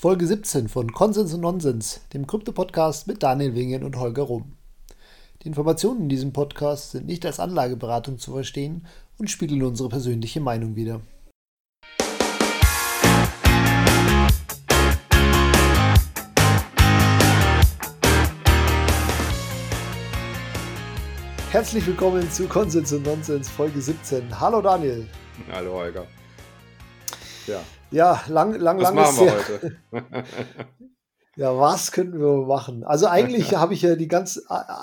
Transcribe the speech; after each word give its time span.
Folge 0.00 0.26
17 0.26 0.68
von 0.68 0.94
Konsens 0.94 1.34
und 1.34 1.42
Nonsens, 1.42 2.00
dem 2.14 2.26
Krypto-Podcast 2.26 3.06
mit 3.06 3.22
Daniel 3.22 3.54
Wingen 3.54 3.84
und 3.84 3.96
Holger 3.96 4.22
Rum. 4.22 4.56
Die 5.42 5.48
Informationen 5.48 6.04
in 6.04 6.08
diesem 6.08 6.32
Podcast 6.32 6.92
sind 6.92 7.04
nicht 7.04 7.26
als 7.26 7.38
Anlageberatung 7.38 8.18
zu 8.18 8.32
verstehen 8.32 8.86
und 9.18 9.30
spiegeln 9.30 9.62
unsere 9.62 9.90
persönliche 9.90 10.40
Meinung 10.40 10.74
wider. 10.74 11.02
Herzlich 21.50 21.86
willkommen 21.86 22.30
zu 22.30 22.48
Konsens 22.48 22.90
und 22.94 23.04
Nonsens 23.04 23.50
Folge 23.50 23.82
17. 23.82 24.40
Hallo 24.40 24.62
Daniel. 24.62 25.06
Hallo 25.52 25.74
Holger. 25.74 26.06
Ja. 27.46 27.60
Ja, 27.90 28.22
lang, 28.28 28.54
lang, 28.54 28.78
was 28.78 28.84
lang 28.84 28.94
machen 28.94 29.14
ist 29.14 29.20
wir 29.20 29.26
ja. 29.26 29.72
heute? 29.92 30.24
Ja, 31.36 31.56
was 31.56 31.90
könnten 31.92 32.20
wir 32.20 32.44
machen? 32.46 32.84
Also 32.84 33.06
eigentlich 33.06 33.54
habe 33.56 33.72
ich 33.72 33.80
ja 33.80 33.96
die 33.96 34.08
ganz 34.08 34.42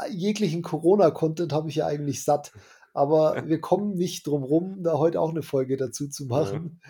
jeglichen 0.09 0.63
Corona-Content 0.63 1.53
habe 1.53 1.69
ich 1.69 1.75
ja 1.75 1.85
eigentlich 1.85 2.23
satt. 2.23 2.51
Aber 2.93 3.43
wir 3.45 3.61
kommen 3.61 3.95
nicht 3.95 4.25
drum 4.25 4.43
rum, 4.43 4.81
da 4.81 4.93
heute 4.97 5.21
auch 5.21 5.29
eine 5.29 5.43
Folge 5.43 5.77
dazu 5.77 6.07
zu 6.07 6.25
machen. 6.25 6.81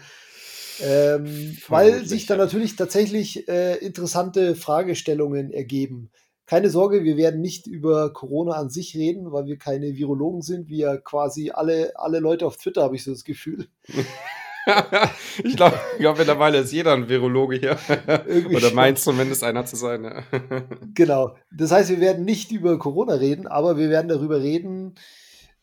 Ähm, 0.80 1.58
weil 1.68 2.06
sich 2.06 2.28
da 2.28 2.36
ja. 2.36 2.44
natürlich 2.44 2.78
tatsächlich 2.78 3.50
äh, 3.50 3.76
interessante 3.78 4.56
Fragestellungen 4.56 5.52
ergeben. 5.52 6.12
Keine 6.46 6.70
Sorge, 6.70 7.04
wir 7.04 7.18
werden 7.18 7.42
nicht 7.42 7.68
über 7.68 8.14
Corona 8.14 8.54
an 8.54 8.70
sich 8.70 8.96
reden, 8.96 9.34
weil 9.34 9.48
wir 9.48 9.58
keine 9.58 9.98
Virologen 9.98 10.44
sind, 10.44 10.70
wie 10.70 10.78
ja 10.78 10.96
quasi 10.96 11.52
alle, 11.52 11.92
alle 11.96 12.20
Leute 12.20 12.46
auf 12.46 12.56
Twitter, 12.56 12.84
habe 12.84 12.96
ich 12.96 13.04
so 13.04 13.12
das 13.12 13.26
Gefühl. 13.26 13.68
ich 15.44 15.56
glaube, 15.56 15.80
glaub, 15.98 16.18
mittlerweile 16.18 16.60
ist 16.60 16.72
jeder 16.72 16.94
ein 16.94 17.10
Virologe 17.10 17.58
hier. 17.58 17.78
Irgendwie 18.28 18.58
Oder 18.58 18.74
meint 18.74 19.00
zumindest 19.00 19.44
einer 19.44 19.66
zu 19.66 19.76
sein. 19.76 20.04
Ja. 20.04 20.24
Genau. 20.94 21.36
Das 21.52 21.72
heißt, 21.72 21.90
wir 21.90 22.00
werden 22.00 22.26
nicht 22.26 22.52
über 22.52 22.80
Corona 22.80 23.14
reden, 23.14 23.48
aber 23.48 23.78
wir 23.78 23.90
werden 23.90 24.08
darüber 24.08 24.42
reden, 24.42 24.96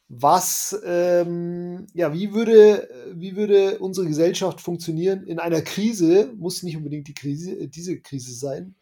was, 0.09 0.79
ähm, 0.85 1.87
ja, 1.95 2.13
wie 2.13 2.33
würde, 2.35 2.89
wie 3.13 3.37
würde 3.37 3.79
unsere 3.79 4.07
Gesellschaft 4.07 4.61
funktionieren 4.61 5.25
in 5.25 5.39
einer 5.39 5.63
Krise, 5.63 6.31
muss 6.37 6.63
nicht 6.63 6.77
unbedingt 6.77 7.09
die 7.09 7.15
Krise, 7.15 7.53
äh, 7.53 7.69
diese 7.69 8.01
Krise 8.01 8.35
sein, 8.35 8.75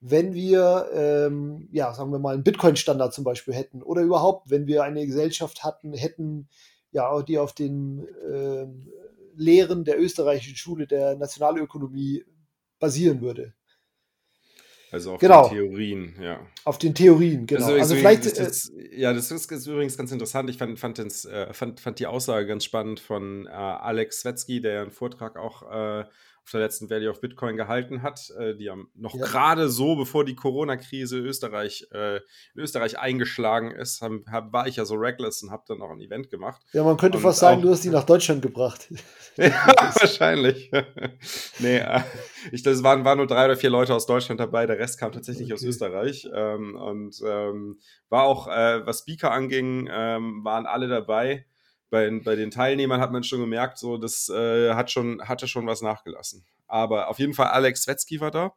wenn 0.00 0.34
wir, 0.34 0.88
ähm, 0.94 1.68
ja, 1.72 1.92
sagen 1.94 2.10
wir 2.10 2.18
mal, 2.18 2.34
einen 2.34 2.44
Bitcoin-Standard 2.44 3.12
zum 3.12 3.24
Beispiel 3.24 3.54
hätten 3.54 3.82
oder 3.82 4.02
überhaupt, 4.02 4.50
wenn 4.50 4.66
wir 4.66 4.82
eine 4.82 5.06
Gesellschaft 5.06 5.62
hatten, 5.62 5.92
hätten, 5.94 6.48
ja, 6.90 7.22
die 7.22 7.38
auf 7.38 7.52
den 7.52 8.06
ähm, 8.32 8.88
Lehren 9.34 9.84
der 9.84 10.00
österreichischen 10.00 10.56
Schule 10.56 10.86
der 10.86 11.16
Nationalökonomie 11.16 12.24
basieren 12.78 13.20
würde. 13.20 13.54
Also 14.92 15.14
auf 15.14 15.20
Genau. 15.20 15.48
die 15.48 15.54
Theorien, 15.54 16.14
ja. 16.20 16.46
Auf 16.64 16.76
den 16.76 16.94
Theorien, 16.94 17.46
genau. 17.46 17.64
Also, 17.64 17.78
Also, 17.78 17.94
vielleicht, 17.94 18.26
äh, 18.26 18.44
das, 18.44 18.70
ja, 18.90 19.14
das 19.14 19.30
ist, 19.30 19.50
ist 19.50 19.66
übrigens 19.66 19.96
ganz 19.96 20.12
interessant. 20.12 20.50
Ich 20.50 20.58
fand, 20.58 20.78
fand, 20.78 20.98
ins, 20.98 21.24
äh, 21.24 21.52
fand, 21.54 21.80
fand 21.80 21.98
die 21.98 22.06
Aussage 22.06 22.46
ganz 22.46 22.64
spannend 22.64 23.00
von 23.00 23.46
äh, 23.46 23.50
Alex 23.50 24.20
Svetzky, 24.20 24.60
der 24.60 24.72
ja 24.74 24.82
einen 24.82 24.90
Vortrag 24.90 25.38
auch 25.38 25.62
äh, 25.62 26.04
auf 26.44 26.50
der 26.50 26.60
letzten 26.60 26.90
Value 26.90 27.08
of 27.10 27.20
Bitcoin 27.20 27.56
gehalten 27.56 28.02
hat, 28.02 28.20
äh, 28.38 28.56
die 28.56 28.68
haben 28.68 28.90
noch 28.94 29.14
Ja. 29.14 29.24
gerade 29.24 29.68
so, 29.68 29.94
bevor 29.94 30.24
die 30.24 30.34
Corona-Krise 30.34 31.18
Österreich, 31.18 31.86
äh, 31.92 32.16
in 32.16 32.22
Österreich 32.60 32.98
eingeschlagen 32.98 33.70
ist, 33.70 34.02
haben, 34.02 34.24
hab, 34.30 34.52
war 34.52 34.66
ich 34.66 34.76
ja 34.76 34.84
so 34.84 34.94
reckless 34.96 35.42
und 35.42 35.50
habe 35.52 35.62
dann 35.68 35.80
auch 35.82 35.90
ein 35.90 36.00
Event 36.00 36.30
gemacht. 36.30 36.60
Ja, 36.72 36.82
man 36.82 36.96
könnte 36.96 37.18
Und 37.18 37.22
fast 37.22 37.38
sagen, 37.38 37.58
auch- 37.58 37.62
du 37.62 37.70
hast 37.70 37.84
die 37.84 37.90
nach 37.90 38.04
Deutschland 38.04 38.42
gebracht. 38.42 38.88
Ja, 39.38 39.50
wahrscheinlich. 39.98 40.70
nee, 41.58 41.78
äh, 41.78 42.00
ich, 42.50 42.62
das 42.62 42.82
waren, 42.82 43.02
waren 43.06 43.16
nur 43.16 43.26
drei 43.26 43.46
oder 43.46 43.56
vier 43.56 43.70
Leute 43.70 43.94
aus 43.94 44.04
Deutschland 44.04 44.38
dabei, 44.40 44.66
der 44.66 44.78
Rest 44.78 44.98
kam 45.00 45.10
tatsächlich 45.10 45.50
aus 45.54 45.60
Okay. 45.60 45.70
Österreich. 45.70 46.28
Ähm, 46.34 46.74
und 46.76 47.16
ähm, 47.26 47.78
war 48.10 48.24
auch, 48.24 48.46
äh, 48.48 48.84
was 48.86 48.98
Speaker 48.98 49.30
anging, 49.32 49.88
ähm, 49.90 50.44
waren 50.44 50.66
alle 50.66 50.86
dabei. 50.86 51.46
Bei, 51.92 52.10
bei 52.24 52.36
den 52.36 52.50
Teilnehmern 52.50 53.02
hat 53.02 53.12
man 53.12 53.22
schon 53.22 53.40
gemerkt, 53.40 53.76
so 53.76 53.98
das 53.98 54.30
äh, 54.30 54.72
hat 54.72 54.90
schon, 54.90 55.28
hatte 55.28 55.46
schon 55.46 55.66
was 55.66 55.82
nachgelassen. 55.82 56.42
Aber 56.66 57.08
auf 57.08 57.18
jeden 57.18 57.34
Fall 57.34 57.48
Alex 57.48 57.82
Svetzky 57.82 58.18
war 58.18 58.30
da. 58.30 58.54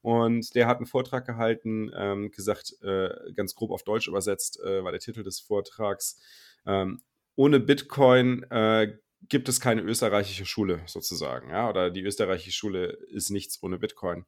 Und 0.00 0.54
der 0.54 0.66
hat 0.66 0.78
einen 0.78 0.86
Vortrag 0.86 1.26
gehalten, 1.26 1.92
ähm, 1.94 2.30
gesagt, 2.30 2.74
äh, 2.82 3.10
ganz 3.34 3.54
grob 3.54 3.72
auf 3.72 3.82
Deutsch 3.82 4.08
übersetzt, 4.08 4.58
äh, 4.64 4.82
war 4.82 4.90
der 4.90 5.02
Titel 5.02 5.22
des 5.22 5.38
Vortrags. 5.38 6.18
Ähm, 6.64 7.02
ohne 7.36 7.60
Bitcoin 7.60 8.44
äh, 8.44 8.96
gibt 9.28 9.50
es 9.50 9.60
keine 9.60 9.82
österreichische 9.82 10.46
Schule 10.46 10.80
sozusagen, 10.86 11.50
ja, 11.50 11.68
oder 11.68 11.90
die 11.90 12.02
österreichische 12.02 12.52
Schule 12.52 12.86
ist 12.86 13.28
nichts 13.28 13.62
ohne 13.62 13.78
Bitcoin. 13.78 14.24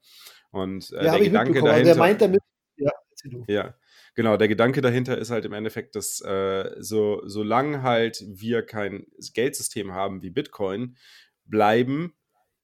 Und 0.51 0.93
äh, 0.93 1.07
ja, 1.07 1.17
der 1.17 1.25
Gedanke 1.25 1.63
dahinter, 1.63 1.83
der 1.83 1.97
meint 1.97 2.21
damit, 2.21 2.43
ja, 2.77 2.93
ja, 3.49 3.75
genau, 4.15 4.37
der 4.37 4.49
Gedanke 4.49 4.81
dahinter 4.81 5.19
ist 5.19 5.31
halt 5.31 5.45
im 5.45 5.53
Endeffekt, 5.53 5.97
dass 5.97 6.21
äh, 6.21 6.71
so, 6.79 7.23
solange 7.25 7.83
halt 7.83 8.25
wir 8.27 8.63
kein 8.63 9.07
Geldsystem 9.35 9.93
haben 9.93 10.23
wie 10.23 10.31
Bitcoin, 10.31 10.97
bleiben 11.45 12.15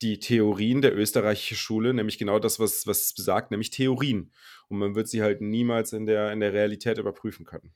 die 0.02 0.18
Theorien 0.18 0.80
der 0.80 0.96
österreichischen 0.96 1.56
Schule, 1.56 1.92
nämlich 1.92 2.18
genau 2.18 2.38
das, 2.38 2.58
was, 2.58 2.86
was 2.86 3.02
es 3.02 3.14
besagt, 3.14 3.50
nämlich 3.50 3.70
Theorien. 3.70 4.32
Und 4.68 4.78
man 4.78 4.94
wird 4.94 5.08
sie 5.08 5.22
halt 5.22 5.40
niemals 5.42 5.92
in 5.92 6.06
der, 6.06 6.32
in 6.32 6.40
der 6.40 6.52
Realität 6.52 6.98
überprüfen 6.98 7.44
können. 7.44 7.74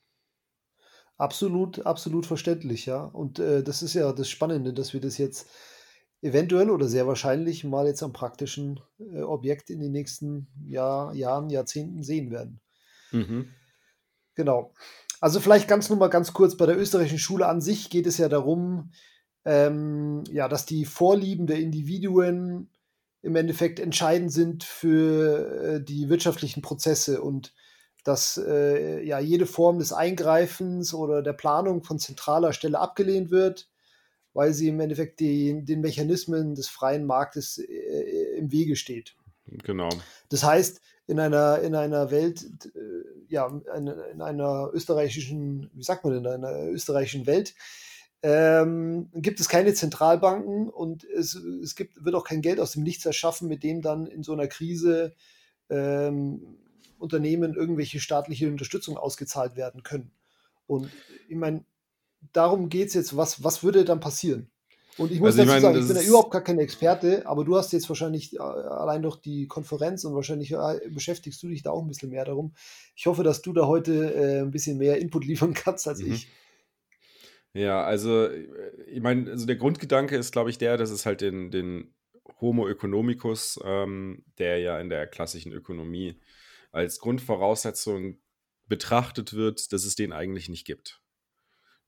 Absolut, 1.16 1.84
absolut 1.86 2.26
verständlich, 2.26 2.86
ja. 2.86 3.04
Und 3.04 3.38
äh, 3.38 3.62
das 3.62 3.82
ist 3.82 3.94
ja 3.94 4.12
das 4.12 4.28
Spannende, 4.28 4.72
dass 4.72 4.94
wir 4.94 5.00
das 5.00 5.18
jetzt 5.18 5.48
eventuell 6.22 6.70
oder 6.70 6.88
sehr 6.88 7.06
wahrscheinlich 7.06 7.62
mal 7.62 7.86
jetzt 7.86 8.02
am 8.02 8.12
praktischen 8.12 8.80
äh, 8.98 9.20
Objekt 9.20 9.70
in 9.70 9.80
den 9.80 9.92
nächsten 9.92 10.48
Jahr, 10.66 11.14
Jahren, 11.14 11.50
Jahrzehnten 11.50 12.02
sehen 12.02 12.30
werden. 12.30 12.60
Mhm. 13.12 13.50
Genau. 14.34 14.72
Also 15.20 15.40
vielleicht 15.40 15.68
ganz 15.68 15.88
nur 15.88 15.98
mal 15.98 16.08
ganz 16.08 16.32
kurz, 16.32 16.56
bei 16.56 16.66
der 16.66 16.78
österreichischen 16.78 17.18
Schule 17.18 17.46
an 17.46 17.60
sich 17.60 17.88
geht 17.90 18.06
es 18.06 18.18
ja 18.18 18.28
darum, 18.28 18.90
ähm, 19.44 20.24
ja, 20.30 20.48
dass 20.48 20.66
die 20.66 20.84
Vorlieben 20.84 21.46
der 21.46 21.58
Individuen 21.58 22.70
im 23.22 23.36
Endeffekt 23.36 23.80
entscheidend 23.80 24.32
sind 24.32 24.64
für 24.64 25.76
äh, 25.76 25.82
die 25.82 26.08
wirtschaftlichen 26.08 26.62
Prozesse 26.62 27.22
und 27.22 27.54
dass 28.04 28.36
äh, 28.36 29.02
ja 29.02 29.18
jede 29.18 29.46
Form 29.46 29.78
des 29.78 29.92
Eingreifens 29.92 30.92
oder 30.92 31.22
der 31.22 31.32
Planung 31.32 31.82
von 31.82 31.98
zentraler 31.98 32.52
Stelle 32.52 32.78
abgelehnt 32.78 33.30
wird, 33.30 33.70
weil 34.34 34.52
sie 34.52 34.68
im 34.68 34.80
Endeffekt 34.80 35.20
die, 35.20 35.64
den 35.64 35.80
Mechanismen 35.80 36.54
des 36.54 36.68
freien 36.68 37.06
Marktes 37.06 37.58
äh, 37.58 38.36
im 38.36 38.52
Wege 38.52 38.76
steht. 38.76 39.16
Genau. 39.46 39.88
Das 40.28 40.44
heißt, 40.44 40.82
in 41.06 41.18
einer, 41.18 41.60
in 41.60 41.74
einer 41.74 42.10
Welt, 42.10 42.44
ja, 43.34 43.48
in, 43.76 43.88
in 43.88 44.22
einer 44.22 44.70
österreichischen, 44.72 45.68
wie 45.74 45.82
sagt 45.82 46.04
man 46.04 46.16
in 46.16 46.26
einer 46.26 46.68
österreichischen 46.68 47.26
Welt, 47.26 47.54
ähm, 48.22 49.10
gibt 49.12 49.40
es 49.40 49.48
keine 49.48 49.74
Zentralbanken 49.74 50.70
und 50.70 51.04
es, 51.04 51.34
es 51.34 51.74
gibt, 51.74 52.02
wird 52.04 52.14
auch 52.14 52.24
kein 52.24 52.42
Geld 52.42 52.60
aus 52.60 52.72
dem 52.72 52.84
Nichts 52.84 53.04
erschaffen, 53.04 53.48
mit 53.48 53.64
dem 53.64 53.82
dann 53.82 54.06
in 54.06 54.22
so 54.22 54.32
einer 54.32 54.46
Krise 54.46 55.14
ähm, 55.68 56.58
Unternehmen 56.98 57.54
irgendwelche 57.54 57.98
staatliche 57.98 58.48
Unterstützung 58.48 58.96
ausgezahlt 58.96 59.56
werden 59.56 59.82
können. 59.82 60.12
Und 60.66 60.90
ich 61.28 61.36
meine, 61.36 61.64
darum 62.32 62.68
geht 62.68 62.88
es 62.88 62.94
jetzt, 62.94 63.16
was, 63.16 63.42
was 63.42 63.64
würde 63.64 63.84
dann 63.84 64.00
passieren? 64.00 64.48
Und 64.96 65.10
ich 65.10 65.18
muss 65.18 65.38
Also 65.38 65.42
ich 65.42 65.48
dazu 65.48 65.62
meine, 65.62 65.74
sagen, 65.74 65.78
ich 65.82 65.88
bin 65.88 65.96
ja 65.96 66.08
überhaupt 66.08 66.30
gar 66.30 66.44
kein 66.44 66.58
Experte, 66.58 67.26
aber 67.26 67.44
du 67.44 67.56
hast 67.56 67.72
jetzt 67.72 67.88
wahrscheinlich 67.88 68.34
äh, 68.34 68.38
allein 68.38 69.02
durch 69.02 69.16
die 69.16 69.48
Konferenz 69.48 70.04
und 70.04 70.14
wahrscheinlich 70.14 70.52
äh, 70.52 70.80
beschäftigst 70.88 71.42
du 71.42 71.48
dich 71.48 71.62
da 71.62 71.70
auch 71.70 71.82
ein 71.82 71.88
bisschen 71.88 72.10
mehr 72.10 72.24
darum. 72.24 72.54
Ich 72.94 73.06
hoffe, 73.06 73.24
dass 73.24 73.42
du 73.42 73.52
da 73.52 73.66
heute 73.66 74.14
äh, 74.14 74.40
ein 74.40 74.50
bisschen 74.50 74.78
mehr 74.78 74.98
Input 74.98 75.24
liefern 75.26 75.54
kannst 75.54 75.88
als 75.88 76.00
Mhm. 76.00 76.12
ich. 76.12 76.28
Ja, 77.54 77.84
also 77.84 78.28
ich 78.30 79.00
meine, 79.00 79.30
also 79.30 79.46
der 79.46 79.56
Grundgedanke 79.56 80.16
ist, 80.16 80.32
glaube 80.32 80.50
ich, 80.50 80.58
der, 80.58 80.76
dass 80.76 80.90
es 80.90 81.06
halt 81.06 81.20
den, 81.20 81.50
den 81.50 81.94
Homo 82.40 82.68
economicus, 82.68 83.60
ähm, 83.64 84.24
der 84.38 84.58
ja 84.58 84.80
in 84.80 84.88
der 84.88 85.06
klassischen 85.06 85.52
Ökonomie 85.52 86.20
als 86.72 86.98
Grundvoraussetzung 86.98 88.18
betrachtet 88.66 89.34
wird, 89.34 89.72
dass 89.72 89.84
es 89.84 89.94
den 89.94 90.12
eigentlich 90.12 90.48
nicht 90.48 90.66
gibt. 90.66 91.00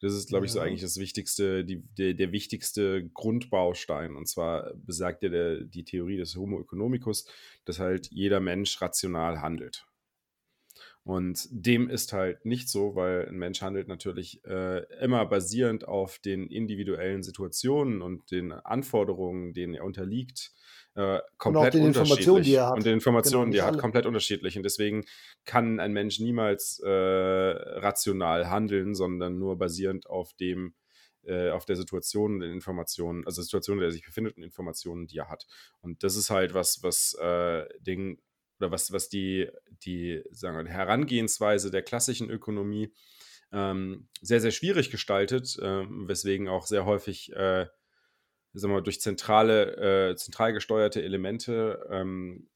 Das 0.01 0.13
ist, 0.13 0.29
glaube 0.29 0.45
ich, 0.45 0.53
so 0.53 0.61
eigentlich 0.61 0.83
das 0.83 0.99
wichtigste, 0.99 1.65
die, 1.65 1.83
der, 1.97 2.15
der 2.15 2.31
wichtigste 2.31 3.09
Grundbaustein. 3.15 4.15
Und 4.15 4.29
zwar 4.29 4.75
besagt 4.75 5.23
ja 5.23 5.31
der, 5.31 5.65
die 5.65 5.85
Theorie 5.85 6.19
des 6.19 6.37
Homo 6.37 6.61
economicus, 6.61 7.27
dass 7.65 7.79
halt 7.79 8.09
jeder 8.11 8.41
Mensch 8.41 8.81
rational 8.83 9.41
handelt. 9.41 9.87
Und 11.03 11.47
dem 11.51 11.89
ist 11.89 12.13
halt 12.13 12.45
nicht 12.45 12.69
so, 12.69 12.97
weil 12.97 13.29
ein 13.29 13.37
Mensch 13.37 13.63
handelt 13.63 13.87
natürlich 13.87 14.45
äh, 14.45 14.83
immer 15.01 15.25
basierend 15.25 15.87
auf 15.87 16.19
den 16.19 16.49
individuellen 16.49 17.23
Situationen 17.23 18.03
und 18.03 18.31
den 18.33 18.51
Anforderungen, 18.51 19.55
denen 19.55 19.75
er 19.75 19.85
unterliegt, 19.85 20.53
äh, 20.97 21.21
komplett 21.37 21.75
den 21.75 21.85
unterschiedlich. 21.85 21.87
Informationen, 21.87 22.43
die 22.43 22.55
er 22.55 22.67
hat. 22.69 22.77
Und 22.77 22.87
den 22.87 22.95
Informationen, 22.95 23.51
Genau, 23.51 23.53
die 23.53 23.59
er 23.59 23.61
nicht 23.61 23.67
hat, 23.67 23.73
alle. 23.75 23.81
komplett 23.83 24.07
unterschiedlich. 24.07 24.57
Und 24.57 24.63
deswegen 24.63 25.05
kann 25.45 25.79
ein 25.79 25.93
Mensch 25.93 26.19
niemals 26.21 26.81
äh, 26.85 26.89
rational 26.91 28.49
handeln, 28.49 28.95
sondern 28.95 29.39
nur 29.39 29.59
basierend 29.59 30.07
auf 30.07 30.33
dem, 30.35 30.75
äh, 31.25 31.51
auf 31.51 31.67
der 31.67 31.77
Situation 31.77 32.37
und 32.37 32.43
Informationen, 32.43 33.27
also 33.27 33.43
Situation, 33.43 33.77
in 33.77 33.81
der 33.81 33.89
er 33.91 33.93
sich 33.93 34.05
befindet 34.05 34.39
und 34.39 34.43
Informationen, 34.43 35.07
die 35.07 35.19
er 35.19 35.29
hat. 35.29 35.47
Und 35.81 36.03
das 36.03 36.17
ist 36.17 36.31
halt 36.31 36.55
was, 36.55 36.83
was 36.83 37.15
äh, 37.21 37.67
den, 37.79 38.19
oder 38.59 38.71
was, 38.71 38.91
was 38.91 39.11
die, 39.11 39.49
die 39.85 40.23
sagen 40.31 40.57
wir, 40.57 40.73
Herangehensweise 40.73 41.71
der 41.71 41.83
klassischen 41.83 42.31
Ökonomie 42.31 42.91
ähm, 43.53 44.09
sehr, 44.23 44.41
sehr 44.41 44.51
schwierig 44.51 44.91
gestaltet, 44.91 45.59
äh, 45.61 45.85
weswegen 46.09 46.49
auch 46.49 46.67
sehr 46.67 46.87
häufig 46.87 47.33
äh, 47.35 47.67
sagen 48.59 48.75
wir, 48.75 48.81
durch 48.81 49.01
zentrale, 49.01 50.11
äh, 50.11 50.17
zentral 50.17 50.53
gesteuerte 50.53 51.03
Elemente 51.03 51.87
ähm, 51.91 52.49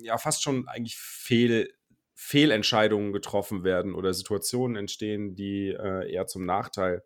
ja 0.00 0.18
fast 0.18 0.42
schon 0.42 0.68
eigentlich 0.68 0.96
fehl, 0.96 1.72
Fehlentscheidungen 2.14 3.12
getroffen 3.12 3.64
werden 3.64 3.94
oder 3.94 4.14
Situationen 4.14 4.76
entstehen, 4.76 5.34
die 5.34 5.68
äh, 5.68 6.10
eher 6.10 6.26
zum 6.26 6.44
Nachteil 6.44 7.02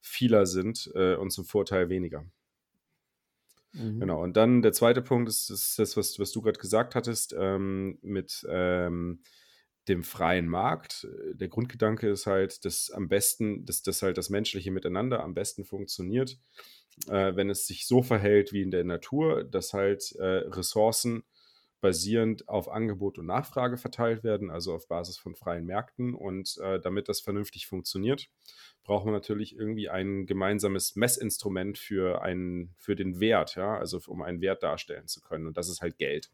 vieler 0.00 0.46
sind 0.46 0.90
äh, 0.94 1.14
und 1.14 1.30
zum 1.30 1.44
Vorteil 1.44 1.88
weniger. 1.88 2.24
Mhm. 3.72 4.00
Genau, 4.00 4.22
und 4.22 4.36
dann 4.36 4.62
der 4.62 4.72
zweite 4.72 5.02
Punkt 5.02 5.28
ist, 5.28 5.50
ist 5.50 5.78
das, 5.78 5.96
was, 5.96 6.18
was 6.18 6.32
du 6.32 6.40
gerade 6.40 6.58
gesagt 6.58 6.94
hattest, 6.94 7.34
ähm, 7.38 7.98
mit 8.02 8.46
ähm, 8.48 9.20
dem 9.88 10.02
freien 10.02 10.48
Markt. 10.48 11.06
Der 11.34 11.48
Grundgedanke 11.48 12.08
ist 12.10 12.26
halt, 12.26 12.64
dass 12.64 12.90
am 12.90 13.08
besten, 13.08 13.64
dass 13.64 13.82
das 13.82 14.02
halt 14.02 14.18
das 14.18 14.30
menschliche 14.30 14.70
Miteinander 14.70 15.22
am 15.22 15.34
besten 15.34 15.64
funktioniert, 15.64 16.38
äh, 17.08 17.36
wenn 17.36 17.50
es 17.50 17.66
sich 17.66 17.86
so 17.86 18.02
verhält 18.02 18.52
wie 18.52 18.62
in 18.62 18.70
der 18.70 18.84
Natur, 18.84 19.44
dass 19.44 19.72
halt 19.72 20.12
äh, 20.16 20.24
Ressourcen 20.48 21.24
basierend 21.80 22.48
auf 22.48 22.68
Angebot 22.68 23.18
und 23.18 23.26
Nachfrage 23.26 23.76
verteilt 23.76 24.24
werden, 24.24 24.50
also 24.50 24.74
auf 24.74 24.88
Basis 24.88 25.18
von 25.18 25.34
freien 25.34 25.66
Märkten. 25.66 26.14
Und 26.14 26.58
äh, 26.58 26.80
damit 26.80 27.08
das 27.08 27.20
vernünftig 27.20 27.66
funktioniert, 27.66 28.28
braucht 28.82 29.04
man 29.04 29.14
natürlich 29.14 29.56
irgendwie 29.56 29.88
ein 29.88 30.26
gemeinsames 30.26 30.96
Messinstrument 30.96 31.78
für, 31.78 32.22
einen, 32.22 32.74
für 32.78 32.96
den 32.96 33.20
Wert, 33.20 33.56
ja, 33.56 33.76
also 33.76 34.00
um 34.06 34.22
einen 34.22 34.40
Wert 34.40 34.62
darstellen 34.62 35.06
zu 35.06 35.20
können. 35.20 35.46
Und 35.46 35.56
das 35.56 35.68
ist 35.68 35.80
halt 35.80 35.98
Geld. 35.98 36.30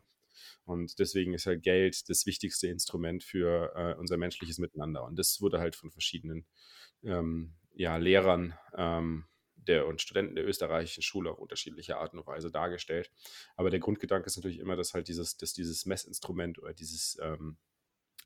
Und 0.64 0.99
deswegen 0.99 1.34
ist 1.34 1.46
halt 1.46 1.62
Geld 1.62 2.08
das 2.08 2.26
wichtigste 2.26 2.69
Instrument 2.69 3.25
für 3.25 3.73
äh, 3.75 3.94
unser 3.99 4.17
menschliches 4.17 4.58
Miteinander. 4.58 5.05
Und 5.05 5.19
das 5.19 5.40
wurde 5.40 5.58
halt 5.58 5.76
von 5.76 5.90
verschiedenen 5.90 6.46
ähm, 7.02 7.55
ja, 7.75 7.96
Lehrern 7.96 8.55
ähm, 8.76 9.25
der 9.56 9.87
und 9.87 10.00
Studenten 10.00 10.34
der 10.34 10.46
österreichischen 10.46 11.02
Schule 11.02 11.31
auf 11.31 11.38
unterschiedliche 11.38 11.96
Art 11.96 12.14
und 12.14 12.26
Weise 12.26 12.50
dargestellt. 12.50 13.11
Aber 13.56 13.70
der 13.70 13.81
Grundgedanke 13.81 14.26
ist 14.26 14.37
natürlich 14.37 14.58
immer, 14.58 14.76
dass 14.76 14.94
halt 14.94 15.08
dieses, 15.08 15.37
dass 15.37 15.52
dieses 15.52 15.87
Messinstrument 15.87 16.58
oder 16.58 16.75
dieses 16.75 17.19
ähm, 17.23 17.58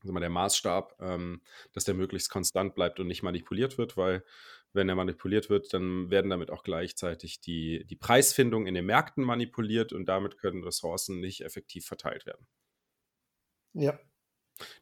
also 0.00 0.12
mal 0.12 0.20
der 0.20 0.30
Maßstab, 0.30 0.96
ähm, 1.00 1.40
dass 1.72 1.84
der 1.84 1.94
möglichst 1.94 2.30
konstant 2.30 2.74
bleibt 2.74 3.00
und 3.00 3.06
nicht 3.06 3.22
manipuliert 3.22 3.78
wird, 3.78 3.96
weil 3.96 4.24
wenn 4.76 4.88
er 4.88 4.94
manipuliert 4.94 5.50
wird, 5.50 5.72
dann 5.74 6.10
werden 6.10 6.30
damit 6.30 6.50
auch 6.50 6.62
gleichzeitig 6.62 7.40
die, 7.40 7.84
die 7.86 7.96
Preisfindung 7.96 8.66
in 8.66 8.74
den 8.74 8.86
Märkten 8.86 9.24
manipuliert 9.24 9.92
und 9.92 10.06
damit 10.06 10.38
können 10.38 10.62
Ressourcen 10.62 11.20
nicht 11.20 11.40
effektiv 11.44 11.86
verteilt 11.86 12.26
werden. 12.26 12.46
Ja, 13.72 13.98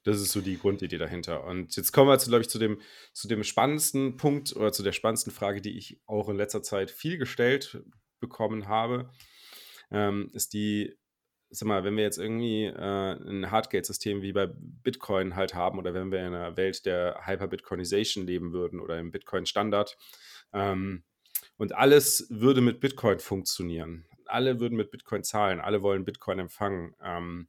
das 0.04 0.20
ist 0.20 0.32
so 0.32 0.40
die 0.40 0.58
Grundidee 0.58 0.98
dahinter. 0.98 1.44
Und 1.44 1.74
jetzt 1.76 1.92
kommen 1.92 2.08
wir 2.08 2.12
jetzt, 2.14 2.28
glaube 2.28 2.42
ich, 2.42 2.48
zu 2.48 2.58
dem, 2.58 2.80
zu 3.12 3.28
dem 3.28 3.42
spannendsten 3.42 4.16
Punkt 4.16 4.54
oder 4.54 4.72
zu 4.72 4.82
der 4.82 4.92
spannendsten 4.92 5.32
Frage, 5.32 5.60
die 5.60 5.76
ich 5.76 6.00
auch 6.06 6.28
in 6.28 6.36
letzter 6.36 6.62
Zeit 6.62 6.90
viel 6.90 7.18
gestellt 7.18 7.82
bekommen 8.20 8.68
habe. 8.68 9.10
Ähm, 9.90 10.30
ist 10.32 10.52
die, 10.52 10.96
sag 11.58 11.68
mal, 11.68 11.84
wenn 11.84 11.96
wir 11.96 12.04
jetzt 12.04 12.18
irgendwie 12.18 12.64
äh, 12.64 13.12
ein 13.12 13.50
Hardgate-System 13.50 14.22
wie 14.22 14.32
bei 14.32 14.48
Bitcoin 14.48 15.36
halt 15.36 15.54
haben 15.54 15.78
oder 15.78 15.94
wenn 15.94 16.10
wir 16.10 16.20
in 16.20 16.34
einer 16.34 16.56
Welt 16.56 16.86
der 16.86 17.20
Hyper-Bitcoinization 17.26 18.26
leben 18.26 18.52
würden 18.52 18.80
oder 18.80 18.98
im 18.98 19.10
Bitcoin-Standard 19.10 19.96
ähm, 20.52 21.04
und 21.56 21.74
alles 21.74 22.26
würde 22.30 22.60
mit 22.60 22.80
Bitcoin 22.80 23.18
funktionieren. 23.18 24.06
Alle 24.26 24.58
würden 24.58 24.76
mit 24.76 24.90
Bitcoin 24.90 25.22
zahlen, 25.22 25.60
alle 25.60 25.82
wollen 25.82 26.04
Bitcoin 26.04 26.38
empfangen. 26.38 26.94
Ähm, 27.02 27.48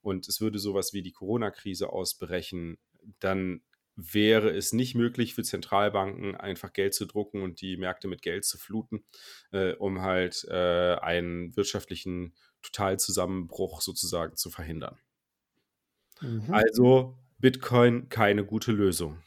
und 0.00 0.28
es 0.28 0.40
würde 0.40 0.58
sowas 0.58 0.92
wie 0.92 1.02
die 1.02 1.12
Corona-Krise 1.12 1.90
ausbrechen, 1.90 2.78
dann 3.20 3.62
wäre 3.94 4.50
es 4.50 4.72
nicht 4.72 4.94
möglich 4.94 5.34
für 5.34 5.42
Zentralbanken 5.42 6.34
einfach 6.34 6.72
Geld 6.72 6.94
zu 6.94 7.06
drucken 7.06 7.42
und 7.42 7.60
die 7.60 7.76
Märkte 7.76 8.08
mit 8.08 8.22
Geld 8.22 8.44
zu 8.44 8.58
fluten, 8.58 9.04
äh, 9.52 9.74
um 9.74 10.00
halt 10.00 10.44
äh, 10.48 10.96
einen 10.96 11.54
wirtschaftlichen 11.56 12.34
Totalzusammenbruch 12.62 13.80
sozusagen 13.80 14.36
zu 14.36 14.50
verhindern. 14.50 14.98
Mhm. 16.20 16.52
Also 16.52 17.16
Bitcoin 17.38 18.08
keine 18.08 18.44
gute 18.44 18.72
Lösung. 18.72 19.18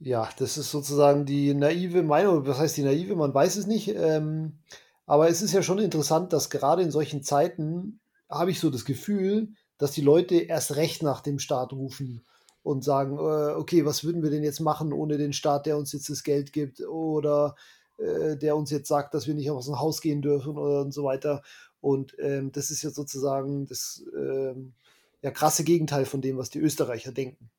Ja, 0.00 0.28
das 0.38 0.58
ist 0.58 0.70
sozusagen 0.70 1.24
die 1.24 1.54
naive 1.54 2.02
Meinung. 2.02 2.46
Was 2.46 2.58
heißt 2.58 2.76
die 2.76 2.82
naive? 2.82 3.14
Man 3.14 3.32
weiß 3.32 3.56
es 3.56 3.66
nicht. 3.66 3.88
Ähm, 3.88 4.58
aber 5.06 5.28
es 5.28 5.42
ist 5.42 5.52
ja 5.52 5.62
schon 5.62 5.78
interessant, 5.78 6.32
dass 6.32 6.50
gerade 6.50 6.82
in 6.82 6.90
solchen 6.90 7.22
Zeiten 7.22 8.00
habe 8.28 8.50
ich 8.50 8.60
so 8.60 8.70
das 8.70 8.84
Gefühl, 8.84 9.54
dass 9.78 9.92
die 9.92 10.02
Leute 10.02 10.36
erst 10.36 10.76
recht 10.76 11.02
nach 11.02 11.20
dem 11.20 11.38
Staat 11.38 11.72
rufen 11.72 12.24
und 12.62 12.84
sagen, 12.84 13.18
äh, 13.18 13.54
okay, 13.54 13.84
was 13.84 14.04
würden 14.04 14.22
wir 14.22 14.30
denn 14.30 14.42
jetzt 14.42 14.60
machen 14.60 14.92
ohne 14.92 15.18
den 15.18 15.32
Staat, 15.32 15.66
der 15.66 15.76
uns 15.76 15.92
jetzt 15.92 16.08
das 16.08 16.22
Geld 16.22 16.52
gibt 16.52 16.80
oder 16.80 17.54
äh, 17.98 18.36
der 18.36 18.56
uns 18.56 18.70
jetzt 18.70 18.88
sagt, 18.88 19.14
dass 19.14 19.26
wir 19.26 19.34
nicht 19.34 19.50
aus 19.50 19.66
dem 19.66 19.78
Haus 19.80 20.00
gehen 20.00 20.22
dürfen 20.22 20.56
oder 20.56 20.80
und 20.80 20.92
so 20.92 21.04
weiter. 21.04 21.42
Und 21.80 22.16
ähm, 22.18 22.50
das 22.52 22.70
ist 22.70 22.82
ja 22.82 22.90
sozusagen 22.90 23.66
das 23.66 24.04
ähm, 24.16 24.74
ja, 25.22 25.30
krasse 25.30 25.64
Gegenteil 25.64 26.04
von 26.04 26.20
dem, 26.20 26.36
was 26.36 26.50
die 26.50 26.60
Österreicher 26.60 27.12
denken. 27.12 27.50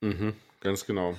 Mhm, 0.00 0.34
ganz 0.60 0.86
genau. 0.86 1.14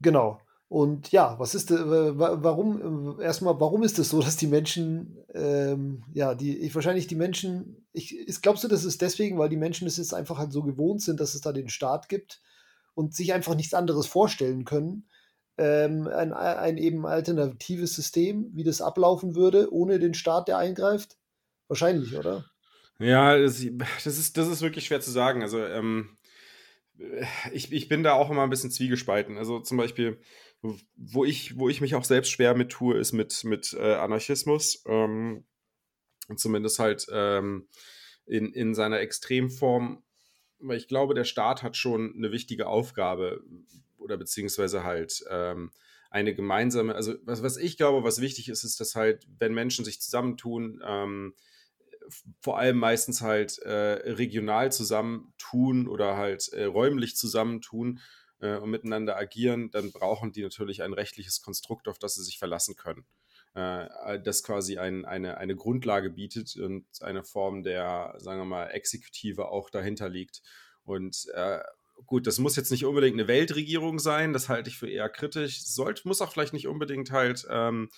Genau. 0.00 0.40
Und 0.68 1.12
ja, 1.12 1.38
was 1.38 1.54
ist, 1.54 1.70
äh, 1.70 1.78
warum, 1.78 3.18
äh, 3.18 3.24
erstmal, 3.24 3.58
warum 3.58 3.82
ist 3.82 3.92
es 3.92 3.96
das 3.96 4.08
so, 4.10 4.20
dass 4.20 4.36
die 4.36 4.46
Menschen, 4.46 5.16
ähm, 5.32 6.04
ja, 6.12 6.34
die, 6.34 6.58
ich, 6.58 6.74
wahrscheinlich 6.74 7.06
die 7.06 7.14
Menschen, 7.14 7.86
ich, 7.92 8.14
ist, 8.16 8.42
glaubst 8.42 8.64
du, 8.64 8.68
das 8.68 8.84
ist 8.84 9.00
deswegen, 9.00 9.38
weil 9.38 9.48
die 9.48 9.56
Menschen 9.56 9.88
es 9.88 9.96
jetzt 9.96 10.12
einfach 10.12 10.36
halt 10.36 10.52
so 10.52 10.62
gewohnt 10.62 11.00
sind, 11.00 11.20
dass 11.20 11.34
es 11.34 11.40
da 11.40 11.52
den 11.52 11.70
Staat 11.70 12.10
gibt 12.10 12.42
und 12.94 13.14
sich 13.14 13.32
einfach 13.32 13.54
nichts 13.54 13.72
anderes 13.72 14.06
vorstellen 14.06 14.66
können, 14.66 15.08
ähm, 15.58 16.08
ein, 16.08 16.32
ein 16.32 16.78
eben 16.78 17.06
alternatives 17.06 17.94
System, 17.94 18.50
wie 18.54 18.64
das 18.64 18.80
ablaufen 18.80 19.34
würde, 19.34 19.72
ohne 19.72 19.98
den 19.98 20.14
Staat, 20.14 20.48
der 20.48 20.58
eingreift? 20.58 21.16
Wahrscheinlich, 21.68 22.16
oder? 22.16 22.44
Ja, 22.98 23.38
das, 23.38 23.64
das 24.04 24.18
ist, 24.18 24.36
das 24.36 24.48
ist 24.48 24.62
wirklich 24.62 24.86
schwer 24.86 25.00
zu 25.00 25.10
sagen. 25.10 25.42
Also, 25.42 25.64
ähm, 25.64 26.16
ich, 27.52 27.72
ich 27.72 27.88
bin 27.88 28.02
da 28.02 28.14
auch 28.14 28.30
immer 28.30 28.42
ein 28.42 28.50
bisschen 28.50 28.70
zwiegespalten. 28.70 29.36
Also 29.38 29.60
zum 29.60 29.76
Beispiel, 29.76 30.20
wo 30.96 31.24
ich, 31.24 31.56
wo 31.56 31.68
ich 31.68 31.80
mich 31.80 31.94
auch 31.94 32.04
selbst 32.04 32.30
schwer 32.30 32.54
mit 32.54 32.70
tue, 32.70 32.96
ist 32.96 33.12
mit, 33.12 33.44
mit 33.44 33.72
äh, 33.78 33.94
Anarchismus. 33.94 34.82
Ähm, 34.86 35.44
zumindest 36.36 36.78
halt 36.78 37.06
ähm, 37.12 37.68
in, 38.26 38.52
in 38.52 38.74
seiner 38.74 39.00
Extremform, 39.00 40.02
weil 40.58 40.76
ich 40.76 40.88
glaube, 40.88 41.14
der 41.14 41.24
Staat 41.24 41.62
hat 41.62 41.76
schon 41.76 42.14
eine 42.16 42.32
wichtige 42.32 42.66
Aufgabe 42.66 43.42
oder 44.08 44.16
beziehungsweise 44.16 44.84
halt 44.84 45.24
ähm, 45.30 45.70
eine 46.10 46.34
gemeinsame, 46.34 46.94
also 46.94 47.14
was, 47.22 47.42
was 47.42 47.56
ich 47.56 47.76
glaube, 47.76 48.02
was 48.04 48.20
wichtig 48.20 48.48
ist, 48.48 48.64
ist, 48.64 48.80
dass 48.80 48.94
halt, 48.94 49.26
wenn 49.38 49.54
Menschen 49.54 49.84
sich 49.84 50.00
zusammentun, 50.00 50.82
ähm, 50.84 51.34
vor 52.40 52.58
allem 52.58 52.78
meistens 52.78 53.20
halt 53.20 53.58
äh, 53.58 54.10
regional 54.10 54.72
zusammentun 54.72 55.86
oder 55.86 56.16
halt 56.16 56.48
äh, 56.54 56.64
räumlich 56.64 57.16
zusammentun, 57.16 58.00
äh, 58.40 58.56
und 58.56 58.70
miteinander 58.70 59.16
agieren, 59.16 59.70
dann 59.70 59.92
brauchen 59.92 60.32
die 60.32 60.42
natürlich 60.42 60.82
ein 60.82 60.92
rechtliches 60.92 61.42
Konstrukt, 61.42 61.88
auf 61.88 61.98
das 61.98 62.14
sie 62.14 62.24
sich 62.24 62.38
verlassen 62.38 62.76
können. 62.76 63.04
Äh, 63.54 64.20
das 64.20 64.42
quasi 64.42 64.78
ein, 64.78 65.04
eine, 65.04 65.38
eine 65.38 65.56
Grundlage 65.56 66.10
bietet 66.10 66.56
und 66.56 66.86
eine 67.00 67.24
Form 67.24 67.62
der, 67.62 68.14
sagen 68.18 68.40
wir 68.40 68.44
mal, 68.44 68.66
Exekutive 68.66 69.48
auch 69.48 69.70
dahinter 69.70 70.08
liegt. 70.08 70.42
Und 70.84 71.26
äh, 71.34 71.60
gut, 72.06 72.26
das 72.26 72.38
muss 72.38 72.56
jetzt 72.56 72.70
nicht 72.70 72.84
unbedingt 72.84 73.14
eine 73.14 73.28
Weltregierung 73.28 73.98
sein, 73.98 74.32
das 74.32 74.48
halte 74.48 74.70
ich 74.70 74.78
für 74.78 74.88
eher 74.88 75.08
kritisch. 75.08 75.64
Sollte, 75.64 76.06
muss 76.06 76.22
auch 76.22 76.32
vielleicht 76.32 76.52
nicht 76.52 76.68
unbedingt 76.68 77.10
halt 77.10 77.46
ähm, 77.50 77.88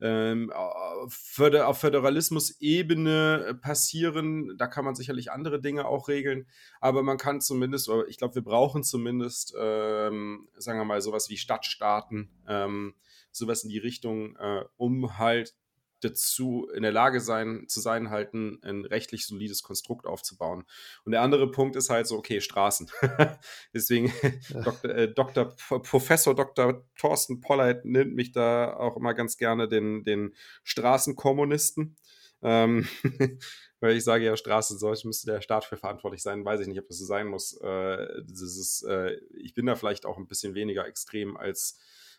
ähm, 0.00 0.52
auf 0.52 1.12
Föderalismus-Ebene 1.12 3.46
äh, 3.48 3.54
passieren. 3.54 4.56
Da 4.56 4.66
kann 4.66 4.84
man 4.84 4.94
sicherlich 4.94 5.32
andere 5.32 5.60
Dinge 5.60 5.86
auch 5.86 6.08
regeln, 6.08 6.46
aber 6.80 7.02
man 7.02 7.18
kann 7.18 7.40
zumindest, 7.40 7.88
oder 7.88 8.06
ich 8.08 8.18
glaube, 8.18 8.36
wir 8.36 8.42
brauchen 8.42 8.84
zumindest, 8.84 9.54
ähm, 9.58 10.48
sagen 10.56 10.78
wir 10.78 10.84
mal, 10.84 11.00
sowas 11.00 11.28
wie 11.28 11.36
Stadtstaaten, 11.36 12.30
ähm, 12.46 12.94
sowas 13.32 13.64
in 13.64 13.70
die 13.70 13.78
Richtung, 13.78 14.36
äh, 14.36 14.64
um 14.76 15.18
halt 15.18 15.54
dazu 16.00 16.68
in 16.74 16.82
der 16.82 16.92
Lage 16.92 17.20
sein, 17.20 17.64
zu 17.68 17.80
sein, 17.80 18.10
halt 18.10 18.34
ein, 18.34 18.62
ein, 18.62 18.84
rechtlich 18.84 19.26
solides 19.26 19.62
Konstrukt 19.62 20.06
aufzubauen. 20.06 20.64
Und 21.04 21.12
der 21.12 21.22
andere 21.22 21.50
Punkt 21.50 21.76
ist 21.76 21.90
halt 21.90 22.06
so, 22.06 22.16
okay, 22.16 22.40
Straßen. 22.40 22.90
Deswegen. 23.74 24.12
Dr., 24.50 24.90
äh, 24.90 25.12
Dr. 25.12 25.54
Professor 25.82 26.34
Dr. 26.34 26.84
Thorsten 26.96 27.40
Polleit 27.40 27.84
nennt 27.84 28.14
mich 28.14 28.32
da 28.32 28.74
auch 28.74 28.96
immer 28.96 29.14
ganz 29.14 29.36
gerne 29.36 29.68
den, 29.68 30.04
den 30.04 30.34
Straßenkommunisten. 30.64 31.96
Ähm, 32.42 32.86
weil 33.80 33.96
ich 33.96 34.04
sage 34.04 34.24
ja, 34.24 34.36
Straße 34.36 34.78
sollte, 34.78 35.06
müsste 35.06 35.30
der 35.30 35.40
Staat 35.40 35.64
für 35.64 35.76
verantwortlich 35.76 36.22
sein. 36.22 36.44
Weiß 36.44 36.60
ich 36.60 36.68
nicht, 36.68 36.80
ob 36.80 36.88
das 36.88 36.98
so 36.98 37.04
sein 37.04 37.26
muss. 37.26 37.60
Äh, 37.60 38.22
das 38.26 38.56
ist, 38.56 38.84
äh, 38.84 39.16
ich 39.36 39.54
bin 39.54 39.66
da 39.66 39.74
vielleicht 39.74 40.06
auch 40.06 40.18
ein 40.18 40.26
bisschen 40.26 40.54
weniger 40.54 40.86
extrem 40.86 41.36
als 41.36 41.78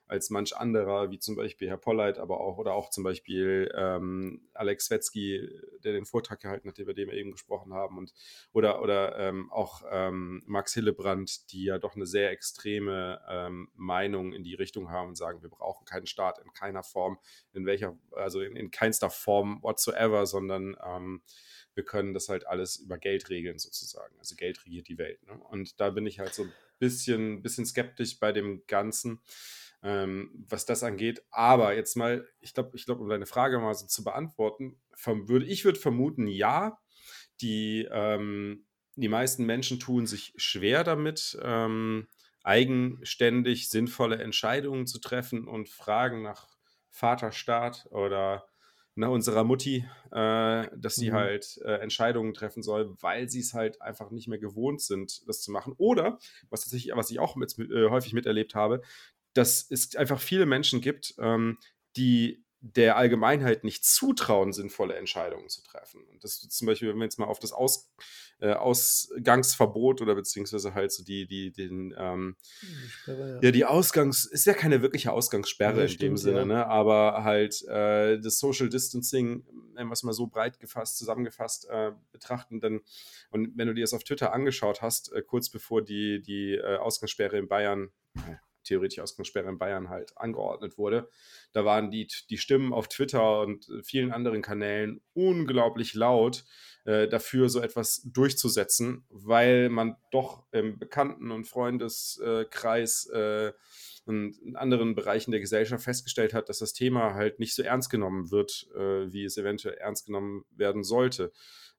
als 0.10 0.32
manch 0.32 0.58
anderer, 0.58 1.12
wie 1.12 1.20
zum 1.20 1.36
Beispiel 1.36 1.70
Herr 1.70 1.78
Polleit, 1.78 2.18
aber 2.18 2.42
auch 2.42 2.58
oder 2.58 2.74
auch 2.74 2.90
zum 2.90 3.04
Beispiel 3.04 3.72
ähm, 3.76 4.42
Alex 4.56 4.90
Wetzky, 4.90 5.48
der 5.84 5.94
den 5.94 6.06
Vortrag 6.06 6.40
gehalten 6.40 6.68
hat, 6.68 6.80
über 6.80 6.96
den 6.96 7.10
wir 7.10 7.14
eben 7.14 7.32
gesprochen 7.32 7.74
haben, 7.74 7.98
und 8.00 8.14
oder 8.52 8.82
oder 8.82 9.18
ähm, 9.20 9.52
auch 9.52 9.84
ähm, 9.92 10.42
Max 10.48 10.74
Hillebrand, 10.74 11.52
die 11.52 11.66
ja 11.66 11.78
doch 11.78 11.96
eine 11.96 12.08
sehr 12.08 12.32
extreme 12.32 13.22
ähm, 13.30 13.70
Meinung 13.76 14.34
in 14.34 14.44
die 14.44 14.56
Richtung 14.56 14.90
haben 14.90 15.10
und 15.10 15.16
sagen, 15.16 15.44
wir 15.44 15.50
brauchen 15.50 15.86
keinen 15.86 16.08
Staat 16.08 16.40
in 16.40 16.52
keiner 16.54 16.82
Form, 16.82 17.20
in 17.54 17.68
welcher, 17.68 17.96
also 18.12 18.42
in, 18.42 18.56
in 18.56 18.72
keinster 18.72 19.12
Form 19.12 19.62
whatsoever, 19.62 20.26
sondern 20.26 20.76
ähm, 20.84 21.22
wir 21.76 21.86
können 21.86 22.16
das 22.16 22.30
halt 22.30 22.48
alles 22.48 22.78
über 22.78 22.98
Geld 22.98 23.30
regeln 23.30 23.60
sozusagen. 23.60 24.18
Also 24.18 24.36
Geld 24.36 24.66
regiert 24.66 24.88
die 24.88 24.98
Welt. 24.98 25.26
Ne? 25.28 25.40
Und 25.50 25.80
da 25.80 25.92
bin 25.92 26.08
ich 26.08 26.20
halt 26.20 26.34
so 26.34 26.44
ein 26.44 26.54
bisschen, 26.80 27.44
bisschen 27.44 27.66
skeptisch 27.66 28.20
bei 28.20 28.32
dem 28.32 28.64
Ganzen 28.66 29.22
ähm, 29.84 30.46
was 30.50 30.66
das 30.66 30.84
angeht. 30.84 31.24
Aber 31.32 31.76
jetzt 31.76 31.96
mal, 31.96 32.28
ich 32.40 32.54
glaube, 32.54 32.72
ich 32.76 32.86
glaube, 32.86 33.02
um 33.02 33.10
deine 33.10 33.26
Frage 33.26 33.60
mal 33.60 33.74
so 33.74 33.88
zu 33.88 34.04
beantworten, 34.04 34.80
würde, 35.06 35.46
ich 35.46 35.66
würde 35.66 35.80
vermuten, 35.80 36.28
ja, 36.28 36.80
die, 37.42 37.88
ähm, 37.92 38.66
die 38.96 39.10
meisten 39.10 39.46
Menschen 39.46 39.80
tun 39.80 40.08
sich 40.08 40.34
schwer 40.36 40.84
damit, 40.84 41.38
ähm, 41.42 42.08
eigenständig 42.44 43.70
sinnvolle 43.70 44.18
Entscheidungen 44.18 44.88
zu 44.88 45.00
treffen 45.00 45.48
und 45.48 45.70
fragen 45.70 46.22
nach 46.22 46.48
Vaterstaat 46.90 47.88
oder 47.92 48.48
nach 48.96 49.10
unserer 49.10 49.44
Mutti, 49.44 49.86
äh, 50.12 50.68
dass 50.76 50.96
sie 50.96 51.12
mhm. 51.12 51.16
halt 51.16 51.60
äh, 51.64 51.76
Entscheidungen 51.76 52.34
treffen 52.34 52.62
soll, 52.62 52.96
weil 53.02 53.30
sie 53.30 53.40
es 53.40 53.54
halt 53.54 53.82
einfach 53.82 54.12
nicht 54.12 54.28
mehr 54.28 54.40
gewohnt 54.40 54.82
sind, 54.82 55.28
das 55.28 55.42
zu 55.42 55.52
machen. 55.52 55.74
Oder, 55.78 56.20
was, 56.50 56.62
tatsächlich, 56.62 56.94
was 56.96 57.10
ich 57.10 57.20
auch 57.20 57.36
mit, 57.36 57.58
äh, 57.60 57.90
häufig 57.90 58.14
miterlebt 58.14 58.56
habe, 58.56 58.82
dass 59.34 59.70
es 59.70 59.96
einfach 59.96 60.20
viele 60.20 60.46
Menschen 60.46 60.82
gibt, 60.82 61.16
ähm, 61.20 61.58
die 61.96 62.44
der 62.62 62.98
Allgemeinheit 62.98 63.64
nicht 63.64 63.86
zutrauen, 63.86 64.52
sinnvolle 64.52 64.96
Entscheidungen 64.96 65.48
zu 65.48 65.64
treffen. 65.64 66.04
Und 66.12 66.24
das 66.24 66.42
zum 66.42 66.68
Beispiel, 66.68 66.90
wenn 66.90 66.98
wir 66.98 67.06
jetzt 67.06 67.18
mal 67.18 67.28
auf 67.28 67.40
das 67.40 67.54
Aus, 67.54 67.90
äh, 68.40 68.52
Ausgangsverbot 68.52 70.02
oder 70.02 70.14
beziehungsweise 70.14 70.74
halt 70.74 70.92
so 70.92 71.04
die, 71.04 71.26
die, 71.26 71.54
den, 71.54 71.96
ähm, 71.98 72.36
Sperre, 72.90 73.36
ja. 73.36 73.40
ja. 73.42 73.52
die 73.52 73.64
Ausgangs, 73.64 74.26
ist 74.26 74.46
ja 74.46 74.54
keine 74.54 74.82
wirkliche 74.82 75.14
Ausgangssperre 75.14 75.86
ja, 75.86 75.92
in 75.92 75.98
dem 76.00 76.18
Sinne, 76.18 76.40
ja. 76.40 76.46
ne? 76.46 76.68
aber 76.68 77.24
halt 77.24 77.64
äh, 77.70 78.20
das 78.20 78.40
Social 78.40 78.68
Distancing, 78.68 79.46
wenn 79.76 79.88
wir 79.88 79.94
es 79.94 80.04
mal 80.04 80.14
so 80.14 80.28
breit 80.28 80.60
gefasst, 80.60 80.98
zusammengefasst 80.98 81.70
äh, 81.70 81.94
betrachten, 82.12 82.60
dann, 82.60 82.82
und 83.32 83.58
wenn 83.58 83.68
du 83.68 83.74
dir 83.74 83.84
das 83.84 83.94
auf 83.94 84.04
Twitter 84.04 84.34
angeschaut 84.34 84.82
hast, 84.82 85.14
äh, 85.14 85.22
kurz 85.22 85.50
bevor 85.50 85.82
die, 85.82 86.22
die 86.22 86.56
äh, 86.56 86.76
Ausgangssperre 86.76 87.38
in 87.38 87.48
Bayern 87.48 87.92
äh, 88.16 88.36
theoretisch 88.70 89.00
Ausgangssperre 89.00 89.50
in 89.50 89.58
Bayern 89.58 89.90
halt 89.90 90.18
angeordnet 90.18 90.78
wurde. 90.78 91.10
Da 91.52 91.66
waren 91.66 91.92
die, 91.92 92.08
die 92.30 92.38
Stimmen 92.38 92.72
auf 92.74 92.88
Twitter 92.88 93.42
und 93.42 93.70
vielen 93.84 94.12
anderen 94.12 94.42
Kanälen 94.42 95.02
unglaublich 95.14 95.94
laut 95.96 96.46
äh, 96.86 97.08
dafür, 97.08 97.50
so 97.50 97.60
etwas 97.62 98.04
durchzusetzen, 98.06 99.06
weil 99.10 99.70
man 99.70 99.96
doch 100.12 100.44
im 100.52 100.80
Bekannten- 100.80 101.32
und 101.32 101.46
Freundeskreis 101.46 103.08
äh, 103.08 103.52
und 104.06 104.38
in 104.40 104.56
anderen 104.56 104.96
Bereichen 104.96 105.32
der 105.32 105.40
Gesellschaft 105.40 105.84
festgestellt 105.84 106.34
hat, 106.34 106.50
dass 106.50 106.60
das 106.60 106.74
Thema 106.74 107.14
halt 107.14 107.40
nicht 107.40 107.54
so 107.54 107.64
ernst 107.64 107.90
genommen 107.90 108.32
wird, 108.32 108.68
äh, 108.76 109.12
wie 109.12 109.26
es 109.26 109.38
eventuell 109.38 109.76
ernst 109.76 110.06
genommen 110.06 110.46
werden 110.56 110.84
sollte 110.84 111.32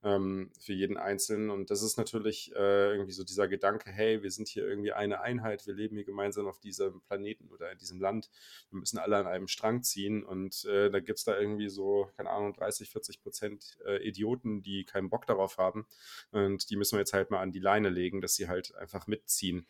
ähm, 0.02 0.50
für 0.58 0.72
jeden 0.72 0.96
Einzelnen. 0.96 1.50
Und 1.50 1.70
das 1.70 1.82
ist 1.82 1.98
natürlich 1.98 2.52
äh, 2.54 2.92
irgendwie 2.92 3.12
so 3.12 3.24
dieser 3.24 3.48
Gedanke, 3.48 3.90
hey, 3.90 4.22
wir 4.22 4.30
sind 4.30 4.48
hier 4.48 4.66
irgendwie 4.66 4.92
eine 4.92 5.20
Einheit, 5.20 5.66
wir 5.66 5.74
leben 5.74 5.96
hier 5.96 6.04
gemeinsam 6.04 6.46
auf 6.46 6.58
diesem 6.60 7.00
Planeten 7.02 7.48
oder 7.48 7.70
in 7.72 7.78
diesem 7.78 8.00
Land, 8.00 8.30
wir 8.70 8.80
müssen 8.80 8.98
alle 8.98 9.16
an 9.16 9.26
einem 9.26 9.48
Strang 9.48 9.82
ziehen. 9.82 10.24
Und 10.24 10.64
äh, 10.64 10.90
da 10.90 11.00
gibt 11.00 11.18
es 11.18 11.24
da 11.24 11.38
irgendwie 11.38 11.68
so, 11.68 12.10
keine 12.16 12.30
Ahnung, 12.30 12.54
30, 12.54 12.90
40 12.90 13.22
Prozent 13.22 13.78
äh, 13.86 13.96
Idioten, 14.06 14.62
die 14.62 14.84
keinen 14.84 15.10
Bock 15.10 15.26
darauf 15.26 15.58
haben. 15.58 15.86
Und 16.30 16.70
die 16.70 16.76
müssen 16.76 16.96
wir 16.96 17.00
jetzt 17.00 17.12
halt 17.12 17.30
mal 17.30 17.40
an 17.40 17.52
die 17.52 17.60
Leine 17.60 17.90
legen, 17.90 18.20
dass 18.20 18.34
sie 18.34 18.48
halt 18.48 18.74
einfach 18.76 19.06
mitziehen. 19.06 19.66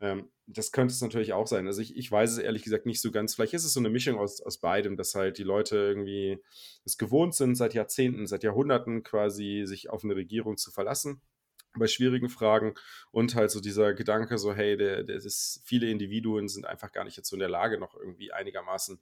Ähm, 0.00 0.30
das 0.46 0.72
könnte 0.72 0.92
es 0.92 1.00
natürlich 1.00 1.32
auch 1.32 1.46
sein. 1.46 1.66
Also 1.66 1.80
ich, 1.80 1.96
ich 1.96 2.10
weiß 2.10 2.32
es 2.32 2.38
ehrlich 2.38 2.62
gesagt 2.62 2.86
nicht 2.86 3.00
so 3.00 3.10
ganz. 3.10 3.34
Vielleicht 3.34 3.54
ist 3.54 3.64
es 3.64 3.72
so 3.72 3.80
eine 3.80 3.90
Mischung 3.90 4.18
aus, 4.18 4.40
aus 4.40 4.58
beidem, 4.58 4.96
dass 4.96 5.14
halt 5.14 5.38
die 5.38 5.42
Leute 5.42 5.76
irgendwie 5.76 6.38
es 6.84 6.98
gewohnt 6.98 7.34
sind, 7.34 7.56
seit 7.56 7.74
Jahrzehnten, 7.74 8.26
seit 8.26 8.44
Jahrhunderten 8.44 9.02
quasi 9.02 9.64
sich 9.66 9.90
auf 9.90 10.04
eine 10.04 10.14
Regierung 10.14 10.56
zu 10.56 10.70
verlassen 10.70 11.20
bei 11.78 11.86
schwierigen 11.86 12.28
Fragen 12.28 12.74
und 13.10 13.34
halt 13.34 13.50
so 13.50 13.60
dieser 13.60 13.92
Gedanke 13.94 14.38
so, 14.38 14.54
hey, 14.54 14.76
der, 14.76 15.02
der 15.02 15.16
ist, 15.16 15.60
viele 15.64 15.90
Individuen 15.90 16.48
sind 16.48 16.66
einfach 16.66 16.92
gar 16.92 17.04
nicht 17.04 17.16
jetzt 17.16 17.28
so 17.28 17.36
in 17.36 17.40
der 17.40 17.48
Lage, 17.48 17.78
noch 17.78 17.94
irgendwie 17.94 18.32
einigermaßen 18.32 18.98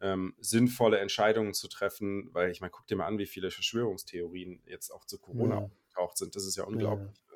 ähm, 0.00 0.34
sinnvolle 0.40 0.98
Entscheidungen 0.98 1.54
zu 1.54 1.68
treffen, 1.68 2.28
weil 2.32 2.50
ich 2.50 2.60
meine, 2.60 2.70
guck 2.70 2.86
dir 2.86 2.96
mal 2.96 3.06
an, 3.06 3.18
wie 3.18 3.26
viele 3.26 3.50
Verschwörungstheorien 3.50 4.62
jetzt 4.66 4.90
auch 4.90 5.04
zu 5.04 5.18
Corona 5.18 5.56
ja. 5.56 5.62
aufgetaucht 5.62 6.18
sind. 6.18 6.36
Das 6.36 6.44
ist 6.44 6.56
ja 6.56 6.64
unglaublich. 6.64 7.16
Ja. 7.30 7.33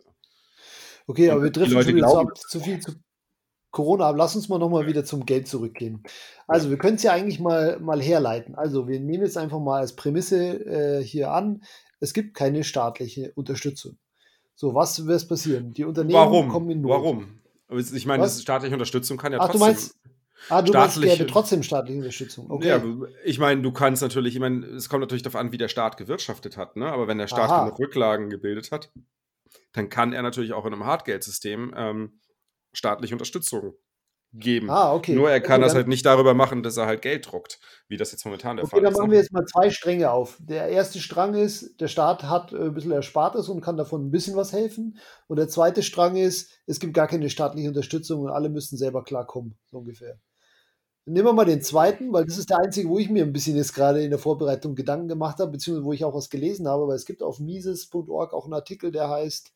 Okay, 1.09 1.31
aber 1.31 1.43
wir 1.43 1.51
driften 1.51 1.83
schon 1.83 1.97
wieder 1.97 2.07
zu, 2.07 2.49
zu, 2.49 2.61
viel 2.61 2.79
zu 2.81 2.93
Corona 3.71 4.09
ab. 4.09 4.17
Lass 4.17 4.37
uns 4.37 4.49
mal 4.49 4.59
nochmal 4.59 4.87
wieder 4.87 5.05
zum 5.05 5.25
Geld 5.27 5.49
zurückgehen. 5.49 6.03
Also, 6.47 6.71
wir 6.71 6.77
können 6.77 6.97
es 6.97 7.03
ja 7.03 7.13
eigentlich 7.13 7.41
mal, 7.41 7.81
mal 7.81 8.01
herleiten. 8.01 8.55
Also, 8.55 8.87
wir 8.87 9.01
nehmen 9.01 9.25
jetzt 9.25 9.39
einfach 9.39 9.59
mal 9.59 9.81
als 9.81 9.97
Prämisse 9.97 10.65
äh, 10.67 11.03
hier 11.03 11.33
an, 11.33 11.63
es 11.99 12.13
gibt 12.13 12.35
keine 12.35 12.63
staatliche 12.63 13.33
Unterstützung. 13.35 13.99
So, 14.55 14.75
was 14.75 15.07
wird 15.07 15.29
passieren? 15.29 15.73
Die 15.73 15.85
Unternehmen 15.85 16.15
Warum? 16.15 16.49
kommen 16.49 16.71
in 16.71 16.83
Not. 16.83 16.91
Warum? 16.91 17.41
Ich 17.71 18.07
meine, 18.07 18.23
das 18.23 18.41
staatliche 18.43 18.75
Unterstützung 18.75 19.17
kann 19.17 19.33
ja 19.33 19.39
Ach, 19.41 19.47
trotzdem. 19.47 19.61
Du 19.61 19.67
meinst, 19.67 19.95
Ah, 20.49 20.63
du 20.63 20.69
staatliche, 20.69 21.19
meinst, 21.19 21.33
trotzdem 21.33 21.63
staatliche 21.63 21.99
Unterstützung. 21.99 22.51
Okay. 22.51 22.69
Ja, 22.69 22.83
ich 23.25 23.39
meine, 23.39 23.61
du 23.61 23.73
kannst 23.73 24.03
natürlich, 24.03 24.35
ich 24.35 24.41
meine, 24.41 24.65
es 24.67 24.89
kommt 24.89 25.01
natürlich 25.01 25.23
darauf 25.23 25.37
an, 25.37 25.53
wie 25.53 25.59
der 25.59 25.69
Staat 25.69 25.97
gewirtschaftet 25.97 26.57
hat, 26.57 26.77
ne? 26.77 26.87
Aber 26.87 27.09
wenn 27.09 27.19
der 27.19 27.27
Staat 27.27 27.51
Aha. 27.51 27.65
genug 27.65 27.79
Rücklagen 27.79 28.31
gebildet 28.31 28.71
hat, 28.71 28.91
dann 29.73 29.89
kann 29.89 30.13
er 30.13 30.23
natürlich 30.23 30.53
auch 30.53 30.67
in 30.67 30.73
einem 30.73 30.85
Hartgeldsystem 30.85 31.75
ähm, 31.77 32.21
staatliche 32.73 33.15
Unterstützung 33.15 33.75
geben. 34.33 34.71
Ah, 34.71 34.93
okay. 34.93 35.15
Nur 35.15 35.31
er 35.31 35.41
kann 35.41 35.61
okay, 35.61 35.69
das 35.69 35.75
halt 35.75 35.89
nicht 35.89 36.05
darüber 36.05 36.35
machen, 36.35 36.63
dass 36.63 36.77
er 36.77 36.87
halt 36.87 37.03
Geld 37.03 37.31
druckt, 37.31 37.61
wie 37.89 37.97
das 37.97 38.13
jetzt 38.13 38.25
momentan 38.25 38.57
der 38.57 38.65
okay, 38.65 38.71
Fall 38.71 38.81
ist. 38.81 38.87
Okay, 38.87 38.93
dann 38.93 39.01
machen 39.01 39.11
wir 39.11 39.19
jetzt 39.19 39.33
mal 39.33 39.47
zwei 39.47 39.71
Stränge 39.71 40.11
auf. 40.11 40.37
Der 40.41 40.69
erste 40.69 40.99
Strang 40.99 41.35
ist, 41.35 41.81
der 41.81 41.89
Staat 41.89 42.25
hat 42.25 42.53
äh, 42.53 42.57
ein 42.57 42.75
bisschen 42.75 42.93
Erspartes 42.93 43.49
und 43.49 43.63
kann 43.63 43.77
davon 43.77 44.07
ein 44.07 44.11
bisschen 44.11 44.37
was 44.37 44.53
helfen. 44.53 44.99
Und 45.29 45.39
der 45.39 45.49
zweite 45.49 45.83
Strang 45.83 46.17
ist, 46.17 46.51
es 46.67 46.79
gibt 46.79 46.95
gar 46.95 47.09
keine 47.09 47.31
staatliche 47.31 47.69
Unterstützung 47.69 48.21
und 48.21 48.31
alle 48.31 48.51
müssen 48.51 48.77
selber 48.77 49.03
klarkommen, 49.03 49.57
so 49.65 49.79
ungefähr. 49.79 50.21
Nehmen 51.09 51.27
wir 51.27 51.33
mal 51.33 51.45
den 51.45 51.63
zweiten, 51.63 52.13
weil 52.13 52.27
das 52.27 52.37
ist 52.37 52.51
der 52.51 52.59
einzige, 52.59 52.89
wo 52.89 52.99
ich 52.99 53.09
mir 53.09 53.25
ein 53.25 53.33
bisschen 53.33 53.57
jetzt 53.57 53.75
gerade 53.75 54.03
in 54.03 54.11
der 54.11 54.19
Vorbereitung 54.19 54.75
Gedanken 54.75 55.09
gemacht 55.09 55.39
habe, 55.39 55.53
beziehungsweise 55.53 55.85
wo 55.85 55.93
ich 55.93 56.05
auch 56.05 56.15
was 56.15 56.29
gelesen 56.29 56.69
habe, 56.69 56.87
weil 56.87 56.97
es 56.97 57.07
gibt 57.07 57.23
auf 57.23 57.41
Mises.org 57.41 58.35
auch 58.35 58.45
einen 58.45 58.55
Artikel, 58.55 58.93
der 58.93 59.09
heißt 59.09 59.53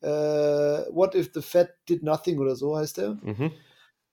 äh, 0.00 0.08
What 0.08 1.14
if 1.14 1.30
the 1.34 1.42
Fed 1.42 1.68
did 1.88 2.02
nothing 2.02 2.38
oder 2.38 2.56
so 2.56 2.76
heißt 2.76 2.98
der. 2.98 3.18
Mhm. 3.22 3.52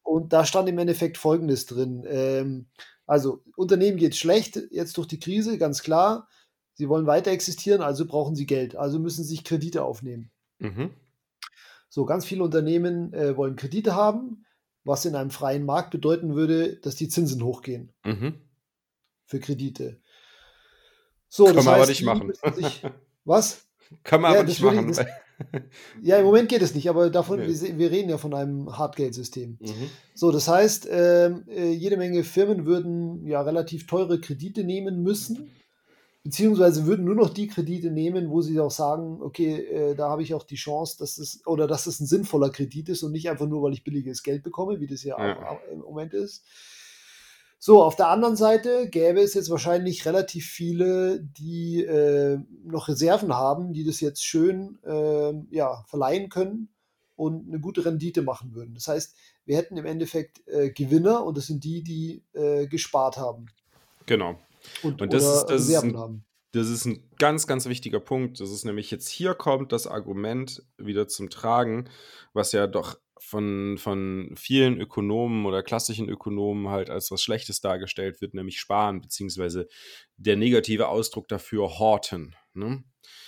Und 0.04 0.34
da 0.34 0.46
stand 0.46 0.68
im 0.68 0.78
Endeffekt 0.78 1.18
Folgendes 1.18 1.66
drin. 1.66 2.06
Ähm, 2.08 2.66
also 3.06 3.42
Unternehmen 3.56 3.98
geht 3.98 4.16
schlecht 4.16 4.60
jetzt 4.72 4.98
durch 4.98 5.08
die 5.08 5.20
Krise, 5.20 5.58
ganz 5.58 5.84
klar. 5.84 6.28
Sie 6.74 6.90
wollen 6.90 7.08
weiter 7.08 7.32
existieren, 7.32 7.82
also 7.82 8.06
brauchen 8.06 8.36
sie 8.36 8.46
Geld, 8.46 8.76
also 8.76 9.00
müssen 9.00 9.24
sie 9.24 9.36
sich 9.36 9.44
Kredite 9.44 9.84
aufnehmen. 9.86 10.32
Mhm. 10.60 10.90
So, 11.88 12.06
ganz 12.06 12.26
viele 12.26 12.44
Unternehmen 12.44 13.14
äh, 13.14 13.38
wollen 13.38 13.56
Kredite 13.56 13.96
haben 13.96 14.46
was 14.84 15.06
in 15.06 15.16
einem 15.16 15.32
freien 15.32 15.66
Markt 15.66 15.92
bedeuten 15.92 16.36
würde, 16.36 16.78
dass 16.78 16.96
die 16.96 17.08
Zinsen 17.08 17.44
hochgehen 17.44 17.94
mhm. 18.04 18.42
für 19.26 19.40
Kredite. 19.40 20.02
So, 21.30 21.46
Kann 21.46 21.56
das 21.56 21.66
man 21.66 21.74
heißt, 21.76 21.82
aber 21.84 21.90
nicht 21.90 22.04
machen. 22.04 22.34
Sich, 22.56 22.84
was? 23.26 23.66
Kann 24.04 24.22
man 24.22 24.34
ja, 24.34 24.40
aber 24.40 24.48
nicht 24.48 24.62
machen. 24.62 24.90
Ich, 24.90 24.98
das, 24.98 25.08
ja, 26.02 26.18
im 26.18 26.26
Moment 26.26 26.50
geht 26.50 26.62
es 26.62 26.76
nicht, 26.76 26.90
aber 26.90 27.10
davon, 27.10 27.40
nee. 27.40 27.48
wir, 27.48 27.78
wir, 27.78 27.92
reden 27.92 28.10
ja 28.10 28.18
von 28.18 28.34
einem 28.34 28.78
Hardgeld-System. 28.78 29.58
Mhm. 29.60 29.90
So, 30.14 30.32
das 30.32 30.48
heißt, 30.48 30.88
ähm, 30.92 31.44
äh, 31.48 31.72
jede 31.72 31.98
Menge 31.98 32.24
Firmen 32.24 32.66
würden 32.66 33.26
ja 33.26 33.42
relativ 33.42 33.88
teure 33.88 34.20
Kredite 34.20 34.64
nehmen 34.64 35.02
müssen, 35.02 35.50
beziehungsweise 36.24 36.86
würden 36.86 37.06
nur 37.06 37.16
noch 37.16 37.30
die 37.30 37.48
Kredite 37.48 37.92
nehmen, 37.92 38.30
wo 38.30 38.42
sie 38.42 38.60
auch 38.60 38.72
sagen, 38.72 39.22
okay, 39.22 39.56
äh, 39.56 39.96
da 39.96 40.10
habe 40.10 40.24
ich 40.24 40.34
auch 40.34 40.44
die 40.44 40.56
Chance, 40.56 40.98
dass 40.98 41.18
es 41.18 41.46
oder 41.46 41.68
dass 41.68 41.86
es 41.86 42.00
ein 42.00 42.08
sinnvoller 42.08 42.50
Kredit 42.50 42.90
ist 42.90 43.04
und 43.04 43.12
nicht 43.12 43.30
einfach 43.30 43.48
nur, 43.48 43.62
weil 43.62 43.74
ich 43.74 43.84
billiges 43.84 44.24
Geld 44.24 44.44
bekomme, 44.44 44.80
wie 44.80 44.88
das 44.88 45.04
ja, 45.04 45.18
ja. 45.20 45.50
Auch, 45.50 45.60
im 45.72 45.80
Moment 45.80 46.14
ist. 46.14 46.46
So, 47.60 47.82
auf 47.82 47.96
der 47.96 48.10
anderen 48.10 48.36
Seite 48.36 48.90
gäbe 48.90 49.22
es 49.22 49.34
jetzt 49.36 49.50
wahrscheinlich 49.50 50.06
relativ 50.06 50.48
viele, 50.48 51.22
die 51.22 51.84
äh, 51.84 52.40
noch 52.66 52.90
Reserven 52.90 53.34
haben, 53.34 53.72
die 53.72 53.86
das 53.86 54.02
jetzt 54.02 54.26
schön 54.26 54.80
äh, 54.84 55.34
ja, 55.50 55.84
verleihen 55.88 56.28
können 56.30 56.70
und 57.16 57.48
eine 57.48 57.62
gute 57.62 57.86
Rendite 57.86 58.22
machen 58.22 58.54
würden. 58.54 58.74
Das 58.74 58.88
heißt, 58.88 59.16
wir 59.46 59.56
hätten 59.56 59.78
im 59.78 59.86
Endeffekt 59.86 60.46
äh, 60.48 60.72
Gewinner 60.72 61.24
und 61.24 61.38
das 61.38 61.48
sind 61.48 61.64
die, 61.64 61.84
die 61.84 62.24
äh, 62.34 62.68
gespart 62.68 63.18
haben. 63.18 63.46
Genau. 64.08 64.38
Und, 64.82 65.02
und 65.02 65.14
das, 65.14 65.24
ist, 65.24 65.46
das, 65.46 65.68
ist 65.68 65.84
ein, 65.84 66.26
das 66.52 66.70
ist 66.70 66.86
ein 66.86 67.10
ganz, 67.18 67.48
ganz 67.48 67.66
wichtiger 67.68 68.00
Punkt. 68.00 68.40
Das 68.40 68.52
ist 68.52 68.66
nämlich 68.66 68.92
jetzt 68.92 69.10
hier 69.10 69.34
kommt 69.34 69.72
das 69.72 69.88
Argument 69.88 70.64
wieder 70.78 71.08
zum 71.08 71.30
Tragen, 71.30 71.90
was 72.34 72.52
ja 72.52 72.68
doch 72.68 72.98
von, 73.20 73.78
von 73.78 74.34
vielen 74.36 74.80
Ökonomen 74.82 75.46
oder 75.46 75.64
klassischen 75.64 76.10
Ökonomen 76.10 76.68
halt 76.68 76.90
als 76.90 77.10
was 77.10 77.24
Schlechtes 77.24 77.62
dargestellt 77.62 78.20
wird, 78.20 78.34
nämlich 78.34 78.60
Sparen, 78.60 79.00
beziehungsweise 79.00 79.68
der 80.18 80.36
negative 80.36 80.90
Ausdruck 80.90 81.30
dafür 81.30 81.80
Horten. 81.80 82.36
Ne? 82.54 82.84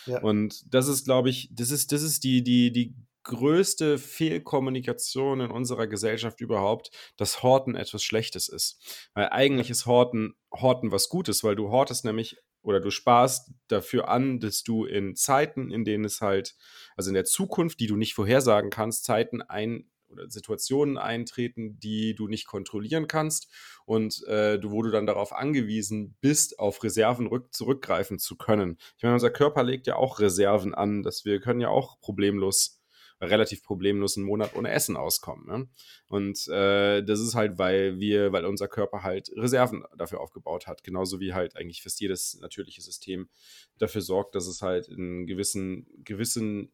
Ja. 0.05 0.21
Und 0.21 0.63
das 0.73 0.87
ist, 0.87 1.05
glaube 1.05 1.29
ich, 1.29 1.49
das 1.53 1.71
ist, 1.71 1.91
das 1.93 2.01
ist 2.01 2.23
die, 2.25 2.43
die, 2.43 2.71
die 2.71 2.93
größte 3.25 3.97
Fehlkommunikation 3.97 5.41
in 5.41 5.51
unserer 5.51 5.87
Gesellschaft 5.87 6.39
überhaupt, 6.39 6.91
dass 7.17 7.43
Horten 7.43 7.75
etwas 7.75 8.03
Schlechtes 8.03 8.47
ist. 8.47 9.09
Weil 9.13 9.29
eigentlich 9.29 9.69
ist 9.69 9.85
Horten, 9.85 10.35
Horten 10.53 10.91
was 10.91 11.09
Gutes, 11.09 11.43
weil 11.43 11.55
du 11.55 11.69
hortest 11.69 12.05
nämlich 12.05 12.37
oder 12.61 12.79
du 12.79 12.89
sparst 12.89 13.51
dafür 13.67 14.07
an, 14.09 14.39
dass 14.39 14.63
du 14.63 14.85
in 14.85 15.15
Zeiten, 15.15 15.71
in 15.71 15.85
denen 15.85 16.05
es 16.05 16.21
halt, 16.21 16.55
also 16.95 17.09
in 17.09 17.13
der 17.13 17.25
Zukunft, 17.25 17.79
die 17.79 17.87
du 17.87 17.95
nicht 17.95 18.15
vorhersagen 18.15 18.69
kannst, 18.71 19.05
Zeiten 19.05 19.41
ein 19.41 19.89
oder 20.09 20.29
Situationen 20.29 20.97
eintreten, 20.97 21.79
die 21.79 22.15
du 22.15 22.27
nicht 22.27 22.47
kontrollieren 22.47 23.07
kannst 23.07 23.51
und 23.85 24.23
äh, 24.27 24.59
wo 24.63 24.81
du 24.81 24.91
dann 24.91 25.05
darauf 25.05 25.33
angewiesen 25.33 26.15
bist, 26.21 26.59
auf 26.59 26.83
Reserven 26.83 27.27
rück, 27.27 27.53
zurückgreifen 27.53 28.19
zu 28.19 28.35
können. 28.35 28.77
Ich 28.97 29.03
meine, 29.03 29.15
unser 29.15 29.31
Körper 29.31 29.63
legt 29.63 29.87
ja 29.87 29.95
auch 29.95 30.19
Reserven 30.19 30.73
an, 30.73 31.03
dass 31.03 31.25
wir 31.25 31.39
können 31.39 31.61
ja 31.61 31.69
auch 31.69 31.99
problemlos 31.99 32.81
relativ 33.21 33.63
problemlos 33.63 34.17
einen 34.17 34.25
Monat 34.25 34.55
ohne 34.55 34.71
Essen 34.71 34.97
auskommen. 34.97 35.45
Ne? 35.47 35.67
Und 36.07 36.47
äh, 36.47 37.03
das 37.03 37.19
ist 37.19 37.35
halt, 37.35 37.57
weil 37.57 37.99
wir, 37.99 38.31
weil 38.31 38.45
unser 38.45 38.67
Körper 38.67 39.03
halt 39.03 39.29
Reserven 39.35 39.83
dafür 39.97 40.21
aufgebaut 40.21 40.67
hat, 40.67 40.83
genauso 40.83 41.19
wie 41.19 41.33
halt 41.33 41.55
eigentlich 41.55 41.81
fast 41.81 41.99
jedes 42.01 42.39
natürliche 42.41 42.81
System 42.81 43.29
dafür 43.77 44.01
sorgt, 44.01 44.35
dass 44.35 44.47
es 44.47 44.61
halt 44.61 44.87
in 44.87 45.25
gewissen, 45.25 45.87
gewissen 46.03 46.71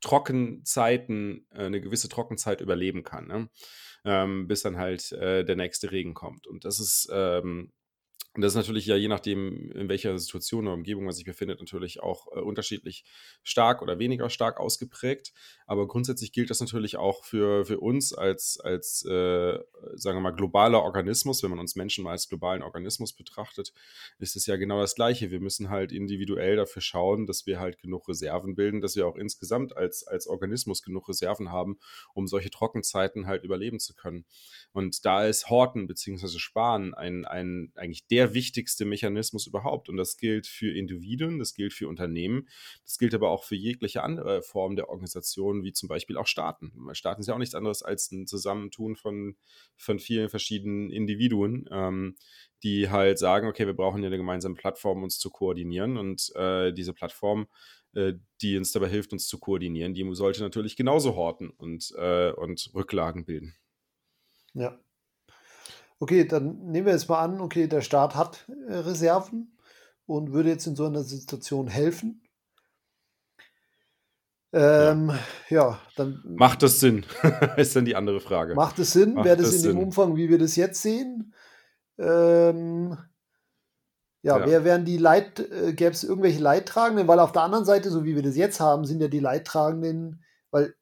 Trockenzeiten 0.00 1.46
äh, 1.50 1.64
eine 1.64 1.80
gewisse 1.80 2.08
Trockenzeit 2.08 2.60
überleben 2.60 3.02
kann, 3.02 3.26
ne? 3.26 3.48
ähm, 4.04 4.46
bis 4.46 4.62
dann 4.62 4.76
halt 4.76 5.12
äh, 5.12 5.44
der 5.44 5.56
nächste 5.56 5.90
Regen 5.92 6.14
kommt. 6.14 6.46
Und 6.46 6.64
das 6.64 6.78
ist 6.78 7.08
ähm, 7.10 7.72
und 8.34 8.42
das 8.42 8.52
ist 8.52 8.56
natürlich 8.56 8.86
ja 8.86 8.96
je 8.96 9.06
nachdem, 9.06 9.70
in 9.70 9.88
welcher 9.88 10.18
Situation 10.18 10.66
oder 10.66 10.74
Umgebung 10.74 11.04
man 11.04 11.14
sich 11.14 11.24
befindet, 11.24 11.60
natürlich 11.60 12.02
auch 12.02 12.26
äh, 12.34 12.40
unterschiedlich 12.40 13.04
stark 13.44 13.80
oder 13.80 14.00
weniger 14.00 14.28
stark 14.28 14.58
ausgeprägt. 14.58 15.32
Aber 15.66 15.86
grundsätzlich 15.86 16.32
gilt 16.32 16.50
das 16.50 16.60
natürlich 16.60 16.96
auch 16.96 17.24
für, 17.24 17.64
für 17.64 17.78
uns 17.78 18.12
als, 18.12 18.58
als 18.58 19.04
äh, 19.04 19.58
sagen 19.94 20.16
wir 20.16 20.20
mal, 20.20 20.32
globaler 20.32 20.82
Organismus. 20.82 21.44
Wenn 21.44 21.50
man 21.50 21.60
uns 21.60 21.76
Menschen 21.76 22.02
mal 22.02 22.10
als 22.10 22.28
globalen 22.28 22.62
Organismus 22.62 23.12
betrachtet, 23.12 23.72
ist 24.18 24.34
es 24.34 24.46
ja 24.46 24.56
genau 24.56 24.80
das 24.80 24.96
Gleiche. 24.96 25.30
Wir 25.30 25.40
müssen 25.40 25.70
halt 25.70 25.92
individuell 25.92 26.56
dafür 26.56 26.82
schauen, 26.82 27.26
dass 27.26 27.46
wir 27.46 27.60
halt 27.60 27.78
genug 27.78 28.08
Reserven 28.08 28.56
bilden, 28.56 28.80
dass 28.80 28.96
wir 28.96 29.06
auch 29.06 29.16
insgesamt 29.16 29.76
als, 29.76 30.08
als 30.08 30.26
Organismus 30.26 30.82
genug 30.82 31.08
Reserven 31.08 31.52
haben, 31.52 31.78
um 32.14 32.26
solche 32.26 32.50
Trockenzeiten 32.50 33.28
halt 33.28 33.44
überleben 33.44 33.78
zu 33.78 33.94
können. 33.94 34.24
Und 34.72 35.04
da 35.04 35.24
ist 35.24 35.50
Horten 35.50 35.86
bzw. 35.86 36.38
Sparen 36.40 36.94
ein, 36.94 37.24
ein 37.24 37.72
eigentlich 37.76 38.08
der 38.08 38.23
der 38.24 38.34
wichtigste 38.34 38.84
Mechanismus 38.84 39.46
überhaupt. 39.46 39.88
Und 39.88 39.96
das 39.96 40.16
gilt 40.16 40.46
für 40.46 40.74
Individuen, 40.74 41.38
das 41.38 41.54
gilt 41.54 41.74
für 41.74 41.88
Unternehmen, 41.88 42.48
das 42.84 42.98
gilt 42.98 43.14
aber 43.14 43.30
auch 43.30 43.44
für 43.44 43.54
jegliche 43.54 44.02
andere 44.02 44.42
Form 44.42 44.76
der 44.76 44.88
Organisation, 44.88 45.62
wie 45.62 45.72
zum 45.72 45.88
Beispiel 45.88 46.16
auch 46.16 46.26
Staaten. 46.26 46.72
Staaten 46.92 47.22
sind 47.22 47.32
ja 47.32 47.34
auch 47.34 47.38
nichts 47.38 47.54
anderes 47.54 47.82
als 47.82 48.10
ein 48.10 48.26
Zusammentun 48.26 48.96
von, 48.96 49.36
von 49.76 49.98
vielen 49.98 50.30
verschiedenen 50.30 50.90
Individuen, 50.90 51.68
ähm, 51.70 52.16
die 52.62 52.88
halt 52.88 53.18
sagen, 53.18 53.46
okay, 53.46 53.66
wir 53.66 53.74
brauchen 53.74 54.02
ja 54.02 54.06
eine 54.06 54.16
gemeinsame 54.16 54.54
Plattform, 54.54 55.02
uns 55.02 55.18
zu 55.18 55.28
koordinieren. 55.30 55.98
Und 55.98 56.34
äh, 56.34 56.72
diese 56.72 56.94
Plattform 56.94 57.46
äh, 57.94 58.14
die 58.40 58.56
uns 58.56 58.72
dabei 58.72 58.88
hilft, 58.88 59.12
uns 59.12 59.28
zu 59.28 59.38
koordinieren, 59.38 59.94
die 59.94 60.08
sollte 60.14 60.42
natürlich 60.42 60.76
genauso 60.76 61.14
horten 61.14 61.50
und, 61.50 61.92
äh, 61.96 62.32
und 62.32 62.70
Rücklagen 62.74 63.24
bilden. 63.24 63.54
Ja, 64.54 64.80
Okay, 65.98 66.26
dann 66.26 66.58
nehmen 66.66 66.86
wir 66.86 66.92
jetzt 66.92 67.08
mal 67.08 67.20
an, 67.20 67.40
okay, 67.40 67.66
der 67.66 67.80
Staat 67.80 68.14
hat 68.14 68.46
äh, 68.68 68.74
Reserven 68.74 69.56
und 70.06 70.32
würde 70.32 70.50
jetzt 70.50 70.66
in 70.66 70.76
so 70.76 70.86
einer 70.86 71.02
Situation 71.02 71.68
helfen. 71.68 72.22
Ähm, 74.52 75.10
ja. 75.48 75.70
ja. 75.70 75.80
dann. 75.96 76.22
Macht 76.24 76.62
das 76.62 76.78
Sinn? 76.78 77.04
ist 77.56 77.74
dann 77.74 77.84
die 77.84 77.96
andere 77.96 78.20
Frage. 78.20 78.54
Macht 78.54 78.78
es 78.78 78.92
Sinn? 78.92 79.16
Wäre 79.16 79.36
das, 79.36 79.46
das 79.46 79.54
in 79.56 79.60
Sinn? 79.60 79.76
dem 79.76 79.82
Umfang, 79.82 80.16
wie 80.16 80.28
wir 80.28 80.38
das 80.38 80.56
jetzt 80.56 80.80
sehen? 80.80 81.34
Ähm, 81.98 82.96
ja, 84.22 84.38
ja, 84.38 84.46
wer 84.46 84.64
wären 84.64 84.84
die 84.84 84.96
Leit, 84.96 85.40
äh, 85.40 85.72
gäbe 85.74 85.90
es 85.90 86.04
irgendwelche 86.04 86.40
Leidtragenden? 86.40 87.08
Weil 87.08 87.18
auf 87.18 87.32
der 87.32 87.42
anderen 87.42 87.64
Seite, 87.64 87.90
so 87.90 88.04
wie 88.04 88.14
wir 88.14 88.22
das 88.22 88.36
jetzt 88.36 88.60
haben, 88.60 88.84
sind 88.84 89.00
ja 89.00 89.08
die 89.08 89.20
Leidtragenden, 89.20 90.22
weil 90.50 90.74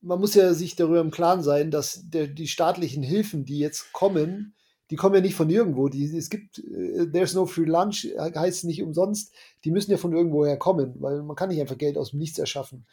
man 0.00 0.20
muss 0.20 0.34
ja 0.34 0.52
sich 0.52 0.76
darüber 0.76 1.00
im 1.00 1.10
Klaren 1.10 1.42
sein, 1.42 1.70
dass 1.70 2.02
der, 2.04 2.26
die 2.26 2.48
staatlichen 2.48 3.02
Hilfen, 3.02 3.44
die 3.44 3.58
jetzt 3.58 3.92
kommen, 3.92 4.54
die 4.90 4.96
kommen 4.96 5.14
ja 5.14 5.20
nicht 5.20 5.34
von 5.34 5.48
irgendwo. 5.48 5.88
Die, 5.88 6.04
es 6.16 6.30
gibt, 6.30 6.58
äh, 6.58 7.06
there's 7.10 7.34
no 7.34 7.46
free 7.46 7.64
lunch, 7.64 8.06
heißt 8.18 8.64
nicht 8.64 8.82
umsonst. 8.82 9.32
Die 9.64 9.70
müssen 9.70 9.90
ja 9.92 9.96
von 9.96 10.12
irgendwoher 10.12 10.56
kommen, 10.56 10.94
weil 10.98 11.22
man 11.22 11.36
kann 11.36 11.48
nicht 11.48 11.60
einfach 11.60 11.78
Geld 11.78 11.96
aus 11.96 12.10
dem 12.10 12.18
Nichts 12.18 12.38
erschaffen. 12.38 12.86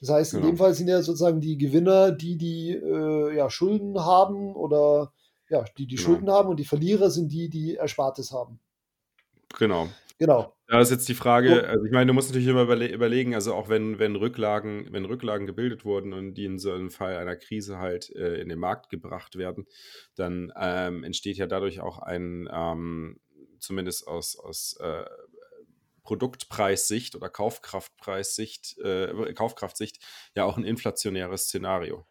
Das 0.00 0.10
heißt, 0.10 0.32
in 0.34 0.40
genau. 0.40 0.52
dem 0.52 0.56
Fall 0.56 0.74
sind 0.74 0.88
ja 0.88 1.02
sozusagen 1.02 1.40
die 1.40 1.58
Gewinner, 1.58 2.10
die 2.12 2.36
die 2.36 2.70
äh, 2.70 3.36
ja, 3.36 3.50
Schulden 3.50 3.98
haben 4.00 4.54
oder 4.54 5.12
ja, 5.50 5.64
die 5.76 5.86
die 5.86 5.96
genau. 5.96 6.06
Schulden 6.06 6.30
haben 6.30 6.48
und 6.48 6.58
die 6.58 6.64
Verlierer 6.64 7.10
sind 7.10 7.30
die, 7.32 7.48
die 7.48 7.74
Erspartes 7.74 8.32
haben. 8.32 8.60
Genau. 9.58 9.88
Genau. 10.18 10.52
Da 10.70 10.80
ist 10.80 10.92
jetzt 10.92 11.08
die 11.08 11.14
Frage, 11.14 11.66
also 11.66 11.84
ich 11.84 11.90
meine, 11.90 12.06
du 12.06 12.12
musst 12.12 12.28
natürlich 12.28 12.46
immer 12.46 12.62
überle 12.62 12.86
überlegen, 12.86 13.34
also 13.34 13.54
auch 13.54 13.68
wenn, 13.68 13.98
wenn 13.98 14.14
Rücklagen, 14.14 14.86
wenn 14.92 15.04
Rücklagen 15.04 15.48
gebildet 15.48 15.84
wurden 15.84 16.12
und 16.12 16.34
die 16.34 16.44
in 16.44 16.60
so 16.60 16.72
einem 16.72 16.92
Fall 16.92 17.16
einer 17.16 17.34
Krise 17.34 17.78
halt 17.78 18.08
äh, 18.14 18.36
in 18.40 18.48
den 18.48 18.60
Markt 18.60 18.88
gebracht 18.88 19.36
werden, 19.36 19.66
dann 20.14 20.52
ähm, 20.56 21.02
entsteht 21.02 21.38
ja 21.38 21.48
dadurch 21.48 21.80
auch 21.80 21.98
ein, 21.98 22.48
ähm, 22.52 23.18
zumindest 23.58 24.06
aus, 24.06 24.38
aus 24.38 24.76
äh, 24.78 25.06
Produktpreissicht 26.04 27.16
oder 27.16 27.30
Kaufkraftpreissicht, 27.30 28.78
äh, 28.78 29.34
Kaufkraftsicht, 29.34 29.98
ja 30.36 30.44
auch 30.44 30.56
ein 30.56 30.62
inflationäres 30.62 31.46
Szenario. 31.46 32.06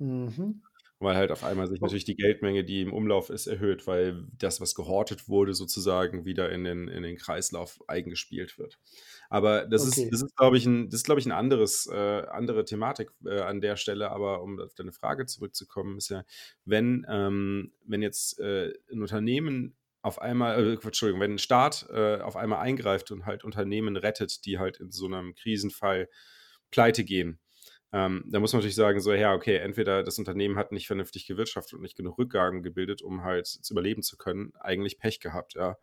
Mhm 0.00 0.60
weil 1.00 1.16
halt 1.16 1.32
auf 1.32 1.44
einmal 1.44 1.66
sich 1.66 1.80
natürlich 1.80 2.04
die 2.04 2.14
Geldmenge, 2.14 2.62
die 2.62 2.82
im 2.82 2.92
Umlauf 2.92 3.30
ist, 3.30 3.46
erhöht, 3.46 3.86
weil 3.86 4.26
das, 4.38 4.60
was 4.60 4.74
gehortet 4.74 5.28
wurde, 5.28 5.54
sozusagen 5.54 6.26
wieder 6.26 6.52
in 6.52 6.62
den, 6.62 6.88
in 6.88 7.02
den 7.02 7.16
Kreislauf 7.16 7.80
eingespielt 7.88 8.58
wird. 8.58 8.78
Aber 9.30 9.64
das 9.64 9.88
okay. 9.88 10.02
ist, 10.02 10.12
das 10.12 10.22
ist, 10.22 10.36
glaube 10.36 10.58
ich, 10.58 10.66
ein, 10.66 10.90
das 10.90 10.96
ist, 10.96 11.04
glaube 11.04 11.18
ich, 11.18 11.26
ein 11.26 11.32
anderes, 11.32 11.86
äh, 11.86 11.96
andere 11.96 12.66
Thematik 12.66 13.10
äh, 13.24 13.40
an 13.40 13.62
der 13.62 13.76
Stelle. 13.76 14.10
Aber 14.10 14.42
um 14.42 14.60
auf 14.60 14.74
deine 14.74 14.92
Frage 14.92 15.24
zurückzukommen, 15.24 15.96
ist 15.96 16.10
ja, 16.10 16.22
wenn, 16.66 17.06
ähm, 17.08 17.72
wenn 17.86 18.02
jetzt 18.02 18.38
äh, 18.38 18.72
ein 18.92 19.00
Unternehmen 19.00 19.74
auf 20.02 20.20
einmal, 20.20 20.62
äh, 20.62 20.78
Entschuldigung, 20.82 21.20
wenn 21.20 21.34
ein 21.34 21.38
Staat 21.38 21.86
äh, 21.90 22.20
auf 22.20 22.36
einmal 22.36 22.60
eingreift 22.60 23.10
und 23.10 23.24
halt 23.24 23.42
Unternehmen 23.42 23.96
rettet, 23.96 24.44
die 24.44 24.58
halt 24.58 24.78
in 24.78 24.90
so 24.90 25.06
einem 25.06 25.34
Krisenfall 25.34 26.10
pleite 26.70 27.04
gehen, 27.04 27.39
ähm, 27.92 28.24
da 28.28 28.38
muss 28.38 28.52
man 28.52 28.60
natürlich 28.60 28.76
sagen, 28.76 29.00
so, 29.00 29.12
ja, 29.12 29.34
okay, 29.34 29.56
entweder 29.56 30.02
das 30.02 30.18
Unternehmen 30.18 30.56
hat 30.56 30.72
nicht 30.72 30.86
vernünftig 30.86 31.26
gewirtschaftet 31.26 31.74
und 31.74 31.82
nicht 31.82 31.96
genug 31.96 32.18
Rückgaben 32.18 32.62
gebildet, 32.62 33.02
um 33.02 33.24
halt 33.24 33.46
zu 33.46 33.74
überleben 33.74 34.02
zu 34.02 34.16
können, 34.16 34.52
eigentlich 34.60 34.98
Pech 34.98 35.20
gehabt, 35.20 35.54
ja. 35.54 35.76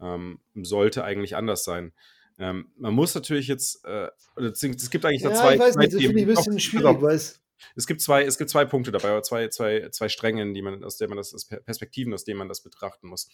Ähm, 0.00 0.40
sollte 0.54 1.04
eigentlich 1.04 1.36
anders 1.36 1.64
sein. 1.64 1.92
Ähm, 2.38 2.72
man 2.76 2.94
muss 2.94 3.14
natürlich 3.14 3.46
jetzt, 3.46 3.84
äh, 3.84 4.08
es 4.36 4.90
gibt 4.90 5.04
eigentlich 5.04 5.22
ja, 5.22 5.30
da 5.30 5.36
zwei. 5.36 5.54
Ich 5.54 5.60
weiß 5.60 5.76
nicht, 5.76 5.92
das 5.94 6.00
finde 6.02 6.20
ich 6.20 6.28
ein 6.28 6.34
bisschen 6.34 6.60
schwierig, 6.60 7.00
weil 7.00 7.14
es. 7.14 7.40
Es 7.76 7.86
gibt 7.86 8.00
zwei, 8.00 8.24
es 8.24 8.36
gibt 8.36 8.50
zwei 8.50 8.64
Punkte 8.64 8.90
dabei, 8.90 9.12
oder 9.12 9.22
zwei, 9.22 9.48
zwei, 9.48 9.88
zwei 9.90 10.08
Stränge, 10.08 10.52
die 10.52 10.60
man, 10.60 10.84
aus 10.84 10.98
der 10.98 11.08
man 11.08 11.16
das, 11.16 11.48
Perspektiven, 11.64 12.12
aus 12.12 12.24
denen 12.24 12.38
man 12.38 12.48
das 12.48 12.62
betrachten 12.62 13.06
muss. 13.06 13.28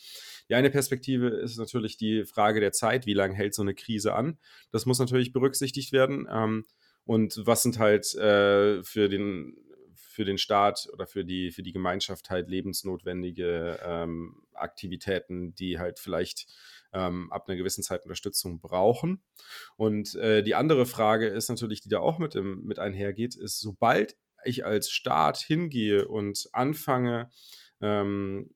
Die 0.48 0.54
eine 0.54 0.70
Perspektive 0.70 1.28
ist 1.28 1.58
natürlich 1.58 1.96
die 1.96 2.24
Frage 2.24 2.60
der 2.60 2.70
Zeit, 2.72 3.06
wie 3.06 3.14
lange 3.14 3.34
hält 3.34 3.54
so 3.54 3.62
eine 3.62 3.74
Krise 3.74 4.14
an? 4.14 4.38
Das 4.70 4.86
muss 4.86 4.98
natürlich 4.98 5.32
berücksichtigt 5.32 5.90
werden. 5.92 6.28
Ähm, 6.30 6.66
und 7.04 7.40
was 7.44 7.62
sind 7.62 7.78
halt 7.78 8.14
äh, 8.14 8.82
für 8.82 9.08
den 9.08 9.56
für 10.20 10.24
den 10.24 10.38
Staat 10.38 10.88
oder 10.92 11.06
für 11.06 11.24
die, 11.24 11.50
für 11.50 11.62
die 11.62 11.72
Gemeinschaft 11.72 12.30
halt 12.30 12.48
lebensnotwendige 12.48 13.78
ähm, 13.82 14.42
Aktivitäten, 14.52 15.54
die 15.54 15.78
halt 15.78 15.98
vielleicht 15.98 16.46
ähm, 16.92 17.32
ab 17.32 17.48
einer 17.48 17.56
gewissen 17.56 17.82
Zeit 17.82 18.02
Unterstützung 18.02 18.60
brauchen. 18.60 19.22
Und 19.76 20.16
äh, 20.16 20.42
die 20.42 20.54
andere 20.54 20.84
Frage 20.84 21.28
ist 21.28 21.48
natürlich, 21.48 21.80
die 21.80 21.88
da 21.88 22.00
auch 22.00 22.18
mit, 22.18 22.34
im, 22.34 22.64
mit 22.64 22.78
einhergeht, 22.78 23.36
ist, 23.36 23.60
sobald 23.60 24.16
ich 24.44 24.64
als 24.64 24.90
Staat 24.90 25.38
hingehe 25.38 26.06
und 26.08 26.48
anfange, 26.52 27.30
ähm, 27.80 28.50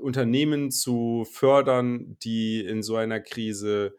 Unternehmen 0.00 0.70
zu 0.70 1.26
fördern, 1.30 2.16
die 2.22 2.60
in 2.60 2.82
so 2.82 2.96
einer 2.96 3.20
Krise 3.20 3.94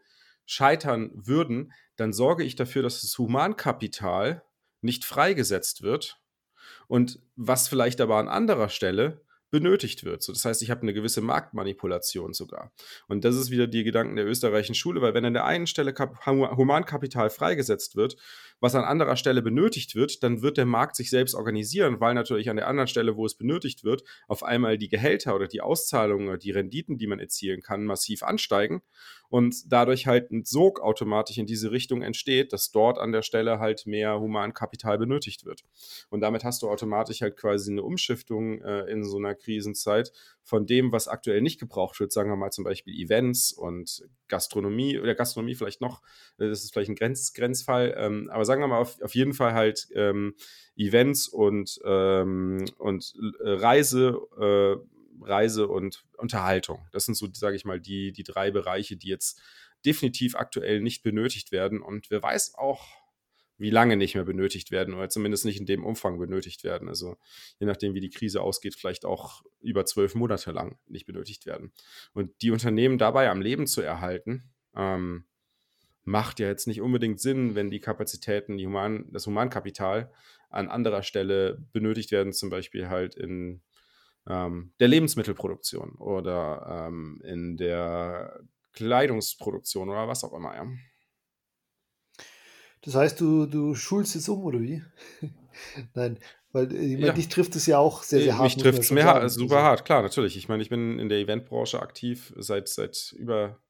scheitern 0.46 1.10
würden, 1.14 1.72
dann 1.96 2.12
sorge 2.12 2.44
ich 2.44 2.56
dafür, 2.56 2.82
dass 2.82 3.02
das 3.02 3.16
Humankapital 3.18 4.42
nicht 4.80 5.04
freigesetzt 5.04 5.82
wird 5.82 6.18
und 6.88 7.20
was 7.36 7.68
vielleicht 7.68 8.00
aber 8.00 8.16
an 8.16 8.28
anderer 8.28 8.68
Stelle 8.68 9.24
benötigt 9.52 10.02
wird. 10.04 10.22
So, 10.22 10.32
das 10.32 10.44
heißt, 10.44 10.62
ich 10.62 10.70
habe 10.70 10.80
eine 10.80 10.94
gewisse 10.94 11.20
Marktmanipulation 11.20 12.32
sogar. 12.32 12.72
Und 13.06 13.24
das 13.24 13.36
ist 13.36 13.50
wieder 13.50 13.66
die 13.66 13.84
Gedanken 13.84 14.16
der 14.16 14.26
österreichischen 14.26 14.74
Schule, 14.74 15.02
weil 15.02 15.12
wenn 15.12 15.26
an 15.26 15.34
der 15.34 15.44
einen 15.44 15.66
Stelle 15.66 15.92
Kap 15.92 16.24
Humankapital 16.26 17.28
freigesetzt 17.28 17.94
wird, 17.94 18.16
was 18.62 18.76
an 18.76 18.84
anderer 18.84 19.16
Stelle 19.16 19.42
benötigt 19.42 19.96
wird, 19.96 20.22
dann 20.22 20.40
wird 20.40 20.56
der 20.56 20.66
Markt 20.66 20.94
sich 20.94 21.10
selbst 21.10 21.34
organisieren, 21.34 21.98
weil 21.98 22.14
natürlich 22.14 22.48
an 22.48 22.56
der 22.56 22.68
anderen 22.68 22.86
Stelle, 22.86 23.16
wo 23.16 23.26
es 23.26 23.34
benötigt 23.34 23.82
wird, 23.82 24.04
auf 24.28 24.44
einmal 24.44 24.78
die 24.78 24.88
Gehälter 24.88 25.34
oder 25.34 25.48
die 25.48 25.60
Auszahlungen 25.60 26.28
oder 26.28 26.38
die 26.38 26.52
Renditen, 26.52 26.96
die 26.96 27.08
man 27.08 27.18
erzielen 27.18 27.60
kann, 27.60 27.84
massiv 27.84 28.22
ansteigen 28.22 28.80
und 29.32 29.72
dadurch 29.72 30.06
halt 30.06 30.30
ein 30.30 30.44
Sog 30.44 30.78
automatisch 30.78 31.38
in 31.38 31.46
diese 31.46 31.72
Richtung 31.72 32.02
entsteht, 32.02 32.52
dass 32.52 32.70
dort 32.70 32.98
an 32.98 33.10
der 33.10 33.22
Stelle 33.22 33.58
halt 33.58 33.86
mehr 33.86 34.20
Humankapital 34.20 34.96
benötigt 34.96 35.44
wird. 35.44 35.64
Und 36.10 36.20
damit 36.20 36.44
hast 36.44 36.62
du 36.62 36.68
automatisch 36.68 37.22
halt 37.22 37.36
quasi 37.36 37.72
eine 37.72 37.82
Umschiftung 37.82 38.62
äh, 38.62 38.82
in 38.92 39.02
so 39.04 39.16
einer 39.16 39.34
Krisenzeit 39.34 40.12
von 40.44 40.66
dem, 40.66 40.92
was 40.92 41.08
aktuell 41.08 41.40
nicht 41.40 41.60
gebraucht 41.60 41.98
wird, 42.00 42.12
sagen 42.12 42.30
wir 42.30 42.36
mal 42.36 42.50
zum 42.50 42.64
Beispiel 42.64 42.94
Events 42.94 43.52
und 43.52 44.04
Gastronomie 44.28 44.98
oder 44.98 45.14
Gastronomie 45.14 45.54
vielleicht 45.54 45.80
noch, 45.80 46.02
äh, 46.38 46.48
das 46.48 46.64
ist 46.64 46.72
vielleicht 46.72 46.90
ein 46.90 46.96
Grenz, 46.96 47.32
Grenzfall, 47.32 47.94
ähm, 47.96 48.30
aber 48.30 48.44
sagen 48.44 48.62
wir 48.62 48.68
mal 48.68 48.78
auf, 48.78 49.00
auf 49.02 49.14
jeden 49.14 49.34
Fall 49.34 49.54
halt 49.54 49.88
ähm, 49.94 50.34
Events 50.76 51.28
und, 51.28 51.78
ähm, 51.84 52.64
und 52.78 53.14
äh, 53.44 53.50
Reise, 53.50 54.18
äh, 54.38 54.76
Reise 55.24 55.68
und 55.68 56.04
Unterhaltung. 56.16 56.86
Das 56.92 57.04
sind 57.04 57.14
so, 57.14 57.28
sage 57.32 57.56
ich 57.56 57.64
mal, 57.64 57.80
die, 57.80 58.12
die 58.12 58.24
drei 58.24 58.50
Bereiche, 58.50 58.96
die 58.96 59.08
jetzt 59.08 59.40
definitiv 59.84 60.34
aktuell 60.36 60.80
nicht 60.80 61.02
benötigt 61.02 61.52
werden. 61.52 61.80
Und 61.80 62.10
wer 62.10 62.22
weiß 62.22 62.54
auch, 62.56 63.01
wie 63.58 63.70
lange 63.70 63.96
nicht 63.96 64.14
mehr 64.14 64.24
benötigt 64.24 64.70
werden 64.70 64.94
oder 64.94 65.08
zumindest 65.08 65.44
nicht 65.44 65.60
in 65.60 65.66
dem 65.66 65.84
Umfang 65.84 66.18
benötigt 66.18 66.64
werden. 66.64 66.88
Also 66.88 67.16
je 67.58 67.66
nachdem, 67.66 67.94
wie 67.94 68.00
die 68.00 68.10
Krise 68.10 68.40
ausgeht, 68.40 68.74
vielleicht 68.74 69.04
auch 69.04 69.42
über 69.60 69.84
zwölf 69.84 70.14
Monate 70.14 70.50
lang 70.50 70.78
nicht 70.86 71.06
benötigt 71.06 71.46
werden. 71.46 71.72
Und 72.12 72.30
die 72.42 72.50
Unternehmen 72.50 72.98
dabei 72.98 73.30
am 73.30 73.40
Leben 73.40 73.66
zu 73.66 73.80
erhalten, 73.80 74.50
ähm, 74.74 75.24
macht 76.04 76.40
ja 76.40 76.48
jetzt 76.48 76.66
nicht 76.66 76.80
unbedingt 76.80 77.20
Sinn, 77.20 77.54
wenn 77.54 77.70
die 77.70 77.80
Kapazitäten, 77.80 78.58
die 78.58 78.66
Human, 78.66 79.06
das 79.12 79.26
Humankapital 79.26 80.12
an 80.50 80.68
anderer 80.68 81.02
Stelle 81.02 81.64
benötigt 81.72 82.10
werden, 82.10 82.32
zum 82.32 82.50
Beispiel 82.50 82.88
halt 82.88 83.14
in 83.14 83.62
ähm, 84.28 84.72
der 84.80 84.88
Lebensmittelproduktion 84.88 85.94
oder 85.96 86.86
ähm, 86.88 87.20
in 87.24 87.56
der 87.56 88.40
Kleidungsproduktion 88.72 89.88
oder 89.88 90.08
was 90.08 90.24
auch 90.24 90.32
immer, 90.32 90.54
ja. 90.54 90.66
Das 92.82 92.94
heißt, 92.94 93.20
du, 93.20 93.46
du 93.46 93.74
schulst 93.74 94.14
jetzt 94.14 94.28
um, 94.28 94.42
oder 94.44 94.60
wie? 94.60 94.82
Nein, 95.94 96.18
weil 96.52 96.72
ich 96.72 96.94
meine, 96.94 97.06
ja. 97.06 97.12
dich 97.12 97.28
trifft 97.28 97.56
es 97.56 97.66
ja 97.66 97.78
auch 97.78 98.02
sehr, 98.02 98.22
sehr 98.22 98.34
hart. 98.34 98.44
Mich 98.44 98.56
trifft 98.56 98.80
es 98.80 98.90
mehr 98.90 99.04
hart, 99.04 99.30
super 99.30 99.62
hart, 99.62 99.84
klar, 99.84 100.02
natürlich. 100.02 100.36
Ich 100.36 100.48
meine, 100.48 100.62
ich 100.62 100.68
bin 100.68 100.98
in 100.98 101.08
der 101.08 101.18
Eventbranche 101.18 101.80
aktiv 101.80 102.32
seit, 102.36 102.68
seit 102.68 103.12
über 103.16 103.60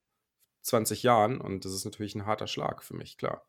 20 0.62 1.02
Jahren 1.02 1.40
und 1.40 1.64
das 1.64 1.72
ist 1.72 1.84
natürlich 1.84 2.14
ein 2.14 2.26
harter 2.26 2.46
Schlag 2.46 2.82
für 2.82 2.94
mich, 2.94 3.18
klar. 3.18 3.46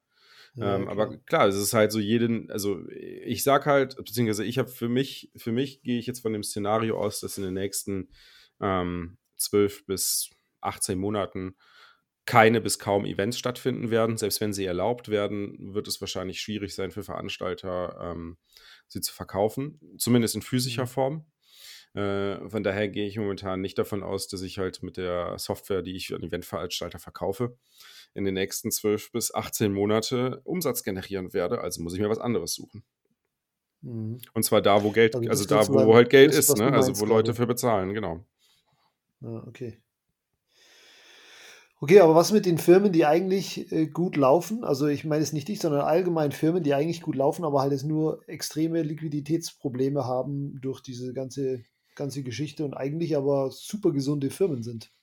Ja, 0.55 0.75
ähm, 0.75 0.87
aber 0.87 1.17
klar, 1.17 1.47
es 1.47 1.55
ist 1.55 1.73
halt 1.73 1.91
so 1.91 1.99
jeden, 1.99 2.51
also 2.51 2.87
ich 2.89 3.43
sag 3.43 3.65
halt, 3.65 3.95
beziehungsweise 3.95 4.45
ich 4.45 4.59
habe 4.59 4.69
für 4.69 4.89
mich, 4.89 5.31
für 5.35 5.51
mich 5.51 5.81
gehe 5.81 5.97
ich 5.97 6.05
jetzt 6.05 6.19
von 6.19 6.33
dem 6.33 6.43
Szenario 6.43 6.99
aus, 6.99 7.21
dass 7.21 7.37
in 7.37 7.43
den 7.43 7.55
nächsten 7.55 8.09
ähm, 8.61 9.17
12 9.37 9.87
bis 9.87 10.29
18 10.61 10.99
Monaten 10.99 11.55
keine 12.25 12.61
bis 12.61 12.79
kaum 12.79 13.05
Events 13.05 13.37
stattfinden 13.37 13.91
werden. 13.91 14.17
Selbst 14.17 14.39
wenn 14.41 14.53
sie 14.53 14.65
erlaubt 14.65 15.09
werden, 15.09 15.73
wird 15.73 15.87
es 15.87 15.99
wahrscheinlich 15.99 16.39
schwierig 16.39 16.73
sein 16.73 16.91
für 16.91 17.03
Veranstalter, 17.03 17.97
ähm, 18.01 18.37
sie 18.87 19.01
zu 19.01 19.13
verkaufen, 19.13 19.79
zumindest 19.97 20.35
in 20.35 20.41
physischer 20.41 20.83
mhm. 20.83 20.87
Form. 20.87 21.25
Äh, 21.95 22.49
von 22.49 22.63
daher 22.63 22.89
gehe 22.89 23.07
ich 23.07 23.17
momentan 23.17 23.61
nicht 23.61 23.77
davon 23.77 24.03
aus, 24.03 24.27
dass 24.27 24.41
ich 24.41 24.57
halt 24.57 24.81
mit 24.81 24.97
der 24.97 25.37
Software, 25.37 25.81
die 25.81 25.95
ich 25.95 26.13
an 26.13 26.23
Eventveranstalter 26.23 26.97
verkaufe, 26.97 27.57
in 28.13 28.25
den 28.25 28.33
nächsten 28.33 28.71
12 28.71 29.11
bis 29.11 29.33
18 29.33 29.71
Monate 29.71 30.41
Umsatz 30.43 30.83
generieren 30.83 31.33
werde. 31.33 31.61
Also 31.61 31.81
muss 31.81 31.93
ich 31.93 31.99
mir 31.99 32.09
was 32.09 32.19
anderes 32.19 32.53
suchen. 32.53 32.83
Mhm. 33.81 34.21
Und 34.33 34.43
zwar 34.43 34.61
da, 34.61 34.83
wo 34.83 34.91
Geld, 34.91 35.15
also, 35.15 35.29
also 35.29 35.45
da, 35.45 35.67
wo, 35.67 35.85
wo 35.85 35.95
halt 35.95 36.09
Geld 36.09 36.33
ist, 36.33 36.57
ne? 36.57 36.71
also 36.71 36.99
wo 36.99 37.05
Leute 37.05 37.33
für 37.33 37.45
bezahlen, 37.45 37.93
genau. 37.93 38.25
Ah, 39.21 39.43
okay. 39.45 39.77
Okay, 41.83 41.99
aber 41.99 42.15
was 42.15 42.31
mit 42.31 42.45
den 42.45 42.59
Firmen, 42.59 42.93
die 42.93 43.05
eigentlich 43.05 43.69
äh, 43.73 43.87
gut 43.87 44.15
laufen? 44.15 44.63
Also 44.63 44.87
ich 44.87 45.03
meine 45.03 45.21
es 45.21 45.33
nicht 45.33 45.49
dich, 45.49 45.59
sondern 45.59 45.81
allgemein 45.81 46.31
Firmen, 46.31 46.63
die 46.63 46.73
eigentlich 46.73 47.01
gut 47.01 47.17
laufen, 47.17 47.43
aber 47.43 47.59
halt 47.59 47.73
jetzt 47.73 47.83
nur 47.83 48.21
extreme 48.25 48.83
Liquiditätsprobleme 48.83 50.05
haben 50.05 50.61
durch 50.61 50.79
diese 50.79 51.11
ganze, 51.11 51.65
ganze 51.95 52.23
Geschichte 52.23 52.63
und 52.63 52.73
eigentlich 52.73 53.17
aber 53.17 53.51
super 53.51 53.91
gesunde 53.91 54.29
Firmen 54.29 54.63
sind. 54.63 54.93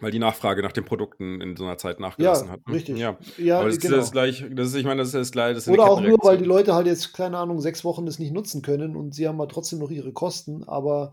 Weil 0.00 0.12
die 0.12 0.20
Nachfrage 0.20 0.62
nach 0.62 0.70
den 0.70 0.84
Produkten 0.84 1.40
in 1.40 1.56
so 1.56 1.64
einer 1.64 1.76
Zeit 1.76 1.98
nachgelassen 1.98 2.46
ja, 2.46 2.52
hat. 2.52 2.64
Ne? 2.64 2.74
Richtig. 2.74 2.96
Ja, 2.96 3.18
ja 3.36 3.58
aber 3.58 3.68
das 3.68 3.80
genau. 3.80 3.96
ist 3.96 4.02
das 4.02 4.12
gleich, 4.12 4.46
das 4.52 4.68
ist, 4.68 4.76
ich 4.76 4.84
meine, 4.84 5.02
das 5.02 5.12
ist 5.12 5.32
gleich. 5.32 5.56
Das 5.56 5.66
Oder 5.66 5.90
auch 5.90 6.00
nur, 6.00 6.18
weil 6.22 6.38
die 6.38 6.44
Leute 6.44 6.76
halt 6.76 6.86
jetzt, 6.86 7.14
keine 7.14 7.36
Ahnung, 7.36 7.60
sechs 7.60 7.84
Wochen 7.84 8.06
das 8.06 8.20
nicht 8.20 8.32
nutzen 8.32 8.62
können 8.62 8.94
und 8.94 9.12
sie 9.12 9.26
haben 9.26 9.40
halt 9.40 9.50
trotzdem 9.50 9.80
noch 9.80 9.90
ihre 9.90 10.12
Kosten, 10.12 10.62
aber 10.62 11.10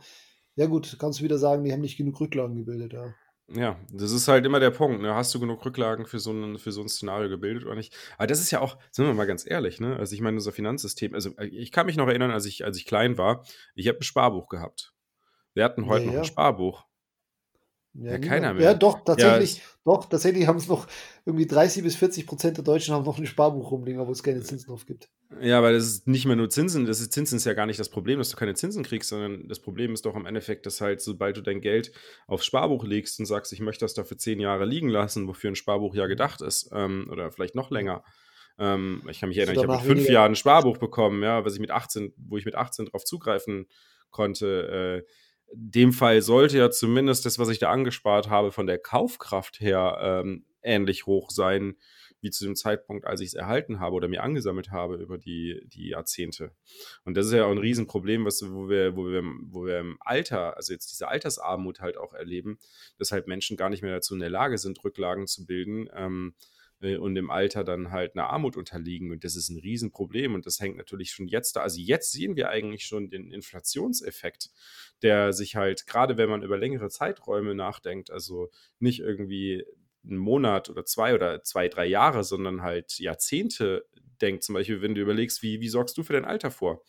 ja 0.55 0.67
gut, 0.67 0.97
kannst 0.99 1.19
du 1.19 1.23
wieder 1.23 1.39
sagen, 1.39 1.63
die 1.63 1.73
haben 1.73 1.81
nicht 1.81 1.97
genug 1.97 2.21
Rücklagen 2.21 2.55
gebildet, 2.55 2.93
ja. 2.93 3.15
Ja, 3.47 3.79
das 3.91 4.11
ist 4.11 4.27
halt 4.27 4.45
immer 4.45 4.59
der 4.59 4.71
Punkt. 4.71 5.01
Ne? 5.01 5.13
Hast 5.13 5.33
du 5.35 5.39
genug 5.39 5.63
Rücklagen 5.63 6.07
für 6.07 6.19
so, 6.19 6.31
ein, 6.31 6.57
für 6.57 6.71
so 6.71 6.81
ein 6.81 6.89
Szenario 6.89 7.29
gebildet 7.29 7.65
oder 7.65 7.75
nicht? 7.75 7.95
Aber 8.17 8.25
das 8.25 8.39
ist 8.39 8.49
ja 8.49 8.59
auch, 8.59 8.77
sind 8.91 9.05
wir 9.05 9.13
mal 9.13 9.27
ganz 9.27 9.45
ehrlich, 9.47 9.79
ne? 9.79 9.97
Also 9.97 10.15
ich 10.15 10.21
meine, 10.21 10.37
unser 10.37 10.51
Finanzsystem, 10.51 11.13
also 11.13 11.29
äh, 11.37 11.45
ich 11.45 11.71
kann 11.71 11.85
mich 11.85 11.95
noch 11.95 12.07
erinnern, 12.07 12.31
als 12.31 12.45
ich, 12.45 12.65
als 12.65 12.77
ich 12.77 12.85
klein 12.85 13.19
war, 13.19 13.45
ich 13.75 13.87
habe 13.87 13.99
ein 13.99 14.03
Sparbuch 14.03 14.49
gehabt. 14.49 14.93
Wir 15.53 15.63
hatten 15.63 15.85
heute 15.85 16.05
ja, 16.05 16.11
noch 16.11 16.17
ein 16.19 16.25
Sparbuch. 16.25 16.85
Ja, 17.97 18.11
ja 18.11 18.17
keiner 18.19 18.53
mehr. 18.53 18.63
Ja, 18.63 18.73
doch, 18.73 19.03
tatsächlich, 19.03 19.57
ja, 19.57 19.63
doch, 19.85 20.05
tatsächlich 20.05 20.47
haben 20.47 20.57
es 20.57 20.67
noch 20.67 20.87
irgendwie 21.25 21.45
30 21.45 21.83
bis 21.83 21.95
40 21.95 22.27
Prozent 22.27 22.57
der 22.57 22.63
Deutschen 22.63 22.93
haben 22.93 23.05
noch 23.05 23.17
ein 23.17 23.25
Sparbuch 23.25 23.71
rumliegen, 23.71 23.99
obwohl 23.99 24.13
es 24.13 24.23
keine 24.23 24.41
Zinsen 24.41 24.67
drauf 24.67 24.85
gibt. 24.85 25.09
Ja, 25.41 25.57
aber 25.57 25.71
das 25.71 25.85
ist 25.85 26.07
nicht 26.07 26.25
mehr 26.25 26.35
nur 26.35 26.49
Zinsen. 26.49 26.85
Das 26.85 26.99
ist, 26.99 27.13
Zinsen 27.13 27.37
ist 27.37 27.45
ja 27.45 27.53
gar 27.53 27.65
nicht 27.65 27.79
das 27.79 27.89
Problem, 27.89 28.19
dass 28.19 28.29
du 28.29 28.37
keine 28.37 28.53
Zinsen 28.53 28.83
kriegst, 28.83 29.09
sondern 29.09 29.47
das 29.47 29.59
Problem 29.59 29.93
ist 29.93 30.05
doch 30.05 30.15
im 30.15 30.25
Endeffekt, 30.25 30.65
dass 30.65 30.81
halt, 30.81 31.01
sobald 31.01 31.37
du 31.37 31.41
dein 31.41 31.61
Geld 31.61 31.91
aufs 32.27 32.45
Sparbuch 32.45 32.83
legst 32.83 33.19
und 33.19 33.25
sagst, 33.25 33.53
ich 33.53 33.59
möchte 33.59 33.85
das 33.85 33.93
da 33.93 34.03
für 34.03 34.17
zehn 34.17 34.39
Jahre 34.39 34.65
liegen 34.65 34.89
lassen, 34.89 35.27
wofür 35.27 35.51
ein 35.51 35.55
Sparbuch 35.55 35.95
ja 35.95 36.07
gedacht 36.07 36.41
ist, 36.41 36.69
ähm, 36.73 37.07
oder 37.11 37.31
vielleicht 37.31 37.55
noch 37.55 37.71
länger. 37.71 38.03
Ähm, 38.57 39.03
ich 39.09 39.19
kann 39.19 39.29
mich 39.29 39.37
erinnern, 39.37 39.55
ich 39.55 39.63
habe 39.63 39.73
mit 39.73 39.81
fünf 39.81 39.99
weniger. 39.99 40.13
Jahren 40.13 40.31
ein 40.33 40.35
Sparbuch 40.35 40.77
bekommen, 40.77 41.23
ja, 41.23 41.43
was 41.43 41.53
ich 41.53 41.59
mit 41.59 41.71
18, 41.71 42.13
wo 42.17 42.37
ich 42.37 42.45
mit 42.45 42.55
18 42.55 42.85
drauf 42.85 43.03
zugreifen 43.03 43.67
konnte. 44.11 45.03
Äh, 45.05 45.11
dem 45.55 45.93
Fall 45.93 46.21
sollte 46.21 46.57
ja 46.57 46.69
zumindest 46.69 47.25
das, 47.25 47.39
was 47.39 47.49
ich 47.49 47.59
da 47.59 47.71
angespart 47.71 48.29
habe, 48.29 48.51
von 48.51 48.67
der 48.67 48.77
Kaufkraft 48.77 49.59
her 49.59 49.97
ähm, 50.01 50.45
ähnlich 50.61 51.05
hoch 51.05 51.29
sein 51.29 51.75
wie 52.21 52.31
zu 52.31 52.43
dem 52.43 52.55
Zeitpunkt, 52.55 53.05
als 53.05 53.21
ich 53.21 53.27
es 53.27 53.33
erhalten 53.35 53.79
habe 53.79 53.95
oder 53.95 54.07
mir 54.07 54.23
angesammelt 54.23 54.71
habe 54.71 54.95
über 54.95 55.19
die, 55.19 55.61
die 55.67 55.89
Jahrzehnte. 55.89 56.51
Und 57.03 57.15
das 57.15 57.27
ist 57.27 57.33
ja 57.33 57.45
auch 57.45 57.51
ein 57.51 57.59
Riesenproblem, 57.59 58.25
was, 58.25 58.41
wo, 58.41 58.67
wir, 58.67 58.95
wo, 58.95 59.05
wir, 59.05 59.21
wo 59.43 59.65
wir 59.65 59.79
im 59.79 59.97
Alter, 59.99 60.57
also 60.57 60.73
jetzt 60.73 60.91
diese 60.91 61.07
Altersarmut 61.07 61.81
halt 61.81 61.97
auch 61.97 62.13
erleben, 62.13 62.57
dass 62.97 63.11
halt 63.11 63.27
Menschen 63.27 63.57
gar 63.57 63.69
nicht 63.69 63.83
mehr 63.83 63.93
dazu 63.93 64.15
in 64.15 64.21
der 64.21 64.31
Lage 64.31 64.57
sind, 64.57 64.83
Rücklagen 64.83 65.27
zu 65.27 65.45
bilden. 65.45 65.87
Ähm, 65.93 66.33
äh, 66.39 66.54
und 66.81 67.15
im 67.15 67.29
Alter 67.29 67.63
dann 67.63 67.91
halt 67.91 68.15
einer 68.15 68.29
Armut 68.29 68.57
unterliegen. 68.57 69.11
Und 69.11 69.23
das 69.23 69.35
ist 69.35 69.49
ein 69.49 69.57
Riesenproblem. 69.57 70.33
Und 70.33 70.45
das 70.45 70.59
hängt 70.59 70.77
natürlich 70.77 71.11
schon 71.11 71.27
jetzt 71.27 71.55
da. 71.55 71.61
Also 71.61 71.79
jetzt 71.79 72.11
sehen 72.11 72.35
wir 72.35 72.49
eigentlich 72.49 72.85
schon 72.85 73.09
den 73.09 73.31
Inflationseffekt, 73.31 74.49
der 75.01 75.33
sich 75.33 75.55
halt, 75.55 75.87
gerade 75.87 76.17
wenn 76.17 76.29
man 76.29 76.43
über 76.43 76.57
längere 76.57 76.89
Zeiträume 76.89 77.55
nachdenkt, 77.55 78.11
also 78.11 78.49
nicht 78.79 78.99
irgendwie 78.99 79.65
einen 80.03 80.17
Monat 80.17 80.69
oder 80.69 80.85
zwei 80.85 81.15
oder 81.15 81.43
zwei, 81.43 81.67
drei 81.67 81.85
Jahre, 81.85 82.23
sondern 82.23 82.61
halt 82.61 82.99
Jahrzehnte 82.99 83.85
denkt. 84.21 84.43
Zum 84.43 84.53
Beispiel, 84.53 84.81
wenn 84.81 84.95
du 84.95 85.01
überlegst, 85.01 85.41
wie, 85.41 85.61
wie 85.61 85.69
sorgst 85.69 85.97
du 85.97 86.03
für 86.03 86.13
dein 86.13 86.25
Alter 86.25 86.51
vor? 86.51 86.83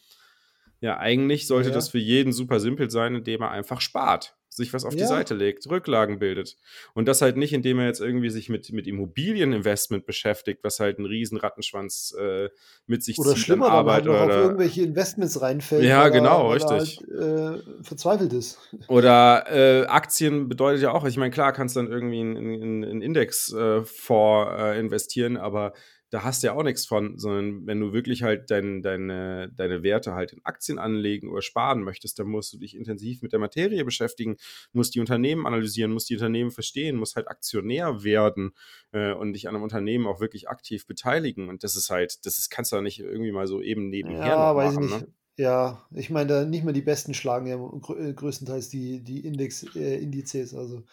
Ja, 0.81 0.99
eigentlich 0.99 1.47
sollte 1.47 1.71
ja. 1.71 1.75
das 1.75 1.89
für 1.89 1.99
jeden 1.99 2.33
super 2.33 2.61
simpel 2.61 2.91
sein, 2.91 3.15
indem 3.15 3.41
er 3.41 3.51
einfach 3.51 3.81
spart 3.81 4.36
sich 4.57 4.73
was 4.73 4.85
auf 4.85 4.95
ja. 4.95 5.01
die 5.01 5.07
Seite 5.07 5.35
legt, 5.35 5.69
Rücklagen 5.69 6.19
bildet. 6.19 6.57
Und 6.95 7.07
das 7.07 7.23
halt 7.23 7.37
nicht, 7.37 7.53
indem 7.53 7.79
er 7.79 7.87
jetzt 7.87 8.01
irgendwie 8.01 8.31
sich 8.31 8.49
mit, 8.49 8.73
mit 8.73 8.87
Immobilieninvestment 8.87 10.07
beschäftigt, 10.07 10.65
was 10.65 10.81
halt 10.81 10.99
einen 10.99 11.07
riesen 11.07 11.39
Rattenschwanz 11.39 12.15
äh, 12.19 12.49
mit 12.87 13.05
sich 13.05 13.19
oder 13.19 13.35
zieht. 13.35 13.45
Schlimmer, 13.45 13.71
Arbeit 13.71 14.09
oder 14.09 14.25
auf 14.25 14.31
irgendwelche 14.31 14.83
Investments 14.83 15.41
reinfällt. 15.41 15.85
Ja, 15.85 16.09
genau, 16.09 16.51
er, 16.51 16.57
richtig. 16.57 17.01
Halt, 17.07 17.61
äh, 17.61 17.83
verzweifelt 17.83 18.33
ist. 18.33 18.59
Oder 18.89 19.45
äh, 19.51 19.87
Aktien 19.87 20.49
bedeutet 20.49 20.83
ja 20.83 20.93
auch, 20.93 21.05
ich 21.05 21.17
meine, 21.17 21.31
klar 21.31 21.53
kannst 21.53 21.77
du 21.77 21.81
dann 21.81 21.91
irgendwie 21.91 22.21
in 22.21 22.37
einen 22.37 23.03
Indexfonds 23.03 23.81
äh, 23.85 24.79
investieren, 24.79 25.37
aber 25.37 25.73
da 26.11 26.23
hast 26.23 26.43
du 26.43 26.49
ja 26.49 26.53
auch 26.55 26.63
nichts 26.63 26.87
von, 26.87 27.19
sondern 27.19 27.67
wenn 27.67 27.81
du 27.81 27.93
wirklich 27.93 28.23
halt 28.23 28.51
dein, 28.51 28.81
deine, 28.83 29.51
deine 29.57 29.83
Werte 29.83 30.15
halt 30.15 30.33
in 30.33 30.45
Aktien 30.45 30.79
anlegen 30.79 31.29
oder 31.29 31.43
sparen 31.43 31.83
möchtest, 31.83 32.19
dann 32.19 32.29
musst 32.29 32.53
du 32.53 32.59
dich 32.59 32.77
intensiv 32.77 33.23
mit 33.23 33.33
der 33.33 33.41
Materie 33.41 33.85
beschäftigen, 33.85 34.37
musst 34.73 34.95
die 34.95 35.01
Unternehmen 35.01 35.47
analysieren, 35.47 35.93
musst 35.93 36.09
die 36.09 36.15
Unternehmen 36.15 36.53
verstehen, 36.53 36.97
musst 36.97 37.17
halt 37.17 37.29
Aktionär 37.29 38.05
werden 38.05 38.53
äh, 38.93 39.13
und 39.13 39.33
dich 39.33 39.49
an 39.49 39.57
einem 39.57 39.65
Unternehmen 39.65 40.07
auch 40.07 40.21
wirklich 40.21 40.49
aktiv 40.49 40.87
beteiligen. 40.87 41.49
Und 41.49 41.65
das 41.65 41.75
ist 41.75 41.91
halt, 41.91 42.25
das 42.25 42.39
ist, 42.39 42.51
kannst 42.51 42.71
du 42.71 42.77
da 42.77 42.83
nicht 42.83 43.01
irgendwie 43.01 43.33
mal 43.33 43.49
so 43.49 43.61
eben 43.61 43.89
nebenher 43.89 44.27
ja, 44.27 44.55
weiß 44.55 44.75
machen. 44.75 44.85
Ich 44.85 44.91
nicht. 44.93 45.07
Ne? 45.07 45.15
Ja, 45.39 45.87
ich 45.95 46.09
meine, 46.09 46.29
da 46.29 46.45
nicht 46.47 46.65
mehr 46.65 46.73
die 46.73 46.81
Besten 46.81 47.13
schlagen 47.13 47.47
ja 47.47 47.57
größtenteils 47.57 48.71
die, 48.71 49.03
die 49.05 49.27
Index, 49.27 49.67
äh, 49.75 49.99
Indizes. 49.99 50.55
Also 50.55 50.85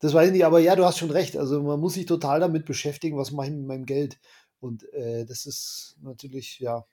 das 0.00 0.12
weiß 0.12 0.28
ich 0.28 0.32
nicht, 0.32 0.44
aber 0.44 0.60
ja, 0.60 0.76
du 0.76 0.84
hast 0.84 0.98
schon 0.98 1.10
recht. 1.10 1.36
Also 1.36 1.62
man 1.62 1.80
muss 1.80 1.94
sich 1.94 2.06
total 2.06 2.40
damit 2.40 2.66
beschäftigen, 2.66 3.16
was 3.16 3.30
mache 3.32 3.46
ich 3.46 3.52
mit 3.52 3.66
meinem 3.66 3.86
Geld. 3.86 4.18
Und 4.60 4.84
äh, 4.92 5.24
das 5.24 5.46
ist 5.46 5.96
natürlich, 6.00 6.58
ja, 6.60 6.84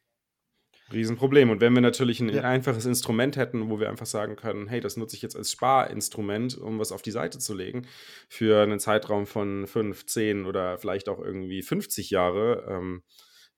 Riesenproblem. 0.91 1.49
Und 1.49 1.61
wenn 1.61 1.73
wir 1.73 1.81
natürlich 1.81 2.19
ein 2.19 2.29
ja. 2.29 2.41
einfaches 2.41 2.85
Instrument 2.85 3.37
hätten, 3.37 3.69
wo 3.69 3.79
wir 3.79 3.89
einfach 3.89 4.05
sagen 4.05 4.35
können, 4.35 4.67
hey, 4.67 4.81
das 4.81 4.97
nutze 4.97 5.15
ich 5.15 5.21
jetzt 5.21 5.35
als 5.35 5.51
Sparinstrument, 5.51 6.57
um 6.57 6.79
was 6.79 6.91
auf 6.91 7.01
die 7.01 7.11
Seite 7.11 7.39
zu 7.39 7.53
legen, 7.53 7.87
für 8.29 8.61
einen 8.61 8.79
Zeitraum 8.79 9.25
von 9.25 9.67
5, 9.67 10.05
10 10.05 10.45
oder 10.45 10.77
vielleicht 10.77 11.09
auch 11.09 11.19
irgendwie 11.19 11.61
50 11.61 12.09
Jahre, 12.09 12.65
ähm, 12.69 13.03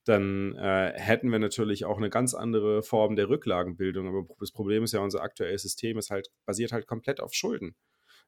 dann 0.04 0.54
äh, 0.56 0.92
hätten 0.96 1.30
wir 1.30 1.38
natürlich 1.38 1.86
auch 1.86 1.96
eine 1.96 2.10
ganz 2.10 2.34
andere 2.34 2.82
Form 2.82 3.16
der 3.16 3.28
Rücklagenbildung. 3.28 4.08
Aber 4.08 4.26
das 4.38 4.52
Problem 4.52 4.84
ist 4.84 4.92
ja, 4.92 5.00
unser 5.00 5.22
aktuelles 5.22 5.62
System 5.62 5.98
ist 5.98 6.10
halt, 6.10 6.28
basiert 6.44 6.72
halt 6.72 6.86
komplett 6.86 7.20
auf 7.20 7.32
Schulden 7.32 7.74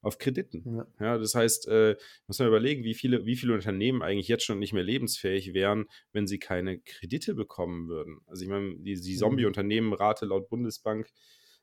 auf 0.03 0.19
Krediten. 0.19 0.77
Ja. 0.77 0.87
ja 1.01 1.19
das 1.19 1.35
heißt, 1.35 1.69
äh, 1.69 1.97
muss 2.27 2.39
man 2.39 2.49
überlegen, 2.49 2.85
wie 2.85 2.95
viele, 2.95 3.27
wie 3.27 3.37
viele 3.37 3.55
Unternehmen 3.55 4.03
eigentlich 4.03 4.29
jetzt 4.29 4.45
schon 4.45 4.59
nicht 4.59 4.73
mehr 4.73 4.85
lebensfähig 4.85 5.55
wären, 5.55 5.87
wenn 6.13 6.27
sie 6.27 6.39
keine 6.39 6.79
Kredite 6.81 7.35
bekommen 7.35 7.89
würden. 7.89 8.21
Also 8.27 8.45
ich 8.45 8.49
meine, 8.49 8.77
die, 8.79 9.01
die 9.01 9.15
mhm. 9.15 9.19
Zombie-Unternehmenrate 9.19 10.27
laut 10.27 10.49
Bundesbank 10.49 11.09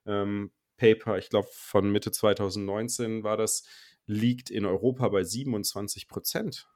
ähm, 0.05 0.51
Paper, 0.77 1.17
ich 1.17 1.29
glaube 1.29 1.47
von 1.51 1.91
Mitte 1.91 2.11
2019 2.11 3.23
war 3.23 3.37
das, 3.37 3.63
liegt 4.05 4.49
in 4.49 4.65
Europa 4.65 5.07
bei 5.09 5.23
27 5.23 6.07
Prozent. 6.07 6.67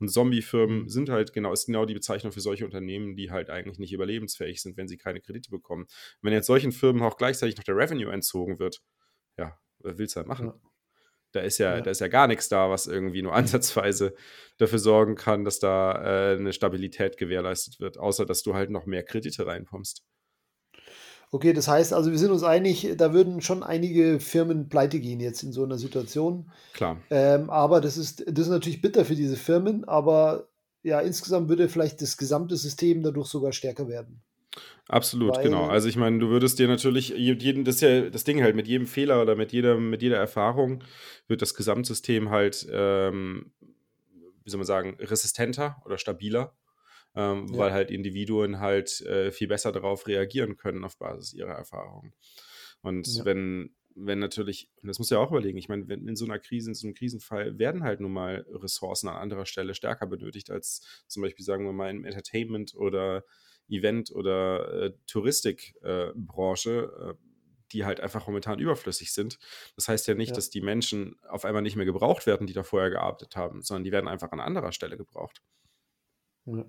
Und 0.00 0.08
Zombie-Firmen 0.08 0.82
mhm. 0.82 0.88
sind 0.88 1.08
halt 1.10 1.32
genau, 1.32 1.52
ist 1.52 1.66
genau 1.66 1.84
die 1.84 1.94
Bezeichnung 1.94 2.32
für 2.32 2.40
solche 2.40 2.64
Unternehmen, 2.64 3.16
die 3.16 3.30
halt 3.30 3.50
eigentlich 3.50 3.78
nicht 3.78 3.92
überlebensfähig 3.92 4.62
sind, 4.62 4.76
wenn 4.76 4.88
sie 4.88 4.96
keine 4.96 5.20
Kredite 5.20 5.50
bekommen. 5.50 5.86
Wenn 6.22 6.32
jetzt 6.32 6.46
solchen 6.46 6.72
Firmen 6.72 7.02
auch 7.02 7.16
gleichzeitig 7.16 7.56
noch 7.56 7.64
der 7.64 7.76
Revenue 7.76 8.12
entzogen 8.12 8.58
wird, 8.58 8.80
ja, 9.36 9.58
wer 9.80 9.98
will 9.98 10.06
es 10.06 10.16
halt 10.16 10.28
machen? 10.28 10.46
Ja. 10.46 10.60
Da 11.32 11.40
ist 11.40 11.58
ja, 11.58 11.76
ja, 11.76 11.80
da 11.82 11.90
ist 11.90 12.00
ja 12.00 12.08
gar 12.08 12.26
nichts 12.26 12.48
da, 12.48 12.70
was 12.70 12.86
irgendwie 12.86 13.22
nur 13.22 13.34
ansatzweise 13.34 14.14
dafür 14.58 14.78
sorgen 14.78 15.14
kann, 15.14 15.44
dass 15.44 15.58
da 15.58 16.32
äh, 16.32 16.36
eine 16.36 16.52
Stabilität 16.52 17.16
gewährleistet 17.16 17.80
wird, 17.80 17.98
außer 17.98 18.26
dass 18.26 18.42
du 18.42 18.54
halt 18.54 18.70
noch 18.70 18.86
mehr 18.86 19.02
Kredite 19.02 19.46
reinkommst. 19.46 20.02
Okay, 21.30 21.52
das 21.52 21.68
heißt 21.68 21.92
also, 21.92 22.10
wir 22.10 22.18
sind 22.18 22.30
uns 22.30 22.42
einig, 22.42 22.94
da 22.96 23.12
würden 23.12 23.42
schon 23.42 23.62
einige 23.62 24.18
Firmen 24.18 24.70
pleite 24.70 24.98
gehen 24.98 25.20
jetzt 25.20 25.42
in 25.42 25.52
so 25.52 25.62
einer 25.62 25.76
Situation. 25.76 26.50
Klar. 26.72 27.02
Ähm, 27.10 27.50
aber 27.50 27.82
das 27.82 27.98
ist, 27.98 28.24
das 28.26 28.46
ist 28.46 28.50
natürlich 28.50 28.80
bitter 28.80 29.04
für 29.04 29.14
diese 29.14 29.36
Firmen, 29.36 29.84
aber 29.84 30.48
ja, 30.82 31.00
insgesamt 31.00 31.50
würde 31.50 31.68
vielleicht 31.68 32.00
das 32.00 32.16
gesamte 32.16 32.56
System 32.56 33.02
dadurch 33.02 33.28
sogar 33.28 33.52
stärker 33.52 33.88
werden. 33.88 34.22
Absolut, 34.88 35.36
Weil, 35.36 35.44
genau. 35.44 35.66
Also 35.66 35.88
ich 35.88 35.96
meine, 35.96 36.18
du 36.18 36.30
würdest 36.30 36.58
dir 36.58 36.66
natürlich, 36.66 37.10
jeden, 37.10 37.64
das 37.64 37.76
ist 37.76 37.80
ja 37.82 38.08
das 38.08 38.24
Ding 38.24 38.42
halt, 38.42 38.56
mit 38.56 38.66
jedem 38.66 38.86
Fehler 38.86 39.20
oder 39.20 39.36
mit 39.36 39.52
jeder, 39.52 39.78
mit 39.78 40.00
jeder 40.00 40.16
Erfahrung 40.16 40.82
wird 41.26 41.42
das 41.42 41.54
Gesamtsystem 41.54 42.30
halt, 42.30 42.66
ähm, 42.72 43.52
wie 44.44 44.50
soll 44.50 44.58
man 44.58 44.66
sagen, 44.66 44.96
resistenter 44.98 45.76
oder 45.84 45.98
stabiler, 45.98 46.56
ähm, 47.14 47.48
ja. 47.52 47.58
weil 47.58 47.72
halt 47.72 47.90
Individuen 47.90 48.60
halt 48.60 49.02
äh, 49.02 49.30
viel 49.30 49.48
besser 49.48 49.72
darauf 49.72 50.06
reagieren 50.06 50.56
können 50.56 50.84
auf 50.84 50.96
Basis 50.96 51.34
ihrer 51.34 51.52
Erfahrungen. 51.52 52.14
Und 52.80 53.06
ja. 53.08 53.26
wenn, 53.26 53.74
wenn 53.94 54.20
natürlich, 54.20 54.70
und 54.80 54.88
das 54.88 54.98
muss 54.98 55.10
ja 55.10 55.18
auch 55.18 55.30
überlegen, 55.30 55.58
ich 55.58 55.68
meine, 55.68 55.86
wenn 55.88 56.08
in 56.08 56.16
so 56.16 56.24
einer 56.24 56.38
Krise, 56.38 56.70
in 56.70 56.74
so 56.74 56.86
einem 56.86 56.94
Krisenfall 56.94 57.58
werden 57.58 57.82
halt 57.82 58.00
nun 58.00 58.12
mal 58.12 58.46
Ressourcen 58.48 59.08
an 59.08 59.16
anderer 59.16 59.44
Stelle 59.44 59.74
stärker 59.74 60.06
benötigt 60.06 60.50
als 60.50 61.04
zum 61.08 61.22
Beispiel, 61.22 61.44
sagen 61.44 61.66
wir 61.66 61.74
mal, 61.74 61.90
im 61.90 62.06
Entertainment 62.06 62.74
oder 62.74 63.24
Event- 63.68 64.10
oder 64.10 64.72
äh, 64.72 64.92
Touristikbranche, 65.06 66.70
äh, 66.70 67.10
äh, 67.10 67.14
die 67.72 67.84
halt 67.84 68.00
einfach 68.00 68.26
momentan 68.26 68.58
überflüssig 68.58 69.12
sind. 69.12 69.38
Das 69.76 69.88
heißt 69.88 70.06
ja 70.08 70.14
nicht, 70.14 70.30
ja. 70.30 70.34
dass 70.34 70.50
die 70.50 70.62
Menschen 70.62 71.16
auf 71.28 71.44
einmal 71.44 71.62
nicht 71.62 71.76
mehr 71.76 71.84
gebraucht 71.84 72.26
werden, 72.26 72.46
die 72.46 72.54
da 72.54 72.62
vorher 72.62 72.90
gearbeitet 72.90 73.36
haben, 73.36 73.62
sondern 73.62 73.84
die 73.84 73.92
werden 73.92 74.08
einfach 74.08 74.32
an 74.32 74.40
anderer 74.40 74.72
Stelle 74.72 74.96
gebraucht. 74.96 75.42
Ja. 76.46 76.64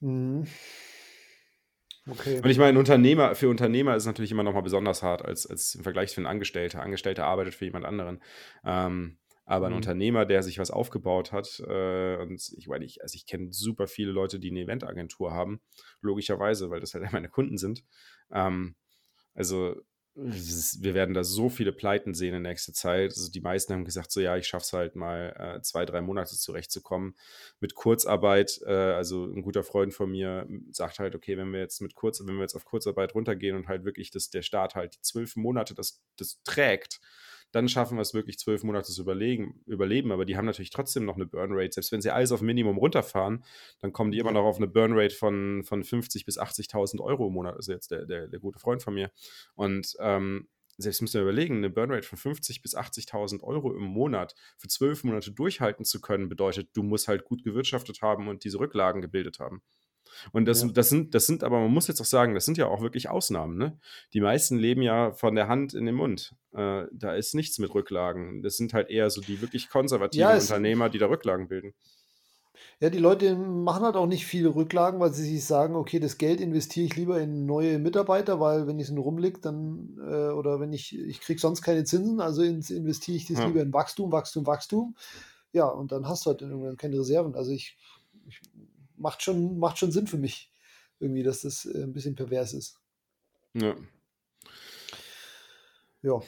Mhm. 0.00 0.46
Okay. 2.08 2.40
Und 2.40 2.48
ich 2.48 2.58
meine, 2.58 2.78
Unternehmer, 2.78 3.34
für 3.34 3.48
Unternehmer 3.48 3.96
ist 3.96 4.04
es 4.04 4.06
natürlich 4.06 4.30
immer 4.30 4.44
noch 4.44 4.54
mal 4.54 4.60
besonders 4.60 5.02
hart 5.02 5.24
als, 5.24 5.44
als 5.46 5.74
im 5.74 5.82
Vergleich 5.82 6.10
zu 6.10 6.20
einem 6.20 6.28
Angestellten. 6.28 6.78
Angestellter 6.78 7.26
arbeitet 7.26 7.54
für 7.54 7.64
jemand 7.64 7.84
anderen. 7.84 8.22
Ähm, 8.64 9.18
aber 9.46 9.66
ein 9.66 9.72
mhm. 9.72 9.76
Unternehmer, 9.76 10.26
der 10.26 10.42
sich 10.42 10.58
was 10.58 10.70
aufgebaut 10.70 11.32
hat, 11.32 11.60
äh, 11.66 12.16
und 12.16 12.52
ich 12.56 12.66
meine, 12.66 12.84
ich, 12.84 13.02
also 13.02 13.14
ich 13.14 13.26
kenne 13.26 13.52
super 13.52 13.86
viele 13.86 14.10
Leute, 14.10 14.38
die 14.40 14.50
eine 14.50 14.60
Eventagentur 14.60 15.32
haben, 15.32 15.60
logischerweise, 16.00 16.68
weil 16.68 16.80
das 16.80 16.94
halt 16.94 17.10
meine 17.12 17.28
Kunden 17.28 17.56
sind. 17.56 17.84
Ähm, 18.30 18.74
also 19.34 19.76
wir 20.18 20.94
werden 20.94 21.14
da 21.14 21.24
so 21.24 21.50
viele 21.50 21.72
Pleiten 21.72 22.14
sehen 22.14 22.34
in 22.34 22.42
nächster 22.42 22.72
Zeit. 22.72 23.10
Also 23.10 23.30
die 23.30 23.42
meisten 23.42 23.74
haben 23.74 23.84
gesagt, 23.84 24.10
so 24.10 24.20
ja, 24.20 24.36
ich 24.38 24.46
schaffe 24.46 24.64
es 24.64 24.72
halt 24.72 24.96
mal 24.96 25.34
äh, 25.38 25.60
zwei, 25.60 25.84
drei 25.84 26.00
Monate 26.00 26.34
zurechtzukommen. 26.36 27.14
Mit 27.60 27.74
Kurzarbeit, 27.74 28.60
äh, 28.64 28.72
also 28.72 29.26
ein 29.26 29.42
guter 29.42 29.62
Freund 29.62 29.92
von 29.92 30.10
mir 30.10 30.48
sagt 30.70 31.00
halt, 31.00 31.14
okay, 31.14 31.36
wenn 31.36 31.52
wir 31.52 31.60
jetzt 31.60 31.82
mit 31.82 31.94
Kurz, 31.94 32.20
wenn 32.24 32.34
wir 32.34 32.42
jetzt 32.42 32.56
auf 32.56 32.64
Kurzarbeit 32.64 33.14
runtergehen 33.14 33.56
und 33.56 33.68
halt 33.68 33.84
wirklich 33.84 34.10
das, 34.10 34.30
der 34.30 34.40
Staat 34.40 34.74
halt 34.74 34.94
die 34.94 35.02
zwölf 35.02 35.36
Monate 35.36 35.74
das, 35.74 36.02
das 36.16 36.40
trägt, 36.44 37.00
dann 37.56 37.70
schaffen 37.70 37.96
wir 37.96 38.02
es 38.02 38.12
wirklich 38.12 38.38
zwölf 38.38 38.64
Monate 38.64 38.92
zu 38.92 39.00
überlegen, 39.00 39.62
überleben. 39.64 40.12
Aber 40.12 40.26
die 40.26 40.36
haben 40.36 40.44
natürlich 40.44 40.68
trotzdem 40.68 41.06
noch 41.06 41.14
eine 41.14 41.24
Burnrate. 41.24 41.72
Selbst 41.72 41.90
wenn 41.90 42.02
sie 42.02 42.10
alles 42.10 42.30
auf 42.30 42.42
Minimum 42.42 42.76
runterfahren, 42.76 43.42
dann 43.80 43.94
kommen 43.94 44.10
die 44.12 44.18
immer 44.18 44.32
noch 44.32 44.44
auf 44.44 44.58
eine 44.58 44.66
Burnrate 44.66 45.14
von, 45.14 45.64
von 45.64 45.82
50.000 45.82 46.26
bis 46.26 46.38
80.000 46.38 47.00
Euro 47.00 47.28
im 47.28 47.32
Monat. 47.32 47.56
Also 47.56 47.72
jetzt 47.72 47.90
der, 47.90 48.04
der, 48.04 48.28
der 48.28 48.40
gute 48.40 48.58
Freund 48.58 48.82
von 48.82 48.92
mir. 48.92 49.10
Und 49.54 49.96
ähm, 50.00 50.48
selbst 50.76 51.00
müssen 51.00 51.14
wir 51.14 51.22
überlegen, 51.22 51.56
eine 51.56 51.70
Burnrate 51.70 52.06
von 52.06 52.18
50.000 52.18 52.60
bis 52.60 52.76
80.000 52.76 53.42
Euro 53.42 53.74
im 53.74 53.84
Monat 53.84 54.34
für 54.58 54.68
zwölf 54.68 55.02
Monate 55.02 55.32
durchhalten 55.32 55.86
zu 55.86 56.02
können, 56.02 56.28
bedeutet, 56.28 56.68
du 56.74 56.82
musst 56.82 57.08
halt 57.08 57.24
gut 57.24 57.42
gewirtschaftet 57.42 58.02
haben 58.02 58.28
und 58.28 58.44
diese 58.44 58.60
Rücklagen 58.60 59.00
gebildet 59.00 59.38
haben. 59.38 59.62
Und 60.32 60.46
das, 60.46 60.62
ja. 60.62 60.68
das, 60.68 60.88
sind, 60.88 61.14
das 61.14 61.26
sind 61.26 61.44
aber, 61.44 61.60
man 61.60 61.70
muss 61.70 61.88
jetzt 61.88 62.00
auch 62.00 62.06
sagen, 62.06 62.34
das 62.34 62.44
sind 62.44 62.58
ja 62.58 62.66
auch 62.66 62.80
wirklich 62.80 63.08
Ausnahmen. 63.08 63.56
Ne? 63.56 63.78
Die 64.12 64.20
meisten 64.20 64.58
leben 64.58 64.82
ja 64.82 65.12
von 65.12 65.34
der 65.34 65.48
Hand 65.48 65.74
in 65.74 65.86
den 65.86 65.94
Mund. 65.94 66.34
Äh, 66.52 66.84
da 66.92 67.14
ist 67.14 67.34
nichts 67.34 67.58
mit 67.58 67.74
Rücklagen. 67.74 68.42
Das 68.42 68.56
sind 68.56 68.74
halt 68.74 68.90
eher 68.90 69.10
so 69.10 69.20
die 69.20 69.40
wirklich 69.40 69.68
konservativen 69.68 70.28
ja, 70.28 70.34
Unternehmer, 70.34 70.88
die 70.88 70.98
da 70.98 71.06
Rücklagen 71.06 71.48
bilden. 71.48 71.74
Ja, 72.80 72.90
die 72.90 72.98
Leute 72.98 73.36
machen 73.36 73.84
halt 73.84 73.96
auch 73.96 74.06
nicht 74.06 74.26
viele 74.26 74.54
Rücklagen, 74.54 75.00
weil 75.00 75.12
sie 75.12 75.24
sich 75.24 75.44
sagen, 75.44 75.76
okay, 75.76 75.98
das 75.98 76.18
Geld 76.18 76.40
investiere 76.40 76.86
ich 76.86 76.96
lieber 76.96 77.20
in 77.20 77.46
neue 77.46 77.78
Mitarbeiter, 77.78 78.38
weil 78.38 78.66
wenn 78.66 78.78
es 78.78 78.90
nur 78.90 79.04
rumliegt, 79.04 79.44
dann, 79.44 79.96
äh, 79.98 80.30
oder 80.30 80.60
wenn 80.60 80.72
ich, 80.72 80.98
ich 80.98 81.20
kriege 81.20 81.40
sonst 81.40 81.62
keine 81.62 81.84
Zinsen, 81.84 82.20
also 82.20 82.42
investiere 82.42 83.16
ich 83.16 83.26
das 83.26 83.38
ja. 83.38 83.46
lieber 83.46 83.62
in 83.62 83.72
Wachstum, 83.72 84.12
Wachstum, 84.12 84.46
Wachstum. 84.46 84.94
Ja, 85.52 85.68
und 85.68 85.90
dann 85.92 86.06
hast 86.06 86.26
du 86.26 86.30
halt 86.30 86.42
irgendwann 86.42 86.76
keine 86.76 86.98
Reserven. 86.98 87.34
Also 87.34 87.50
ich, 87.50 87.78
ich 88.26 88.40
macht 88.98 89.22
schon, 89.22 89.58
macht 89.58 89.78
schon 89.78 89.92
Sinn 89.92 90.06
für 90.06 90.18
mich, 90.18 90.50
irgendwie, 90.98 91.22
dass 91.22 91.42
das 91.42 91.64
äh, 91.66 91.82
ein 91.82 91.92
bisschen 91.92 92.14
pervers 92.14 92.52
ist. 92.54 92.80
Ja. 93.54 93.74
Ja. 96.02 96.20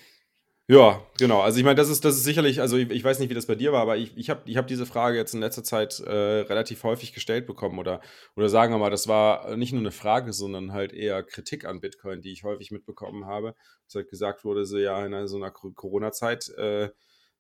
Ja, 0.71 1.03
genau. 1.19 1.41
Also 1.41 1.59
ich 1.59 1.65
meine, 1.65 1.77
das 1.77 1.89
ist, 1.89 2.05
das 2.05 2.17
ist 2.17 2.25
sicherlich, 2.25 2.61
also 2.61 2.77
ich, 2.77 2.91
ich 2.91 3.03
weiß 3.03 3.21
nicht, 3.21 3.31
wie 3.31 3.35
das 3.35 3.47
bei 3.47 3.55
dir 3.55 3.73
war, 3.73 3.81
aber 3.81 3.97
ich, 3.97 4.15
ich 4.19 4.29
habe 4.29 4.43
ich 4.45 4.59
hab 4.59 4.67
diese 4.67 4.85
Frage 4.85 5.17
jetzt 5.17 5.33
in 5.33 5.41
letzter 5.41 5.65
Zeit 5.65 5.99
äh, 6.01 6.11
relativ 6.11 6.85
häufig 6.85 7.15
gestellt 7.15 7.47
bekommen 7.47 7.79
oder, 7.79 8.03
oder 8.37 8.51
sagen 8.51 8.75
wir 8.75 8.79
mal, 8.79 8.91
das 8.91 9.09
war 9.09 9.57
nicht 9.57 9.73
nur 9.73 9.81
eine 9.81 9.93
Frage, 9.93 10.35
sondern 10.35 10.75
halt 10.75 10.93
eher 10.93 11.23
Kritik 11.23 11.65
an 11.65 11.81
Bitcoin, 11.81 12.21
die 12.21 12.33
ich 12.33 12.45
häufig 12.45 12.71
mitbekommen 12.71 13.25
habe. 13.25 13.55
Es 13.87 13.95
halt 13.95 14.11
gesagt 14.11 14.45
wurde, 14.45 14.67
so 14.67 14.77
ja, 14.77 15.07
in 15.07 15.27
so 15.27 15.37
einer 15.37 15.51
Corona-Zeit 15.51 16.51
äh, 16.59 16.91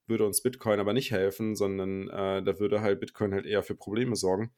würde 0.06 0.24
uns 0.24 0.40
Bitcoin 0.40 0.80
aber 0.80 0.94
nicht 0.94 1.10
helfen, 1.10 1.54
sondern 1.54 2.08
äh, 2.08 2.42
da 2.42 2.58
würde 2.58 2.80
halt 2.80 2.98
Bitcoin 2.98 3.34
halt 3.34 3.44
eher 3.44 3.62
für 3.62 3.74
Probleme 3.74 4.16
sorgen. 4.16 4.54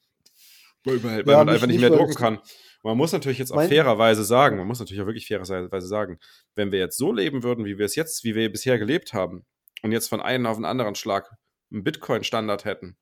Weil, 0.84 1.02
weil 1.02 1.18
ja, 1.26 1.36
man 1.38 1.48
einfach 1.48 1.66
nicht, 1.66 1.80
mehr 1.80 1.90
drucken 1.90 2.14
kann. 2.14 2.38
Man 2.82 2.96
muss 2.96 3.12
natürlich 3.12 3.38
jetzt 3.38 3.52
auch 3.52 3.62
fairerweise 3.62 4.24
sagen, 4.24 4.56
man 4.56 4.66
muss 4.66 4.78
natürlich 4.78 5.02
auch 5.02 5.06
wirklich 5.06 5.26
fairerweise 5.26 5.86
sagen, 5.86 6.18
wenn 6.54 6.72
wir 6.72 6.78
jetzt 6.78 6.96
so 6.96 7.12
leben 7.12 7.42
würden, 7.42 7.66
wie 7.66 7.76
wir 7.76 7.84
es 7.84 7.94
jetzt, 7.94 8.24
wie 8.24 8.34
wir 8.34 8.50
bisher 8.50 8.78
gelebt 8.78 9.12
haben, 9.12 9.44
und 9.82 9.92
jetzt 9.92 10.08
von 10.08 10.20
einem 10.20 10.46
auf 10.46 10.56
den 10.56 10.64
anderen 10.64 10.94
Schlag 10.94 11.30
einen 11.70 11.84
Bitcoin-Standard 11.84 12.64
hätten, 12.64 12.96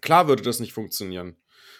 klar 0.00 0.28
würde 0.28 0.42
das 0.42 0.60
nicht 0.60 0.72
funktionieren. 0.72 1.36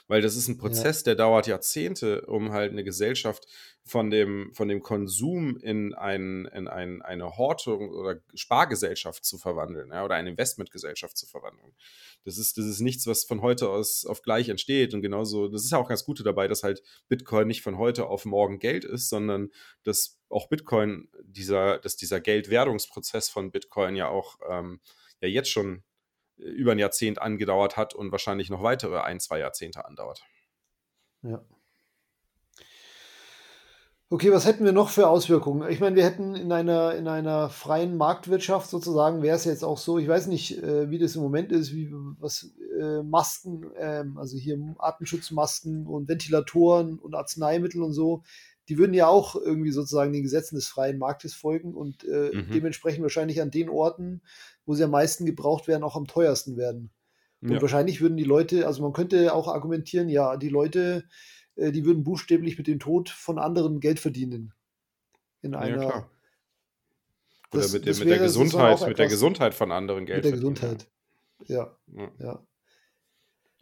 Weil 0.09 0.23
das 0.23 0.37
ist 0.37 0.49
ein 0.49 0.57
Prozess, 0.57 1.01
ja. 1.01 1.05
der 1.05 1.15
dauert 1.17 1.47
Jahrzehnte, 1.47 2.23
um 2.23 2.51
halt 2.53 2.73
eine 2.73 2.83
Gesellschaft 2.83 3.47
von 3.85 4.11
dem, 4.11 4.51
von 4.55 4.67
dem 4.67 4.83
Konsum 4.83 5.59
in, 5.59 5.95
ein, 5.95 6.47
in 6.47 6.67
ein, 6.67 7.03
eine 7.03 7.37
Hortung 7.37 7.91
oder 7.91 8.21
Spargesellschaft 8.35 9.25
zu 9.25 9.37
verwandeln 9.37 9.91
ja, 9.93 10.05
oder 10.05 10.15
eine 10.15 10.31
Investmentgesellschaft 10.31 11.17
zu 11.17 11.27
verwandeln. 11.27 11.75
Das 12.25 12.39
ist, 12.39 12.57
das 12.57 12.65
ist 12.65 12.81
nichts, 12.81 13.07
was 13.07 13.25
von 13.25 13.43
heute 13.43 13.69
aus 13.69 14.07
auf 14.07 14.23
gleich 14.23 14.49
entsteht. 14.49 14.95
Und 14.95 15.03
genauso, 15.03 15.49
das 15.49 15.65
ist 15.65 15.73
ja 15.73 15.79
auch 15.79 15.89
ganz 15.89 16.05
Gute 16.05 16.23
dabei, 16.23 16.49
dass 16.49 16.63
halt 16.63 16.83
Bitcoin 17.09 17.47
nicht 17.47 17.63
von 17.63 17.77
heute 17.77 18.07
auf 18.07 18.25
morgen 18.25 18.59
Geld 18.59 18.85
ist, 18.85 19.11
sondern 19.11 19.51
dass 19.85 20.19
auch 20.31 20.49
Bitcoin, 20.49 21.09
dieser, 21.23 21.79
dass 21.79 21.97
dieser 21.97 22.21
Geldwerdungsprozess 22.21 23.29
von 23.29 23.51
Bitcoin 23.51 23.95
ja 23.95 24.09
auch 24.09 24.39
ähm, 24.49 24.81
ja 25.21 25.29
jetzt 25.29 25.51
schon 25.51 25.83
über 26.39 26.73
ein 26.73 26.79
Jahrzehnt 26.79 27.21
angedauert 27.21 27.77
hat 27.77 27.95
und 27.95 28.13
wahrscheinlich 28.13 28.51
noch 28.51 28.63
weitere 28.63 29.01
ein, 29.01 29.21
zwei 29.21 29.39
Jahrzehnte 29.39 29.85
andauert. 29.85 30.23
Ja. 31.23 31.43
Okay, 34.11 34.33
was 34.33 34.47
hätten 34.47 34.65
wir 34.65 34.73
noch 34.73 34.89
für 34.89 35.07
Auswirkungen? 35.07 35.71
Ich 35.71 35.81
meine, 35.81 35.95
wir 35.95 36.05
hätten 36.05 36.35
in 36.35 36.51
einer, 36.51 36.95
in 36.95 37.07
einer 37.09 37.51
freien 37.51 37.99
Marktwirtschaft 37.99 38.71
sozusagen, 38.71 39.21
wäre 39.21 39.37
es 39.37 39.45
jetzt 39.45 39.63
auch 39.63 39.77
so, 39.77 39.99
ich 39.99 40.09
weiß 40.09 40.29
nicht, 40.29 40.63
äh, 40.63 40.89
wie 40.89 40.99
das 40.99 41.15
im 41.15 41.21
Moment 41.21 41.53
ist, 41.53 41.75
wie, 41.75 41.93
was, 42.19 42.51
äh, 42.81 43.03
Masken, 43.03 43.71
ähm, 43.77 44.17
also 44.17 44.39
hier 44.39 44.59
Atemschutzmasken 44.79 45.87
und 45.87 46.09
Ventilatoren 46.09 46.99
und 46.99 47.15
Arzneimittel 47.15 47.83
und 47.83 47.93
so, 47.93 48.23
die 48.69 48.79
würden 48.79 48.95
ja 48.95 49.09
auch 49.09 49.35
irgendwie 49.35 49.71
sozusagen 49.71 50.13
den 50.13 50.23
Gesetzen 50.23 50.57
des 50.57 50.69
freien 50.69 50.99
Marktes 50.99 51.35
folgen 51.35 51.75
und 51.75 52.05
äh, 52.05 52.31
mhm. 52.33 52.51
dementsprechend 52.53 53.03
wahrscheinlich 53.03 53.41
an 53.41 53.51
den 53.51 53.69
Orten, 53.69 54.21
wo 54.67 54.75
sie 54.75 54.85
am 54.85 54.91
meisten 54.91 55.25
gebraucht 55.25 55.69
werden, 55.69 55.83
auch 55.83 55.97
am 55.97 56.07
teuersten 56.07 56.57
werden. 56.57 56.91
Und 57.41 57.53
ja. 57.53 57.63
wahrscheinlich 57.63 58.01
würden 58.01 58.17
die 58.17 58.25
Leute, 58.25 58.67
also 58.67 58.83
man 58.83 58.93
könnte 58.93 59.33
auch 59.33 59.49
argumentieren, 59.49 60.09
ja, 60.09 60.37
die 60.37 60.49
Leute, 60.49 61.05
äh, 61.57 61.73
die 61.73 61.85
würden 61.85 62.05
buchstäblich 62.05 62.59
mit 62.59 62.67
dem 62.67 62.81
Tod 62.81 63.09
von 63.09 63.39
anderen 63.39 63.81
Geld 63.81 64.01
verdienen. 64.01 64.53
In 65.41 65.55
einer. 65.55 65.83
Ja, 65.83 66.11
Oder 67.53 67.63
das, 67.63 67.73
mit, 67.73 67.87
der, 67.87 67.97
mit 67.97 68.09
der 68.09 68.19
Gesundheit, 68.19 68.87
mit 68.87 68.99
der 68.99 69.09
Gesundheit 69.09 69.55
von 69.55 69.71
anderen 69.71 70.05
Geld 70.05 70.25
Mit 70.25 70.25
der 70.25 70.33
Gesundheit. 70.33 70.89
Ja. 71.47 71.77
ja. 71.95 72.11
ja. 72.19 72.43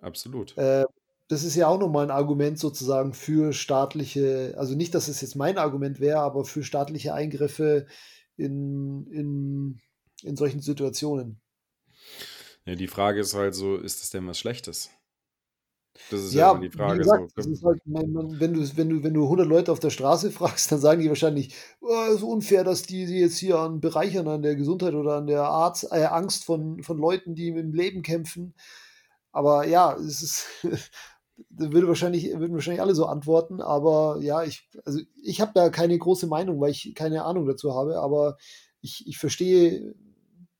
Absolut. 0.00 0.56
Äh, 0.56 0.86
das 1.28 1.42
ist 1.42 1.56
ja 1.56 1.66
auch 1.66 1.78
nochmal 1.78 2.04
ein 2.04 2.10
Argument 2.10 2.58
sozusagen 2.58 3.12
für 3.12 3.52
staatliche, 3.52 4.54
also 4.56 4.74
nicht, 4.74 4.94
dass 4.94 5.08
es 5.08 5.20
jetzt 5.20 5.34
mein 5.34 5.58
Argument 5.58 5.98
wäre, 5.98 6.20
aber 6.20 6.44
für 6.44 6.62
staatliche 6.62 7.14
Eingriffe 7.14 7.86
in, 8.36 9.06
in, 9.08 9.80
in 10.22 10.36
solchen 10.36 10.60
Situationen. 10.60 11.40
Ja, 12.64 12.74
die 12.74 12.88
Frage 12.88 13.20
ist 13.20 13.34
halt 13.34 13.54
so, 13.54 13.76
ist 13.76 14.02
das 14.02 14.10
denn 14.10 14.26
was 14.26 14.38
Schlechtes? 14.38 14.90
Das 16.10 16.20
ist 16.20 16.34
ja, 16.34 16.52
ja 16.52 16.58
die 16.58 16.70
Frage. 16.70 16.98
Gesagt, 16.98 17.32
so. 17.36 17.66
halt, 17.66 17.80
wenn, 17.84 18.12
du, 18.54 18.76
wenn, 18.76 18.88
du, 18.88 19.02
wenn 19.02 19.14
du 19.14 19.24
100 19.24 19.46
Leute 19.46 19.72
auf 19.72 19.80
der 19.80 19.90
Straße 19.90 20.30
fragst, 20.32 20.70
dann 20.70 20.80
sagen 20.80 21.00
die 21.00 21.08
wahrscheinlich, 21.08 21.54
oh, 21.80 22.12
ist 22.14 22.22
unfair, 22.22 22.64
dass 22.64 22.82
die, 22.82 23.06
die 23.06 23.20
jetzt 23.20 23.38
hier 23.38 23.58
an 23.58 23.80
bereichern 23.80 24.28
an 24.28 24.42
der 24.42 24.56
Gesundheit 24.56 24.94
oder 24.94 25.16
an 25.16 25.26
der 25.26 25.42
Arzt, 25.44 25.88
äh, 25.90 26.04
Angst 26.04 26.44
von, 26.44 26.82
von 26.82 26.98
Leuten, 26.98 27.34
die 27.34 27.48
im 27.48 27.72
Leben 27.72 28.02
kämpfen. 28.02 28.54
Aber 29.32 29.66
ja, 29.66 29.94
es 29.94 30.22
ist, 30.22 30.46
würde 31.48 31.88
wahrscheinlich, 31.88 32.24
würden 32.38 32.54
wahrscheinlich 32.54 32.80
alle 32.80 32.94
so 32.94 33.06
antworten, 33.06 33.60
aber 33.60 34.18
ja, 34.20 34.42
ich, 34.42 34.68
also 34.84 35.00
ich 35.22 35.40
habe 35.40 35.52
da 35.54 35.68
keine 35.70 35.98
große 35.98 36.26
Meinung, 36.26 36.60
weil 36.60 36.70
ich 36.70 36.94
keine 36.94 37.24
Ahnung 37.24 37.46
dazu 37.46 37.74
habe, 37.74 37.98
aber 37.98 38.36
ich, 38.80 39.06
ich 39.06 39.18
verstehe 39.18 39.94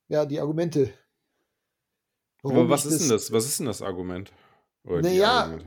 ja 0.09 0.27
die 0.27 0.41
Argumente. 0.41 0.91
Aber 2.43 2.69
was 2.69 2.85
ist 2.87 2.95
das, 2.95 3.01
denn 3.01 3.09
das? 3.11 3.33
Was 3.33 3.47
ist 3.47 3.59
denn 3.59 3.67
das 3.67 3.83
Argument? 3.83 4.33
naja, 4.85 5.59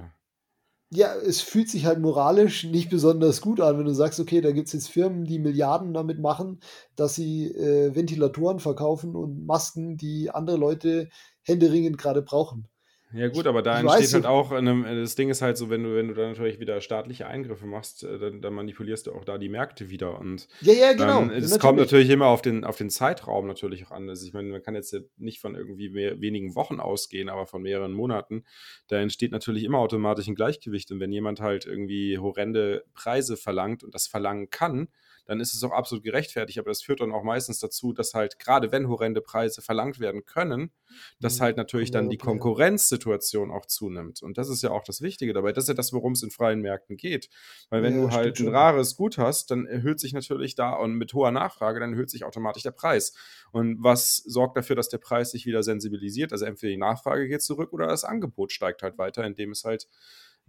ja, 0.92 1.14
es 1.16 1.42
fühlt 1.42 1.70
sich 1.70 1.86
halt 1.86 2.00
moralisch 2.00 2.64
nicht 2.64 2.90
besonders 2.90 3.42
gut 3.42 3.62
an, 3.62 3.78
wenn 3.78 3.86
du 3.86 3.94
sagst, 3.94 4.20
okay, 4.20 4.42
da 4.42 4.52
gibt 4.52 4.68
es 4.68 4.74
jetzt 4.74 4.90
Firmen, 4.90 5.24
die 5.24 5.38
Milliarden 5.38 5.94
damit 5.94 6.20
machen, 6.20 6.62
dass 6.96 7.14
sie 7.14 7.46
äh, 7.46 7.94
Ventilatoren 7.94 8.60
verkaufen 8.60 9.16
und 9.16 9.46
Masken, 9.46 9.98
die 9.98 10.32
andere 10.32 10.58
Leute 10.58 11.10
händeringend 11.44 12.00
gerade 12.00 12.24
brauchen. 12.24 12.68
Ja 13.12 13.28
gut, 13.28 13.48
aber 13.48 13.64
da 13.64 13.80
entsteht 13.80 14.14
halt 14.14 14.26
auch, 14.28 14.52
einem, 14.52 14.84
das 14.84 15.16
Ding 15.16 15.30
ist 15.30 15.42
halt 15.42 15.58
so, 15.58 15.72
wenn 15.72 15.84
du, 15.84 15.96
wenn 15.96 16.10
du 16.10 16.14
dann 16.14 16.32
natürlich 16.32 16.60
wieder 16.60 16.80
staatliche 16.80 17.26
Eingriffe 17.26 17.66
machst, 17.66 18.04
äh, 18.04 18.20
dann, 18.20 18.40
dann 18.42 18.54
manipulierst 18.54 19.08
du 19.08 19.14
auch 19.14 19.26
da 19.26 19.40
die 19.40 19.50
Märkte 19.50 19.90
wieder. 19.90 20.20
Und 20.20 20.48
ja, 20.62 20.74
ja, 20.74 20.94
genau. 20.94 21.24
Es 21.32 21.58
kommt 21.58 21.80
natürlich 21.80 22.10
immer 22.12 22.28
auf 22.28 22.44
den, 22.44 22.64
auf 22.64 22.78
den 22.78 22.92
Zeitraum 22.92 23.48
natürlich 23.48 23.88
auch 23.88 23.92
an. 23.92 24.08
Also 24.08 24.28
ich 24.28 24.34
meine, 24.34 24.50
man 24.50 24.62
kann 24.62 24.76
jetzt 24.76 24.96
nicht 25.18 25.40
von 25.40 25.56
irgendwie 25.56 25.90
mehr, 25.90 26.22
wenigen 26.22 26.54
Wochen 26.54 26.80
ausgehen, 26.80 27.30
aber 27.30 27.48
von 27.48 27.64
mehreren 27.64 27.94
Monaten. 27.94 28.44
Da 28.88 28.98
entsteht 28.98 29.32
natürlich 29.32 29.64
immer 29.64 29.80
automatisch 29.80 30.28
ein 30.28 30.36
Gleichgewicht. 30.36 30.92
Und 30.92 31.00
wenn 31.00 31.12
jemand 31.12 31.40
halt 31.40 31.66
irgendwie 31.66 32.20
horrende 32.20 32.84
Preise 32.94 33.38
verlangt 33.38 33.84
und 33.84 33.96
das 33.96 34.08
verlangen 34.08 34.52
kann, 34.52 34.88
dann 35.30 35.40
ist 35.40 35.54
es 35.54 35.64
auch 35.64 35.72
absolut 35.72 36.04
gerechtfertigt. 36.04 36.58
Aber 36.58 36.72
das 36.72 36.82
führt 36.82 37.02
dann 37.02 37.12
auch 37.12 37.22
meistens 37.22 37.60
dazu, 37.60 37.94
dass 37.94 38.16
halt, 38.16 38.40
gerade 38.40 38.72
wenn 38.72 38.90
horrende 38.90 39.22
Preise 39.22 39.62
verlangt 39.62 40.00
werden 40.00 40.26
können, 40.26 40.72
dass 41.20 41.38
mhm. 41.38 41.44
halt 41.44 41.58
natürlich 41.58 41.92
dann 41.92 42.10
die 42.10 42.18
Konkurrenzsituation 42.18 43.52
auch 43.52 43.68
zunimmt. 43.68 44.24
Und 44.24 44.40
das 44.40 44.50
ist 44.50 44.64
ja 44.64 44.72
auch 44.72 44.84
das 44.84 45.02
Wichtige 45.02 45.34
dabei. 45.34 45.52
Das 45.52 45.66
ist 45.66 45.68
ja 45.68 45.76
das, 45.76 45.94
worum 45.94 46.14
es 46.14 46.24
in 46.24 46.32
freien 46.32 46.62
Märkten 46.62 46.98
geht. 46.98 47.30
Weil 47.70 47.84
wenn 47.84 47.96
ja, 47.96 48.08
du 48.08 48.12
halt 48.12 48.40
ein 48.40 48.48
rares 48.48 48.96
Gut 48.96 49.20
hast, 49.20 49.52
dann 49.52 49.68
erhöht 49.68 50.00
sich 50.00 50.14
natürlich 50.14 50.56
da 50.56 50.74
und 50.74 50.96
mit 50.96 51.14
hoher 51.14 51.30
Nachfrage, 51.30 51.80
dann 51.80 51.94
erhöht 51.94 52.10
sich 52.10 52.24
automatisch 52.24 52.64
der 52.64 52.72
Preis. 52.72 53.14
Und 53.52 53.84
was 53.84 54.18
sorgt 54.26 54.58
dafür, 54.58 54.76
dass 54.76 54.90
der 54.90 54.98
Preis 54.98 55.30
sich 55.30 55.46
wieder 55.46 55.62
sensibilisiert? 55.62 56.32
Also 56.32 56.46
entweder 56.46 56.72
die 56.72 56.78
Nachfrage 56.78 57.28
geht 57.28 57.44
zurück 57.44 57.72
oder 57.72 57.86
das 57.86 58.04
Angebot 58.04 58.52
steigt 58.52 58.82
halt 58.82 58.98
weiter, 58.98 59.24
indem 59.24 59.52
es 59.52 59.64
halt 59.64 59.88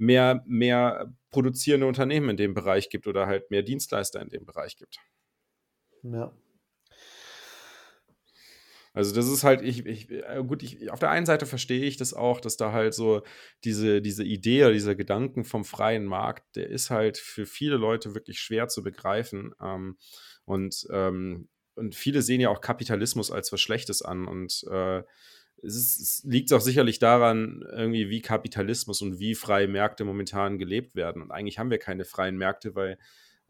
mehr, 0.01 0.43
mehr 0.47 1.13
produzierende 1.31 1.87
Unternehmen 1.87 2.31
in 2.31 2.37
dem 2.37 2.55
Bereich 2.55 2.89
gibt 2.89 3.07
oder 3.07 3.27
halt 3.27 3.51
mehr 3.51 3.63
Dienstleister 3.63 4.21
in 4.21 4.31
dem 4.31 4.47
Bereich 4.47 4.77
gibt. 4.77 4.97
Ja. 6.03 6.33
Also 8.93 9.15
das 9.15 9.29
ist 9.29 9.45
halt, 9.45 9.63
ich, 9.63 9.87
ich, 9.87 10.11
äh, 10.11 10.43
gut, 10.45 10.63
ich, 10.65 10.91
auf 10.91 10.99
der 10.99 11.11
einen 11.11 11.27
Seite 11.27 11.47
verstehe 11.47 11.85
ich 11.85 11.97
das 11.97 12.13
auch, 12.13 12.41
dass 12.41 12.57
da 12.57 12.73
halt 12.73 12.93
so 12.95 13.23
diese, 13.63 14.03
diese 14.03 14.25
Idee 14.25 14.65
oder 14.65 14.73
dieser 14.73 14.97
Gedanken 14.97 15.45
vom 15.45 15.65
freien 15.65 16.07
Markt, 16.07 16.57
der 16.57 16.69
ist 16.69 16.91
halt 16.91 17.17
für 17.17 17.47
viele 17.47 17.77
Leute 17.77 18.15
wirklich 18.15 18.41
schwer 18.41 18.67
zu 18.67 18.83
begreifen. 18.83 19.55
Ähm, 19.63 19.97
und, 20.45 20.89
ähm, 20.91 21.49
und 21.77 21.95
viele 21.95 22.23
sehen 22.23 22.41
ja 22.41 22.49
auch 22.49 22.61
Kapitalismus 22.61 23.31
als 23.31 23.53
was 23.53 23.61
Schlechtes 23.61 24.03
an. 24.03 24.27
Und 24.27 24.65
äh, 24.71 25.03
es, 25.63 25.75
ist, 25.75 26.01
es, 26.01 26.25
liegt 26.25 26.53
auch 26.53 26.61
sicherlich 26.61 26.99
daran, 26.99 27.65
irgendwie, 27.73 28.09
wie 28.09 28.21
Kapitalismus 28.21 29.03
und 29.03 29.19
wie 29.19 29.35
freie 29.35 29.69
Märkte 29.69 30.05
momentan 30.05 30.59
gelebt 30.59 30.95
werden. 30.95 31.23
Und 31.23 31.31
eigentlich 31.31 31.59
haben 31.59 31.71
wir 31.71 31.79
keine 31.79 32.05
freien 32.05 32.37
Märkte, 32.37 32.75
weil 32.75 32.99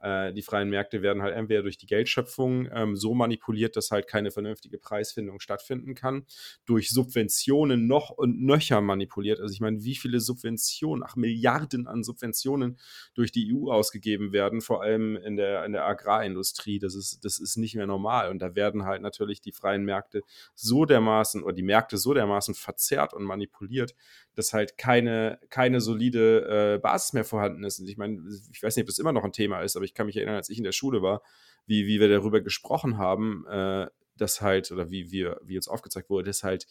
äh, 0.02 0.32
die 0.32 0.42
freien 0.42 0.70
Märkte 0.70 1.02
werden 1.02 1.22
halt 1.22 1.34
entweder 1.34 1.62
durch 1.62 1.76
die 1.76 1.86
Geldschöpfung 1.86 2.68
ähm, 2.72 2.96
so 2.96 3.14
manipuliert, 3.14 3.76
dass 3.76 3.90
halt 3.90 4.06
keine 4.06 4.30
vernünftige 4.30 4.78
Preisfindung 4.78 5.40
stattfinden 5.40 5.94
kann, 5.94 6.26
durch 6.64 6.90
Subventionen 6.90 7.86
noch 7.86 8.10
und 8.10 8.40
nöcher 8.42 8.80
manipuliert. 8.80 9.40
Also 9.40 9.52
ich 9.52 9.60
meine, 9.60 9.82
wie 9.82 9.94
viele 9.94 10.20
Subventionen, 10.20 11.04
ach 11.06 11.16
Milliarden 11.16 11.86
an 11.86 12.02
Subventionen 12.02 12.78
durch 13.14 13.32
die 13.32 13.54
EU 13.54 13.70
ausgegeben 13.70 14.32
werden, 14.32 14.60
vor 14.60 14.82
allem 14.82 15.16
in 15.16 15.36
der, 15.36 15.64
in 15.64 15.72
der 15.72 15.84
Agrarindustrie, 15.84 16.78
das 16.78 16.94
ist, 16.94 17.24
das 17.24 17.38
ist 17.38 17.56
nicht 17.56 17.74
mehr 17.74 17.86
normal. 17.86 18.30
Und 18.30 18.40
da 18.40 18.54
werden 18.54 18.84
halt 18.84 19.02
natürlich 19.02 19.40
die 19.40 19.52
freien 19.52 19.84
Märkte 19.84 20.22
so 20.54 20.84
dermaßen 20.84 21.42
oder 21.42 21.54
die 21.54 21.62
Märkte 21.62 21.98
so 21.98 22.14
dermaßen 22.14 22.54
verzerrt 22.54 23.14
und 23.14 23.24
manipuliert, 23.24 23.94
dass 24.34 24.52
halt 24.52 24.78
keine, 24.78 25.38
keine 25.50 25.80
solide 25.80 26.76
äh, 26.76 26.78
Basis 26.78 27.12
mehr 27.12 27.24
vorhanden 27.24 27.64
ist. 27.64 27.80
Und 27.80 27.88
ich 27.88 27.96
meine, 27.96 28.22
ich 28.52 28.62
weiß 28.62 28.76
nicht, 28.76 28.84
ob 28.84 28.88
das 28.88 28.98
immer 28.98 29.12
noch 29.12 29.24
ein 29.24 29.32
Thema 29.32 29.60
ist, 29.60 29.76
aber 29.76 29.84
ich 29.84 29.89
kann 29.94 30.06
mich 30.06 30.16
erinnern, 30.16 30.36
als 30.36 30.48
ich 30.48 30.58
in 30.58 30.64
der 30.64 30.72
Schule 30.72 31.02
war, 31.02 31.22
wie, 31.66 31.86
wie 31.86 32.00
wir 32.00 32.08
darüber 32.08 32.40
gesprochen 32.40 32.98
haben, 32.98 33.46
äh, 33.46 33.86
dass 34.16 34.40
halt, 34.40 34.70
oder 34.70 34.90
wie, 34.90 35.10
wir, 35.10 35.40
wie 35.44 35.56
uns 35.56 35.68
aufgezeigt 35.68 36.10
wurde, 36.10 36.26
dass 36.26 36.42
halt 36.42 36.66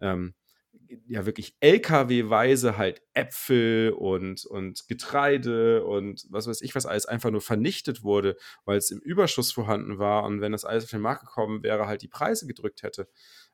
ähm, 0.00 0.34
ja 1.06 1.24
wirklich 1.24 1.54
LKW-weise 1.60 2.76
halt 2.76 3.02
Äpfel 3.12 3.92
und, 3.92 4.44
und 4.44 4.88
Getreide 4.88 5.84
und 5.84 6.26
was 6.30 6.48
weiß 6.48 6.62
ich 6.62 6.74
was 6.74 6.84
alles 6.84 7.06
einfach 7.06 7.30
nur 7.30 7.40
vernichtet 7.40 8.02
wurde, 8.02 8.36
weil 8.64 8.78
es 8.78 8.90
im 8.90 8.98
Überschuss 8.98 9.52
vorhanden 9.52 9.98
war 9.98 10.24
und 10.24 10.40
wenn 10.40 10.50
das 10.50 10.64
alles 10.64 10.84
auf 10.84 10.90
den 10.90 11.00
Markt 11.00 11.20
gekommen 11.20 11.62
wäre, 11.62 11.86
halt 11.86 12.02
die 12.02 12.08
Preise 12.08 12.46
gedrückt 12.46 12.82
hätte 12.82 13.08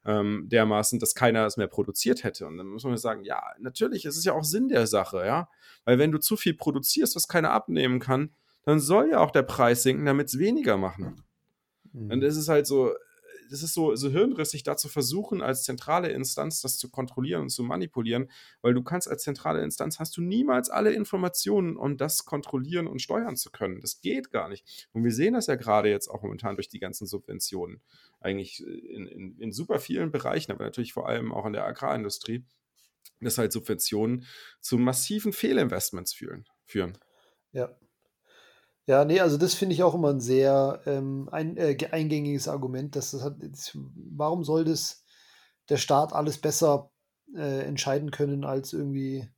ähm, 0.05 0.47
dermaßen, 0.49 0.99
dass 0.99 1.15
keiner 1.15 1.47
es 1.47 1.57
mehr 1.57 1.67
produziert 1.67 2.25
hätte. 2.25 2.47
Und 2.47 2.57
dann 2.57 2.67
muss 2.67 2.85
man 2.85 2.97
sagen, 2.97 3.25
ja, 3.25 3.43
natürlich, 3.59 4.05
es 4.05 4.17
ist 4.17 4.25
ja 4.25 4.33
auch 4.33 4.45
Sinn 4.45 4.69
der 4.69 4.87
Sache, 4.87 5.25
ja. 5.27 5.49
Weil 5.85 5.99
wenn 5.99 6.13
du 6.13 6.19
zu 6.19 6.37
viel 6.37 6.55
produzierst, 6.55 7.17
was 7.17 7.29
keiner 7.29 7.51
abnehmen 7.51 8.01
kann, 8.01 8.35
dann 8.65 8.81
soll 8.81 9.11
ja 9.11 9.21
auch 9.21 9.31
der 9.31 9.43
Preis 9.43 9.83
sinken, 9.83 10.05
damit 10.05 10.29
es 10.29 10.39
weniger 10.39 10.77
machen. 10.77 11.23
Mhm. 11.93 12.11
Und 12.11 12.23
es 12.23 12.37
ist 12.37 12.49
halt 12.49 12.67
so, 12.67 12.93
das 13.51 13.63
ist 13.65 13.75
so, 13.75 13.97
so 13.97 14.09
hirnrissig, 14.09 14.63
da 14.63 14.77
zu 14.77 14.89
versuchen, 14.89 15.43
als 15.43 15.65
zentrale 15.65 16.09
Instanz 16.11 16.61
das 16.61 16.79
zu 16.79 16.89
kontrollieren 16.89 17.43
und 17.43 17.49
zu 17.51 17.65
manipulieren, 17.65 18.31
weil 18.63 18.75
du 18.75 18.83
kannst 18.83 19.09
als 19.09 19.25
zentrale 19.25 19.61
Instanz, 19.63 19.99
hast 19.99 20.17
du 20.17 20.23
niemals 20.23 20.71
alle 20.71 20.93
Informationen, 20.93 21.77
um 21.77 21.97
das 21.97 22.25
kontrollieren 22.25 22.87
und 22.87 23.03
steuern 23.03 23.37
zu 23.37 23.51
können. 23.51 23.81
Das 23.81 24.01
geht 24.01 24.31
gar 24.31 24.49
nicht. 24.49 24.89
Und 24.93 25.03
wir 25.03 25.11
sehen 25.11 25.35
das 25.35 25.49
ja 25.49 25.57
gerade 25.57 25.91
jetzt 25.91 26.09
auch 26.09 26.23
momentan 26.23 26.55
durch 26.55 26.69
die 26.69 26.79
ganzen 26.79 27.07
Subventionen. 27.07 27.83
Eigentlich 28.21 28.65
in, 28.65 29.07
in, 29.09 29.37
in 29.39 29.53
super 29.53 29.81
vielen 29.81 30.13
Bereichen, 30.13 30.53
aber 30.53 30.65
natürlich 30.65 30.93
vor 30.93 31.09
allem 31.09 31.33
auch 31.33 31.47
in 31.47 31.53
der 31.53 31.67
Agrarindustrie, 31.67 32.45
dass 33.21 33.37
halt 33.37 33.53
Subventionen 33.53 34.27
zu 34.61 34.79
massiven 34.79 35.33
Fehlinvestments 35.33 36.15
führen. 36.15 36.47
führen. 36.65 36.97
Ja, 37.53 37.77
ja, 38.91 39.05
nee, 39.05 39.21
also 39.21 39.37
das 39.37 39.55
finde 39.55 39.75
ich 39.77 39.85
auch 39.85 39.95
immer 39.95 40.11
ein 40.11 40.21
sehr 40.21 40.83
ähm, 40.85 41.29
ein, 41.31 41.57
äh, 41.57 41.77
eingängiges 41.93 42.49
Argument, 42.49 42.97
dass 42.97 43.13
das 43.13 43.23
hat, 43.23 43.37
warum 43.95 44.43
soll 44.43 44.65
das 44.65 45.05
der 45.69 45.77
Staat 45.77 46.13
alles 46.13 46.39
besser 46.39 46.91
äh, 47.37 47.61
entscheiden 47.63 48.11
können 48.11 48.45
als 48.45 48.73
irgendwie 48.73 49.29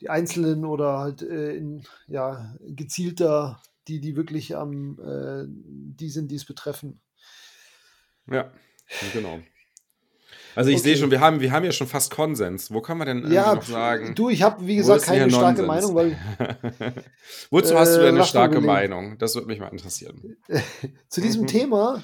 die 0.00 0.10
Einzelnen 0.10 0.64
oder 0.64 0.98
halt 0.98 1.22
äh, 1.22 1.54
in, 1.54 1.86
ja, 2.08 2.56
gezielter, 2.62 3.62
die, 3.86 4.00
die 4.00 4.16
wirklich 4.16 4.56
am, 4.56 4.98
äh, 4.98 5.44
die 5.48 6.10
sind, 6.10 6.32
die 6.32 6.34
es 6.34 6.44
betreffen. 6.44 7.00
Ja, 8.26 8.52
genau. 9.12 9.38
Also 10.56 10.70
ich 10.70 10.76
okay. 10.76 10.84
sehe 10.84 10.96
schon, 10.96 11.10
wir 11.10 11.20
haben, 11.20 11.40
wir 11.40 11.52
haben 11.52 11.64
ja 11.66 11.72
schon 11.72 11.86
fast 11.86 12.10
Konsens. 12.10 12.72
Wo 12.72 12.80
kann 12.80 12.96
man 12.96 13.06
denn 13.06 13.30
ja, 13.30 13.54
noch 13.54 13.62
sagen? 13.62 14.14
Du, 14.14 14.30
ich 14.30 14.42
habe, 14.42 14.66
wie 14.66 14.76
gesagt, 14.76 15.02
keine 15.02 15.30
starke 15.30 15.62
Meinung, 15.62 15.94
weil. 15.94 16.16
Wozu 17.50 17.74
äh, 17.74 17.76
hast 17.76 17.94
du 17.94 18.00
denn 18.00 18.14
eine 18.14 18.24
starke 18.24 18.62
Meinung? 18.62 19.18
Das 19.18 19.34
würde 19.34 19.48
mich 19.48 19.60
mal 19.60 19.68
interessieren. 19.68 20.38
zu 21.10 21.20
diesem 21.20 21.42
mhm. 21.42 21.46
Thema, 21.46 22.02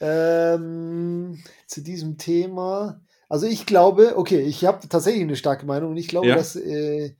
ähm, 0.00 1.40
zu 1.68 1.80
diesem 1.80 2.18
Thema, 2.18 3.00
Also 3.28 3.46
ich 3.46 3.64
glaube, 3.64 4.16
okay, 4.16 4.40
ich 4.40 4.64
habe 4.64 4.88
tatsächlich 4.88 5.22
eine 5.22 5.36
starke 5.36 5.64
Meinung 5.64 5.92
und 5.92 5.98
ich 5.98 6.08
glaube, 6.08 6.26
Ja. 6.26 6.34
dass 6.34 6.56
äh, 6.56 7.14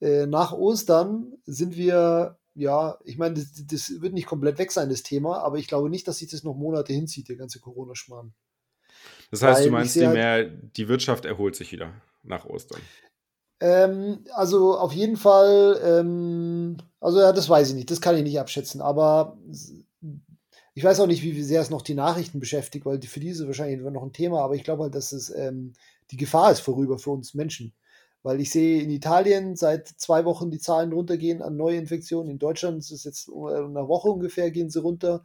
äh, 0.00 0.26
nach 0.26 0.52
Ostern 0.52 1.34
sind 1.44 1.76
wir, 1.76 2.38
ja, 2.54 2.96
ich 3.04 3.18
meine, 3.18 3.34
das, 3.34 3.52
das 3.66 4.00
wird 4.00 4.14
nicht 4.14 4.26
komplett 4.26 4.58
weg 4.58 4.72
sein, 4.72 4.88
das 4.88 5.02
Thema, 5.02 5.42
aber 5.42 5.58
ich 5.58 5.68
glaube 5.68 5.90
nicht, 5.90 6.08
dass 6.08 6.16
sich 6.16 6.30
das 6.30 6.44
noch 6.44 6.54
Monate 6.54 6.94
hinzieht, 6.94 7.28
der 7.28 7.36
ganze 7.36 7.60
Corona-Schmarrn. 7.60 8.32
Das 9.30 9.42
heißt, 9.42 9.66
du 9.66 9.70
meinst 9.70 9.94
sehe 9.94 10.06
halt- 10.06 10.16
mehr, 10.16 10.44
die 10.44 10.88
Wirtschaft 10.88 11.24
erholt 11.24 11.56
sich 11.56 11.72
wieder 11.72 11.92
nach 12.22 12.46
Ostern. 12.46 12.80
Ähm, 13.60 14.24
also 14.34 14.78
auf 14.78 14.92
jeden 14.92 15.16
Fall, 15.16 15.80
ähm, 15.84 16.76
also 17.00 17.20
ja, 17.20 17.32
das 17.32 17.48
weiß 17.48 17.70
ich 17.70 17.74
nicht, 17.74 17.90
das 17.90 18.00
kann 18.00 18.16
ich 18.16 18.22
nicht 18.22 18.38
abschätzen, 18.38 18.80
aber 18.80 19.36
ich 20.74 20.84
weiß 20.84 21.00
auch 21.00 21.08
nicht, 21.08 21.24
wie 21.24 21.42
sehr 21.42 21.60
es 21.60 21.70
noch 21.70 21.82
die 21.82 21.94
Nachrichten 21.94 22.38
beschäftigt, 22.38 22.86
weil 22.86 23.02
für 23.02 23.18
die 23.18 23.30
ist 23.30 23.40
es 23.40 23.46
wahrscheinlich 23.46 23.80
noch 23.80 24.04
ein 24.04 24.12
Thema, 24.12 24.42
aber 24.42 24.54
ich 24.54 24.62
glaube 24.62 24.84
halt, 24.84 24.94
dass 24.94 25.10
es 25.10 25.28
ähm, 25.34 25.72
die 26.12 26.16
Gefahr 26.16 26.52
ist 26.52 26.60
vorüber 26.60 26.98
für 26.98 27.10
uns 27.10 27.34
Menschen. 27.34 27.74
Weil 28.22 28.40
ich 28.40 28.50
sehe 28.50 28.82
in 28.82 28.90
Italien 28.90 29.56
seit 29.56 29.88
zwei 29.88 30.24
Wochen 30.24 30.50
die 30.50 30.58
Zahlen 30.58 30.92
runtergehen 30.92 31.40
an 31.40 31.56
Neuinfektionen. 31.56 32.30
In 32.30 32.38
Deutschland 32.38 32.78
ist 32.78 32.90
es 32.90 33.04
jetzt 33.04 33.28
uh, 33.28 33.48
in 33.48 33.76
einer 33.76 33.88
Woche 33.88 34.08
ungefähr, 34.08 34.50
gehen 34.50 34.70
sie 34.70 34.80
runter. 34.80 35.24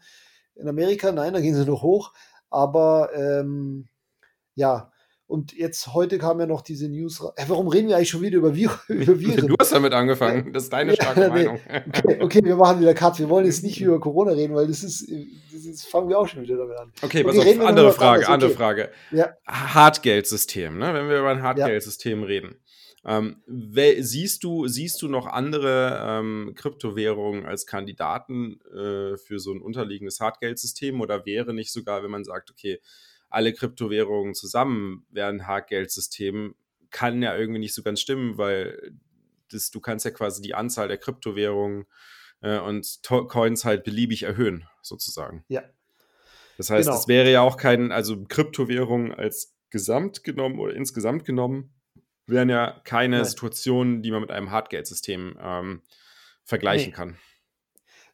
In 0.56 0.68
Amerika, 0.68 1.12
nein, 1.12 1.34
da 1.34 1.40
gehen 1.40 1.56
sie 1.56 1.66
noch 1.66 1.82
hoch. 1.82 2.14
Aber 2.50 3.10
ähm, 3.16 3.88
ja, 4.56 4.92
und 5.26 5.54
jetzt 5.54 5.94
heute 5.94 6.20
kam 6.20 6.40
ja 6.40 6.46
noch 6.46 6.62
diese 6.62 6.90
News. 6.90 7.20
Äh, 7.38 7.46
warum 7.48 7.68
reden 7.68 7.88
wir 7.88 7.96
eigentlich 7.96 8.10
schon 8.10 8.22
wieder 8.22 8.38
über, 8.38 8.54
Vir 8.54 8.70
über 8.88 9.20
Viren? 9.20 9.48
Du 9.48 9.56
hast 9.58 9.72
damit 9.72 9.94
angefangen. 9.94 10.54
Das 10.54 10.64
ist 10.64 10.74
deine 10.74 10.94
Ja, 10.96 11.02
starke 11.02 11.22
nee. 11.22 11.28
Meinung. 11.30 11.60
Okay, 11.88 12.22
okay, 12.22 12.42
wir 12.44 12.56
machen 12.56 12.82
wieder 12.82 12.94
Cut. 12.94 13.18
Wir 13.20 13.30
wollen 13.30 13.46
jetzt 13.46 13.64
nicht 13.64 13.82
über 13.82 14.00
Corona 14.00 14.34
reden, 14.34 14.54
weil 14.54 14.68
das 14.68 14.84
ist, 14.84 15.10
das 15.52 15.66
ist 15.66 15.88
fangen 15.88 16.10
wir 16.10 16.20
auch 16.20 16.28
schon 16.28 16.44
wieder 16.44 16.58
damit 16.58 16.78
an. 16.78 16.92
Okay, 17.02 17.24
pass 17.24 17.38
Okay, 17.38 17.60
auf, 17.60 17.66
andere 17.66 17.94
Frage, 17.94 18.28
anderes, 18.28 18.30
andere 18.30 18.50
okay. 18.52 18.58
Frage. 18.58 18.92
Ja. 19.12 19.34
Hartgeldsystem, 19.48 20.78
ne? 20.78 20.94
wenn 20.94 21.10
wir 21.10 21.20
über 21.20 21.30
ein 21.30 21.42
Hartgeldsystem 21.42 22.24
reden. 22.24 22.58
Ähm, 23.06 23.42
siehst, 23.48 24.44
du, 24.44 24.68
siehst 24.68 25.02
du 25.02 25.10
noch 25.10 25.26
andere 25.28 26.00
ähm, 26.06 26.54
Kryptowährungen 26.56 27.46
als 27.46 27.66
Kandidaten 27.66 28.62
äh, 28.72 29.18
für 29.18 29.40
so 29.40 29.52
ein 29.52 29.62
unterliegendes 29.62 30.20
Hartgeldsystem 30.22 31.02
oder 31.02 31.26
wäre 31.26 31.54
nicht 31.54 31.74
sogar, 31.74 32.04
wenn 32.04 32.12
man 32.12 32.24
sagt, 32.24 32.50
okay, 32.50 32.80
alle 33.34 33.54
Kryptowährungen 33.54 34.34
zusammen 34.36 35.06
wären 35.10 35.42
ein 35.42 35.48
Hartgeldsystem, 35.48 36.56
kann 36.92 37.22
ja 37.22 37.36
irgendwie 37.36 37.60
nicht 37.60 37.74
so 37.74 37.82
ganz 37.84 38.00
stimmen, 38.02 38.38
weil 38.38 38.94
das, 39.52 39.72
du 39.72 39.80
kannst 39.80 40.06
ja 40.06 40.12
quasi 40.12 40.42
die 40.42 40.54
Anzahl 40.54 40.88
der 40.88 40.98
Kryptowährungen 40.98 41.86
äh, 42.42 42.60
und 42.60 43.04
To 43.04 43.28
Coins 43.28 43.66
halt 43.66 43.84
beliebig 43.84 44.24
erhöhen, 44.24 44.68
sozusagen. 44.82 45.44
Ja. 45.48 45.64
Das 46.58 46.70
heißt, 46.70 46.88
Genau. 46.88 47.00
es 47.00 47.08
wäre 47.08 47.32
ja 47.32 47.42
auch 47.42 47.58
kein, 47.58 47.92
also 47.92 48.24
Kryptowährungen 48.26 49.12
als 49.12 49.56
gesamt 49.72 50.24
genommen 50.24 50.60
oder 50.60 50.76
insgesamt 50.76 51.26
genommen, 51.26 51.74
wären 52.28 52.50
ja 52.50 52.80
keine 52.84 53.18
Nein. 53.18 53.26
Situationen, 53.26 54.02
die 54.04 54.12
man 54.12 54.22
mit 54.22 54.30
einem 54.32 54.52
Hartgeldsystem 54.52 55.36
ähm, 55.42 55.82
vergleichen 56.44 56.90
Nee. 56.92 56.96
kann. 56.96 57.18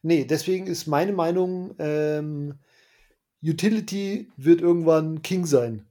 Nee, 0.02 0.24
deswegen 0.26 0.68
ist 0.68 0.88
meine 0.88 1.12
Meinung, 1.12 1.76
ähm, 1.80 2.60
Utility 3.44 4.32
wird 4.38 4.62
irgendwann 4.62 5.22
King 5.22 5.46
sein. 5.46 5.86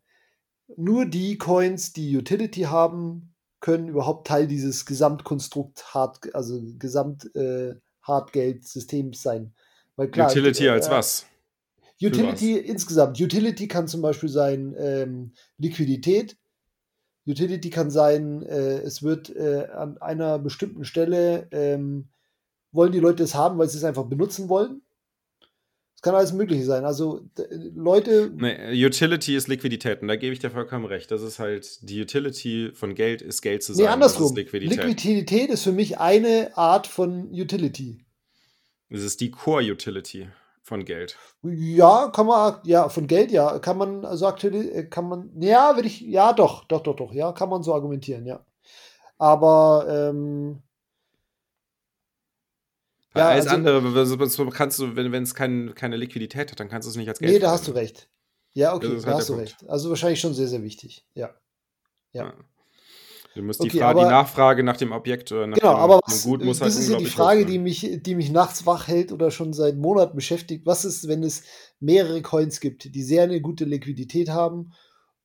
Nur 0.77 1.07
die 1.07 1.39
Coins, 1.39 1.93
die 1.93 2.17
Utility 2.17 2.63
haben, 2.63 3.35
können 3.61 3.89
überhaupt 3.89 4.27
Teil 4.27 4.47
dieses 4.47 4.87
Gesamtkonstrukt 4.87 5.95
Hard, 5.95 6.35
also 6.35 6.61
Gesamt 6.79 7.35
äh, 7.35 7.75
sein. 9.23 9.53
Weil 9.97 10.11
klar, 10.11 10.31
Utility 10.31 10.67
äh, 10.67 10.71
als 10.71 10.91
was? 10.91 11.27
Utility 12.01 12.57
insgesamt. 12.57 13.21
Utility 13.21 13.67
kann 13.67 13.89
zum 13.89 14.03
Beispiel 14.03 14.29
sein 14.29 14.75
ähm, 14.79 15.33
Liquidität. 15.59 16.37
Utility 17.27 17.71
kann 17.71 17.91
sein, 17.91 18.43
äh, 18.43 18.79
es 18.79 19.03
wird 19.03 19.35
äh, 19.35 19.67
an 19.75 19.99
einer 19.99 20.39
bestimmten 20.39 20.85
Stelle, 20.85 21.49
ähm, 21.51 22.09
wollen 22.73 22.93
die 22.93 23.01
Leute 23.01 23.25
es 23.25 23.35
haben, 23.35 23.59
weil 23.59 23.69
sie 23.69 23.79
es 23.79 23.85
einfach 23.85 24.05
benutzen 24.05 24.49
wollen. 24.49 24.83
Es 25.99 26.03
kann 26.03 26.15
alles 26.15 26.33
Mögliche 26.33 26.65
sein. 26.65 26.85
Also 26.85 27.23
Leute, 27.75 28.31
Nee, 28.33 28.87
Utility 28.87 29.35
ist 29.35 29.49
Liquidität 29.49 30.01
und 30.01 30.07
da 30.07 30.15
gebe 30.15 30.33
ich 30.33 30.39
dir 30.39 30.49
vollkommen 30.49 30.85
recht. 30.85 31.11
Das 31.11 31.23
ist 31.23 31.41
halt, 31.41 31.81
die 31.83 32.01
Utility 32.01 32.71
von 32.73 32.95
Geld 32.95 33.21
ist 33.21 33.43
Geld 33.43 33.65
zu 33.65 33.73
nee, 33.73 33.79
sein. 33.79 33.87
Das 33.87 33.95
andersrum. 33.95 34.27
ist 34.27 34.37
Liquidität. 34.37 34.85
Liquidität 34.85 35.51
ist 35.51 35.65
für 35.65 35.73
mich 35.73 35.99
eine 35.99 36.57
Art 36.57 36.87
von 36.87 37.33
Utility. 37.33 37.99
das 38.91 39.03
ist 39.03 39.21
die 39.21 39.33
Core-Utility 39.33 40.29
von 40.63 40.85
Geld. 40.85 41.17
Ja, 41.43 42.13
kann 42.15 42.27
man, 42.27 42.61
ja, 42.63 42.89
von 42.89 43.09
Geld, 43.09 43.33
ja, 43.33 43.59
kann 43.59 43.77
man, 43.77 44.05
also 44.05 44.29
aktuell, 44.29 44.71
äh, 44.73 44.85
kann 44.85 45.09
man, 45.09 45.33
ja, 45.41 45.75
würde 45.75 45.89
ich, 45.89 46.01
ja, 46.03 46.33
doch, 46.33 46.63
doch, 46.67 46.85
doch, 46.85 46.95
doch, 46.95 47.13
ja, 47.13 47.33
kann 47.33 47.49
man 47.49 47.65
so 47.65 47.75
argumentieren, 47.75 48.25
ja. 48.25 48.47
Aber, 49.19 49.87
ähm, 49.91 50.63
Ja, 53.15 53.29
Alles 53.29 53.47
also- 53.47 53.57
andere, 53.57 54.51
kannst 54.51 54.79
du, 54.79 54.95
wenn 54.97 55.13
es 55.23 55.35
kein, 55.35 55.75
keine 55.75 55.97
Liquidität 55.97 56.51
hat, 56.51 56.61
dann 56.61 56.69
kannst 56.69 56.87
du 56.87 56.91
es 56.91 56.97
nicht 56.97 57.09
als 57.09 57.19
Geld 57.19 57.33
nee, 57.33 57.39
da 57.39 57.51
hast 57.51 57.67
du 57.67 57.73
recht. 57.73 58.09
Ja, 58.53 58.75
okay, 58.75 58.93
Das 58.95 59.03
da 59.03 59.09
halt 59.09 59.19
hast 59.19 59.29
du 59.29 59.35
der 59.35 59.43
recht. 59.43 59.57
Also 59.69 59.89
wahrscheinlich 59.89 60.21
schon 60.21 60.35
sehr, 60.35 60.49
sehr 60.49 60.63
wichtig, 60.63 61.07
ja. 61.15 61.31
ja. 62.13 62.35
Du 63.35 63.43
musst 63.43 63.63
die, 63.63 63.69
Okay, 63.69 63.79
Frage, 63.79 64.01
die 64.01 64.05
aber- 64.05 64.11
Nachfrage 64.11 64.63
nach 64.65 64.77
dem 64.77 64.93
Objekt 64.93 65.31
oder 65.33 65.47
nach 65.47 65.57
Genau, 65.59 65.75
dem, 65.75 65.81
aber 65.81 66.01
was, 66.05 66.25
Gut 66.25 66.45
muss 66.45 66.59
das 66.59 66.75
halt 66.75 66.83
ist 66.85 66.91
ja 66.91 66.99
die 66.99 67.07
Frage, 67.07 67.43
hoch 67.43 67.47
die 67.47 67.59
mich, 67.59 68.01
die 68.03 68.15
mich 68.15 68.31
nachts 68.31 68.67
wach 68.67 68.89
hält 68.89 69.13
oder 69.13 69.31
schon 69.31 69.53
seit 69.53 69.77
Monaten 69.77 70.17
beschäftigt. 70.17 70.67
Was 70.67 70.85
ist, 70.85 71.07
wenn 71.09 71.23
es 71.23 71.45
mehrere 71.79 72.21
Coins 72.23 72.59
gibt, 72.61 72.95
die 72.95 73.03
sehr 73.03 73.23
eine 73.25 73.41
gute 73.41 73.65
Liquidität 73.65 74.29
haben 74.31 74.73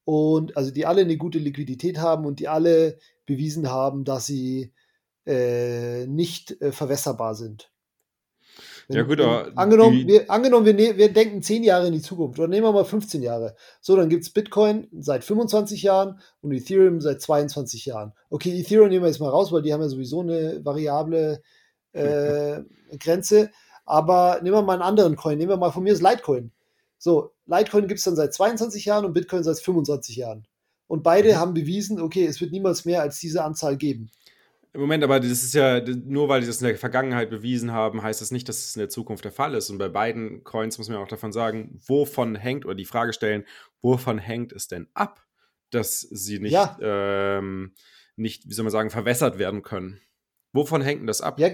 und 0.06 0.56
also 0.56 0.70
die 0.72 0.86
alle 0.86 1.02
eine 1.02 1.18
gute 1.18 1.40
Liquidität 1.40 1.98
haben 1.98 2.26
und 2.26 2.40
die 2.40 2.48
alle 2.48 3.00
bewiesen 3.26 3.70
haben, 3.70 4.04
dass 4.04 4.26
sie 4.28 4.74
äh, 5.26 6.06
nicht 6.06 6.62
äh, 6.62 6.72
verwässerbar 6.72 7.34
sind? 7.36 7.72
Wenn, 8.88 8.98
Ja, 8.98 9.04
gut, 9.04 9.18
wenn, 9.20 9.26
aber 9.26 9.52
angenommen, 9.58 9.98
die- 9.98 10.08
wir, 10.08 10.30
angenommen 10.32 10.66
wir, 10.66 10.74
ne, 10.74 10.98
wir 10.98 11.12
denken 11.14 11.42
10 11.42 11.64
Jahre 11.64 11.88
in 11.88 11.94
die 11.94 12.02
Zukunft 12.02 12.38
oder 12.40 12.48
nehmen 12.48 12.66
wir 12.68 12.72
mal 12.74 12.86
15 12.86 13.22
Jahre. 13.24 13.56
So, 13.82 13.96
dann 13.96 14.10
gibt 14.10 14.24
es 14.24 14.30
Bitcoin 14.32 14.88
seit 15.00 15.24
25 15.24 15.84
Jahren 15.84 16.20
und 16.42 16.52
Ethereum 16.52 17.00
seit 17.02 17.22
22 17.22 17.86
Jahren. 17.86 18.14
Okay, 18.30 18.60
Ethereum 18.60 18.90
nehmen 18.90 19.04
wir 19.04 19.10
jetzt 19.10 19.20
mal 19.20 19.30
raus, 19.30 19.52
weil 19.52 19.62
die 19.62 19.74
haben 19.74 19.82
ja 19.82 19.88
sowieso 19.90 20.22
eine 20.22 20.64
variable 20.66 21.42
äh, 21.94 22.62
Grenze. 23.00 23.52
Aber 23.86 24.40
nehmen 24.42 24.56
wir 24.56 24.62
mal 24.62 24.74
einen 24.74 24.82
anderen 24.82 25.16
Coin. 25.16 25.38
Nehmen 25.38 25.50
wir 25.52 25.58
mal 25.58 25.72
von 25.72 25.84
mir 25.84 25.94
das 25.94 26.02
Litecoin. 26.02 26.52
So, 26.98 27.32
Litecoin 27.46 27.88
gibt 27.88 27.98
es 28.00 28.06
dann 28.06 28.16
seit 28.16 28.34
22 28.34 28.86
Jahren 28.86 29.06
und 29.06 29.14
Bitcoin 29.14 29.44
seit 29.44 29.60
25 29.60 30.16
Jahren. 30.16 30.46
Und 30.88 31.04
beide 31.04 31.34
Mhm. 31.34 31.38
haben 31.38 31.54
bewiesen, 31.54 32.00
okay, 32.02 32.26
es 32.26 32.40
wird 32.42 32.52
niemals 32.52 32.86
mehr 32.86 33.02
als 33.02 33.20
diese 33.20 33.44
Anzahl 33.44 33.78
geben. 33.78 34.10
Moment, 34.76 35.04
aber 35.04 35.20
das 35.20 35.44
ist 35.44 35.54
ja, 35.54 35.82
nur 35.82 36.30
weil 36.30 36.42
die 36.42 36.48
das 36.48 36.60
in 36.62 36.68
der 36.68 36.78
Vergangenheit 36.78 37.30
bewiesen 37.30 37.72
haben, 37.72 38.02
heißt 38.02 38.22
das 38.22 38.32
nicht, 38.32 38.50
dass 38.50 38.58
es 38.58 38.76
in 38.76 38.80
der 38.80 38.90
Zukunft 38.90 39.24
der 39.24 39.32
Fall 39.32 39.54
ist. 39.54 39.70
Und 39.70 39.78
bei 39.78 39.88
beiden 39.90 40.44
Coins 40.44 40.80
muss 40.80 40.90
man 40.90 40.98
auch 40.98 41.08
davon 41.08 41.32
sagen, 41.32 41.80
wovon 41.86 42.36
hängt, 42.36 42.66
oder 42.66 42.74
die 42.74 42.86
Frage 42.86 43.14
stellen, 43.14 43.46
wovon 43.82 44.18
hängt 44.18 44.52
es 44.52 44.68
denn 44.68 44.88
ab, 44.96 45.24
dass 45.70 46.02
sie 46.02 46.40
nicht, 46.40 46.54
Ja. 46.54 46.76
ähm, 46.82 47.76
nicht, 48.16 48.50
wie 48.50 48.54
soll 48.54 48.64
man 48.64 48.72
sagen, 48.72 48.90
verwässert 48.90 49.38
werden 49.38 49.62
können? 49.62 50.02
Wovon 50.54 50.82
hängt 50.82 51.02
denn 51.02 51.08
das 51.08 51.22
ab? 51.22 51.40
Ja, 51.40 51.50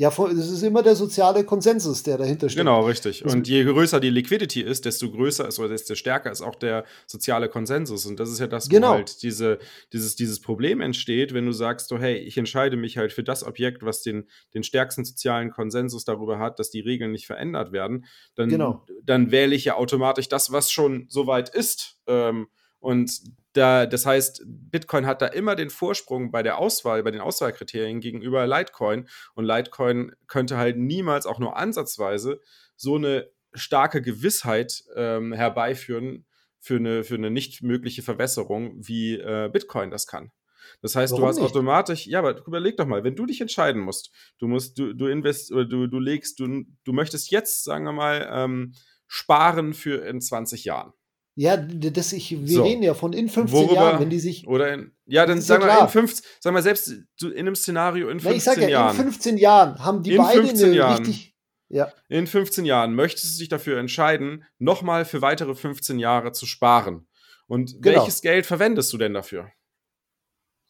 ja, 0.00 0.08
das 0.08 0.50
ist 0.50 0.62
immer 0.62 0.82
der 0.82 0.96
soziale 0.96 1.44
Konsensus, 1.44 2.02
der 2.02 2.16
dahinter 2.16 2.48
steht. 2.48 2.58
Genau, 2.60 2.86
richtig. 2.86 3.20
Das- 3.22 3.34
Und 3.34 3.46
je 3.46 3.64
größer 3.64 4.00
die 4.00 4.08
Liquidity 4.08 4.62
ist, 4.62 4.86
desto 4.86 5.10
größer 5.10 5.46
ist 5.46 5.58
oder 5.58 5.68
desto 5.68 5.94
stärker 5.94 6.32
ist 6.32 6.40
auch 6.40 6.54
der 6.54 6.84
soziale 7.06 7.50
Konsensus. 7.50 8.06
Und 8.06 8.18
das 8.18 8.30
ist 8.30 8.38
ja 8.40 8.46
das, 8.46 8.70
wo 8.70 8.74
Genau. 8.74 8.92
halt 8.94 9.22
diese, 9.22 9.58
dieses, 9.92 10.16
dieses 10.16 10.40
Problem 10.40 10.80
entsteht, 10.80 11.34
wenn 11.34 11.44
du 11.44 11.52
sagst, 11.52 11.88
so, 11.88 11.98
hey, 11.98 12.16
ich 12.16 12.38
entscheide 12.38 12.78
mich 12.78 12.96
halt 12.96 13.12
für 13.12 13.22
das 13.22 13.44
Objekt, 13.44 13.82
was 13.82 14.00
den, 14.02 14.26
den 14.54 14.62
stärksten 14.62 15.04
sozialen 15.04 15.50
Konsensus 15.50 16.06
darüber 16.06 16.38
hat, 16.38 16.58
dass 16.58 16.70
die 16.70 16.80
Regeln 16.80 17.12
nicht 17.12 17.26
verändert 17.26 17.70
werden, 17.72 18.06
dann, 18.36 18.48
Genau. 18.48 18.86
dann 19.04 19.30
wähle 19.30 19.54
ich 19.54 19.66
ja 19.66 19.74
automatisch 19.76 20.28
das, 20.28 20.50
was 20.50 20.70
schon 20.70 21.06
soweit 21.10 21.50
ist. 21.54 21.98
Ähm, 22.06 22.46
und 22.78 23.12
da, 23.52 23.86
das 23.86 24.06
heißt, 24.06 24.42
Bitcoin 24.46 25.06
hat 25.06 25.22
da 25.22 25.26
immer 25.26 25.56
den 25.56 25.70
Vorsprung 25.70 26.30
bei 26.30 26.42
der 26.42 26.58
Auswahl, 26.58 27.02
bei 27.02 27.10
den 27.10 27.20
Auswahlkriterien 27.20 28.00
gegenüber 28.00 28.46
Litecoin. 28.46 29.08
Und 29.34 29.44
Litecoin 29.44 30.12
könnte 30.28 30.56
halt 30.56 30.76
niemals 30.76 31.26
auch 31.26 31.38
nur 31.38 31.56
ansatzweise 31.56 32.40
so 32.76 32.96
eine 32.96 33.30
starke 33.52 34.02
Gewissheit 34.02 34.84
ähm, 34.94 35.32
herbeiführen 35.32 36.26
für 36.60 36.76
eine, 36.76 37.02
für 37.02 37.14
eine 37.14 37.30
nicht 37.30 37.62
mögliche 37.62 38.02
Verwässerung, 38.02 38.74
wie 38.76 39.14
äh, 39.14 39.50
Bitcoin 39.52 39.90
das 39.90 40.06
kann. 40.06 40.30
Das 40.82 40.94
heißt, 40.94 41.12
du 41.12 41.16
Warum 41.16 41.28
hast 41.28 41.36
nicht? 41.36 41.46
automatisch, 41.46 42.06
ja, 42.06 42.20
aber 42.20 42.46
überleg 42.46 42.76
doch 42.76 42.86
mal, 42.86 43.02
wenn 43.02 43.16
du 43.16 43.26
dich 43.26 43.40
entscheiden 43.40 43.82
musst, 43.82 44.12
du 44.38 44.46
musst, 44.46 44.78
du, 44.78 44.92
du 44.92 45.06
invest 45.06 45.50
oder 45.50 45.64
du, 45.64 45.86
du 45.88 45.98
legst, 45.98 46.38
du, 46.38 46.64
du 46.84 46.92
möchtest 46.92 47.30
jetzt, 47.30 47.64
sagen 47.64 47.84
wir 47.84 47.92
mal, 47.92 48.28
ähm, 48.30 48.74
sparen 49.08 49.74
für 49.74 50.06
in 50.06 50.20
20 50.20 50.64
Jahren. 50.64 50.92
Ja, 51.40 51.56
d- 51.56 51.90
das 51.90 52.12
ich, 52.12 52.30
wir 52.32 52.46
So. 52.46 52.64
reden 52.64 52.82
ja 52.82 52.92
von 52.92 53.14
in 53.14 53.30
15 53.30 53.58
Worüber- 53.58 53.74
Jahren, 53.74 54.00
wenn 54.00 54.10
die 54.10 54.18
sich. 54.20 54.46
Oder 54.46 54.74
in, 54.74 54.92
ja, 55.06 55.24
dann 55.24 55.40
sagen 55.40 55.64
wir 55.64 55.80
in 55.80 55.88
15, 55.88 56.26
sagen 56.38 56.54
wir 56.54 56.60
selbst 56.62 56.88
in 57.22 57.32
einem 57.38 57.54
Szenario 57.54 58.10
in 58.10 58.18
Na, 58.18 58.30
15 58.30 58.36
ich 58.36 58.44
sag 58.44 58.58
ja, 58.62 58.68
Jahren. 58.68 58.96
in 58.96 59.02
15 59.04 59.38
Jahren 59.38 59.78
haben 59.82 60.02
die 60.02 60.10
In 60.12 60.18
beide 60.18 60.42
15 60.42 60.66
eine 60.68 60.76
Jahren. 60.76 60.98
richtig. 60.98 61.34
Ja, 61.70 61.90
In 62.08 62.26
15 62.26 62.66
Jahren 62.66 62.94
möchtest 62.94 63.36
du 63.36 63.38
dich 63.38 63.48
dafür 63.48 63.78
entscheiden, 63.78 64.44
nochmal 64.58 65.06
für 65.06 65.22
weitere 65.22 65.54
15 65.54 65.98
Jahre 65.98 66.32
zu 66.32 66.44
sparen. 66.44 67.06
Und 67.46 67.80
Genau. 67.80 68.00
welches 68.00 68.20
Geld 68.20 68.44
verwendest 68.44 68.92
du 68.92 68.98
denn 68.98 69.14
dafür? 69.14 69.50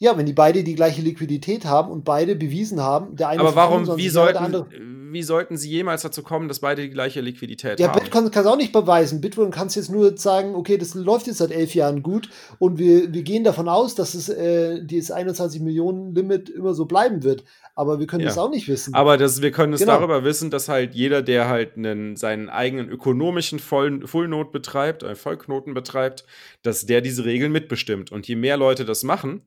Ja, 0.03 0.17
wenn 0.17 0.25
die 0.25 0.33
beide 0.33 0.65
die 0.65 0.75
gleiche 0.75 1.03
Liquidität 1.03 1.67
haben 1.67 1.91
und 1.93 2.05
beide 2.07 2.35
bewiesen 2.35 2.81
haben, 2.81 3.17
der 3.17 3.29
eine 3.29 3.41
Aber 3.41 3.55
warum, 3.55 3.85
25 3.85 4.03
wie 4.15 4.19
andere. 4.39 4.53
sollten, 4.71 5.13
wie 5.13 5.23
sollten 5.23 5.57
sie 5.59 5.69
jemals 5.69 6.01
dazu 6.03 6.23
kommen, 6.23 6.49
dass 6.49 6.61
beide 6.61 6.81
die 6.81 6.89
gleiche 6.89 7.21
Liquidität 7.21 7.79
Ja, 7.79 7.89
haben? 7.89 8.01
Bitcoin 8.01 8.31
kann 8.31 8.45
es 8.45 8.51
auch 8.51 8.57
nicht 8.57 8.73
beweisen. 8.73 9.21
Bitcoin 9.21 9.51
kann 9.51 9.67
es 9.67 9.75
jetzt 9.75 9.91
nur 9.91 10.17
sagen, 10.17 10.55
okay, 10.55 10.79
das 10.79 10.95
läuft 10.95 11.27
jetzt 11.27 11.37
seit 11.39 11.51
elf 11.51 11.75
Jahren 11.75 12.03
gut 12.03 12.31
und 12.59 12.79
wir, 12.79 13.13
wir 13.13 13.23
gehen 13.23 13.45
davon 13.45 13.69
aus, 13.69 13.95
dass 13.95 14.15
es 14.15 14.31
äh, 14.31 14.83
dieses 14.83 15.11
21 15.11 15.61
Millionen 15.61 16.15
Limit 16.15 16.49
immer 16.49 16.73
so 16.73 16.87
bleiben 16.87 17.23
wird. 17.23 17.45
Aber 17.75 17.99
wir 17.99 18.07
können 18.07 18.23
Ja. 18.23 18.29
das 18.29 18.39
auch 18.39 18.51
nicht 18.51 18.69
wissen. 18.69 18.95
Aber 18.95 19.17
das, 19.19 19.43
wir 19.43 19.51
können 19.53 19.73
es 19.75 19.81
Genau. 19.81 19.97
darüber 19.97 20.25
wissen, 20.25 20.51
dass 20.51 20.69
halt 20.69 20.95
jeder, 20.95 21.23
der 21.23 21.49
halt 21.49 21.77
einen, 21.77 22.17
seinen 22.17 22.49
eigenen 22.49 22.89
ökonomischen 22.89 23.59
Voll, 23.59 24.07
Fullnot 24.07 24.51
betreibt, 24.53 25.03
einen 25.05 25.17
Vollknoten 25.17 25.75
betreibt, 25.75 26.25
dass 26.63 26.87
der 26.87 27.01
diese 27.01 27.25
Regeln 27.25 27.53
mitbestimmt. 27.53 28.13
Und 28.13 28.29
je 28.29 28.37
mehr 28.37 28.57
Leute 28.57 28.85
das 28.85 29.03
machen, 29.03 29.43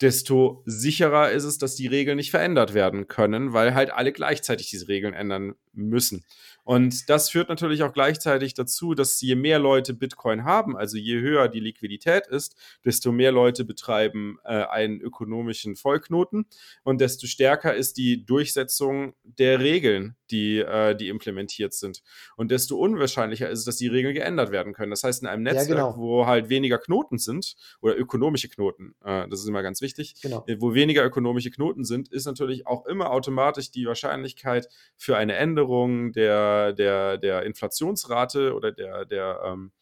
desto 0.00 0.62
sicherer 0.66 1.30
ist 1.30 1.44
es, 1.44 1.58
dass 1.58 1.74
die 1.74 1.86
Regeln 1.86 2.16
nicht 2.16 2.30
verändert 2.30 2.74
werden 2.74 3.08
können, 3.08 3.52
weil 3.52 3.74
halt 3.74 3.92
alle 3.92 4.12
gleichzeitig 4.12 4.70
diese 4.70 4.88
Regeln 4.88 5.14
ändern 5.14 5.54
müssen. 5.72 6.24
Und 6.66 7.08
das 7.08 7.30
führt 7.30 7.48
natürlich 7.48 7.84
auch 7.84 7.92
gleichzeitig 7.92 8.52
dazu, 8.52 8.94
dass 8.94 9.20
je 9.20 9.36
mehr 9.36 9.60
Leute 9.60 9.94
Bitcoin 9.94 10.42
haben, 10.42 10.76
also 10.76 10.96
je 10.96 11.20
höher 11.20 11.46
die 11.46 11.60
Liquidität 11.60 12.26
ist, 12.26 12.56
desto 12.84 13.12
mehr 13.12 13.30
Leute 13.30 13.64
betreiben 13.64 14.38
äh, 14.44 14.64
einen 14.64 15.00
ökonomischen 15.00 15.76
Vollknoten 15.76 16.46
und 16.82 17.00
desto 17.00 17.28
stärker 17.28 17.72
ist 17.72 17.98
die 17.98 18.26
Durchsetzung 18.26 19.14
der 19.22 19.60
Regeln, 19.60 20.16
die, 20.32 20.58
äh, 20.58 20.96
die 20.96 21.08
implementiert 21.08 21.72
sind. 21.72 22.02
Und 22.36 22.50
desto 22.50 22.76
unwahrscheinlicher 22.76 23.48
ist 23.48 23.60
es, 23.60 23.64
dass 23.64 23.76
die 23.76 23.86
Regeln 23.86 24.14
geändert 24.14 24.50
werden 24.50 24.72
können. 24.72 24.90
Das 24.90 25.04
heißt, 25.04 25.22
in 25.22 25.28
einem 25.28 25.46
Ja, 25.46 25.52
Netzwerk, 25.52 25.78
genau. 25.78 25.96
wo 25.96 26.26
halt 26.26 26.48
weniger 26.48 26.78
Knoten 26.78 27.18
sind, 27.18 27.54
oder 27.80 27.96
ökonomische 27.96 28.48
Knoten, 28.48 28.96
äh, 29.04 29.28
das 29.28 29.38
ist 29.38 29.48
immer 29.48 29.62
ganz 29.62 29.82
wichtig, 29.82 30.14
genau. 30.20 30.44
äh, 30.48 30.56
wo 30.58 30.74
weniger 30.74 31.04
ökonomische 31.04 31.52
Knoten 31.52 31.84
sind, 31.84 32.08
ist 32.08 32.26
natürlich 32.26 32.66
auch 32.66 32.86
immer 32.86 33.12
automatisch 33.12 33.70
die 33.70 33.86
Wahrscheinlichkeit 33.86 34.68
für 34.96 35.16
eine 35.16 35.34
Änderung 35.36 36.10
der, 36.10 36.55
der, 36.74 37.18
der 37.18 37.42
Inflationsrate 37.42 38.54
oder 38.54 38.72
der, 38.72 39.04
der 39.04 39.40
ähm, 39.44 39.72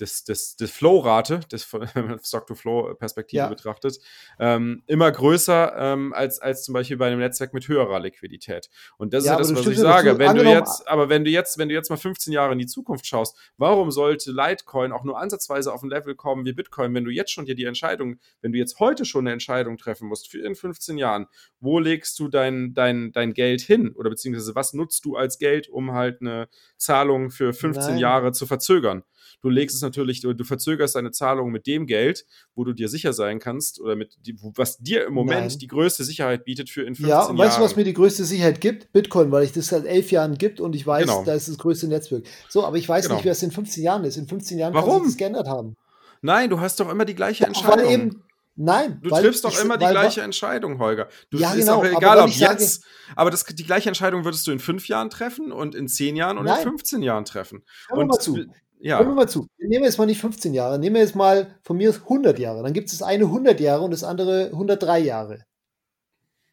des, 0.00 0.24
des, 0.24 0.56
des 0.56 0.70
Flow-Rate, 0.70 1.40
des, 1.52 1.64
Stock-to-Flow-Perspektive 2.24 3.42
Ja. 3.42 3.48
betrachtet, 3.48 3.98
ähm, 4.38 4.82
immer 4.86 5.10
größer 5.10 5.74
ähm, 5.76 6.12
als, 6.12 6.40
als 6.40 6.64
zum 6.64 6.74
Beispiel 6.74 6.96
bei 6.96 7.06
einem 7.06 7.20
Netzwerk 7.20 7.52
mit 7.54 7.68
höherer 7.68 8.00
Liquidität. 8.00 8.70
Und 8.96 9.12
das 9.14 9.24
Ja, 9.24 9.32
ist 9.38 9.48
ja 9.48 9.54
das, 9.54 9.66
was 9.66 9.72
ich 9.72 9.78
sage. 9.78 10.18
Wenn 10.18 10.34
du 10.34 10.44
jetzt, 10.44 10.88
aber 10.88 11.08
wenn 11.08 11.24
du 11.24 11.30
jetzt, 11.30 11.58
wenn 11.58 11.68
du 11.68 11.74
jetzt 11.74 11.90
mal 11.90 11.96
15 11.96 12.32
Jahre 12.32 12.52
in 12.52 12.58
die 12.58 12.66
Zukunft 12.66 13.06
schaust, 13.06 13.36
warum 13.56 13.90
sollte 13.90 14.32
Litecoin 14.32 14.92
auch 14.92 15.04
nur 15.04 15.18
ansatzweise 15.18 15.72
auf 15.72 15.82
ein 15.82 15.90
Level 15.90 16.14
kommen 16.14 16.44
wie 16.44 16.52
Bitcoin, 16.52 16.94
wenn 16.94 17.04
du 17.04 17.10
jetzt 17.10 17.30
schon 17.32 17.44
dir 17.44 17.54
die 17.54 17.64
Entscheidung, 17.64 18.18
wenn 18.40 18.52
du 18.52 18.58
jetzt 18.58 18.80
heute 18.80 19.04
schon 19.04 19.26
eine 19.26 19.32
Entscheidung 19.32 19.76
treffen 19.78 20.08
musst 20.08 20.30
für 20.30 20.44
in 20.44 20.54
15 20.54 20.98
Jahren, 20.98 21.26
wo 21.60 21.78
legst 21.78 22.18
du 22.18 22.28
dein, 22.28 22.74
dein, 22.74 23.12
dein 23.12 23.34
Geld 23.34 23.60
hin? 23.60 23.92
Oder 23.94 24.10
beziehungsweise 24.10 24.54
was 24.54 24.72
nutzt 24.72 25.04
du 25.04 25.16
als 25.16 25.38
Geld, 25.38 25.68
um 25.68 25.92
halt 25.92 26.20
eine 26.20 26.48
Zahlung 26.76 27.30
für 27.30 27.52
15 27.52 27.90
Nein. 27.94 27.98
Jahre 27.98 28.32
zu 28.32 28.46
verzögern? 28.46 29.04
Du 29.42 29.48
legst 29.48 29.76
es 29.76 29.82
natürlich, 29.82 30.20
du, 30.20 30.32
du 30.34 30.44
verzögerst 30.44 30.94
deine 30.96 31.10
Zahlung 31.10 31.50
mit 31.50 31.66
dem 31.66 31.86
Geld, 31.86 32.24
wo 32.54 32.64
du 32.64 32.72
dir 32.72 32.88
sicher 32.88 33.12
sein 33.12 33.38
kannst, 33.38 33.80
oder 33.80 33.96
mit 33.96 34.16
die, 34.20 34.36
was 34.56 34.78
dir 34.78 35.06
im 35.06 35.14
Moment 35.14 35.48
Nein. 35.48 35.58
die 35.58 35.66
größte 35.66 36.04
Sicherheit 36.04 36.44
bietet 36.44 36.70
für 36.70 36.82
in 36.82 36.94
15 36.94 37.08
Ja, 37.08 37.20
und 37.22 37.36
Jahren. 37.36 37.48
weißt 37.48 37.58
du, 37.58 37.62
was 37.62 37.76
mir 37.76 37.84
die 37.84 37.92
größte 37.94 38.24
Sicherheit 38.24 38.60
gibt? 38.60 38.92
Bitcoin, 38.92 39.30
weil 39.32 39.44
ich 39.44 39.52
das 39.52 39.68
seit 39.68 39.84
elf 39.86 40.10
Jahren 40.10 40.36
gibt 40.38 40.60
und 40.60 40.74
ich 40.76 40.86
weiß, 40.86 41.02
Genau. 41.06 41.24
da 41.24 41.34
ist 41.34 41.48
das 41.48 41.58
größte 41.58 41.88
Netzwerk. 41.88 42.24
So, 42.48 42.64
aber 42.64 42.76
ich 42.76 42.88
weiß 42.88 43.04
Genau. 43.04 43.16
nicht, 43.16 43.24
wer 43.24 43.32
es 43.32 43.42
in 43.42 43.50
15 43.50 43.82
Jahren 43.82 44.04
ist. 44.04 44.16
In 44.16 44.26
15 44.28 44.58
Jahren 44.58 44.72
kann 44.72 44.82
Warum? 44.86 45.02
sich 45.04 45.12
das 45.12 45.16
geändert 45.18 45.46
haben. 45.48 45.76
Nein, 46.22 46.50
du 46.50 46.60
hast 46.60 46.78
doch 46.80 46.90
immer 46.90 47.04
die 47.04 47.14
gleiche 47.14 47.44
Weil 47.44 47.48
Entscheidung. 47.48 47.90
eben, 47.90 48.22
nein. 48.56 49.00
Du 49.02 49.10
weil 49.10 49.22
triffst 49.22 49.42
doch 49.44 49.52
ich- 49.54 49.64
immer 49.64 49.78
die 49.78 49.84
weil- 49.86 49.92
gleiche 49.92 50.20
Entscheidung, 50.20 50.78
Holger. 50.78 51.08
Du 51.30 51.38
Ja, 51.38 51.52
ist 51.52 51.60
genau, 51.60 51.78
auch 51.78 51.84
egal, 51.84 52.18
ob 52.18 52.28
ich 52.28 52.38
sage- 52.38 52.60
jetzt. 52.60 52.84
aber 53.16 53.30
das, 53.30 53.44
die 53.44 53.64
gleiche 53.64 53.88
Entscheidung 53.88 54.24
würdest 54.24 54.46
du 54.46 54.50
in 54.52 54.58
fünf 54.58 54.86
Jahren 54.88 55.08
treffen 55.08 55.50
und 55.50 55.74
in 55.74 55.88
zehn 55.88 56.16
Jahren 56.16 56.36
und 56.36 56.44
Nein. 56.44 56.58
in 56.58 56.62
15 56.62 57.02
Jahren 57.02 57.24
treffen. 57.24 57.62
Und 57.90 58.06
mal 58.08 58.18
zu. 58.18 58.44
Ja, 58.80 58.98
Hören 58.98 59.08
wir 59.08 59.14
mal 59.14 59.28
zu. 59.28 59.46
Nehmen 59.58 59.82
wir 59.82 59.88
jetzt 59.88 59.98
mal 59.98 60.06
nicht 60.06 60.20
15 60.20 60.54
Jahre, 60.54 60.78
nehmen 60.78 60.94
wir 60.96 61.02
jetzt 61.02 61.14
mal 61.14 61.54
von 61.62 61.76
mir 61.76 61.90
aus 61.90 62.00
100 62.02 62.38
Jahre. 62.38 62.62
Dann 62.62 62.72
gibt 62.72 62.88
es 62.90 62.98
das 62.98 63.06
eine 63.06 63.24
100 63.24 63.60
Jahre 63.60 63.82
und 63.82 63.90
das 63.92 64.04
andere 64.04 64.46
103 64.52 64.98
Jahre. 65.00 65.44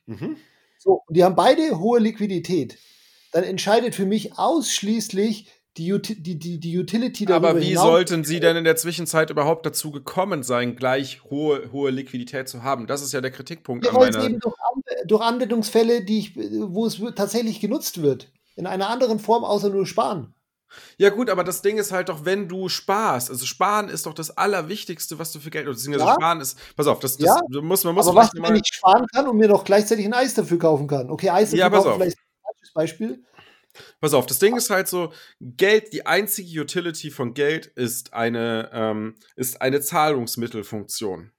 mhm. 0.06 0.38
So, 0.80 1.02
und 1.08 1.18
die 1.18 1.24
haben 1.24 1.36
beide 1.36 1.80
hohe 1.80 2.00
Liquidität. 2.00 2.78
Dann 3.32 3.44
entscheidet 3.44 3.96
für 3.96 4.06
mich 4.06 4.38
ausschließlich 4.38 5.48
die, 5.78 5.92
Uti 5.94 6.22
die, 6.22 6.38
die, 6.40 6.60
die 6.60 6.78
Utility 6.78 7.26
darüber 7.26 7.50
aber 7.50 7.60
wie 7.62 7.66
hinaus. 7.70 7.84
sollten 7.86 8.24
sie 8.24 8.40
denn 8.40 8.56
in 8.58 8.64
der 8.64 8.76
Zwischenzeit 8.76 9.30
überhaupt 9.30 9.66
dazu 9.66 9.92
gekommen 9.92 10.44
sein, 10.44 10.76
gleich 10.76 11.24
hohe, 11.26 11.72
hohe 11.72 11.92
Liquidität 11.92 12.48
zu 12.48 12.64
haben? 12.64 12.88
Das 12.88 13.02
ist 13.02 13.12
ja 13.14 13.22
der 13.22 13.32
Kritikpunkt 13.32 13.88
an 13.88 13.96
weil 13.96 14.10
es 14.10 14.24
eben 14.24 14.40
durch, 14.40 14.56
Anw- 14.56 15.06
durch 15.08 15.22
Anwendungsfälle, 15.22 16.04
die 16.04 16.20
ich, 16.20 16.36
wo 16.36 16.86
es 16.86 17.00
wir- 17.02 17.14
tatsächlich 17.16 17.60
genutzt 17.60 18.02
wird. 18.02 18.32
In 18.56 18.66
einer 18.66 18.90
anderen 18.90 19.20
Form, 19.20 19.44
außer 19.44 19.70
nur 19.70 19.86
sparen. 19.86 20.34
Ja, 20.98 21.10
gut, 21.10 21.30
aber 21.30 21.44
das 21.44 21.62
Ding 21.62 21.78
ist 21.78 21.92
halt 21.92 22.10
doch, 22.10 22.26
wenn 22.26 22.48
du 22.48 22.70
sparst, 22.70 23.30
also 23.30 23.46
sparen 23.46 23.90
ist 23.90 24.06
doch 24.06 24.14
das 24.14 24.38
Allerwichtigste, 24.38 25.20
was 25.20 25.32
du 25.32 25.40
für 25.40 25.50
Geld, 25.50 25.66
beziehungsweise 25.66 26.08
Ja. 26.08 26.14
sparen 26.16 26.42
ist, 26.42 26.58
pass 26.76 26.88
auf, 26.88 27.00
das, 27.00 27.18
das 27.18 27.28
Ja. 27.28 27.42
du 27.50 27.62
musst, 27.62 27.86
man 27.86 27.96
muss 27.96 28.08
Aber 28.08 28.18
was, 28.18 28.32
wenn 28.34 28.56
ich 28.56 28.68
sparen 28.68 29.06
kann 29.14 29.28
und 29.28 29.38
mir 29.38 29.48
noch 29.48 29.64
gleichzeitig 29.64 30.06
ein 30.06 30.14
Eis 30.14 30.34
dafür 30.34 30.60
kaufen 30.60 30.88
kann? 30.88 31.10
Okay, 31.10 31.30
Eis 31.30 31.52
dafür 31.52 31.60
Ja, 31.60 31.70
kaufen, 31.70 31.94
vielleicht 31.96 32.18
ein 32.18 32.42
falsches 32.44 32.74
Beispiel. 32.74 33.24
pass 34.02 34.14
auf, 34.14 34.26
das 34.26 34.40
Ding 34.40 34.56
ist 34.56 34.70
halt 34.70 34.88
so, 34.88 35.14
Geld, 35.40 35.94
die 35.94 36.06
einzige 36.06 36.62
Utility 36.62 37.12
von 37.12 37.34
Geld 37.34 37.68
ist 37.68 38.14
eine, 38.14 38.70
ähm, 38.74 39.16
ist 39.36 39.62
eine 39.62 39.82
Zahlungsmittelfunktion. 39.82 41.32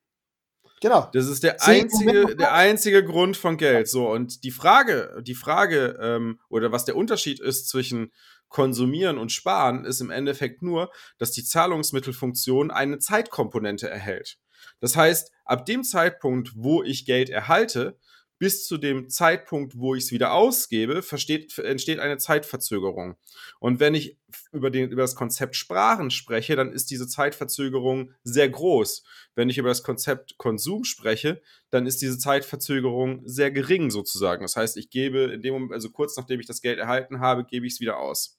Genau. 0.81 1.09
Das 1.13 1.27
ist 1.27 1.43
der 1.43 1.63
einzige, 1.65 2.37
der 2.37 2.55
einzige 2.55 3.05
Grund 3.05 3.37
von 3.37 3.57
Geld. 3.57 3.89
So, 3.89 4.11
und 4.11 4.45
die 4.45 4.51
Frage, 4.53 5.21
die 5.23 5.35
Frage, 5.35 5.99
ähm, 6.01 6.41
oder 6.49 6.71
was 6.71 6.85
der 6.85 6.97
Unterschied 6.97 7.41
ist 7.41 7.69
zwischen 7.69 8.13
Konsumieren 8.49 9.19
und 9.19 9.33
Sparen, 9.33 9.85
ist 9.85 10.01
im 10.01 10.11
Endeffekt 10.11 10.63
nur, 10.63 10.91
dass 11.19 11.33
die 11.33 11.45
Zahlungsmittelfunktion 11.45 12.71
eine 12.71 12.99
Zeitkomponente 12.99 13.89
erhält. 13.89 14.39
Das 14.81 14.97
heißt, 14.97 15.33
ab 15.45 15.67
dem 15.67 15.85
Zeitpunkt, 15.85 16.53
wo 16.55 16.83
ich 16.83 17.05
Geld 17.05 17.31
erhalte, 17.31 17.99
bis 18.39 18.67
zu 18.67 18.79
dem 18.79 19.09
Zeitpunkt, 19.09 19.77
wo 19.77 19.95
ich 19.95 20.05
es 20.05 20.13
wieder 20.13 20.33
ausgebe, 20.33 21.03
versteht, 21.03 21.59
entsteht 21.59 21.99
eine 21.99 22.19
Zeitverzögerung. 22.19 23.17
Und 23.59 23.81
wenn 23.81 23.95
ich 23.95 24.17
über, 24.53 24.71
den, 24.71 24.91
über 24.91 25.03
das 25.03 25.17
Konzept 25.17 25.57
Sparen 25.57 26.11
spreche, 26.11 26.55
dann 26.55 26.73
ist 26.73 26.91
diese 26.91 27.09
Zeitverzögerung 27.09 28.13
sehr 28.23 28.49
groß. 28.49 29.03
Wenn 29.35 29.51
ich 29.51 29.59
über 29.59 29.69
das 29.69 29.83
Konzept 29.83 30.39
Konsum 30.39 30.85
spreche, 30.85 31.43
dann 31.71 31.87
ist 31.87 32.01
diese 32.01 32.19
Zeitverzögerung 32.19 33.23
sehr 33.25 33.51
gering 33.51 33.91
sozusagen. 33.91 34.43
Das 34.43 34.57
heißt, 34.57 34.77
ich 34.77 34.91
gebe 34.91 35.25
in 35.25 35.43
dem 35.43 35.55
Moment, 35.55 35.73
also 35.73 35.91
kurz 35.91 36.17
nachdem 36.17 36.39
ich 36.39 36.47
das 36.47 36.63
Geld 36.63 36.79
erhalten 36.79 37.21
habe, 37.21 37.45
gebe 37.45 37.67
ich 37.67 37.75
es 37.75 37.81
wieder 37.81 37.99
aus. 37.99 38.38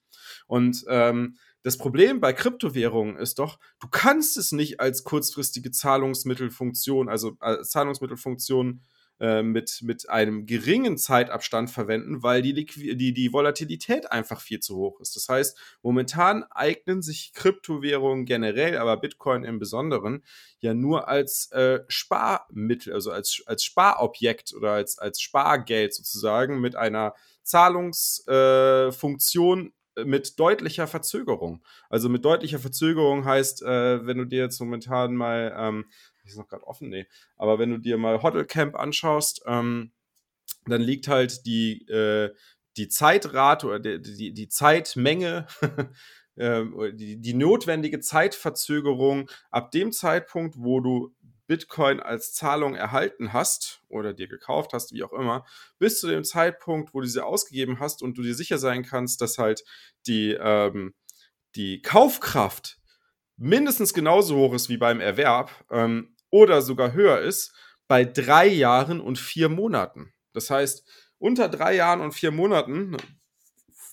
Und 0.50 0.84
ähm, 0.90 1.38
das 1.62 1.78
Problem 1.78 2.20
bei 2.20 2.34
Kryptowährungen 2.34 3.18
ist 3.18 3.38
doch, 3.38 3.60
du 3.80 3.88
kannst 3.88 4.36
es 4.36 4.52
nicht 4.52 4.80
als 4.80 5.04
kurzfristige 5.04 5.70
Zahlungsmittelfunktion, 5.70 7.08
also 7.08 7.34
als 7.40 7.70
Zahlungsmittelfunktion 7.70 8.82
äh, 9.20 9.44
mit, 9.44 9.82
mit 9.84 10.10
einem 10.10 10.48
geringen 10.48 10.98
Zeitabstand 10.98 11.70
verwenden, 11.70 12.24
weil 12.24 12.42
die, 12.42 12.54
Liqui 12.54 12.98
die, 12.98 13.14
die 13.14 13.32
Volatilität 13.32 14.12
einfach 14.12 14.42
viel 14.42 14.60
zu 14.60 14.76
hoch 14.76 15.00
ist. 15.02 15.16
Das 15.16 15.30
heißt, 15.30 15.56
momentan 15.84 16.46
eignen 16.50 17.04
sich 17.04 17.32
Kryptowährungen 17.34 18.26
generell, 18.26 18.78
aber 18.78 18.98
Bitcoin 18.98 19.44
im 19.44 19.60
Besonderen, 19.60 20.24
ja 20.62 20.74
nur 20.74 21.10
als 21.10 21.52
äh, 21.52 21.82
Sparmittel, 21.90 22.94
also 22.94 23.12
als, 23.12 23.44
als 23.46 23.64
Sparobjekt 23.64 24.56
oder 24.56 24.72
als, 24.72 24.98
als 24.98 25.22
Spargeld 25.22 25.94
sozusagen 25.94 26.60
mit 26.60 26.76
einer 26.76 27.14
Zahlungsfunktion 27.44 29.68
äh, 29.68 29.72
mit 30.06 30.40
deutlicher 30.40 30.88
Verzögerung. 30.88 31.64
Also 31.90 32.10
mit 32.10 32.26
deutlicher 32.26 32.60
Verzögerung 32.60 33.26
heißt, 33.26 33.62
äh, 33.64 34.06
wenn 34.06 34.18
du 34.18 34.26
dir 34.26 34.44
jetzt 34.44 34.60
momentan 34.60 35.16
mal, 35.16 35.54
ähm, 35.58 35.86
ist 36.24 36.38
noch 36.38 36.48
gerade 36.48 36.68
offen, 36.68 36.90
nee, 36.90 37.08
aber 37.38 37.58
wenn 37.58 37.72
du 37.72 37.78
dir 37.80 37.98
mal 37.98 38.22
Hotelcamp 38.22 38.76
anschaust, 38.76 39.42
ähm, 39.48 39.92
dann 40.68 40.82
liegt 40.82 41.08
halt 41.08 41.46
die, 41.46 41.88
äh, 41.88 42.34
die 42.78 42.88
Zeitrate 42.88 43.66
oder 43.66 43.80
die, 43.80 44.02
die, 44.02 44.34
die 44.34 44.48
Zeitmenge, 44.48 45.48
oder 46.40 46.94
die, 46.94 47.20
die 47.20 47.34
notwendige 47.34 48.00
Zeitverzögerung 48.00 49.30
ab 49.52 49.72
dem 49.72 49.92
Zeitpunkt, 49.92 50.56
wo 50.58 50.80
du 50.80 51.14
Bitcoin 51.50 52.00
als 52.00 52.32
Zahlung 52.32 52.76
erhalten 52.76 53.34
hast 53.34 53.82
oder 53.88 54.14
dir 54.14 54.28
gekauft 54.28 54.72
hast, 54.72 54.94
wie 54.94 55.04
auch 55.04 55.14
immer, 55.14 55.48
bis 55.80 56.00
zu 56.00 56.08
dem 56.08 56.24
Zeitpunkt, 56.24 56.94
wo 56.94 57.02
du 57.02 57.08
sie 57.08 57.26
ausgegeben 57.26 57.80
hast 57.80 58.04
und 58.04 58.20
du 58.20 58.22
dir 58.22 58.36
sicher 58.36 58.60
sein 58.60 58.84
kannst, 58.84 59.20
dass 59.20 59.40
halt 59.40 59.64
die, 60.06 60.38
ähm, 60.40 60.94
die 61.56 61.82
Kaufkraft 61.82 62.78
mindestens 63.36 63.96
genauso 63.96 64.36
hoch 64.36 64.54
ist 64.54 64.70
wie 64.70 64.78
beim 64.78 65.00
Erwerb 65.02 65.66
ähm, 65.72 66.16
oder 66.30 66.62
sogar 66.62 66.94
höher 66.94 67.20
ist, 67.20 67.52
bei 67.88 68.06
drei 68.06 68.46
Jahren 68.46 69.02
und 69.02 69.18
vier 69.18 69.50
Monaten. 69.50 70.14
Das 70.34 70.52
heißt, 70.52 70.88
unter 71.18 71.50
drei 71.50 71.74
Jahren 71.74 72.02
und 72.02 72.12
vier 72.12 72.30
Monaten 72.30 72.96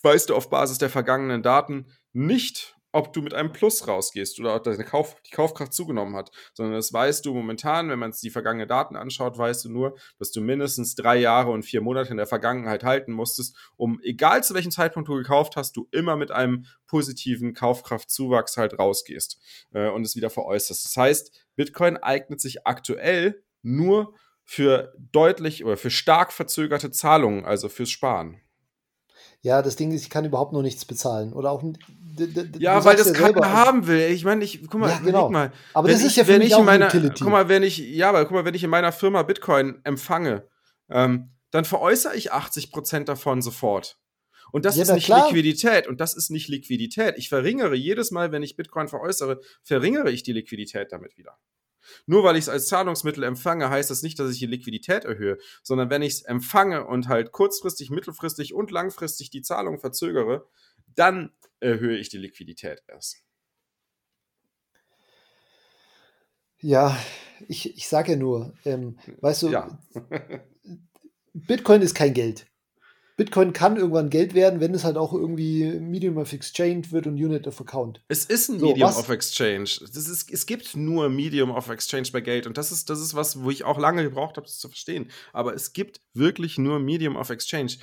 weißt 0.03 0.29
du 0.29 0.37
auf 0.37 0.51
Basis 0.51 0.77
der 0.77 0.91
vergangenen 0.91 1.43
Daten 1.43 1.87
nicht, 2.13 2.76
ob 2.97 3.13
du 3.13 3.21
mit 3.21 3.35
einem 3.35 3.53
Plus 3.53 3.87
rausgehst 3.87 4.41
oder 4.41 4.57
ob 4.57 4.65
deine 4.65 4.83
Kauf, 4.83 5.21
die 5.27 5.31
Kaufkraft 5.31 5.75
zugenommen 5.75 6.17
hat, 6.17 6.31
sondern 6.55 6.75
das 6.75 6.93
weißt 6.93 7.27
du 7.27 7.35
momentan, 7.35 7.91
wenn 7.91 7.99
man 7.99 8.13
die 8.13 8.31
vergangenen 8.31 8.67
Daten 8.67 8.97
anschaut, 8.97 9.37
weißt 9.37 9.67
du 9.67 9.69
nur, 9.71 9.99
dass 10.19 10.33
du 10.33 10.41
mindestens 10.41 10.95
drei 10.95 11.17
Jahre 11.17 11.51
und 11.51 11.63
vier 11.63 11.83
Monate 11.83 12.11
in 12.11 12.17
der 12.17 12.27
Vergangenheit 12.27 12.85
halten 12.85 13.13
musstest, 13.13 13.55
um, 13.77 14.01
egal 14.03 14.43
zu 14.43 14.55
welchem 14.55 14.71
Zeitpunkt 14.71 15.11
du 15.11 15.15
gekauft 15.15 15.57
hast, 15.57 15.77
du 15.77 15.87
immer 15.91 16.17
mit 16.17 16.31
einem 16.31 16.65
positiven 16.87 17.53
Kaufkraftzuwachs 17.53 18.57
halt 18.57 18.79
rausgehst 18.79 19.39
äh, 19.75 19.91
und 19.91 20.03
es 20.03 20.17
wieder 20.17 20.31
veräußerst. 20.31 20.85
Das 20.85 20.97
heißt, 20.97 21.47
Bitcoin 21.55 21.99
eignet 21.99 22.41
sich 22.41 22.67
aktuell 22.67 23.43
nur 23.61 24.15
für 24.43 24.95
deutlich 25.13 25.65
oder 25.65 25.77
für 25.77 25.91
stark 25.91 26.33
verzögerte 26.33 26.91
Zahlungen, 26.91 27.45
also 27.45 27.69
fürs 27.69 27.91
Sparen. 27.91 28.41
Ja, 29.43 29.63
das 29.63 29.77
Ding 29.77 29.93
ist, 29.93 30.03
ich 30.03 30.11
kann 30.11 30.25
überhaupt 30.25 30.53
noch 30.53 30.63
nichts 30.63 30.85
bezahlen. 30.85 31.33
Oder 31.33 31.51
auch. 31.51 31.63
Ja, 32.59 32.85
weil 32.85 32.97
das 32.97 33.13
keiner 33.13 33.27
selber, 33.27 33.53
haben 33.53 33.87
will. 33.87 34.11
Ich 34.11 34.25
meine, 34.25 34.45
ich, 34.45 34.67
guck 34.69 34.81
mal, 34.81 34.91
ja, 34.91 34.99
genau. 34.99 35.31
mal. 35.31 35.53
Aber 35.75 35.89
das 35.89 36.01
ist 36.01 36.13
ich, 36.13 36.17
ja 36.17 36.25
für 36.25 36.39
mich 36.39 36.55
auch 36.55 36.65
meiner, 36.65 36.87
Utility. 36.87 37.23
Guck 37.23 37.33
mal, 37.33 37.49
wenn 37.49 37.63
ich, 37.63 37.79
ja, 37.79 38.09
aber 38.09 38.25
guck 38.25 38.33
mal, 38.33 38.45
wenn 38.45 38.55
ich 38.55 38.65
in 38.65 38.71
meiner 38.71 38.93
Firma 38.93 39.23
Bitcoin 39.23 39.81
empfange, 39.85 40.49
ähm, 40.89 41.31
dann 41.51 41.65
veräußere 41.65 42.17
ich 42.17 42.33
80% 42.33 43.05
davon 43.05 43.43
sofort. 43.43 43.99
Und 44.53 44.65
das 44.65 44.77
ja, 44.77 44.83
ist 44.83 44.93
nicht 44.93 45.07
klar. 45.07 45.27
Liquidität. 45.27 45.87
Und 45.87 46.01
das 46.01 46.15
ist 46.15 46.31
nicht 46.31 46.49
Liquidität. 46.49 47.15
Ich 47.19 47.29
verringere 47.29 47.75
jedes 47.75 48.11
Mal, 48.11 48.33
wenn 48.33 48.43
ich 48.43 48.57
Bitcoin 48.57 48.89
veräußere, 48.89 49.41
verringere 49.63 50.11
ich 50.11 50.23
die 50.23 50.33
Liquidität 50.33 50.93
damit 50.93 51.17
wieder. 51.17 51.37
Nur 52.07 52.25
weil 52.25 52.37
ich 52.37 52.45
es 52.45 52.49
als 52.49 52.69
Zahlungsmittel 52.69 53.23
empfange, 53.25 53.71
heißt 53.71 53.91
das 53.91 54.03
nicht, 54.03 54.19
dass 54.19 54.33
ich 54.33 54.39
die 54.39 54.47
Liquidität 54.47 55.05
erhöhe, 55.05 55.39
sondern 55.63 55.91
wenn 55.91 56.03
ich 56.03 56.15
es 56.15 56.23
empfange 56.23 56.87
und 56.87 57.09
halt 57.09 57.33
kurzfristig, 57.33 57.91
mittelfristig 57.91 58.55
und 58.55 58.71
langfristig 58.71 59.31
die 59.31 59.43
Zahlung 59.43 59.79
verzögere, 59.79 60.47
dann 60.95 61.33
erhöhe 61.61 61.97
ich 61.97 62.09
die 62.09 62.19
Liquidität 62.19 62.83
erst. 62.89 63.23
Ja, 66.59 66.97
ich, 67.49 67.77
ich 67.77 67.87
sage 67.89 68.13
ja 68.13 68.19
nur, 68.19 68.55
ähm, 68.65 68.99
weißt 69.21 69.43
du, 69.43 69.51
ja. 69.51 69.79
Bitcoin 71.35 71.83
ist 71.83 71.95
kein 71.95 72.15
Geld. 72.15 72.47
Bitcoin 73.17 73.55
kann 73.55 73.77
irgendwann 73.77 74.11
Geld 74.11 74.35
werden, 74.35 74.61
wenn 74.61 74.75
es 74.75 74.85
halt 74.85 74.99
auch 74.99 75.15
irgendwie 75.15 75.65
Medium 75.81 76.19
of 76.19 76.35
Exchange 76.35 76.83
wird 76.91 77.07
und 77.07 77.15
Unit 77.15 77.47
of 77.47 77.59
Account. 77.61 78.03
Es 78.09 78.27
ist 78.27 78.51
ein 78.51 78.61
so, 78.61 78.67
Medium 78.67 78.91
was? 78.91 78.99
of 78.99 79.09
Exchange. 79.09 79.71
Das 79.81 80.07
ist, 80.09 80.31
es 80.31 80.45
gibt 80.45 80.77
nur 80.77 81.09
Medium 81.09 81.51
of 81.51 81.71
Exchange 81.71 82.09
bei 82.13 82.21
Geld 82.21 82.47
und 82.47 82.59
das 82.59 82.73
ist, 82.73 82.91
das 82.91 83.01
ist 83.01 83.15
was, 83.15 83.43
wo 83.43 83.51
ich 83.51 83.65
auch 83.65 83.79
lange 83.79 84.03
gebraucht 84.03 84.37
habe, 84.37 84.47
das 84.47 84.59
zu 84.59 84.69
verstehen. 84.69 85.11
Aber 85.33 85.55
es 85.55 85.73
gibt 85.73 86.03
wirklich 86.13 86.59
nur 86.59 86.79
Medium 86.79 87.17
of 87.17 87.31
Exchange. 87.31 87.77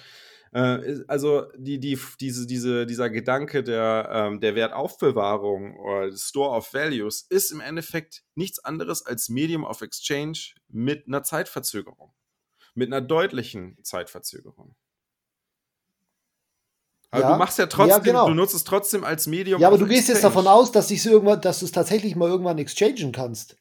Äh, 0.52 1.00
also 1.08 1.48
die, 1.58 1.80
die, 1.80 1.98
diese, 2.20 2.46
diese, 2.46 2.86
dieser 2.86 3.10
Gedanke 3.10 3.64
der, 3.64 4.10
ähm, 4.12 4.40
der 4.40 4.54
Wertaufbewahrung 4.54 5.78
oder 5.78 6.16
Store 6.16 6.56
of 6.56 6.72
Values 6.76 7.26
ist 7.28 7.52
im 7.52 7.60
Endeffekt 7.60 8.24
nichts 8.36 8.60
anderes 8.60 9.04
als 9.04 9.30
Medium 9.30 9.64
of 9.64 9.82
Exchange 9.82 10.54
mit 10.68 11.08
einer 11.08 11.24
Zeitverzögerung. 11.24 12.14
Mit 12.76 12.94
einer 12.94 13.02
deutlichen 13.02 13.78
Zeitverzögerung. 13.84 14.76
Aber 17.14 17.22
ja, 17.22 17.32
du 17.34 17.38
machst 17.38 17.60
ja 17.60 17.68
trotzdem, 17.68 17.90
ja, 17.90 18.00
genau. 18.00 18.28
du 18.28 18.34
nutzt 18.34 18.56
es 18.56 18.64
trotzdem 18.64 19.04
als 19.04 19.28
Medium. 19.28 19.62
Ja, 19.62 19.68
aber 19.68 19.78
du 19.78 19.86
gehst 19.86 20.10
jetzt 20.10 20.24
davon 20.24 20.48
aus, 20.48 20.72
dass 20.72 20.90
irgendwann, 20.90 21.40
dass 21.42 21.60
du 21.60 21.66
es 21.66 21.72
tatsächlich 21.72 22.16
mal 22.16 22.28
irgendwann 22.28 22.58
exchangen 22.58 23.12
kannst. 23.12 23.56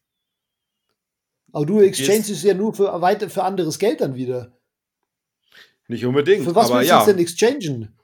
Aber 1.52 1.66
du 1.66 1.80
exchanges 1.80 2.30
es 2.30 2.42
ja 2.44 2.54
nur 2.54 2.72
für, 2.72 3.02
weiter, 3.02 3.28
für 3.28 3.42
anderes 3.42 3.78
Geld 3.78 4.00
dann 4.00 4.14
wieder. 4.14 4.52
Nicht 5.86 6.06
unbedingt. 6.06 6.44
Für 6.44 6.54
was 6.54 6.70
aber 6.70 6.78
willst 6.78 6.88
ja. 6.88 7.04
du 7.04 7.10
denn 7.10 7.18
exchangen? 7.18 7.94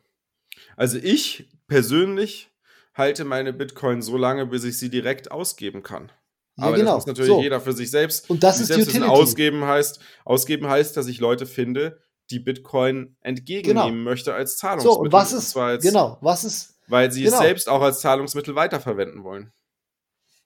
Also 0.77 0.99
ich 0.99 1.49
persönlich 1.67 2.51
halte 2.93 3.25
meine 3.25 3.55
Bitcoin 3.55 4.03
so 4.03 4.19
lange, 4.19 4.45
bis 4.45 4.65
ich 4.65 4.77
sie 4.77 4.91
direkt 4.91 5.31
ausgeben 5.31 5.83
kann. 5.83 6.13
Ja, 6.59 6.65
aber 6.65 6.77
genau. 6.77 6.97
das 6.97 7.07
muss 7.07 7.07
natürlich 7.07 7.31
so. 7.31 7.41
jeder 7.41 7.63
für 7.63 7.73
sich 7.73 7.91
selbst. 7.91 8.29
Und 8.29 8.43
das 8.43 8.61
ist 8.61 8.67
selbst 8.67 8.89
Utility. 8.89 9.11
Ausgeben 9.11 9.65
heißt, 9.65 9.99
ausgeben 10.27 10.69
heißt, 10.69 10.95
dass 10.95 11.07
ich 11.07 11.21
Leute 11.21 11.47
finde, 11.47 12.03
die 12.31 12.39
Bitcoin 12.39 13.17
entgegennehmen 13.21 13.91
genau. 13.91 14.11
möchte 14.11 14.35
als 14.35 14.57
Zahlungsmittel. 14.57 14.95
So, 14.95 15.01
und 15.01 15.13
was 15.13 15.33
ist, 15.33 15.57
und 15.57 15.71
jetzt, 15.71 15.83
genau, 15.83 16.19
was 16.21 16.45
ist, 16.45 16.79
weil 16.87 17.11
sie 17.13 17.25
genau. 17.25 17.37
es 17.37 17.43
selbst 17.43 17.69
auch 17.69 17.83
als 17.83 18.01
Zahlungsmittel 18.01 18.55
weiterverwenden 18.55 19.25
wollen. 19.25 19.53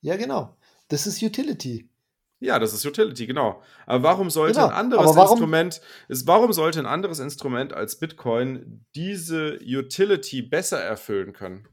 Ja, 0.01 0.17
genau. 0.17 0.57
Das 0.89 1.07
ist 1.07 1.23
Utility. 1.23 1.89
Ja, 2.41 2.59
das 2.59 2.75
ist 2.75 2.85
Utility, 2.85 3.27
genau. 3.27 3.63
Aber 3.87 4.03
warum 4.03 4.29
sollte 4.29 4.55
genau. 4.55 4.67
ein 4.67 4.75
anderes 4.75 5.15
warum, 5.15 5.31
Instrument, 5.31 5.81
ist, 6.09 6.27
warum 6.27 6.53
sollte 6.53 6.81
ein 6.81 6.87
anderes 6.87 7.21
Instrument 7.21 7.73
als 7.73 8.01
Bitcoin 8.01 8.85
diese 8.97 9.61
Utility 9.63 10.43
besser 10.43 10.81
erfüllen 10.81 11.33
können? 11.33 11.69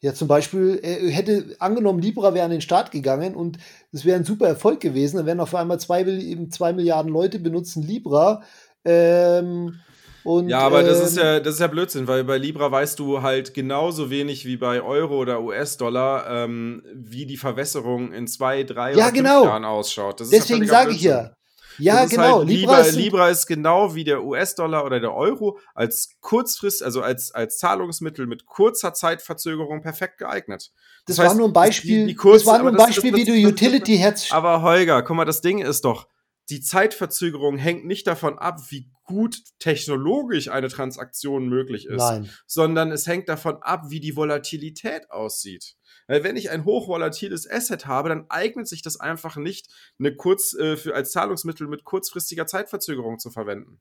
Ja, 0.00 0.12
zum 0.12 0.26
Beispiel 0.26 0.80
äh, 0.82 1.10
hätte 1.10 1.56
angenommen, 1.60 2.00
Libra 2.00 2.34
wäre 2.34 2.44
an 2.44 2.50
den 2.50 2.60
Start 2.60 2.90
gegangen 2.90 3.36
und 3.36 3.58
es 3.92 4.04
wäre 4.04 4.18
ein 4.18 4.24
super 4.24 4.48
Erfolg 4.48 4.80
gewesen. 4.80 5.16
Dann 5.16 5.26
wären 5.26 5.40
auf 5.40 5.54
einmal 5.54 5.78
zwei, 5.78 6.04
zwei 6.50 6.72
Milliarden 6.72 7.10
Leute 7.10 7.38
benutzen 7.38 7.82
Libra 7.82 8.42
ähm, 8.84 9.80
und, 10.24 10.48
ja, 10.48 10.60
aber 10.60 10.80
ähm, 10.80 10.86
das 10.86 11.00
ist 11.00 11.16
ähm, 11.18 11.22
ja, 11.22 11.40
das 11.40 11.54
ist 11.54 11.60
ja 11.60 11.66
Blödsinn, 11.66 12.08
weil 12.08 12.24
bei 12.24 12.38
Libra 12.38 12.70
weißt 12.70 12.98
du 12.98 13.20
halt 13.20 13.52
genauso 13.52 14.08
wenig 14.08 14.46
wie 14.46 14.56
bei 14.56 14.80
Euro 14.80 15.18
oder 15.18 15.42
US-Dollar, 15.42 16.44
ähm, 16.44 16.82
wie 16.94 17.26
die 17.26 17.36
Verwässerung 17.36 18.12
in 18.12 18.26
zwei, 18.26 18.62
drei 18.62 18.92
ja, 18.92 18.96
oder 18.96 19.12
genau. 19.12 19.40
fünf 19.40 19.50
Jahren 19.50 19.64
ausschaut. 19.66 20.20
Deswegen 20.20 20.66
sage 20.66 20.92
ich 20.92 21.02
ja. 21.02 21.36
Ja, 21.78 22.04
genau. 22.04 22.38
Halt 22.38 22.48
Libra, 22.48 22.76
Libra, 22.76 22.80
ist 22.80 22.96
Libra, 22.96 23.28
ist 23.30 23.46
genau 23.46 23.94
wie 23.94 24.04
der 24.04 24.22
US-Dollar 24.24 24.84
oder 24.84 25.00
der 25.00 25.14
Euro 25.14 25.58
als 25.74 26.10
Kurzfrist, 26.20 26.82
also 26.82 27.02
als, 27.02 27.32
als 27.32 27.58
Zahlungsmittel 27.58 28.26
mit 28.26 28.46
kurzer 28.46 28.94
Zeitverzögerung 28.94 29.82
perfekt 29.82 30.18
geeignet. 30.18 30.72
Das, 31.06 31.16
das 31.16 31.18
heißt, 31.18 31.30
war 31.30 31.36
nur 31.36 31.48
ein 31.48 31.52
Beispiel, 31.52 32.02
die, 32.02 32.06
die 32.06 32.14
Kurz, 32.14 32.44
das 32.44 32.52
war 32.52 32.60
nur 32.60 32.70
ein 32.70 32.76
Beispiel, 32.76 33.10
das, 33.10 33.20
wie 33.20 33.24
du 33.42 33.48
Utility 33.48 33.98
herz. 33.98 34.30
Aber 34.30 34.62
Holger, 34.62 35.02
guck 35.02 35.16
mal, 35.16 35.24
das 35.24 35.40
Ding 35.40 35.58
ist 35.58 35.84
doch, 35.84 36.06
die 36.50 36.60
Zeitverzögerung 36.60 37.56
hängt 37.56 37.86
nicht 37.86 38.06
davon 38.06 38.38
ab, 38.38 38.60
wie 38.70 38.90
gut 39.04 39.38
technologisch 39.58 40.48
eine 40.48 40.68
Transaktion 40.68 41.48
möglich 41.48 41.86
ist, 41.86 41.98
Nein. 41.98 42.30
sondern 42.46 42.90
es 42.90 43.06
hängt 43.06 43.28
davon 43.28 43.58
ab, 43.62 43.90
wie 43.90 44.00
die 44.00 44.16
Volatilität 44.16 45.10
aussieht. 45.10 45.76
Weil 46.06 46.24
wenn 46.24 46.36
ich 46.36 46.50
ein 46.50 46.64
hochvolatiles 46.64 47.50
Asset 47.50 47.86
habe, 47.86 48.10
dann 48.10 48.26
eignet 48.28 48.68
sich 48.68 48.82
das 48.82 48.98
einfach 48.98 49.36
nicht, 49.36 49.68
eine 49.98 50.14
kurz 50.16 50.54
äh, 50.54 50.76
für, 50.76 50.94
als 50.94 51.12
Zahlungsmittel 51.12 51.66
mit 51.66 51.84
kurzfristiger 51.84 52.46
Zeitverzögerung 52.46 53.18
zu 53.18 53.30
verwenden. 53.30 53.80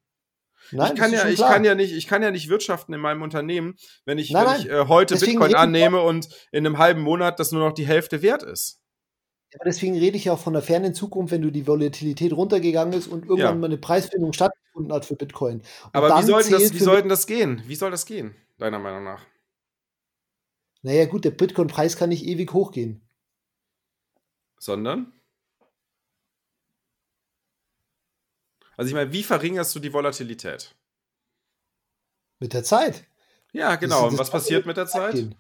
Nein, 0.72 0.94
ich 0.94 1.00
kann 1.00 1.12
ja, 1.12 1.28
ich 1.28 1.40
kann 1.40 1.66
ja 1.66 1.76
nicht, 1.76 1.94
ich 1.94 2.08
kann 2.08 2.24
ja 2.24 2.32
nicht 2.32 2.48
wirtschaften 2.48 2.94
in 2.94 3.02
meinem 3.02 3.22
Unternehmen, 3.22 3.76
wenn 4.06 4.18
ich, 4.18 4.32
nein, 4.32 4.48
wenn 4.48 4.62
ich 4.62 4.70
äh, 4.70 4.86
heute 4.88 5.18
Bitcoin 5.18 5.56
annehme 5.56 6.02
und 6.02 6.30
in 6.52 6.66
einem 6.66 6.78
halben 6.78 7.02
Monat 7.02 7.40
das 7.40 7.52
nur 7.52 7.68
noch 7.68 7.74
die 7.74 7.86
Hälfte 7.86 8.22
wert 8.22 8.44
ist. 8.44 8.83
Aber 9.56 9.66
deswegen 9.66 9.98
rede 9.98 10.18
ich 10.18 10.26
ja 10.26 10.34
auch 10.34 10.40
von 10.40 10.54
der 10.54 10.62
fernen 10.62 10.94
Zukunft, 10.94 11.32
wenn 11.32 11.42
du 11.42 11.52
die 11.52 11.68
Volatilität 11.68 12.34
runtergegangen 12.34 12.94
ist 12.94 13.08
und 13.08 13.24
irgendwann 13.24 13.40
ja. 13.40 13.56
mal 13.56 13.66
eine 13.66 13.78
Preisfindung 13.78 14.34
stattgefunden 14.34 14.92
hat 14.92 15.06
für 15.06 15.16
Bitcoin. 15.16 15.58
Und 15.58 15.66
Aber 15.94 16.18
wie 16.18 16.24
sollten, 16.24 16.52
das, 16.52 16.74
wie 16.74 16.80
sollten 16.80 17.10
das 17.10 17.28
gehen? 17.28 17.62
Wie 17.66 17.76
soll 17.76 17.92
das 17.92 18.06
gehen, 18.06 18.36
deiner 18.58 18.80
Meinung 18.80 19.04
nach? 19.04 19.26
Naja, 20.82 21.06
gut, 21.06 21.24
der 21.24 21.32
Bitcoin-Preis 21.32 21.96
kann 21.98 22.10
nicht 22.10 22.26
ewig 22.26 22.52
hochgehen. 22.52 23.08
Sondern? 24.58 25.14
Also 28.76 28.90
ich 28.90 28.94
meine, 28.94 29.14
wie 29.14 29.24
verringerst 29.24 29.76
du 29.76 29.80
die 29.80 29.94
Volatilität? 29.94 30.76
Mit 32.40 32.54
der 32.54 32.64
Zeit. 32.64 33.06
Ja, 33.52 33.76
genau. 33.76 34.08
Und 34.08 34.18
was 34.18 34.32
passiert 34.32 34.66
mit 34.66 34.78
der 34.78 34.88
Zeit? 34.88 35.14
Gehen. 35.14 35.36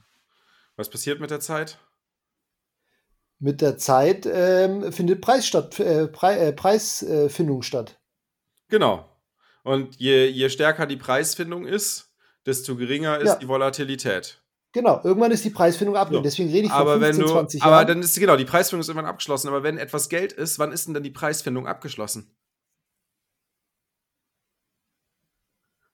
Was 0.75 0.89
passiert 0.89 1.19
mit 1.19 1.31
der 1.31 1.39
Zeit? 1.39 1.79
Mit 3.43 3.59
der 3.59 3.77
Zeit 3.77 4.25
ähm, 4.25 4.91
findet 4.93 5.19
Preis 5.19 5.45
statt, 5.45 5.77
äh, 5.79 6.07
Pre 6.07 6.37
äh, 6.37 6.53
Preisfindung 6.53 7.61
statt. 7.61 7.99
Genau. 8.69 9.09
Und 9.63 9.97
je, 9.97 10.27
je 10.27 10.49
stärker 10.49 10.85
die 10.85 10.95
Preisfindung 10.95 11.65
ist, 11.65 12.13
desto 12.45 12.75
geringer 12.75 13.19
ist 13.19 13.27
ja. 13.27 13.35
die 13.35 13.47
Volatilität. 13.47 14.41
Genau, 14.71 15.01
irgendwann 15.03 15.31
ist 15.31 15.43
die 15.43 15.49
Preisfindung 15.49 15.97
abgelehnt. 15.97 16.23
So. 16.23 16.29
Deswegen 16.29 16.49
rede 16.49 16.65
ich 16.65 16.71
von 16.71 16.81
aber 16.81 16.99
15, 16.99 17.17
wenn 17.17 17.27
du, 17.27 17.31
20 17.33 17.61
Jahren. 17.61 17.73
Aber 17.73 17.85
dann 17.85 18.01
ist 18.01 18.17
genau, 18.17 18.37
die 18.37 18.45
Preisfindung 18.45 18.81
ist 18.81 18.87
irgendwann 18.87 19.09
abgeschlossen. 19.09 19.49
Aber 19.49 19.61
wenn 19.61 19.77
etwas 19.77 20.09
Geld 20.09 20.31
ist, 20.31 20.57
wann 20.57 20.71
ist 20.71 20.87
denn 20.87 20.93
dann 20.93 21.03
die 21.03 21.11
Preisfindung 21.11 21.67
abgeschlossen? 21.67 22.33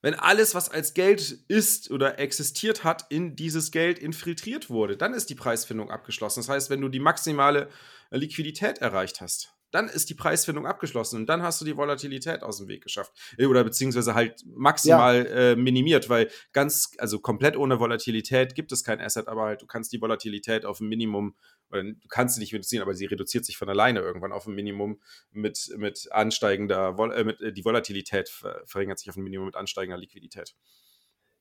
Wenn 0.01 0.13
alles, 0.13 0.55
was 0.55 0.69
als 0.69 0.93
Geld 0.93 1.39
ist 1.47 1.91
oder 1.91 2.19
existiert 2.19 2.83
hat, 2.83 3.05
in 3.09 3.35
dieses 3.35 3.71
Geld 3.71 3.99
infiltriert 3.99 4.69
wurde, 4.69 4.95
dann 4.95 5.13
ist 5.13 5.29
die 5.29 5.35
Preisfindung 5.35 5.91
abgeschlossen. 5.91 6.39
Das 6.39 6.49
heißt, 6.49 6.69
wenn 6.69 6.81
du 6.81 6.87
die 6.87 6.99
maximale 6.99 7.69
Liquidität 8.09 8.77
erreicht 8.77 9.19
hast 9.19 9.58
dann 9.71 9.87
ist 9.87 10.09
die 10.09 10.15
Preisfindung 10.15 10.65
abgeschlossen 10.65 11.17
und 11.17 11.27
dann 11.27 11.43
hast 11.43 11.61
du 11.61 11.65
die 11.65 11.77
Volatilität 11.77 12.43
aus 12.43 12.57
dem 12.57 12.67
Weg 12.67 12.83
geschafft. 12.83 13.11
Äh, 13.37 13.45
oder 13.45 13.63
beziehungsweise 13.63 14.13
halt 14.13 14.43
maximal 14.45 15.25
ja. 15.25 15.51
äh, 15.51 15.55
minimiert, 15.55 16.09
weil 16.09 16.29
ganz, 16.53 16.91
also 16.97 17.19
komplett 17.19 17.55
ohne 17.57 17.79
Volatilität 17.79 18.55
gibt 18.55 18.71
es 18.71 18.83
kein 18.83 18.99
Asset, 18.99 19.27
aber 19.27 19.43
halt 19.43 19.61
du 19.61 19.67
kannst 19.67 19.91
die 19.93 20.01
Volatilität 20.01 20.65
auf 20.65 20.79
ein 20.79 20.87
Minimum, 20.87 21.35
oder 21.69 21.83
du 21.83 22.07
kannst 22.07 22.35
sie 22.35 22.41
nicht 22.41 22.53
reduzieren, 22.53 22.81
aber 22.81 22.95
sie 22.95 23.05
reduziert 23.05 23.45
sich 23.45 23.57
von 23.57 23.69
alleine 23.69 23.99
irgendwann 23.99 24.31
auf 24.31 24.47
ein 24.47 24.55
Minimum 24.55 25.01
mit, 25.31 25.71
mit 25.77 26.07
ansteigender, 26.11 26.95
äh, 27.15 27.23
mit, 27.23 27.41
äh, 27.41 27.53
die 27.53 27.65
Volatilität 27.65 28.29
verringert 28.65 28.99
sich 28.99 29.09
auf 29.09 29.17
ein 29.17 29.23
Minimum 29.23 29.47
mit 29.47 29.55
ansteigender 29.55 29.97
Liquidität. 29.97 30.55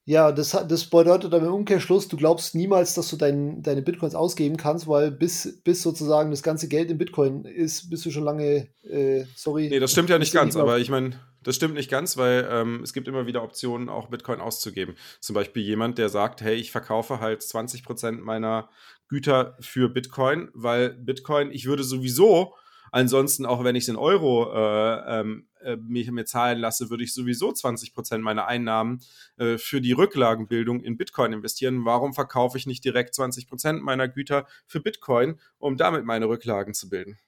Ja, 0.09 0.33
das, 0.33 0.57
das 0.67 0.87
bedeutet 0.87 1.35
aber 1.35 1.49
im 1.49 1.53
Umkehrschluss, 1.53 2.09
du 2.09 2.17
glaubst 2.17 2.55
niemals, 2.55 2.95
dass 2.95 3.11
du 3.11 3.17
dein, 3.17 3.61
deine 3.61 3.83
Bitcoins 3.83 4.15
ausgeben 4.15 4.57
kannst, 4.57 4.89
weil 4.89 5.11
bis, 5.11 5.61
bis 5.63 5.83
sozusagen 5.83 6.31
das 6.31 6.43
ganze 6.43 6.67
Geld 6.67 6.91
in 6.91 6.97
Bitcoin 6.97 7.45
ist, 7.45 7.91
bist 7.91 8.07
du 8.07 8.11
schon 8.11 8.25
lange, 8.25 8.69
äh, 8.85 9.27
sorry. 9.37 9.69
Nee, 9.69 9.81
das 9.81 9.93
stimmt 9.93 10.09
ja 10.09 10.19
nicht 10.19 10.33
ganz, 10.33 10.57
aber 10.57 10.79
ich 10.79 10.89
meine, 10.89 11.21
das 11.43 11.57
stimmt 11.57 11.75
nicht 11.75 11.91
ganz, 11.91 12.17
weil 12.17 12.49
ähm, 12.51 12.81
es 12.83 12.95
gibt 12.95 13.07
immer 13.07 13.27
wieder 13.27 13.43
Optionen, 13.43 13.91
auch 13.91 14.09
Bitcoin 14.09 14.41
auszugeben. 14.41 14.97
Zum 15.21 15.35
Beispiel 15.35 15.63
jemand, 15.63 15.99
der 15.99 16.09
sagt, 16.09 16.41
hey, 16.41 16.55
ich 16.55 16.71
verkaufe 16.71 17.21
halt 17.21 17.43
20% 17.43 18.13
meiner 18.13 18.71
Güter 19.09 19.59
für 19.61 19.91
Bitcoin, 19.91 20.49
weil 20.55 20.89
Bitcoin, 20.89 21.51
ich 21.53 21.67
würde 21.67 21.85
sowieso 21.85 22.55
Ansonsten, 22.91 23.47
auch 23.47 23.65
wenn 23.65 23.77
ich 23.77 23.85
es 23.85 23.89
in 23.89 23.97
Euro 23.97 24.53
äh, 24.55 25.21
ähm, 25.21 25.48
äh, 25.63 25.77
mir, 25.77 26.27
zahlen 26.27 26.59
lasse, 26.59 26.91
würde 26.91 27.05
ich 27.05 27.15
sowieso 27.15 27.53
20 27.53 27.95
Prozent 27.95 28.23
meiner 28.23 28.47
Einnahmen 28.47 29.01
äh, 29.37 29.59
für 29.59 29.81
die 29.81 29.93
Rücklagenbildung 29.93 30.81
in 30.81 30.97
Bitcoin 30.97 31.33
investieren. 31.33 31.85
Warum 31.85 32.15
verkaufe 32.15 32.59
ich 32.59 32.67
nicht 32.67 32.85
direkt 32.85 33.15
20 33.15 33.49
Prozent 33.49 33.83
meiner 33.83 34.09
Güter 34.09 34.47
für 34.67 34.81
Bitcoin, 34.81 35.39
um 35.59 35.77
damit 35.77 36.05
meine 36.05 36.29
Rücklagen 36.29 36.75
zu 36.75 36.89
bilden? 36.89 37.19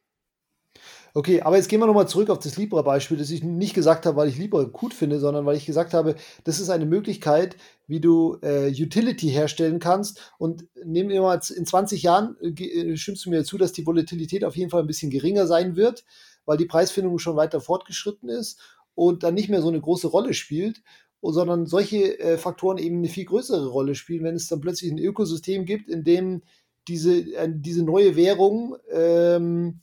Okay, 1.12 1.40
aber 1.40 1.56
jetzt 1.56 1.68
gehen 1.68 1.80
wir 1.80 1.86
nochmal 1.86 2.06
zurück 2.06 2.30
auf 2.30 2.38
das 2.38 2.56
Libra-Beispiel, 2.56 3.16
das 3.16 3.30
ich 3.30 3.42
nicht 3.42 3.74
gesagt 3.74 4.06
habe, 4.06 4.16
weil 4.16 4.28
ich 4.28 4.38
Libra 4.38 4.62
gut 4.62 4.94
finde, 4.94 5.18
sondern 5.18 5.44
weil 5.44 5.56
ich 5.56 5.66
gesagt 5.66 5.92
habe, 5.92 6.14
das 6.44 6.60
ist 6.60 6.70
eine 6.70 6.86
Möglichkeit, 6.86 7.56
wie 7.88 8.00
du 8.00 8.38
äh, 8.42 8.68
Utility 8.68 9.28
herstellen 9.28 9.80
kannst. 9.80 10.32
Und 10.38 10.66
nehmen 10.84 11.08
wir 11.08 11.20
mal 11.20 11.40
in 11.56 11.66
20 11.66 12.04
Jahren, 12.04 12.36
äh, 12.40 12.92
äh, 12.92 12.96
stimmst 12.96 13.26
du 13.26 13.30
mir 13.30 13.42
zu, 13.42 13.58
dass 13.58 13.72
die 13.72 13.84
Volatilität 13.84 14.44
auf 14.44 14.56
jeden 14.56 14.70
Fall 14.70 14.82
ein 14.82 14.86
bisschen 14.86 15.10
geringer 15.10 15.48
sein 15.48 15.74
wird, 15.74 16.04
weil 16.46 16.56
die 16.56 16.66
Preisfindung 16.66 17.18
schon 17.18 17.36
weiter 17.36 17.60
fortgeschritten 17.60 18.28
ist 18.28 18.60
und 18.94 19.22
dann 19.22 19.34
nicht 19.34 19.48
mehr 19.48 19.62
so 19.62 19.68
eine 19.68 19.80
große 19.80 20.08
Rolle 20.08 20.34
spielt 20.34 20.82
sondern 21.22 21.66
solche 21.66 22.18
äh, 22.18 22.38
Faktoren 22.38 22.78
eben 22.78 22.98
eine 22.98 23.08
viel 23.08 23.26
größere 23.26 23.68
Rolle 23.68 23.94
spielen, 23.94 24.24
wenn 24.24 24.36
es 24.36 24.48
dann 24.48 24.60
plötzlich 24.60 24.90
ein 24.90 24.98
Ökosystem 24.98 25.64
gibt, 25.66 25.88
in 25.88 26.04
dem 26.04 26.42
diese, 26.88 27.18
äh, 27.34 27.48
diese 27.52 27.84
neue 27.84 28.16
Währung 28.16 28.76
ähm, 28.90 29.80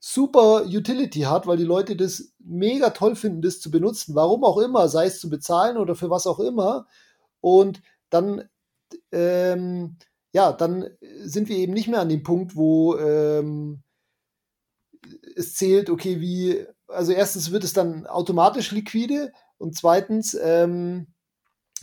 super 0.00 0.64
Utility 0.66 1.20
hat, 1.20 1.46
weil 1.46 1.56
die 1.56 1.64
Leute 1.64 1.94
das 1.94 2.32
mega 2.40 2.90
toll 2.90 3.14
finden, 3.14 3.42
das 3.42 3.60
zu 3.60 3.70
benutzen, 3.70 4.16
warum 4.16 4.42
auch 4.42 4.58
immer, 4.58 4.88
sei 4.88 5.06
es 5.06 5.20
zu 5.20 5.30
bezahlen 5.30 5.76
oder 5.76 5.94
für 5.94 6.10
was 6.10 6.26
auch 6.26 6.40
immer. 6.40 6.88
Und 7.40 7.82
dann, 8.10 8.48
ähm, 9.12 9.96
ja, 10.32 10.52
dann 10.52 10.90
sind 11.22 11.48
wir 11.48 11.56
eben 11.56 11.72
nicht 11.72 11.88
mehr 11.88 12.00
an 12.00 12.08
dem 12.08 12.24
Punkt, 12.24 12.56
wo 12.56 12.96
ähm, 12.96 13.82
es 15.36 15.54
zählt, 15.54 15.90
okay, 15.90 16.20
wie, 16.20 16.64
also 16.88 17.12
erstens 17.12 17.50
wird 17.50 17.64
es 17.64 17.72
dann 17.72 18.06
automatisch 18.06 18.70
liquide 18.72 19.32
und 19.58 19.76
zweitens, 19.76 20.36
ähm, 20.42 21.06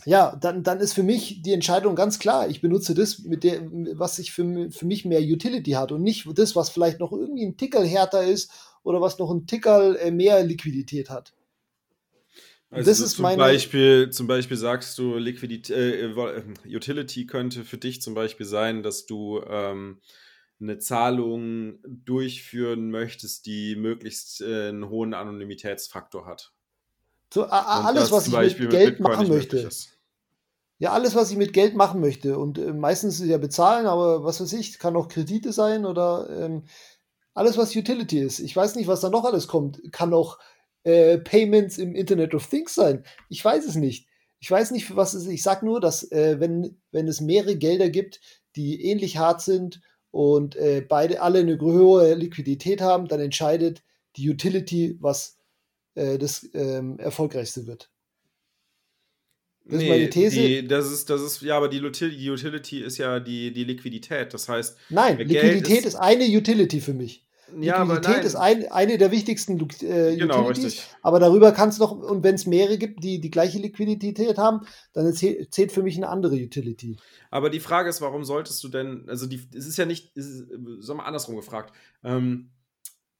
ja, 0.06 0.36
dann, 0.36 0.62
dann 0.62 0.80
ist 0.80 0.94
für 0.94 1.02
mich 1.02 1.42
die 1.42 1.52
Entscheidung 1.52 1.94
ganz 1.94 2.18
klar. 2.18 2.48
Ich 2.48 2.60
benutze 2.60 2.94
das, 2.94 3.20
mit 3.20 3.44
der, 3.44 3.60
was 3.94 4.16
sich 4.16 4.32
für, 4.32 4.70
für 4.70 4.86
mich 4.86 5.04
mehr 5.04 5.20
Utility 5.20 5.72
hat 5.72 5.92
und 5.92 6.02
nicht 6.02 6.26
das, 6.36 6.56
was 6.56 6.70
vielleicht 6.70 7.00
noch 7.00 7.12
irgendwie 7.12 7.44
ein 7.44 7.56
Tickel 7.56 7.86
härter 7.86 8.24
ist 8.24 8.50
oder 8.82 9.00
was 9.00 9.18
noch 9.18 9.30
ein 9.30 9.46
Tickel 9.46 9.96
äh, 9.96 10.10
mehr 10.10 10.42
Liquidität 10.42 11.10
hat. 11.10 11.34
Also 12.70 12.88
das 12.88 13.00
ist 13.00 13.16
zum 13.16 13.24
meine 13.24 13.36
Beispiel, 13.36 14.10
zum 14.10 14.28
Beispiel 14.28 14.56
sagst 14.56 14.96
du, 14.96 15.16
Liquidität, 15.16 15.76
äh, 15.76 16.06
äh, 16.06 16.42
Utility 16.66 17.26
könnte 17.26 17.64
für 17.64 17.78
dich 17.78 18.00
zum 18.00 18.14
Beispiel 18.14 18.46
sein, 18.46 18.82
dass 18.84 19.06
du 19.06 19.42
ähm, 19.48 19.98
eine 20.60 20.78
Zahlung 20.78 21.78
durchführen 21.86 22.90
möchtest, 22.90 23.46
die 23.46 23.76
möglichst 23.76 24.40
äh, 24.40 24.68
einen 24.68 24.88
hohen 24.88 25.14
Anonymitätsfaktor 25.14 26.26
hat. 26.26 26.52
So, 27.32 27.44
alles, 27.44 28.10
was 28.10 28.26
ich 28.26 28.58
mit 28.58 28.70
Geld 28.70 28.98
mit 28.98 29.00
machen 29.00 29.28
möchte. 29.28 29.68
Ja, 30.78 30.92
alles, 30.92 31.14
was 31.14 31.30
ich 31.30 31.36
mit 31.36 31.52
Geld 31.52 31.76
machen 31.76 32.00
möchte. 32.00 32.38
Und 32.38 32.58
äh, 32.58 32.72
meistens 32.72 33.20
ist 33.20 33.28
ja 33.28 33.38
bezahlen, 33.38 33.86
aber 33.86 34.24
was 34.24 34.40
weiß 34.40 34.52
ich, 34.54 34.78
kann 34.78 34.96
auch 34.96 35.08
Kredite 35.08 35.52
sein 35.52 35.84
oder 35.84 36.28
ähm, 36.30 36.64
alles, 37.34 37.56
was 37.56 37.76
Utility 37.76 38.18
ist. 38.18 38.40
Ich 38.40 38.56
weiß 38.56 38.74
nicht, 38.76 38.88
was 38.88 39.00
da 39.00 39.10
noch 39.10 39.24
alles 39.24 39.46
kommt. 39.46 39.80
Kann 39.92 40.12
auch 40.12 40.38
äh, 40.82 41.18
Payments 41.18 41.78
im 41.78 41.94
Internet 41.94 42.34
of 42.34 42.46
Things 42.46 42.74
sein. 42.74 43.04
Ich 43.28 43.44
weiß 43.44 43.66
es 43.66 43.76
nicht. 43.76 44.08
Ich 44.40 44.50
weiß 44.50 44.70
nicht, 44.70 44.96
was 44.96 45.14
es 45.14 45.24
ist. 45.24 45.30
Ich 45.30 45.42
sage 45.42 45.66
nur, 45.66 45.80
dass 45.80 46.10
äh, 46.10 46.40
wenn, 46.40 46.80
wenn 46.90 47.06
es 47.06 47.20
mehrere 47.20 47.56
Gelder 47.56 47.90
gibt, 47.90 48.20
die 48.56 48.82
ähnlich 48.84 49.18
hart 49.18 49.42
sind 49.42 49.82
und 50.10 50.56
äh, 50.56 50.84
beide 50.86 51.22
alle 51.22 51.40
eine 51.40 51.60
höhere 51.60 52.14
Liquidität 52.14 52.80
haben, 52.80 53.08
dann 53.08 53.20
entscheidet 53.20 53.82
die 54.16 54.28
Utility, 54.28 54.96
was 55.00 55.38
äh, 55.94 56.18
das 56.18 56.48
ähm, 56.54 56.98
erfolgreichste 56.98 57.66
wird. 57.66 57.90
Das 59.64 59.78
nee, 59.78 59.84
ist 59.84 59.90
meine 59.90 60.10
These. 60.10 60.36
Die, 60.36 60.66
das, 60.66 60.90
ist, 60.90 61.10
das 61.10 61.22
ist, 61.22 61.42
ja, 61.42 61.56
aber 61.56 61.68
die 61.68 61.80
Utility, 61.80 62.80
ist 62.80 62.98
ja 62.98 63.20
die, 63.20 63.52
die 63.52 63.64
Liquidität. 63.64 64.34
Das 64.34 64.48
heißt, 64.48 64.76
nein, 64.88 65.18
Liquidität 65.18 65.80
ist, 65.80 65.86
ist, 65.86 65.94
eine 65.96 66.24
Utility 66.24 66.80
für 66.80 66.94
mich. 66.94 67.24
Ja, 67.58 67.82
Liquidität 67.82 68.24
ist 68.24 68.36
ein, 68.36 68.70
eine 68.70 68.98
der 68.98 69.10
wichtigsten 69.10 69.58
äh, 69.82 70.16
genau, 70.16 70.40
Utilities. 70.40 70.64
Richtig. 70.64 70.86
Aber 71.02 71.18
darüber 71.18 71.52
kann 71.52 71.68
es 71.68 71.78
noch, 71.78 71.92
und 71.92 72.22
wenn 72.22 72.34
es 72.34 72.46
mehrere 72.46 72.78
gibt, 72.78 73.02
die 73.02 73.20
die 73.20 73.30
gleiche 73.30 73.58
Liquidität 73.58 74.38
haben, 74.38 74.66
dann 74.92 75.12
zählt, 75.12 75.72
für 75.72 75.82
mich 75.82 75.96
eine 75.96 76.08
andere 76.08 76.36
Utility. 76.36 76.96
Aber 77.30 77.50
die 77.50 77.60
Frage 77.60 77.88
ist, 77.88 78.00
warum 78.00 78.24
solltest 78.24 78.62
du 78.64 78.68
denn, 78.68 79.04
also 79.08 79.26
die, 79.26 79.48
es 79.54 79.66
ist 79.66 79.76
ja 79.76 79.86
nicht, 79.86 80.16
es 80.16 80.26
ist, 80.26 80.48
sagen 80.80 80.98
wir 80.98 81.06
andersrum 81.06 81.36
gefragt, 81.36 81.74
ähm, 82.04 82.50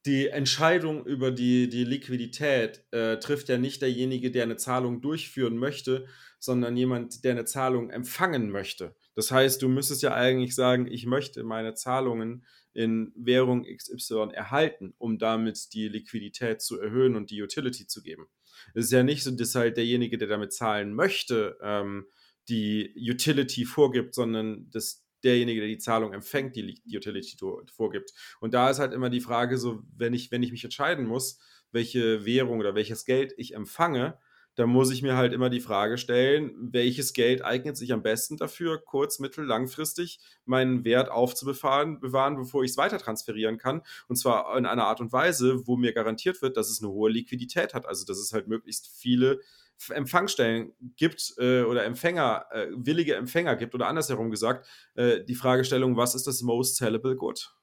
die 0.06 0.28
Entscheidung 0.28 1.04
über 1.04 1.30
die, 1.30 1.68
die 1.68 1.84
Liquidität 1.84 2.84
äh, 2.90 3.18
trifft 3.18 3.48
ja 3.48 3.58
nicht 3.58 3.82
derjenige, 3.82 4.30
der 4.30 4.44
eine 4.44 4.56
Zahlung 4.56 5.02
durchführen 5.02 5.58
möchte, 5.58 6.06
sondern 6.38 6.76
jemand, 6.76 7.22
der 7.24 7.32
eine 7.32 7.44
Zahlung 7.44 7.90
empfangen 7.90 8.50
möchte. 8.50 8.94
Das 9.14 9.30
heißt, 9.30 9.60
du 9.60 9.68
müsstest 9.68 10.02
ja 10.02 10.14
eigentlich 10.14 10.54
sagen, 10.54 10.86
ich 10.86 11.04
möchte 11.04 11.44
meine 11.44 11.74
Zahlungen 11.74 12.44
in 12.72 13.12
Währung 13.16 13.64
XY 13.64 14.30
erhalten, 14.32 14.94
um 14.98 15.18
damit 15.18 15.72
die 15.72 15.88
Liquidität 15.88 16.60
zu 16.60 16.80
erhöhen 16.80 17.16
und 17.16 17.30
die 17.30 17.42
Utility 17.42 17.86
zu 17.86 18.02
geben. 18.02 18.26
Es 18.74 18.86
ist 18.86 18.92
ja 18.92 19.02
nicht 19.02 19.22
so, 19.22 19.30
dass 19.30 19.54
halt 19.54 19.76
derjenige, 19.76 20.18
der 20.18 20.28
damit 20.28 20.52
zahlen 20.52 20.94
möchte, 20.94 21.58
ähm, 21.62 22.06
die 22.48 22.94
Utility 22.96 23.64
vorgibt, 23.64 24.14
sondern 24.14 24.70
dass 24.70 25.04
derjenige, 25.24 25.60
der 25.60 25.68
die 25.68 25.78
Zahlung 25.78 26.12
empfängt, 26.12 26.56
die, 26.56 26.80
die 26.84 26.96
Utility 26.96 27.36
vorgibt. 27.72 28.12
Und 28.40 28.54
da 28.54 28.70
ist 28.70 28.78
halt 28.78 28.92
immer 28.92 29.10
die 29.10 29.20
Frage, 29.20 29.58
so, 29.58 29.82
wenn 29.96 30.14
ich, 30.14 30.30
wenn 30.30 30.42
ich 30.42 30.52
mich 30.52 30.64
entscheiden 30.64 31.06
muss, 31.06 31.38
welche 31.72 32.24
Währung 32.24 32.58
oder 32.58 32.74
welches 32.74 33.04
Geld 33.04 33.34
ich 33.36 33.54
empfange, 33.54 34.18
dann 34.56 34.68
muss 34.68 34.90
ich 34.90 35.02
mir 35.02 35.16
halt 35.16 35.32
immer 35.32 35.48
die 35.48 35.60
Frage 35.60 35.96
stellen, 35.96 36.52
welches 36.60 37.12
Geld 37.12 37.44
eignet 37.44 37.76
sich 37.76 37.92
am 37.92 38.02
besten 38.02 38.36
dafür, 38.36 38.78
kurz-, 38.78 39.18
mittel-, 39.18 39.46
langfristig 39.46 40.20
meinen 40.44 40.84
Wert 40.84 41.10
aufzubewahren, 41.10 42.00
bewahren, 42.00 42.36
bevor 42.36 42.64
ich 42.64 42.72
es 42.72 42.76
weiter 42.76 42.98
transferieren 42.98 43.58
kann. 43.58 43.82
Und 44.08 44.16
zwar 44.16 44.56
in 44.58 44.66
einer 44.66 44.84
Art 44.84 45.00
und 45.00 45.12
Weise, 45.12 45.66
wo 45.66 45.76
mir 45.76 45.92
garantiert 45.92 46.42
wird, 46.42 46.56
dass 46.56 46.68
es 46.68 46.82
eine 46.82 46.90
hohe 46.90 47.10
Liquidität 47.10 47.74
hat. 47.74 47.86
Also, 47.86 48.04
dass 48.04 48.18
es 48.18 48.32
halt 48.32 48.48
möglichst 48.48 48.88
viele 48.88 49.40
Empfangsstellen 49.88 50.74
gibt 50.96 51.34
äh, 51.38 51.62
oder 51.62 51.84
Empfänger, 51.84 52.44
äh, 52.50 52.66
willige 52.72 53.14
Empfänger 53.14 53.56
gibt 53.56 53.74
oder 53.74 53.86
andersherum 53.86 54.30
gesagt, 54.30 54.66
äh, 54.94 55.24
die 55.24 55.34
Fragestellung, 55.34 55.96
was 55.96 56.14
ist 56.14 56.26
das 56.26 56.42
most 56.42 56.76
sellable 56.76 57.16
good? 57.16 57.54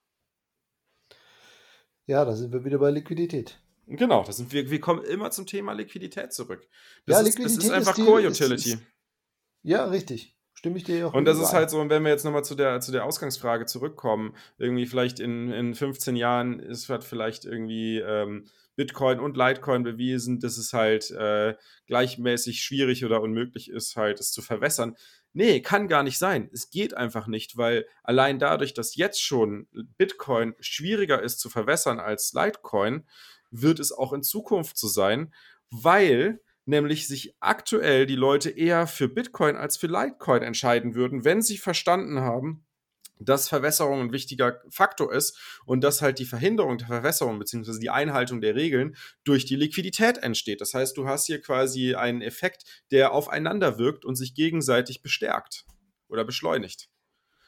Ja, 2.07 2.25
da 2.25 2.33
sind 2.35 2.53
wir 2.53 2.65
wieder 2.65 2.79
bei 2.79 2.89
Liquidität. 2.89 3.59
Genau, 3.88 4.23
das 4.23 4.38
sind 4.38 4.51
wir, 4.51 4.69
wir 4.69 4.81
kommen 4.81 5.03
immer 5.03 5.31
zum 5.31 5.45
Thema 5.45 5.71
Liquidität 5.73 6.33
zurück. 6.33 6.67
Das, 7.05 7.15
ja, 7.15 7.19
ist, 7.21 7.38
Liquidität 7.38 7.57
das 7.57 7.65
ist 7.65 7.71
einfach 7.71 7.91
ist 7.91 7.97
die, 7.97 8.05
Core 8.05 8.27
Utility. 8.27 8.69
Ist, 8.69 8.75
ist, 8.75 8.83
ja, 9.63 9.85
richtig. 9.85 10.38
Stimme 10.53 10.77
ich 10.77 10.83
dir 10.83 11.07
auch. 11.07 11.13
Und 11.13 11.25
das 11.25 11.39
ist 11.39 11.53
halt 11.53 11.69
so, 11.69 11.88
wenn 11.88 12.03
wir 12.03 12.09
jetzt 12.09 12.25
nochmal 12.25 12.43
zu 12.43 12.55
der, 12.55 12.81
zu 12.81 12.91
der 12.91 13.05
Ausgangsfrage 13.05 13.67
zurückkommen, 13.67 14.35
irgendwie 14.57 14.88
vielleicht 14.88 15.19
in, 15.19 15.51
in 15.51 15.75
15 15.75 16.15
Jahren 16.15 16.59
ist 16.59 16.89
halt 16.89 17.03
vielleicht 17.03 17.45
irgendwie 17.45 17.99
ähm, 17.99 18.47
Bitcoin 18.75 19.19
und 19.19 19.38
Litecoin 19.38 19.83
bewiesen, 19.83 20.39
dass 20.39 20.57
es 20.57 20.73
halt 20.73 21.11
äh, 21.11 21.55
gleichmäßig 21.85 22.63
schwierig 22.63 23.05
oder 23.05 23.21
unmöglich 23.21 23.69
ist, 23.69 23.95
halt 23.95 24.19
es 24.19 24.31
zu 24.31 24.41
verwässern. 24.41 24.95
Nee, 25.33 25.61
kann 25.61 25.88
gar 25.88 26.01
nicht 26.01 26.17
sein. 26.17 26.49
Es 26.51 26.71
geht 26.71 26.95
einfach 26.95 27.27
nicht, 27.27 27.57
weil 27.57 27.85
allein 28.01 28.39
dadurch, 28.39 28.73
dass 28.73 28.95
jetzt 28.95 29.21
schon 29.21 29.67
Bitcoin 29.97 30.55
schwieriger 30.59 31.21
ist 31.21 31.39
zu 31.39 31.49
verwässern 31.49 31.99
als 31.99 32.33
Litecoin, 32.33 33.05
wird 33.52 33.80
es 33.80 33.91
auch 33.91 34.14
in 34.14 34.24
Zukunft 34.24 34.78
so 34.78 34.88
sein, 34.88 35.34
weil 35.70 36.41
nämlich 36.66 37.08
sich 37.08 37.36
aktuell 37.39 38.06
die 38.06 38.16
Leute 38.16 38.50
eher 38.50 38.88
für 38.88 39.08
Bitcoin 39.08 39.56
als 39.56 39.78
für 39.78 39.88
Litecoin 39.88 40.43
entscheiden 40.43 40.95
würden, 40.95 41.24
wenn 41.24 41.41
sie 41.41 41.58
verstanden 41.58 42.20
haben, 42.20 42.66
dass 43.20 43.50
Verwässerung 43.50 44.02
ein 44.02 44.12
wichtiger 44.12 44.62
Faktor 44.70 45.12
ist 45.12 45.38
und 45.66 45.82
dass 45.82 46.02
halt 46.02 46.20
die 46.20 46.26
Verhinderung 46.26 46.78
der 46.78 46.88
Verwässerung 46.88 47.39
bzw. 47.39 47.80
die 47.80 47.89
Einhaltung 47.89 48.41
der 48.41 48.56
Regeln 48.56 48.95
durch 49.24 49.45
die 49.45 49.56
Liquidität 49.56 50.20
entsteht. 50.20 50.62
Das 50.62 50.74
heißt, 50.74 50.95
du 50.98 51.08
hast 51.08 51.26
hier 51.26 51.41
quasi 51.41 51.95
einen 51.95 52.22
Effekt, 52.22 52.84
der 52.91 53.14
aufeinander 53.14 53.80
wirkt 53.80 54.06
und 54.06 54.16
sich 54.16 54.36
gegenseitig 54.36 55.02
bestärkt 55.02 55.66
oder 56.08 56.26
beschleunigt. 56.26 56.89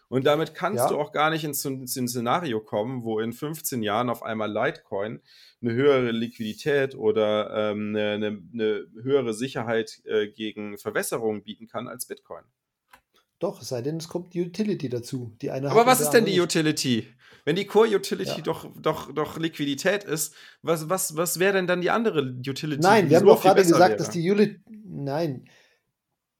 Und 0.09 0.25
damit 0.25 0.55
kannst 0.55 0.79
ja. 0.79 0.89
du 0.89 0.97
auch 0.97 1.11
gar 1.11 1.29
nicht 1.29 1.43
ins, 1.43 1.63
ins 1.63 1.93
Szenario 1.93 2.59
kommen, 2.59 3.03
wo 3.03 3.19
in 3.19 3.31
15 3.31 3.83
Jahren 3.83 4.09
auf 4.09 4.23
einmal 4.23 4.51
Litecoin 4.51 5.21
eine 5.61 5.73
höhere 5.73 6.11
Liquidität 6.11 6.95
oder 6.95 7.71
ähm, 7.71 7.95
eine, 7.95 8.11
eine, 8.13 8.41
eine, 8.53 8.87
höhere 9.01 9.33
Sicherheit 9.35 10.01
äh, 10.05 10.27
gegen 10.27 10.79
Verwässerung 10.79 11.43
bieten 11.43 11.67
kann 11.67 11.87
als 11.87 12.07
Bitcoin. 12.07 12.43
Doch, 13.37 13.61
es 13.61 13.69
sei 13.69 13.81
denn, 13.81 13.97
es 13.97 14.09
kommt 14.09 14.33
die 14.33 14.41
Utility 14.41 14.89
dazu. 14.89 15.33
Die 15.41 15.51
eine 15.51 15.69
Aber 15.69 15.85
was 15.85 16.01
ist 16.01 16.09
denn 16.09 16.25
die 16.25 16.39
Utility? 16.41 17.07
Wenn 17.45 17.55
die 17.55 17.65
Core-Utility 17.65 18.37
ja. 18.37 18.41
doch, 18.41 18.69
doch, 18.81 19.13
doch 19.13 19.37
Liquidität 19.37 20.03
ist, 20.03 20.35
was, 20.61 20.89
was, 20.89 21.15
was 21.15 21.39
wäre 21.39 21.53
denn 21.53 21.67
dann 21.67 21.81
die 21.81 21.89
andere 21.89 22.21
Utility? 22.21 22.81
Nein, 22.81 23.09
wir 23.09 23.17
haben 23.17 23.25
doch 23.25 23.41
gerade 23.41 23.61
gesagt, 23.61 23.91
wäre? 23.91 23.97
dass 23.97 24.09
die 24.09 24.29
Utility. 24.29 24.59
Nein. 24.85 25.45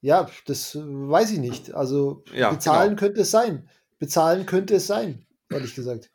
Ja, 0.01 0.29
das 0.45 0.75
weiß 0.75 1.31
ich 1.31 1.39
nicht. 1.39 1.73
Also 1.73 2.23
ja, 2.33 2.51
bezahlen 2.51 2.91
genau. 2.91 2.99
könnte 2.99 3.21
es 3.21 3.31
sein. 3.31 3.69
Bezahlen 3.99 4.45
könnte 4.45 4.75
es 4.75 4.87
sein, 4.87 5.25
ehrlich 5.49 5.75
gesagt. 5.75 6.09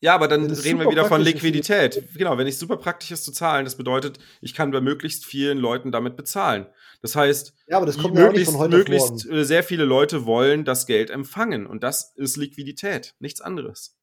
Ja, 0.00 0.16
aber 0.16 0.26
dann 0.26 0.50
reden 0.50 0.80
wir 0.80 0.90
wieder 0.90 1.04
von 1.04 1.20
Liquidität. 1.20 2.02
Genau, 2.16 2.36
wenn 2.36 2.48
es 2.48 2.58
super 2.58 2.76
praktisch 2.76 3.12
ist 3.12 3.24
zu 3.24 3.30
zahlen, 3.30 3.64
das 3.64 3.76
bedeutet, 3.76 4.18
ich 4.40 4.52
kann 4.52 4.72
bei 4.72 4.80
möglichst 4.80 5.24
vielen 5.24 5.58
Leuten 5.58 5.92
damit 5.92 6.16
bezahlen. 6.16 6.66
Das 7.02 7.14
heißt, 7.14 7.54
ja, 7.68 7.76
aber 7.76 7.86
das 7.86 7.98
kommt 7.98 8.14
möglichst, 8.14 8.52
ja 8.52 8.68
möglichst 8.68 9.30
äh, 9.30 9.44
sehr 9.44 9.62
viele 9.62 9.84
Leute 9.84 10.26
wollen 10.26 10.64
das 10.64 10.86
Geld 10.86 11.10
empfangen 11.10 11.68
und 11.68 11.84
das 11.84 12.14
ist 12.16 12.36
Liquidität, 12.36 13.14
nichts 13.20 13.40
anderes. 13.40 13.96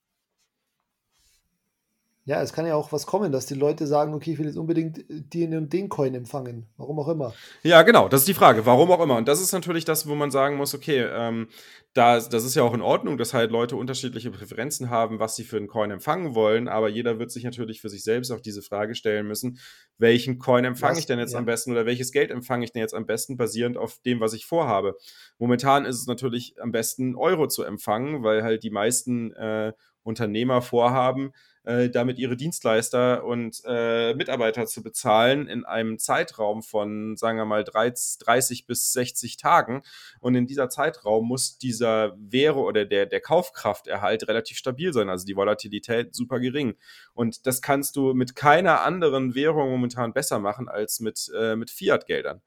Ja, 2.30 2.44
es 2.44 2.54
kann 2.54 2.68
ja 2.68 2.76
auch 2.76 2.92
was 2.92 3.08
kommen, 3.08 3.32
dass 3.32 3.48
die 3.48 3.56
Leute 3.56 3.88
sagen, 3.88 4.14
okay, 4.14 4.34
ich 4.34 4.38
will 4.38 4.46
jetzt 4.46 4.60
unbedingt 4.60 5.04
den 5.10 5.58
und 5.58 5.74
den 5.74 5.90
Coin 5.90 6.14
empfangen. 6.14 6.68
Warum 6.78 7.00
auch 7.00 7.08
immer. 7.08 7.34
Ja, 7.64 7.82
genau, 7.82 8.08
das 8.08 8.22
ist 8.22 8.28
die 8.28 8.36
Frage. 8.36 8.68
Warum 8.68 8.92
auch 8.92 9.02
immer. 9.02 9.18
Und 9.18 9.28
das 9.28 9.42
ist 9.42 9.52
natürlich 9.52 9.84
das, 9.84 10.08
wo 10.08 10.14
man 10.14 10.30
sagen 10.30 10.56
muss, 10.56 10.76
okay, 10.76 11.08
ähm, 11.12 11.48
da, 11.94 12.20
das 12.20 12.46
ist 12.46 12.54
ja 12.54 12.62
auch 12.62 12.76
in 12.76 12.82
Ordnung, 12.82 13.18
dass 13.18 13.34
halt 13.34 13.50
Leute 13.50 13.78
unterschiedliche 13.78 14.30
Präferenzen 14.30 14.92
haben, 14.92 15.18
was 15.18 15.38
sie 15.38 15.44
für 15.44 15.58
einen 15.58 15.66
Coin 15.66 15.90
empfangen 15.90 16.36
wollen, 16.36 16.68
aber 16.68 16.88
jeder 16.88 17.18
wird 17.18 17.32
sich 17.32 17.44
natürlich 17.44 17.82
für 17.82 17.90
sich 17.90 18.04
selbst 18.04 18.30
auch 18.30 18.42
diese 18.42 18.62
Frage 18.62 18.94
stellen 18.94 19.26
müssen, 19.26 19.58
welchen 19.98 20.38
Coin 20.38 20.66
empfange 20.66 21.00
ich 21.00 21.08
denn 21.08 21.18
jetzt 21.18 21.34
ja. 21.34 21.40
am 21.40 21.46
besten 21.46 21.72
oder 21.72 21.88
welches 21.88 22.12
Geld 22.12 22.30
empfange 22.30 22.64
ich 22.64 22.72
denn 22.72 22.82
jetzt 22.84 22.94
am 22.94 23.08
besten, 23.08 23.38
basierend 23.38 23.76
auf 23.76 23.98
dem, 24.06 24.20
was 24.20 24.34
ich 24.34 24.46
vorhabe. 24.46 24.98
Momentan 25.40 25.86
ist 25.86 26.00
es 26.00 26.06
natürlich 26.06 26.62
am 26.62 26.72
besten, 26.72 27.16
Euro 27.16 27.48
zu 27.48 27.64
empfangen, 27.64 28.22
weil 28.22 28.44
halt 28.44 28.62
die 28.62 28.70
meisten 28.70 29.34
äh, 29.34 29.74
Unternehmer 30.04 30.62
vorhaben, 30.62 31.32
äh, 31.64 31.90
damit 31.90 32.18
ihre 32.20 32.38
Dienstleister 32.38 33.24
und 33.24 33.62
äh, 33.66 34.14
Mitarbeiter 34.14 34.66
zu 34.66 34.82
bezahlen 34.82 35.48
in 35.48 35.66
einem 35.66 36.00
Zeitraum 36.00 36.64
von, 36.64 37.18
sagen 37.18 37.38
wir 37.38 37.46
mal, 37.46 37.64
30 37.64 38.66
bis 38.66 38.94
60 38.94 39.38
Tagen. 39.38 39.82
Und 40.20 40.36
in 40.36 40.48
dieser 40.48 40.70
Zeitraum 40.70 41.28
muss 41.28 41.58
dieser 41.58 42.16
Währe 42.18 42.60
oder 42.60 42.86
der, 42.86 43.06
der 43.06 43.22
Kaufkrafterhalt 43.22 44.28
relativ 44.28 44.58
stabil 44.58 44.94
sein, 44.94 45.10
also 45.10 45.26
die 45.26 45.36
Volatilität 45.36 46.16
super 46.16 46.40
gering. 46.40 46.76
Und 47.14 47.46
das 47.46 47.62
kannst 47.62 47.96
du 47.96 48.14
mit 48.14 48.36
keiner 48.36 48.82
anderen 48.82 49.36
Währung 49.36 49.70
momentan 49.70 50.14
besser 50.14 50.40
machen 50.40 50.70
als 50.70 51.00
mit, 51.00 51.30
äh, 51.38 51.56
mit 51.56 51.72
Fiat-Geldern. 51.72 52.42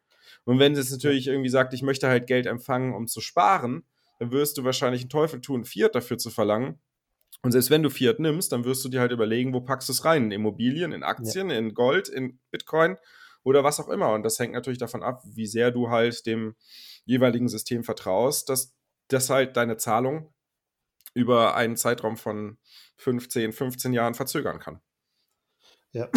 Und 0.44 0.58
wenn 0.58 0.74
es 0.74 0.90
natürlich 0.90 1.28
irgendwie 1.28 1.50
sagt, 1.50 1.74
ich 1.74 1.82
möchte 1.82 2.08
halt 2.08 2.26
Geld 2.26 2.46
empfangen, 2.46 2.94
um 2.94 3.06
zu 3.06 3.20
sparen, 3.20 3.84
dann 4.18 4.32
wirst 4.32 4.58
du 4.58 4.64
wahrscheinlich 4.64 5.02
einen 5.02 5.10
Teufel 5.10 5.40
tun, 5.40 5.64
Fiat 5.64 5.94
dafür 5.94 6.18
zu 6.18 6.30
verlangen 6.30 6.80
und 7.43 7.53
selbst 7.53 7.70
wenn 7.70 7.82
du 7.82 7.90
Fiat 7.90 8.20
nimmst, 8.20 8.53
dann 8.53 8.64
wirst 8.64 8.84
du 8.84 8.88
dir 8.88 9.01
halt 9.01 9.12
überlegen, 9.12 9.53
wo 9.53 9.61
packst 9.61 9.88
du 9.88 9.93
es 9.93 10.05
rein? 10.05 10.24
In 10.24 10.30
Immobilien, 10.30 10.93
in 10.93 11.03
Aktien, 11.03 11.51
ja. 11.51 11.59
in 11.59 11.74
Gold, 11.74 12.09
in 12.09 12.38
Bitcoin 12.51 12.97
oder 13.43 13.64
was 13.64 13.80
auch 13.80 13.88
immer. 13.88 14.12
Und 14.12 14.22
das 14.22 14.38
hängt 14.38 14.53
natürlich 14.53 14.78
davon 14.78 15.03
ab, 15.03 15.22
wie 15.24 15.47
sehr 15.47 15.72
du 15.72 15.90
halt 15.90 16.24
dem 16.26 16.55
jeweiligen 17.05 17.49
System 17.49 17.82
vertraust, 17.82 18.49
dass 18.49 18.76
das 19.09 19.28
halt 19.28 19.57
deine 19.57 19.76
Zahlung 19.76 20.32
über 21.14 21.57
einen 21.57 21.76
Zeitraum 21.76 22.16
von 22.16 22.59
15, 22.99 23.53
15 23.53 23.93
Jahren 23.93 24.14
verzögern 24.14 24.61
kann. 24.61 24.80
Ja. 25.93 26.09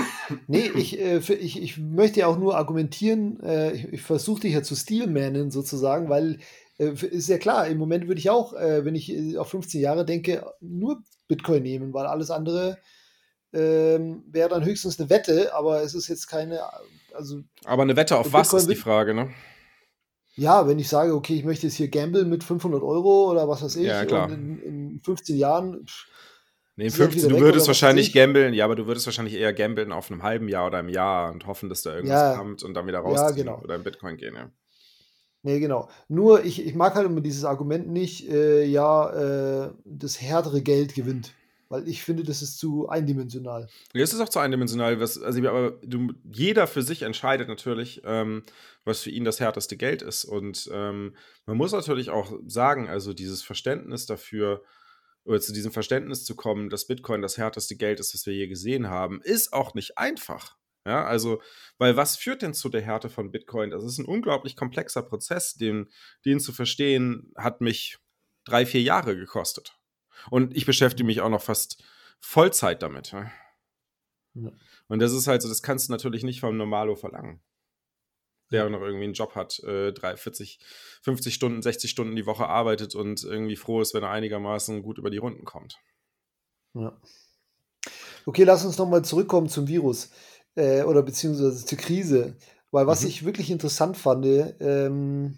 Nee, 0.48 0.72
ich, 0.76 1.00
äh, 1.00 1.18
ich, 1.18 1.62
ich 1.62 1.78
möchte 1.78 2.22
ja 2.22 2.28
auch 2.28 2.38
nur 2.38 2.56
argumentieren, 2.56 3.42
äh, 3.42 3.74
ich, 3.74 3.94
ich 3.94 4.02
versuche 4.02 4.42
dich 4.42 4.54
ja 4.54 4.64
zu 4.64 4.76
steelmannen 4.76 5.52
sozusagen, 5.52 6.08
weil 6.08 6.40
ist 6.78 7.30
ja 7.30 7.38
klar, 7.38 7.68
im 7.68 7.78
Moment 7.78 8.08
würde 8.08 8.20
ich 8.20 8.30
auch, 8.30 8.54
äh, 8.54 8.84
wenn 8.84 8.96
ich 8.96 9.12
äh, 9.12 9.38
auf 9.38 9.50
15 9.50 9.80
Jahre 9.82 10.06
denke, 10.06 10.46
nur 10.60 11.04
Bitcoin 11.28 11.64
nehmen, 11.64 11.94
weil 11.94 12.06
alles 12.06 12.32
andere 12.32 12.78
ähm, 13.54 14.24
wäre 14.28 14.50
dann 14.50 14.66
höchstens 14.66 15.00
eine 15.00 15.10
Wette, 15.10 15.54
aber 15.54 15.82
es 15.82 15.94
ist 15.94 16.10
jetzt 16.10 16.28
keine. 16.28 16.60
Also, 17.14 17.42
aber 17.64 17.84
eine 17.84 17.96
Wette 17.96 18.18
auf 18.18 18.34
was 18.34 18.54
ist 18.54 18.70
die 18.70 18.76
Frage, 18.76 19.14
ne? 19.14 19.32
Ja, 20.36 20.68
wenn 20.68 20.80
ich 20.80 20.90
sage, 20.90 21.16
okay, 21.16 21.36
ich 21.36 21.46
möchte 21.46 21.68
jetzt 21.68 21.78
hier 21.78 21.88
gamblen 21.88 22.30
mit 22.30 22.44
500 22.44 22.84
Euro 22.84 23.32
oder 23.32 23.48
was 23.48 23.64
weiß 23.64 23.78
ich, 23.78 23.88
ja, 23.88 24.04
klar. 24.04 24.28
und 24.28 24.34
in, 24.34 24.62
in 24.62 25.02
15 25.02 25.38
Jahren. 25.38 25.86
Pff, 25.86 26.08
Nee, 26.78 26.90
15, 26.90 27.30
du 27.30 27.40
würdest 27.40 27.68
wahrscheinlich 27.68 28.12
gambeln, 28.12 28.54
ja, 28.54 28.66
aber 28.66 28.76
du 28.76 28.86
würdest 28.86 29.06
wahrscheinlich 29.06 29.36
eher 29.36 29.54
gambeln 29.54 29.94
auf 29.94 30.12
einem 30.12 30.24
halben 30.24 30.50
Jahr 30.50 30.68
oder 30.68 30.80
einem 30.80 30.90
Jahr 30.90 31.32
und 31.32 31.48
hoffen, 31.48 31.70
dass 31.70 31.84
da 31.84 31.96
irgendwas 31.96 32.34
ja, 32.34 32.38
kommt 32.38 32.64
und 32.64 32.74
dann 32.74 32.86
wieder 32.86 33.00
rausziehen 33.00 33.48
ja, 33.48 33.54
genau. 33.54 33.62
oder 33.64 33.76
in 33.76 33.84
Bitcoin 33.84 34.18
gehen, 34.18 34.36
ja. 34.36 34.52
Nee, 35.46 35.60
genau. 35.60 35.90
Nur 36.08 36.44
ich, 36.44 36.66
ich 36.66 36.74
mag 36.74 36.96
halt 36.96 37.06
immer 37.06 37.22
dieses 37.22 37.46
Argument 37.46 37.88
nicht, 37.88 38.28
äh, 38.28 38.66
ja, 38.66 39.68
äh, 39.68 39.74
das 39.86 40.20
härtere 40.20 40.64
Geld 40.64 40.96
gewinnt. 40.96 41.36
Weil 41.70 41.88
ich 41.88 42.02
finde, 42.02 42.24
das 42.24 42.42
ist 42.42 42.58
zu 42.58 42.90
eindimensional. 42.90 43.68
Ja, 43.94 44.02
es 44.02 44.12
ist 44.12 44.20
auch 44.22 44.30
zu 44.30 44.40
eindimensional. 44.40 45.00
Was, 45.00 45.22
also, 45.22 45.48
aber 45.48 45.78
du, 45.84 46.14
jeder 46.24 46.66
für 46.66 46.82
sich 46.82 47.04
entscheidet 47.04 47.48
natürlich, 47.48 48.02
ähm, 48.06 48.42
was 48.86 49.02
für 49.02 49.12
ihn 49.12 49.24
das 49.24 49.40
härteste 49.40 49.78
Geld 49.78 50.02
ist. 50.02 50.26
Und 50.26 50.68
ähm, 50.74 51.16
man 51.46 51.58
muss 51.58 51.74
natürlich 51.74 52.10
auch 52.10 52.34
sagen, 52.48 52.90
also 52.90 53.14
dieses 53.14 53.44
Verständnis 53.44 54.08
dafür, 54.08 54.64
oder 55.26 55.40
zu 55.40 55.54
diesem 55.54 55.72
Verständnis 55.72 56.26
zu 56.26 56.36
kommen, 56.36 56.72
dass 56.72 56.88
Bitcoin 56.88 57.22
das 57.22 57.38
härteste 57.38 57.76
Geld 57.76 58.00
ist, 58.00 58.16
das 58.16 58.26
wir 58.26 58.34
je 58.34 58.48
gesehen 58.48 58.90
haben, 58.90 59.22
ist 59.22 59.54
auch 59.54 59.76
nicht 59.76 60.00
einfach. 60.00 60.58
Ja, 60.86 61.04
also, 61.04 61.42
weil 61.80 61.98
was 61.98 62.16
führt 62.16 62.44
denn 62.44 62.54
zu 62.54 62.70
der 62.70 62.82
Härte 62.82 63.10
von 63.10 63.32
Bitcoin? 63.32 63.72
Das 63.72 63.84
ist 63.84 63.98
ein 63.98 64.06
unglaublich 64.06 64.56
komplexer 64.56 65.02
Prozess, 65.02 65.56
den, 65.56 65.90
den 66.26 66.40
zu 66.40 66.54
verstehen, 66.54 67.34
hat 67.36 67.60
mich 67.60 67.98
drei, 68.46 68.66
vier 68.68 68.82
Jahre 68.82 69.18
gekostet. 69.18 69.78
Und 70.30 70.56
ich 70.56 70.66
beschäftige 70.66 71.06
mich 71.06 71.22
auch 71.22 71.30
noch 71.30 71.42
fast 71.42 71.84
Vollzeit 72.20 72.84
damit. 72.84 73.12
Ja? 73.12 73.32
Ja. 74.36 74.52
Und 74.88 75.00
das 75.00 75.12
ist 75.12 75.28
halt 75.28 75.42
so, 75.42 75.50
das 75.50 75.64
kannst 75.64 75.88
du 75.88 75.92
natürlich 75.92 76.24
nicht 76.24 76.40
vom 76.40 76.56
Normalo 76.56 76.96
verlangen. 76.96 77.42
Der 78.52 78.70
noch 78.70 78.82
irgendwie 78.82 79.06
einen 79.06 79.14
Job 79.14 79.34
hat, 79.34 79.60
äh, 79.64 79.92
3, 79.92 80.18
40, 80.18 80.60
50 81.02 81.34
Stunden, 81.34 81.62
60 81.64 81.90
Stunden 81.90 82.16
die 82.16 82.28
Woche 82.28 82.46
arbeitet 82.46 82.94
und 82.94 83.24
irgendwie 83.24 83.56
froh 83.56 83.82
ist, 83.82 83.96
wenn 83.96 84.04
er 84.04 84.12
einigermaßen 84.12 84.84
gut 84.84 85.00
über 85.00 85.10
die 85.10 85.18
Runden 85.18 85.46
kommt. 85.46 85.80
Ja. 86.76 86.96
Okay, 88.28 88.44
lass 88.44 88.66
uns 88.66 88.78
nochmal 88.78 89.04
zurückkommen 89.04 89.50
zum 89.50 89.68
Virus 89.68 90.12
äh, 90.56 90.84
oder 90.84 91.04
beziehungsweise 91.04 91.66
zur 91.66 91.78
Krise. 91.78 92.36
Weil 92.72 92.88
was 92.88 93.02
mhm. 93.02 93.08
ich 93.08 93.26
wirklich 93.26 93.52
interessant 93.52 93.98
fand, 93.98 94.26
ähm, 94.60 95.38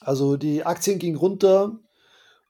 also 0.00 0.36
die 0.36 0.64
Aktien 0.64 0.98
gingen 0.98 1.16
runter 1.16 1.78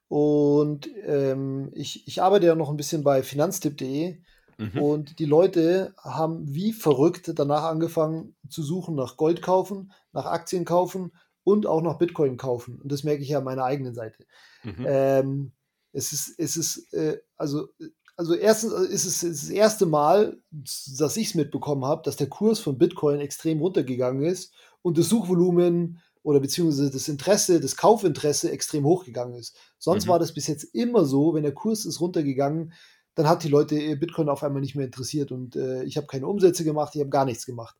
und 0.08 0.88
ähm, 1.06 1.70
ich, 1.74 2.06
ich 2.06 2.22
arbeite 2.22 2.46
ja 2.46 2.54
noch 2.54 2.70
ein 2.70 2.76
bisschen 2.76 3.04
bei 3.04 3.22
finanztipp.de 3.22 4.18
mhm. 4.58 4.82
und 4.82 5.18
die 5.18 5.24
Leute 5.24 5.94
haben 5.98 6.54
wie 6.54 6.72
verrückt 6.72 7.32
danach 7.34 7.64
angefangen 7.64 8.34
zu 8.48 8.62
suchen 8.62 8.94
nach 8.94 9.16
Gold 9.16 9.42
kaufen, 9.42 9.92
nach 10.12 10.26
Aktien 10.26 10.64
kaufen 10.64 11.12
und 11.42 11.66
auch 11.66 11.82
nach 11.82 11.98
Bitcoin 11.98 12.36
kaufen. 12.36 12.80
Und 12.80 12.90
das 12.90 13.04
merke 13.04 13.22
ich 13.22 13.28
ja 13.28 13.38
an 13.38 13.44
meiner 13.44 13.64
eigenen 13.64 13.94
Seite. 13.94 14.24
Mhm. 14.62 14.86
Ähm, 14.86 15.52
es 15.92 16.12
ist, 16.12 16.38
es 16.38 16.56
ist, 16.56 16.92
äh, 16.92 17.20
also 17.36 17.68
also 18.16 18.34
erstens 18.34 18.72
äh, 18.72 18.92
ist 18.92 19.04
es 19.04 19.20
das 19.20 19.50
erste 19.50 19.86
Mal, 19.86 20.38
dass 20.50 21.16
ich 21.16 21.28
es 21.28 21.34
mitbekommen 21.34 21.84
habe, 21.84 22.02
dass 22.04 22.16
der 22.16 22.28
Kurs 22.28 22.60
von 22.60 22.78
Bitcoin 22.78 23.20
extrem 23.20 23.60
runtergegangen 23.60 24.22
ist 24.22 24.52
und 24.82 24.98
das 24.98 25.08
Suchvolumen 25.08 26.00
oder 26.22 26.40
beziehungsweise 26.40 26.90
das 26.90 27.08
Interesse, 27.08 27.60
das 27.60 27.76
Kaufinteresse 27.76 28.50
extrem 28.50 28.84
hochgegangen 28.84 29.34
ist. 29.34 29.56
Sonst 29.78 30.06
mhm. 30.06 30.10
war 30.10 30.18
das 30.18 30.32
bis 30.32 30.46
jetzt 30.46 30.64
immer 30.74 31.04
so, 31.04 31.34
wenn 31.34 31.42
der 31.42 31.54
Kurs 31.54 31.84
ist 31.84 32.00
runtergegangen, 32.00 32.72
dann 33.14 33.28
hat 33.28 33.44
die 33.44 33.48
Leute 33.48 33.96
Bitcoin 33.96 34.28
auf 34.28 34.42
einmal 34.42 34.60
nicht 34.60 34.74
mehr 34.74 34.86
interessiert 34.86 35.30
und 35.30 35.54
äh, 35.56 35.84
ich 35.84 35.96
habe 35.96 36.06
keine 36.06 36.26
Umsätze 36.26 36.64
gemacht, 36.64 36.94
ich 36.94 37.00
habe 37.00 37.10
gar 37.10 37.24
nichts 37.24 37.46
gemacht. 37.46 37.76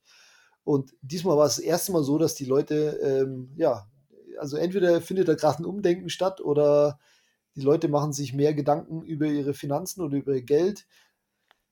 Und 0.62 0.94
diesmal 1.02 1.36
war 1.36 1.46
es 1.46 1.56
das 1.56 1.64
erste 1.64 1.92
Mal 1.92 2.04
so, 2.04 2.18
dass 2.18 2.34
die 2.34 2.44
Leute, 2.44 2.98
ähm, 3.02 3.52
ja, 3.56 3.86
also 4.38 4.56
entweder 4.56 5.00
findet 5.00 5.28
da 5.28 5.34
gerade 5.34 5.62
ein 5.62 5.66
Umdenken 5.66 6.08
statt 6.08 6.40
oder 6.40 6.98
die 7.56 7.62
Leute 7.62 7.88
machen 7.88 8.12
sich 8.12 8.34
mehr 8.34 8.54
Gedanken 8.54 9.02
über 9.02 9.26
ihre 9.26 9.54
Finanzen 9.54 10.02
oder 10.02 10.16
über 10.16 10.34
ihr 10.34 10.42
Geld. 10.42 10.86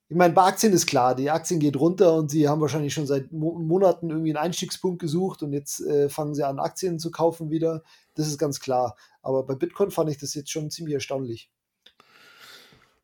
Ich 0.09 0.17
meine, 0.17 0.35
bei 0.35 0.43
Aktien 0.43 0.75
ist 0.75 0.87
klar, 0.87 1.15
die 1.15 1.31
Aktien 1.31 1.59
geht 1.59 1.77
runter 1.77 2.17
und 2.17 2.31
sie 2.31 2.47
haben 2.47 2.61
wahrscheinlich 2.61 2.93
schon 2.93 3.07
seit 3.07 3.33
Mo 3.33 3.59
Monaten 3.59 4.11
irgendwie 4.11 4.31
einen 4.31 4.45
Einstiegspunkt 4.45 5.01
gesucht 5.01 5.43
und 5.43 5.55
jetzt 5.55 5.81
äh, 5.81 6.11
fangen 6.11 6.35
sie 6.35 6.47
an, 6.47 6.59
Aktien 6.59 6.99
zu 6.99 7.11
kaufen 7.11 7.51
wieder. 7.51 7.83
Das 8.15 8.27
ist 8.27 8.37
ganz 8.37 8.61
klar. 8.61 8.95
Aber 9.23 9.45
bei 9.45 9.55
Bitcoin 9.55 9.91
fand 9.91 10.11
ich 10.11 10.19
das 10.19 10.35
jetzt 10.35 10.51
schon 10.51 10.71
ziemlich 10.71 10.95
erstaunlich. 10.95 11.51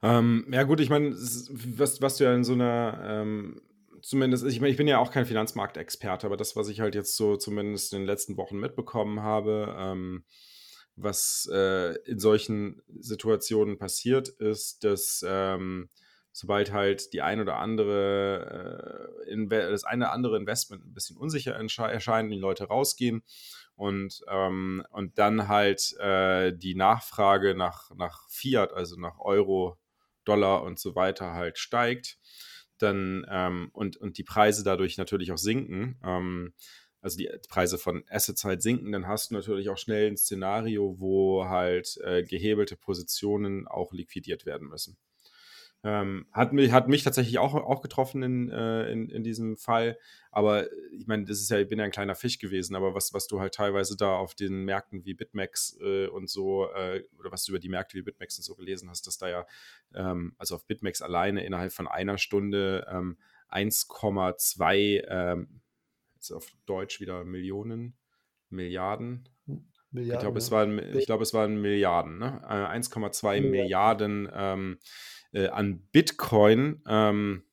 Ähm, 0.03 0.47
ja, 0.53 0.63
gut, 0.65 0.81
ich 0.81 0.91
meine, 0.91 1.13
was, 1.13 2.03
was 2.03 2.19
du 2.19 2.25
ja 2.25 2.35
in 2.35 2.45
so 2.45 2.53
einer, 2.53 3.01
ähm, 3.03 3.61
zumindest, 4.03 4.45
ich 4.45 4.61
meine, 4.61 4.71
ich 4.71 4.77
bin 4.77 4.87
ja 4.87 4.99
auch 4.99 5.11
kein 5.11 5.27
Finanzmarktexperte, 5.27 6.27
aber 6.27 6.37
das, 6.37 6.57
was 6.57 6.69
ich 6.69 6.81
halt 6.81 6.95
jetzt 6.95 7.17
so 7.17 7.37
zumindest 7.37 7.93
in 7.95 8.01
den 8.01 8.07
letzten 8.07 8.37
Wochen 8.37 8.59
mitbekommen 8.59 9.23
habe, 9.23 9.75
ähm, 9.79 10.25
was 11.01 11.49
äh, 11.53 11.95
in 12.05 12.19
solchen 12.19 12.83
Situationen 12.99 13.79
passiert, 13.79 14.29
ist, 14.29 14.85
dass 14.85 15.25
ähm, 15.27 15.89
sobald 16.33 16.73
halt 16.73 17.13
die 17.13 17.23
ein 17.23 17.41
oder 17.41 17.57
andere, 17.57 19.17
äh, 19.27 19.47
das 19.49 19.85
eine 19.85 20.05
oder 20.05 20.13
andere 20.13 20.37
Investment 20.37 20.85
ein 20.85 20.95
bisschen 20.95 21.17
unsicher 21.17 21.55
erscheint, 21.55 22.33
die 22.33 22.39
Leute 22.39 22.65
rausgehen 22.65 23.23
und, 23.75 24.23
ähm, 24.29 24.85
und 24.91 25.19
dann 25.19 25.49
halt 25.49 25.97
äh, 25.99 26.53
die 26.53 26.75
Nachfrage 26.75 27.55
nach, 27.55 27.91
nach 27.97 28.29
Fiat, 28.29 28.73
also 28.73 28.99
nach 28.99 29.19
Euro, 29.19 29.79
Dollar 30.25 30.63
und 30.63 30.79
so 30.79 30.95
weiter 30.95 31.33
halt 31.33 31.59
steigt, 31.59 32.19
dann 32.79 33.27
ähm, 33.31 33.71
und, 33.73 33.97
und 33.97 34.19
die 34.19 34.25
Preise 34.25 34.63
dadurch 34.63 34.99
natürlich 34.99 35.33
auch 35.33 35.39
sinken, 35.39 35.99
ähm, 36.05 36.53
also 37.01 37.17
die 37.17 37.31
Preise 37.49 37.79
von 37.79 38.05
Assets 38.09 38.45
halt 38.45 38.63
sinken, 38.63 38.93
dann 38.93 39.07
hast 39.07 39.31
du 39.31 39.35
natürlich 39.35 39.69
auch 39.69 39.79
schnell 39.79 40.09
ein 40.09 40.17
Szenario, 40.17 40.99
wo 40.99 41.45
halt 41.47 41.99
äh, 42.05 42.23
gehebelte 42.23 42.77
Positionen 42.77 43.67
auch 43.69 43.93
liquidiert 43.93 44.47
werden 44.47 44.69
müssen. 44.69 44.97
Ähm, 45.85 46.27
hat, 46.33 46.53
mich, 46.53 46.73
hat 46.73 46.89
mich 46.89 47.05
tatsächlich 47.05 47.39
auch, 47.39 47.55
auch 47.55 47.81
getroffen 47.81 48.25
in, 48.25 48.51
äh, 48.51 48.91
in, 48.91 49.09
in 49.11 49.23
diesem 49.23 49.57
Fall. 49.57 49.97
Aber 50.33 50.67
ich 50.93 51.07
meine, 51.07 51.25
das 51.25 51.41
ist 51.41 51.51
ja, 51.51 51.59
ich 51.59 51.69
bin 51.69 51.79
ja 51.79 51.85
ein 51.85 51.93
kleiner 51.93 52.17
Fisch 52.17 52.41
gewesen, 52.41 52.75
aber 52.75 52.95
was, 52.95 53.15
was 53.15 53.29
du 53.29 53.39
halt 53.39 53.55
teilweise 53.55 53.97
da 53.97 54.17
auf 54.17 54.35
den 54.35 54.65
Märkten 54.65 55.05
wie 55.05 55.15
Bitmax 55.15 55.79
äh, 55.81 56.09
und 56.09 56.29
so, 56.29 56.69
äh, 56.73 57.05
oder 57.21 57.31
was 57.31 57.45
du 57.45 57.53
über 57.53 57.61
die 57.61 57.69
Märkte 57.69 57.97
wie 57.97 58.03
Bitmax 58.03 58.39
und 58.39 58.43
so 58.43 58.57
gelesen 58.57 58.91
hast, 58.91 59.07
dass 59.07 59.19
da 59.19 59.29
ja, 59.29 59.47
ähm, 59.95 60.35
also 60.37 60.57
auf 60.57 60.67
Bitmax 60.67 61.01
alleine 61.01 61.45
innerhalb 61.45 61.73
von 61.73 61.87
einer 61.87 62.19
Stunde 62.19 62.85
ähm, 62.91 63.17
1,2, 63.51 65.05
ähm, 65.09 65.61
jetzt 66.19 66.33
auf 66.33 66.51
Deutsch 66.67 67.01
wieder 67.01 67.25
Millionen, 67.25 67.97
Milliarden, 68.51 69.29
Milliarden, 69.91 70.15
ich 70.15 70.21
glaube, 70.21 70.39
es, 70.39 70.51
waren, 70.51 70.79
ich 70.97 71.07
glaub, 71.07 71.21
es 71.21 71.33
waren 71.33 71.61
Milliarden, 71.61 72.19
ne? 72.19 72.43
1,2 72.47 73.37
äh, 73.37 73.41
Milliarden 73.41 74.29
ähm, 74.35 74.79
äh, 75.33 75.49
an 75.49 75.81
Bitcoin 75.93 76.83
ähm, 76.87 77.45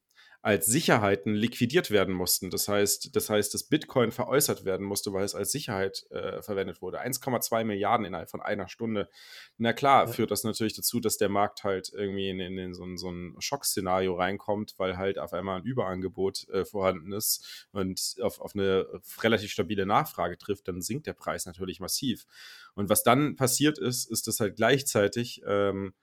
als 0.46 0.68
Sicherheiten 0.68 1.34
liquidiert 1.34 1.89
werden 1.89 2.14
mussten. 2.14 2.52
Das 2.52 2.68
heißt, 2.68 3.16
das 3.16 3.32
heißt, 3.32 3.52
dass 3.56 3.64
Bitcoin 3.64 4.12
veräußert 4.12 4.64
werden 4.64 4.86
musste, 4.86 5.12
weil 5.12 5.26
es 5.26 5.34
als 5.34 5.52
Sicherheit 5.52 6.06
äh, 6.12 6.43
verwendet 6.43 6.84
wurde. 6.84 7.02
1,2 7.02 7.64
Milliarden 7.64 8.06
innerhalb 8.06 8.30
von 8.30 8.43
einer 8.43 8.68
Stunde. 8.68 9.10
Na 9.58 9.74
klar, 9.74 10.06
ja. 10.06 10.12
führt 10.14 10.30
das 10.30 10.43
natürlich 10.43 10.76
dazu, 10.76 11.00
dass 11.00 11.18
der 11.18 11.30
Markt 11.30 11.64
halt 11.64 11.91
irgendwie 11.91 12.30
in, 12.30 12.39
in, 12.39 12.60
in 12.60 12.74
so, 12.76 12.84
ein, 12.86 12.96
so 12.96 13.10
ein 13.10 13.36
Schockszenario 13.39 14.14
reinkommt, 14.14 14.76
weil 14.78 14.98
halt 14.98 15.18
auf 15.18 15.34
einmal 15.34 15.62
ein 15.62 15.66
Überangebot 15.66 16.48
äh, 16.50 16.64
vorhanden 16.64 17.12
ist 17.12 17.68
und 17.72 18.14
auf, 18.22 18.39
auf 18.39 18.54
eine 18.54 18.86
relativ 19.24 19.50
stabile 19.50 19.88
Nachfrage 19.88 20.38
trifft, 20.38 20.68
dann 20.68 20.80
sinkt 20.80 21.08
der 21.08 21.14
Preis 21.14 21.48
natürlich 21.48 21.80
massiv. 21.80 22.28
Und 22.76 22.88
was 22.88 23.02
dann 23.02 23.36
passiert 23.36 23.80
ist, 23.80 24.12
ist, 24.12 24.28
dass 24.28 24.39
halt 24.39 24.58
gleichzeitig 24.58 25.41
ähm, 25.48 25.96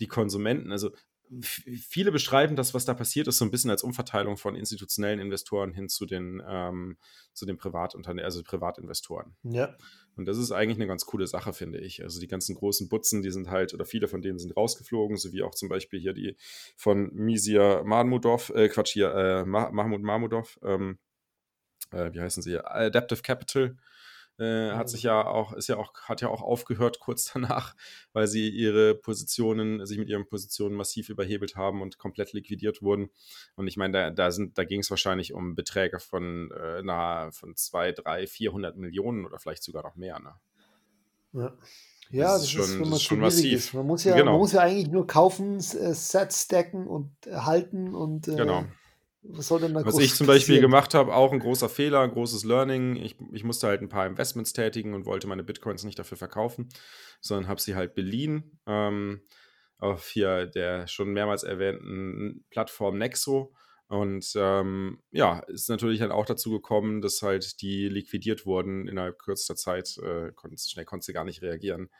die 0.00 0.08
Konsumenten, 0.08 0.72
also 0.72 0.90
viele 1.40 2.12
beschreiben 2.12 2.56
das, 2.56 2.74
was 2.74 2.84
da 2.84 2.94
passiert 2.94 3.28
ist, 3.28 3.38
so 3.38 3.44
ein 3.44 3.50
bisschen 3.50 3.70
als 3.70 3.82
Umverteilung 3.82 4.36
von 4.36 4.54
institutionellen 4.54 5.20
Investoren 5.20 5.72
hin 5.72 5.88
zu 5.88 6.06
den, 6.06 6.42
ähm, 6.46 6.96
zu 7.32 7.46
den 7.46 7.56
Privatunternehmen, 7.56 8.24
also 8.24 8.42
Privatinvestoren. 8.42 9.34
Ja. 9.42 9.76
Und 10.16 10.26
das 10.26 10.38
ist 10.38 10.52
eigentlich 10.52 10.78
eine 10.78 10.86
ganz 10.86 11.06
coole 11.06 11.26
Sache, 11.26 11.52
finde 11.52 11.78
ich. 11.80 12.02
Also 12.02 12.20
die 12.20 12.28
ganzen 12.28 12.54
großen 12.54 12.88
Butzen, 12.88 13.22
die 13.22 13.30
sind 13.30 13.50
halt, 13.50 13.74
oder 13.74 13.84
viele 13.84 14.06
von 14.06 14.22
denen 14.22 14.38
sind 14.38 14.56
rausgeflogen, 14.56 15.16
so 15.16 15.32
wie 15.32 15.42
auch 15.42 15.54
zum 15.54 15.68
Beispiel 15.68 15.98
hier 15.98 16.12
die 16.12 16.36
von 16.76 17.12
Misia 17.12 17.82
Mahmudov, 17.82 18.50
äh, 18.50 18.68
Quatsch, 18.68 18.92
hier, 18.92 19.12
äh, 19.14 19.44
Mahmoud 19.44 20.02
Mahmudov, 20.02 20.58
ähm, 20.62 20.98
äh, 21.90 22.12
wie 22.12 22.20
heißen 22.20 22.42
sie? 22.42 22.58
Adaptive 22.58 23.22
Capital 23.22 23.76
äh, 24.38 24.72
hat 24.72 24.88
sich 24.88 25.02
ja 25.04 25.26
auch, 25.26 25.52
ist 25.52 25.68
ja 25.68 25.76
auch, 25.76 25.92
hat 26.02 26.20
ja 26.20 26.28
auch 26.28 26.42
aufgehört 26.42 27.00
kurz 27.00 27.24
danach, 27.34 27.74
weil 28.12 28.26
sie 28.26 28.48
ihre 28.48 28.94
Positionen, 28.94 29.84
sich 29.86 29.98
mit 29.98 30.08
ihren 30.08 30.26
Positionen 30.26 30.74
massiv 30.74 31.08
überhebelt 31.08 31.56
haben 31.56 31.82
und 31.82 31.98
komplett 31.98 32.32
liquidiert 32.32 32.82
wurden. 32.82 33.10
Und 33.56 33.66
ich 33.66 33.76
meine, 33.76 33.92
da, 33.92 34.10
da 34.10 34.30
sind, 34.30 34.58
da 34.58 34.64
ging 34.64 34.80
es 34.80 34.90
wahrscheinlich 34.90 35.32
um 35.32 35.54
Beträge 35.54 36.00
von 36.00 36.50
äh, 36.50 36.82
nahe 36.82 37.32
von 37.32 37.56
zwei, 37.56 37.92
drei, 37.92 38.26
400 38.26 38.76
Millionen 38.76 39.24
oder 39.24 39.38
vielleicht 39.38 39.62
sogar 39.62 39.82
noch 39.82 39.96
mehr. 39.96 40.18
Ne? 40.20 40.34
Ja. 41.32 41.58
Ja, 42.10 42.24
das, 42.24 42.34
das 42.34 42.42
ist 42.44 42.50
schon, 42.50 42.64
ist, 42.64 42.80
das 42.80 42.88
ist 42.90 43.02
schon 43.02 43.18
massiv. 43.18 43.52
Ist. 43.54 43.74
Man 43.74 43.86
muss, 43.86 44.04
ja, 44.04 44.14
genau. 44.14 44.32
man 44.32 44.40
muss 44.40 44.52
ja 44.52 44.60
eigentlich 44.60 44.88
nur 44.88 45.06
kaufen, 45.06 45.56
äh, 45.56 45.94
Sets 45.94 46.42
stacken 46.42 46.86
und 46.86 47.10
halten 47.26 47.94
und 47.94 48.28
äh, 48.28 48.36
genau. 48.36 48.64
Was 49.26 49.48
soll 49.48 49.60
denn 49.60 49.74
da 49.74 49.84
Was 49.84 49.98
ich 49.98 50.14
zum 50.14 50.26
Beispiel 50.26 50.56
passieren? 50.56 50.70
gemacht 50.70 50.94
habe, 50.94 51.14
auch 51.14 51.32
ein 51.32 51.38
großer 51.38 51.68
Fehler, 51.68 52.00
ein 52.00 52.10
großes 52.10 52.44
Learning. 52.44 52.96
Ich, 52.96 53.16
ich 53.32 53.42
musste 53.42 53.66
halt 53.66 53.80
ein 53.80 53.88
paar 53.88 54.06
Investments 54.06 54.52
tätigen 54.52 54.92
und 54.92 55.06
wollte 55.06 55.26
meine 55.26 55.42
Bitcoins 55.42 55.84
nicht 55.84 55.98
dafür 55.98 56.18
verkaufen, 56.18 56.68
sondern 57.20 57.48
habe 57.48 57.60
sie 57.60 57.74
halt 57.74 57.94
beliehen 57.94 58.60
ähm, 58.66 59.22
auf 59.78 60.08
hier 60.08 60.46
der 60.46 60.86
schon 60.88 61.12
mehrmals 61.12 61.42
erwähnten 61.42 62.44
Plattform 62.50 62.98
Nexo 62.98 63.54
und 63.88 64.32
ähm, 64.36 65.02
ja, 65.10 65.40
ist 65.40 65.68
natürlich 65.68 66.00
dann 66.00 66.10
auch 66.10 66.24
dazu 66.24 66.50
gekommen, 66.50 67.02
dass 67.02 67.20
halt 67.20 67.60
die 67.60 67.88
liquidiert 67.88 68.46
wurden 68.46 68.88
innerhalb 68.88 69.18
kürzester 69.18 69.56
Zeit. 69.56 69.98
Äh, 69.98 70.32
konntest, 70.32 70.70
schnell 70.70 70.86
konntest 70.86 71.08
du 71.08 71.12
gar 71.12 71.24
nicht 71.24 71.42
reagieren. 71.42 71.90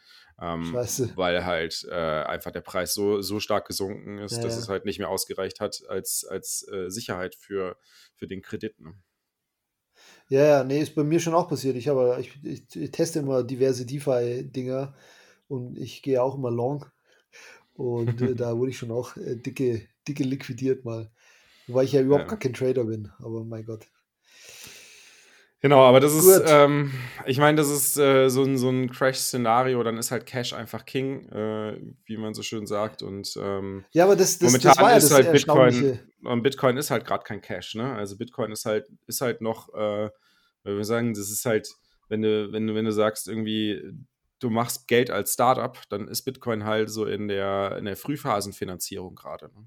Ähm, 0.41 0.75
weil 1.15 1.45
halt 1.45 1.87
äh, 1.91 1.95
einfach 1.95 2.51
der 2.51 2.63
Preis 2.63 2.95
so, 2.95 3.21
so 3.21 3.39
stark 3.39 3.67
gesunken 3.67 4.19
ist, 4.19 4.39
ja, 4.39 4.43
dass 4.43 4.55
ja. 4.55 4.61
es 4.61 4.69
halt 4.69 4.87
nicht 4.87 4.99
mehr 4.99 5.11
ausgereicht 5.11 5.61
hat 5.61 5.83
als, 5.89 6.25
als 6.25 6.67
äh, 6.73 6.91
Sicherheit 6.91 7.35
für, 7.35 7.77
für 8.15 8.27
den 8.27 8.41
Kredit. 8.41 8.81
Ne? 8.81 8.95
Ja, 10.29 10.45
ja, 10.45 10.65
nee, 10.65 10.81
ist 10.81 10.95
bei 10.95 11.05
mir 11.05 11.21
schon 11.21 11.35
auch 11.35 11.49
passiert. 11.49 11.77
Ich, 11.77 11.89
habe, 11.89 12.17
ich, 12.19 12.33
ich, 12.43 12.75
ich 12.75 12.91
teste 12.91 13.19
immer 13.19 13.45
diverse 13.45 13.85
DeFi-Dinger 13.85 14.95
und 15.49 15.79
ich 15.79 16.03
gehe 16.03 16.23
auch 16.23 16.35
immer 16.35 16.51
long. 16.51 16.87
Und 17.75 18.23
äh, 18.23 18.35
da 18.35 18.57
wurde 18.57 18.71
ich 18.71 18.79
schon 18.79 18.91
auch 18.91 19.17
äh, 19.17 19.37
dicke, 19.37 19.87
dicke 20.09 20.25
liquidiert 20.25 20.85
mal. 20.85 21.11
Wobei 21.67 21.85
ich 21.85 21.93
ja 21.93 22.03
überhaupt 22.03 22.25
ja. 22.25 22.31
gar 22.31 22.39
kein 22.39 22.53
Trader 22.53 22.85
bin, 22.85 23.11
aber 23.19 23.45
mein 23.45 23.65
Gott. 23.65 23.87
Genau, 25.65 25.83
aber 25.83 25.99
das 25.99 26.15
ist, 26.15 26.43
ähm, 26.47 26.93
ich 27.25 27.39
meine, 27.39 27.57
das 27.57 27.71
ist 27.71 27.97
äh, 27.97 28.29
so 28.29 28.43
ein, 28.43 28.59
so 28.59 28.69
ein 28.69 28.91
Crash-Szenario, 28.91 29.83
dann 29.83 29.97
ist 29.97 30.11
halt 30.11 30.27
Cash 30.27 30.53
einfach 30.53 30.85
King, 30.85 31.27
äh, 31.31 31.81
wie 32.05 32.19
man 32.19 32.35
so 32.35 32.43
schön 32.43 32.67
sagt. 32.67 33.03
Und 33.03 33.35
ähm, 33.41 33.83
ja, 33.93 34.05
aber 34.05 34.15
das, 34.15 34.39
das, 34.39 34.53
momentan 34.53 34.75
das 34.77 35.05
ist 35.05 35.15
halt 35.15 35.33
Bitcoin, 35.33 35.99
und 36.23 36.43
Bitcoin 36.43 36.77
ist 36.77 36.91
halt 36.91 37.07
gerade 37.07 37.25
kein 37.25 37.41
Cash, 37.41 37.77
ne? 37.77 37.95
Also 37.95 38.19
Bitcoin 38.19 38.53
ist 38.53 38.67
halt, 38.67 38.91
ist 39.07 39.23
halt 39.23 39.41
noch, 39.41 39.73
äh, 39.73 40.11
wir 40.65 40.85
sagen, 40.85 41.15
das 41.15 41.31
ist 41.31 41.47
halt, 41.47 41.71
wenn 42.11 42.21
du, 42.21 42.53
wenn 42.53 42.67
du, 42.67 42.75
wenn 42.75 42.85
du 42.85 42.93
sagst, 42.93 43.27
irgendwie, 43.27 43.81
du 44.41 44.51
machst 44.51 44.87
Geld 44.87 45.11
als 45.11 45.33
Startup, 45.33 45.81
dann 45.89 46.09
ist 46.09 46.25
Bitcoin 46.25 46.65
halt 46.65 46.91
so 46.91 47.07
in 47.07 47.27
der, 47.27 47.79
in 47.79 47.87
der 47.87 47.97
Frühphasenfinanzierung 47.97 49.15
gerade. 49.15 49.47
Ne? 49.47 49.67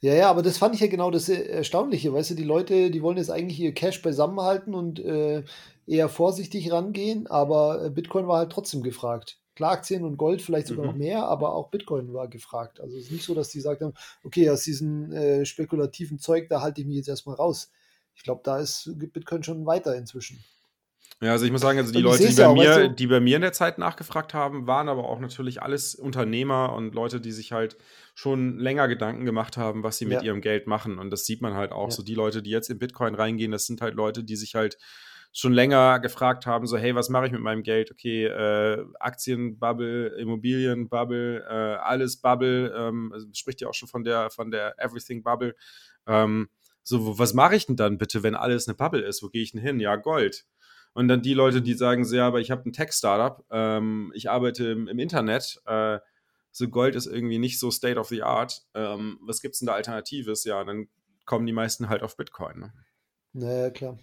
Ja, 0.00 0.14
ja, 0.14 0.30
aber 0.30 0.42
das 0.42 0.58
fand 0.58 0.74
ich 0.74 0.80
ja 0.80 0.88
genau 0.88 1.10
das 1.10 1.28
Erstaunliche. 1.28 2.12
Weißt 2.12 2.30
du, 2.30 2.34
die 2.34 2.42
Leute, 2.42 2.90
die 2.90 3.02
wollen 3.02 3.18
jetzt 3.18 3.30
eigentlich 3.30 3.60
ihr 3.60 3.72
Cash 3.72 4.02
beisammenhalten 4.02 4.74
und 4.74 4.98
äh, 4.98 5.44
eher 5.86 6.08
vorsichtig 6.08 6.72
rangehen, 6.72 7.26
aber 7.26 7.84
äh, 7.84 7.90
Bitcoin 7.90 8.26
war 8.26 8.38
halt 8.38 8.50
trotzdem 8.50 8.82
gefragt. 8.82 9.38
Klar, 9.54 9.72
Aktien 9.72 10.04
und 10.04 10.16
Gold 10.16 10.40
vielleicht 10.40 10.68
sogar 10.68 10.84
mhm. 10.86 10.90
noch 10.92 10.98
mehr, 10.98 11.24
aber 11.26 11.54
auch 11.54 11.68
Bitcoin 11.70 12.14
war 12.14 12.26
gefragt. 12.26 12.80
Also 12.80 12.96
es 12.96 13.04
ist 13.04 13.12
nicht 13.12 13.24
so, 13.24 13.34
dass 13.34 13.50
die 13.50 13.58
gesagt 13.58 13.82
haben, 13.82 13.92
okay, 14.24 14.48
aus 14.48 14.62
diesem 14.62 15.12
äh, 15.12 15.44
spekulativen 15.44 16.18
Zeug, 16.18 16.48
da 16.48 16.62
halte 16.62 16.80
ich 16.80 16.86
mich 16.86 16.96
jetzt 16.96 17.08
erstmal 17.08 17.36
raus. 17.36 17.70
Ich 18.14 18.22
glaube, 18.22 18.40
da 18.44 18.58
ist 18.58 18.90
Bitcoin 18.96 19.42
schon 19.42 19.66
weiter 19.66 19.94
inzwischen. 19.94 20.42
Ja, 21.22 21.30
also 21.30 21.44
ich 21.46 21.52
muss 21.52 21.60
sagen, 21.60 21.78
also 21.78 21.92
die 21.92 22.00
Leute, 22.00 22.26
die 22.26 22.34
bei, 22.34 22.46
auch, 22.48 22.54
mir, 22.54 22.68
weißt 22.68 22.78
du? 22.80 22.90
die 22.90 23.06
bei 23.06 23.20
mir 23.20 23.36
in 23.36 23.42
der 23.42 23.52
Zeit 23.52 23.78
nachgefragt 23.78 24.34
haben, 24.34 24.66
waren 24.66 24.88
aber 24.88 25.08
auch 25.08 25.20
natürlich 25.20 25.62
alles 25.62 25.94
Unternehmer 25.94 26.72
und 26.74 26.96
Leute, 26.96 27.20
die 27.20 27.30
sich 27.30 27.52
halt 27.52 27.76
schon 28.16 28.58
länger 28.58 28.88
Gedanken 28.88 29.24
gemacht 29.24 29.56
haben, 29.56 29.84
was 29.84 29.98
sie 29.98 30.04
mit 30.04 30.22
ihrem 30.24 30.40
Geld 30.40 30.66
machen. 30.66 30.98
Und 30.98 31.10
das 31.10 31.24
sieht 31.24 31.40
man 31.40 31.54
halt 31.54 31.70
auch. 31.70 31.88
Ja. 31.88 31.90
So 31.92 32.02
die 32.02 32.16
Leute, 32.16 32.42
die 32.42 32.50
jetzt 32.50 32.70
in 32.70 32.80
Bitcoin 32.80 33.14
reingehen, 33.14 33.52
das 33.52 33.66
sind 33.66 33.80
halt 33.80 33.94
Leute, 33.94 34.24
die 34.24 34.34
sich 34.34 34.56
halt 34.56 34.78
schon 35.32 35.52
länger 35.52 36.00
gefragt 36.00 36.44
haben, 36.44 36.66
so 36.66 36.76
hey, 36.76 36.94
was 36.96 37.08
mache 37.08 37.26
ich 37.26 37.32
mit 37.32 37.40
meinem 37.40 37.62
Geld? 37.62 37.92
Okay, 37.92 38.26
äh, 38.26 38.84
Aktienbubble, 38.98 40.08
Immobilienbubble, 40.18 41.46
äh, 41.48 41.76
alles 41.82 42.16
Bubble, 42.20 42.74
ähm, 42.76 43.12
also 43.12 43.28
spricht 43.32 43.60
ja 43.60 43.68
auch 43.68 43.74
schon 43.74 43.88
von 43.88 44.02
der 44.02 44.28
von 44.30 44.50
der 44.50 44.74
Everything 44.78 45.22
Bubble. 45.22 45.54
Ähm, 46.08 46.48
so, 46.82 47.16
was 47.16 47.32
mache 47.32 47.54
ich 47.54 47.66
denn 47.66 47.76
dann 47.76 47.96
bitte, 47.96 48.24
wenn 48.24 48.34
alles 48.34 48.66
eine 48.66 48.74
Bubble 48.74 49.02
ist? 49.02 49.22
Wo 49.22 49.28
gehe 49.28 49.42
ich 49.42 49.52
denn 49.52 49.60
hin? 49.60 49.78
Ja, 49.78 49.94
Gold. 49.96 50.44
Und 50.94 51.08
dann 51.08 51.22
die 51.22 51.34
Leute, 51.34 51.62
die 51.62 51.74
sagen, 51.74 52.04
so, 52.04 52.16
ja, 52.16 52.26
aber 52.26 52.40
ich 52.40 52.50
habe 52.50 52.68
ein 52.68 52.72
Tech-Startup, 52.72 53.44
ähm, 53.50 54.12
ich 54.14 54.30
arbeite 54.30 54.66
im, 54.66 54.88
im 54.88 54.98
Internet, 54.98 55.60
äh, 55.66 55.98
so 56.50 56.68
Gold 56.68 56.94
ist 56.94 57.06
irgendwie 57.06 57.38
nicht 57.38 57.58
so 57.58 57.70
State 57.70 57.98
of 57.98 58.08
the 58.08 58.22
Art. 58.22 58.62
Ähm, 58.74 59.18
was 59.22 59.40
gibt 59.40 59.54
es 59.54 59.60
denn 59.60 59.66
da 59.66 59.72
Alternatives? 59.72 60.44
Ja, 60.44 60.62
dann 60.64 60.88
kommen 61.24 61.46
die 61.46 61.52
meisten 61.52 61.88
halt 61.88 62.02
auf 62.02 62.16
Bitcoin. 62.16 62.58
Ne? 62.58 62.72
Naja, 63.32 63.70
klar. 63.70 63.98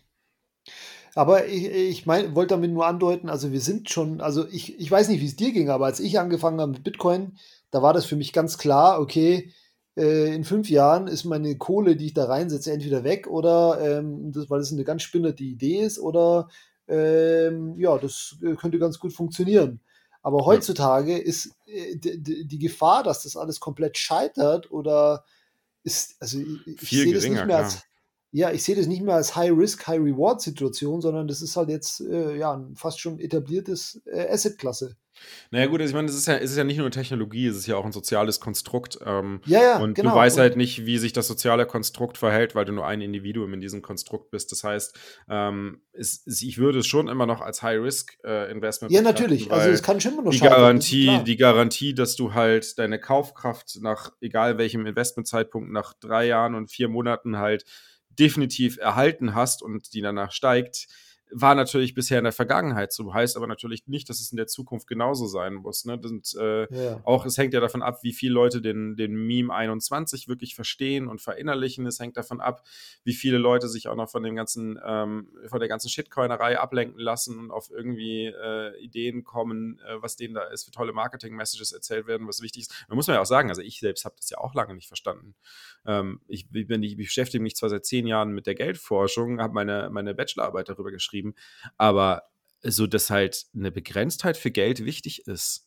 Aber 1.16 1.48
ich, 1.48 1.68
ich 1.68 2.06
mein, 2.06 2.36
wollte 2.36 2.56
damit 2.56 2.72
nur 2.72 2.86
andeuten, 2.86 3.30
also 3.30 3.52
wir 3.52 3.62
sind 3.62 3.90
schon, 3.90 4.22
also 4.22 4.48
ich, 4.48 4.80
ich 4.80 4.90
weiß 4.90 5.10
nicht, 5.10 5.22
wie 5.22 5.26
es 5.26 5.36
dir 5.36 5.52
ging, 5.52 5.70
aber 5.70 5.86
als 5.86 6.00
ich 6.00 6.20
angefangen 6.20 6.60
habe 6.60 6.72
mit 6.72 6.84
Bitcoin, 6.84 7.38
da 7.72 7.82
war 7.82 7.94
das 7.94 8.06
für 8.06 8.16
mich 8.16 8.34
ganz 8.34 8.58
klar, 8.58 9.00
okay, 9.00 9.52
äh, 9.98 10.34
in 10.34 10.44
fünf 10.44 10.70
Jahren 10.70 11.08
ist 11.08 11.26
meine 11.26 11.58
Kohle, 11.58 11.96
die 11.96 12.08
ich 12.08 12.14
da 12.14 12.26
reinsetze, 12.26 12.72
entweder 12.72 13.04
weg 13.04 13.28
oder, 13.28 13.80
ähm, 13.82 14.32
das, 14.32 14.50
weil 14.50 14.62
es 14.62 14.72
eine 14.72 14.84
ganz 14.84 15.02
spinnerte 15.04 15.44
Idee 15.44 15.82
ist, 15.82 16.00
oder 16.00 16.50
ähm, 16.90 17.76
ja, 17.78 17.98
das 17.98 18.38
äh, 18.42 18.56
könnte 18.56 18.80
ganz 18.80 19.00
gut 19.00 19.14
funktionieren. 19.14 19.80
Aber 20.22 20.46
heutzutage 20.46 21.18
ist 21.18 21.56
äh, 21.66 21.96
die 21.96 22.60
Gefahr, 22.60 23.04
dass 23.04 23.24
das 23.24 23.38
alles 23.38 23.60
komplett 23.60 23.98
scheitert 23.98 24.72
oder 24.72 25.24
ist, 25.84 26.16
also 26.20 26.40
ich, 26.40 26.68
ich 26.82 26.90
sehe 26.90 27.14
das 27.14 27.24
nicht 27.24 27.46
mehr 27.46 27.58
als, 27.58 27.84
ja, 28.32 28.52
ich 28.52 28.64
sehe 28.64 28.76
das 28.76 28.88
nicht 28.88 29.02
mehr 29.02 29.16
als 29.16 29.36
High-Risk, 29.36 29.88
High-Reward-Situation, 29.88 31.02
sondern 31.02 31.28
das 31.28 31.42
ist 31.42 31.56
halt 31.56 31.70
jetzt 31.70 32.02
äh, 32.02 32.38
ja 32.38 32.64
fast 32.76 33.00
schon 33.00 33.20
etabliertes 33.20 34.02
äh, 34.06 34.28
Asset-Klasse. 34.30 34.96
Naja, 35.52 35.66
gut, 35.68 35.82
also 35.82 35.92
ich 35.92 35.96
meine, 35.96 36.08
es 36.08 36.16
ist, 36.16 36.28
ja, 36.28 36.36
es 36.36 36.52
ist 36.52 36.58
ja 36.58 36.64
nicht 36.64 36.78
nur 36.78 36.90
Technologie, 36.92 37.48
es 37.48 37.58
ist 37.58 37.68
ja 37.68 37.76
auch 37.76 37.86
ein 37.86 37.92
soziales 37.92 38.40
Konstrukt. 38.40 39.00
Ähm, 39.06 39.42
ja, 39.46 39.62
ja, 39.62 39.78
und 39.80 39.96
genau. 39.96 40.12
du 40.12 40.16
weißt 40.16 40.38
halt 40.38 40.56
nicht, 40.56 40.86
wie 40.86 40.98
sich 40.98 41.14
das 41.14 41.28
soziale 41.28 41.66
Konstrukt 41.66 42.18
verhält, 42.18 42.56
weil 42.56 42.66
du 42.66 42.72
nur 42.72 42.86
ein 42.86 43.02
Individuum 43.02 43.54
in 43.54 43.62
diesem 43.62 43.82
Konstrukt 43.82 44.32
bist. 44.32 44.52
Das 44.52 44.64
heißt, 44.64 44.98
ähm, 45.30 45.82
es, 45.92 46.24
ich 46.26 46.58
würde 46.58 46.80
es 46.80 46.88
schon 46.88 47.08
immer 47.08 47.26
noch 47.26 47.42
als 47.42 47.62
High-Risk-Investment 47.62 48.92
äh, 48.92 48.96
Ja, 48.96 49.02
natürlich. 49.02 49.52
Also, 49.52 49.70
es 49.70 49.84
kann 49.84 50.00
schon 50.00 50.14
immer 50.14 50.24
noch 50.24 50.32
die 50.32 50.40
Garantie, 50.40 51.20
die 51.26 51.38
Garantie, 51.38 51.94
dass 51.94 52.16
du 52.16 52.34
halt 52.34 52.78
deine 52.78 53.00
Kaufkraft 53.00 53.80
nach 53.82 54.12
egal 54.22 54.58
welchem 54.58 54.86
Investmentzeitpunkt, 54.86 55.72
nach 55.72 55.94
drei 56.00 56.28
Jahren 56.28 56.56
und 56.56 56.72
vier 56.72 56.88
Monaten 56.88 57.38
halt 57.38 57.66
definitiv 58.20 58.78
erhalten 58.78 59.34
hast 59.34 59.62
und 59.62 59.94
die 59.94 60.02
danach 60.02 60.32
steigt, 60.32 60.88
war 61.32 61.56
natürlich 61.56 61.94
bisher 61.94 62.18
in 62.18 62.24
der 62.24 62.34
Vergangenheit 62.34 62.92
so. 62.92 63.14
Heißt 63.14 63.38
aber 63.38 63.48
natürlich 63.48 63.88
nicht, 63.88 64.10
dass 64.10 64.20
es 64.20 64.32
in 64.32 64.38
der 64.38 64.48
Zukunft 64.48 64.88
genauso 64.88 65.28
sein 65.28 65.56
muss. 65.56 65.86
Ne? 65.86 66.00
Und, 66.02 66.36
äh, 66.40 66.74
ja. 66.74 67.02
Auch 67.04 67.26
es 67.26 67.38
hängt 67.38 67.54
ja 67.54 67.60
davon 67.60 67.82
ab, 67.82 68.00
wie 68.04 68.14
viele 68.14 68.34
Leute 68.34 68.62
den, 68.62 68.96
den 68.96 69.16
Meme 69.16 69.54
21 69.54 70.28
wirklich 70.28 70.56
verstehen 70.56 71.08
und 71.08 71.22
verinnerlichen. 71.22 71.86
Es 71.86 72.00
hängt 72.00 72.18
davon 72.18 72.42
ab, 72.42 72.64
wie 73.04 73.14
viele 73.14 73.38
Leute 73.38 73.68
sich 73.68 73.88
auch 73.88 73.96
noch 73.96 74.10
von 74.10 74.24
dem 74.24 74.36
ganzen, 74.36 74.80
ähm, 74.86 75.30
von 75.48 75.60
der 75.60 75.70
ganzen 75.70 75.90
Shitcoinerei 75.90 76.60
ablenken 76.60 77.00
lassen 77.00 77.38
und 77.40 77.52
auf 77.52 77.70
irgendwie 77.70 78.26
äh, 78.26 78.78
Ideen 78.80 79.24
kommen, 79.24 79.80
äh, 79.88 80.02
was 80.02 80.16
denen 80.16 80.34
da 80.34 80.44
ist, 80.44 80.66
für 80.66 80.72
tolle 80.72 80.94
Marketing-Messages 80.94 81.72
erzählt 81.72 82.08
werden, 82.08 82.28
was 82.28 82.42
wichtig 82.42 82.64
ist. 82.64 82.86
Man 82.88 82.96
muss 82.96 83.08
man 83.08 83.16
ja 83.16 83.22
auch 83.22 83.26
sagen, 83.26 83.50
also 83.50 83.62
ich 83.62 83.80
selbst 83.80 84.06
habe 84.06 84.16
das 84.18 84.30
ja 84.30 84.38
auch 84.38 84.54
lange 84.54 84.74
nicht 84.74 84.88
verstanden. 84.88 85.36
Ähm, 85.86 86.22
ich, 86.28 86.50
bin, 86.50 86.84
ich 86.84 86.98
beschäftige 86.98 87.42
mich 87.42 87.56
zwar 87.56 87.70
seit 87.70 87.86
zehn 87.86 88.08
Jahren 88.08 88.32
mit 88.32 88.48
der 88.48 88.56
Geldforschung, 88.56 89.40
habe 89.40 89.54
meine, 89.54 89.90
meine 89.92 90.14
Bachelorarbeit 90.14 90.70
darüber 90.70 90.92
geschrieben, 90.92 91.19
geschrieben. 91.20 91.36
Aber 91.78 92.24
so, 92.62 92.88
dass 92.88 93.10
halt 93.10 93.46
eine 93.56 93.72
Begrenztheit 93.72 94.38
für 94.38 94.52
Geld 94.52 94.86
wichtig 94.86 95.28
ist, 95.28 95.66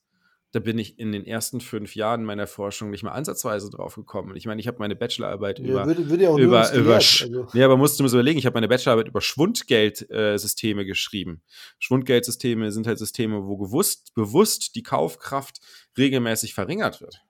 da 0.55 0.61
bin 0.61 0.79
ich 0.79 0.99
in 0.99 1.13
den 1.13 1.25
ersten 1.25 1.63
fünf 1.63 1.97
Jahren 1.97 2.25
meiner 2.25 2.47
Forschung 2.47 2.91
nicht 2.91 3.03
mal 3.03 3.13
ansatzweise 3.13 3.71
drauf 3.71 3.95
gekommen. 3.95 4.37
Ich 4.37 4.45
meine, 4.45 4.61
ich 4.61 4.69
habe 4.69 4.77
meine 4.81 4.95
Bachelorarbeit 4.95 5.59
ja, 5.61 5.65
über, 5.65 5.87
würde, 5.87 6.11
würde 6.11 6.25
ja 6.25 6.37
über, 6.37 6.75
über 6.75 6.95
also. 6.97 7.47
ja, 7.55 7.65
aber 7.65 7.79
musst 7.79 7.99
du 7.99 8.03
mir 8.03 8.11
so 8.11 8.19
überlegen, 8.19 8.39
ich 8.39 8.45
habe 8.45 8.55
meine 8.55 8.69
Bachelorarbeit 8.69 9.09
über 9.09 9.23
Schwundgeldsysteme 9.23 10.83
äh, 10.83 10.85
geschrieben. 10.85 11.41
Schwundgeldsysteme 11.79 12.71
sind 12.71 12.87
halt 12.87 12.99
Systeme, 12.99 13.47
wo 13.47 13.57
gewusst, 13.57 14.13
bewusst 14.15 14.75
die 14.75 14.83
Kaufkraft 14.83 15.61
regelmäßig 15.97 16.53
verringert 16.53 17.01
wird. 17.01 17.23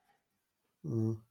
Mhm. 0.81 1.23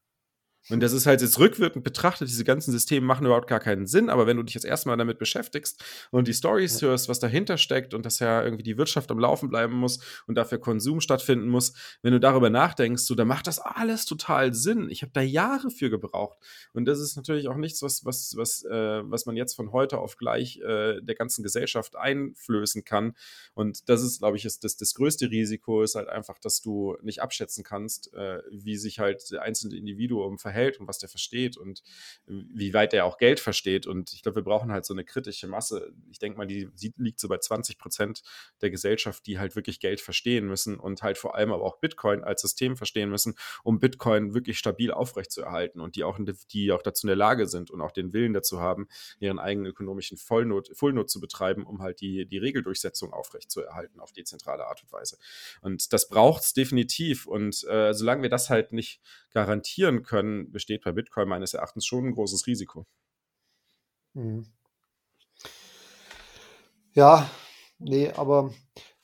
Und 0.68 0.80
das 0.80 0.92
ist 0.92 1.06
halt 1.06 1.20
jetzt 1.20 1.40
rückwirkend 1.40 1.82
betrachtet, 1.82 2.28
diese 2.28 2.44
ganzen 2.44 2.70
Systeme 2.70 3.04
machen 3.04 3.26
überhaupt 3.26 3.48
gar 3.48 3.58
keinen 3.58 3.86
Sinn, 3.86 4.08
aber 4.08 4.28
wenn 4.28 4.36
du 4.36 4.44
dich 4.44 4.54
jetzt 4.54 4.64
erstmal 4.64 4.96
damit 4.96 5.18
beschäftigst 5.18 5.82
und 6.12 6.28
die 6.28 6.34
Stories 6.34 6.80
ja. 6.80 6.88
hörst, 6.88 7.08
was 7.08 7.18
dahinter 7.18 7.58
steckt 7.58 7.94
und 7.94 8.06
dass 8.06 8.20
ja 8.20 8.44
irgendwie 8.44 8.62
die 8.62 8.78
Wirtschaft 8.78 9.10
am 9.10 9.18
Laufen 9.18 9.48
bleiben 9.48 9.74
muss 9.74 9.98
und 10.28 10.36
dafür 10.36 10.58
Konsum 10.58 11.00
stattfinden 11.00 11.48
muss, 11.48 11.72
wenn 12.02 12.12
du 12.12 12.20
darüber 12.20 12.48
nachdenkst, 12.48 13.02
so, 13.02 13.16
dann 13.16 13.26
macht 13.26 13.48
das 13.48 13.58
alles 13.58 14.06
total 14.06 14.54
Sinn. 14.54 14.88
Ich 14.88 15.02
habe 15.02 15.12
da 15.12 15.20
Jahre 15.20 15.70
für 15.70 15.90
gebraucht. 15.90 16.38
Und 16.72 16.84
das 16.84 17.00
ist 17.00 17.16
natürlich 17.16 17.48
auch 17.48 17.56
nichts, 17.56 17.82
was, 17.82 18.04
was, 18.04 18.34
was, 18.36 18.64
äh, 18.64 19.02
was 19.04 19.26
man 19.26 19.36
jetzt 19.36 19.54
von 19.54 19.72
heute 19.72 19.98
auf 19.98 20.16
gleich 20.16 20.58
äh, 20.58 21.00
der 21.00 21.14
ganzen 21.16 21.42
Gesellschaft 21.42 21.96
einflößen 21.96 22.84
kann. 22.84 23.16
Und 23.54 23.88
das 23.88 24.02
ist, 24.02 24.20
glaube 24.20 24.36
ich, 24.36 24.44
ist 24.44 24.62
das, 24.62 24.76
das 24.76 24.94
größte 24.94 25.28
Risiko 25.28 25.82
ist 25.82 25.96
halt 25.96 26.08
einfach, 26.08 26.38
dass 26.38 26.62
du 26.62 26.96
nicht 27.02 27.20
abschätzen 27.20 27.64
kannst, 27.64 28.14
äh, 28.14 28.38
wie 28.50 28.76
sich 28.76 29.00
halt 29.00 29.28
der 29.32 29.42
einzelne 29.42 29.76
Individuum 29.76 30.38
verhält 30.38 30.51
verhält 30.52 30.78
und 30.78 30.86
was 30.86 30.98
der 30.98 31.08
versteht 31.08 31.56
und 31.56 31.82
wie 32.26 32.74
weit 32.74 32.92
er 32.92 33.06
auch 33.06 33.18
Geld 33.18 33.40
versteht. 33.40 33.86
Und 33.86 34.12
ich 34.12 34.22
glaube, 34.22 34.36
wir 34.36 34.44
brauchen 34.44 34.70
halt 34.70 34.84
so 34.84 34.94
eine 34.94 35.04
kritische 35.04 35.46
Masse. 35.46 35.92
Ich 36.10 36.18
denke 36.18 36.38
mal, 36.38 36.46
die 36.46 36.68
liegt 36.98 37.20
so 37.20 37.28
bei 37.28 37.38
20 37.38 37.78
Prozent 37.78 38.22
der 38.60 38.70
Gesellschaft, 38.70 39.26
die 39.26 39.38
halt 39.38 39.56
wirklich 39.56 39.80
Geld 39.80 40.00
verstehen 40.00 40.46
müssen 40.46 40.78
und 40.78 41.02
halt 41.02 41.18
vor 41.18 41.34
allem 41.34 41.52
aber 41.52 41.64
auch 41.64 41.78
Bitcoin 41.78 42.22
als 42.22 42.42
System 42.42 42.76
verstehen 42.76 43.08
müssen, 43.08 43.34
um 43.64 43.80
Bitcoin 43.80 44.34
wirklich 44.34 44.58
stabil 44.58 44.90
aufrechtzuerhalten 44.90 45.80
und 45.80 45.96
die 45.96 46.04
auch, 46.04 46.18
die 46.52 46.72
auch 46.72 46.82
dazu 46.82 47.06
in 47.06 47.08
der 47.08 47.16
Lage 47.16 47.46
sind 47.46 47.70
und 47.70 47.80
auch 47.80 47.92
den 47.92 48.12
Willen 48.12 48.34
dazu 48.34 48.60
haben, 48.60 48.88
ihren 49.18 49.38
eigenen 49.38 49.66
ökonomischen 49.66 50.18
Vollnot, 50.18 50.70
Fullnot 50.74 51.10
zu 51.10 51.20
betreiben, 51.20 51.64
um 51.64 51.80
halt 51.80 52.00
die, 52.00 52.26
die 52.26 52.38
Regeldurchsetzung 52.38 53.12
aufrechtzuerhalten 53.12 54.00
auf 54.00 54.12
dezentrale 54.12 54.66
Art 54.66 54.82
und 54.82 54.92
Weise. 54.92 55.16
Und 55.62 55.92
das 55.92 56.08
braucht 56.08 56.42
es 56.42 56.52
definitiv. 56.52 57.26
Und 57.26 57.64
äh, 57.68 57.94
solange 57.94 58.22
wir 58.22 58.30
das 58.30 58.50
halt 58.50 58.72
nicht 58.72 59.00
garantieren 59.32 60.02
können, 60.02 60.50
besteht 60.52 60.84
bei 60.84 60.92
Bitcoin 60.92 61.28
meines 61.28 61.54
Erachtens 61.54 61.86
schon 61.86 62.06
ein 62.06 62.12
großes 62.12 62.46
Risiko. 62.46 62.86
Mhm. 64.14 64.46
Ja, 66.94 67.30
nee, 67.78 68.10
aber 68.10 68.52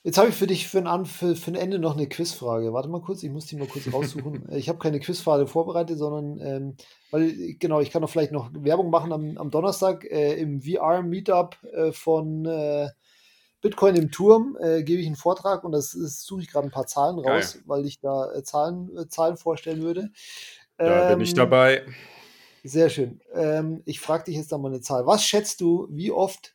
jetzt 0.02 0.18
habe 0.18 0.28
ich 0.28 0.34
für 0.34 0.46
dich 0.46 0.68
für 0.68 0.86
ein, 0.86 1.06
für, 1.06 1.34
für 1.34 1.50
ein 1.50 1.54
Ende 1.54 1.78
noch 1.78 1.96
eine 1.96 2.06
Quizfrage. 2.06 2.72
Warte 2.72 2.88
mal 2.88 3.00
kurz, 3.00 3.22
ich 3.22 3.30
muss 3.30 3.46
die 3.46 3.56
mal 3.56 3.66
kurz 3.66 3.90
raussuchen. 3.92 4.46
ich 4.52 4.68
habe 4.68 4.78
keine 4.78 5.00
Quizfrage 5.00 5.46
vorbereitet, 5.46 5.98
sondern, 5.98 6.40
ähm, 6.46 6.76
weil, 7.10 7.54
genau, 7.54 7.80
ich 7.80 7.90
kann 7.90 8.02
doch 8.02 8.10
vielleicht 8.10 8.32
noch 8.32 8.50
Werbung 8.52 8.90
machen 8.90 9.12
am, 9.12 9.38
am 9.38 9.50
Donnerstag 9.50 10.04
äh, 10.04 10.34
im 10.34 10.60
VR-Meetup 10.60 11.56
äh, 11.72 11.92
von 11.92 12.44
äh, 12.44 12.90
Bitcoin 13.60 13.96
im 13.96 14.10
Turm 14.10 14.56
äh, 14.60 14.82
gebe 14.82 15.00
ich 15.00 15.06
einen 15.06 15.16
Vortrag 15.16 15.64
und 15.64 15.72
das, 15.72 15.96
das 16.00 16.22
suche 16.22 16.42
ich 16.42 16.50
gerade 16.50 16.68
ein 16.68 16.72
paar 16.72 16.86
Zahlen 16.86 17.18
raus, 17.18 17.54
Geil. 17.54 17.62
weil 17.66 17.86
ich 17.86 17.98
da 18.00 18.32
äh, 18.32 18.42
Zahlen, 18.42 18.96
äh, 18.96 19.08
Zahlen 19.08 19.36
vorstellen 19.36 19.82
würde. 19.82 20.10
Da 20.76 21.10
ähm, 21.10 21.18
bin 21.18 21.24
ich 21.24 21.30
ähm, 21.30 21.36
dabei. 21.36 21.84
Sehr 22.62 22.88
schön. 22.88 23.20
Ähm, 23.34 23.82
ich 23.84 24.00
frage 24.00 24.24
dich 24.24 24.36
jetzt 24.36 24.52
mal 24.52 24.66
eine 24.66 24.80
Zahl. 24.80 25.06
Was 25.06 25.24
schätzt 25.24 25.60
du, 25.60 25.88
wie 25.90 26.12
oft, 26.12 26.54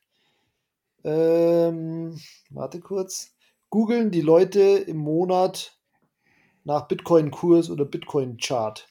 ähm, 1.04 2.20
warte 2.50 2.80
kurz, 2.80 3.34
googeln 3.70 4.12
die 4.12 4.22
Leute 4.22 4.62
im 4.62 4.98
Monat 4.98 5.78
nach 6.64 6.88
Bitcoin-Kurs 6.88 7.70
oder 7.70 7.86
Bitcoin-Chart? 7.86 8.88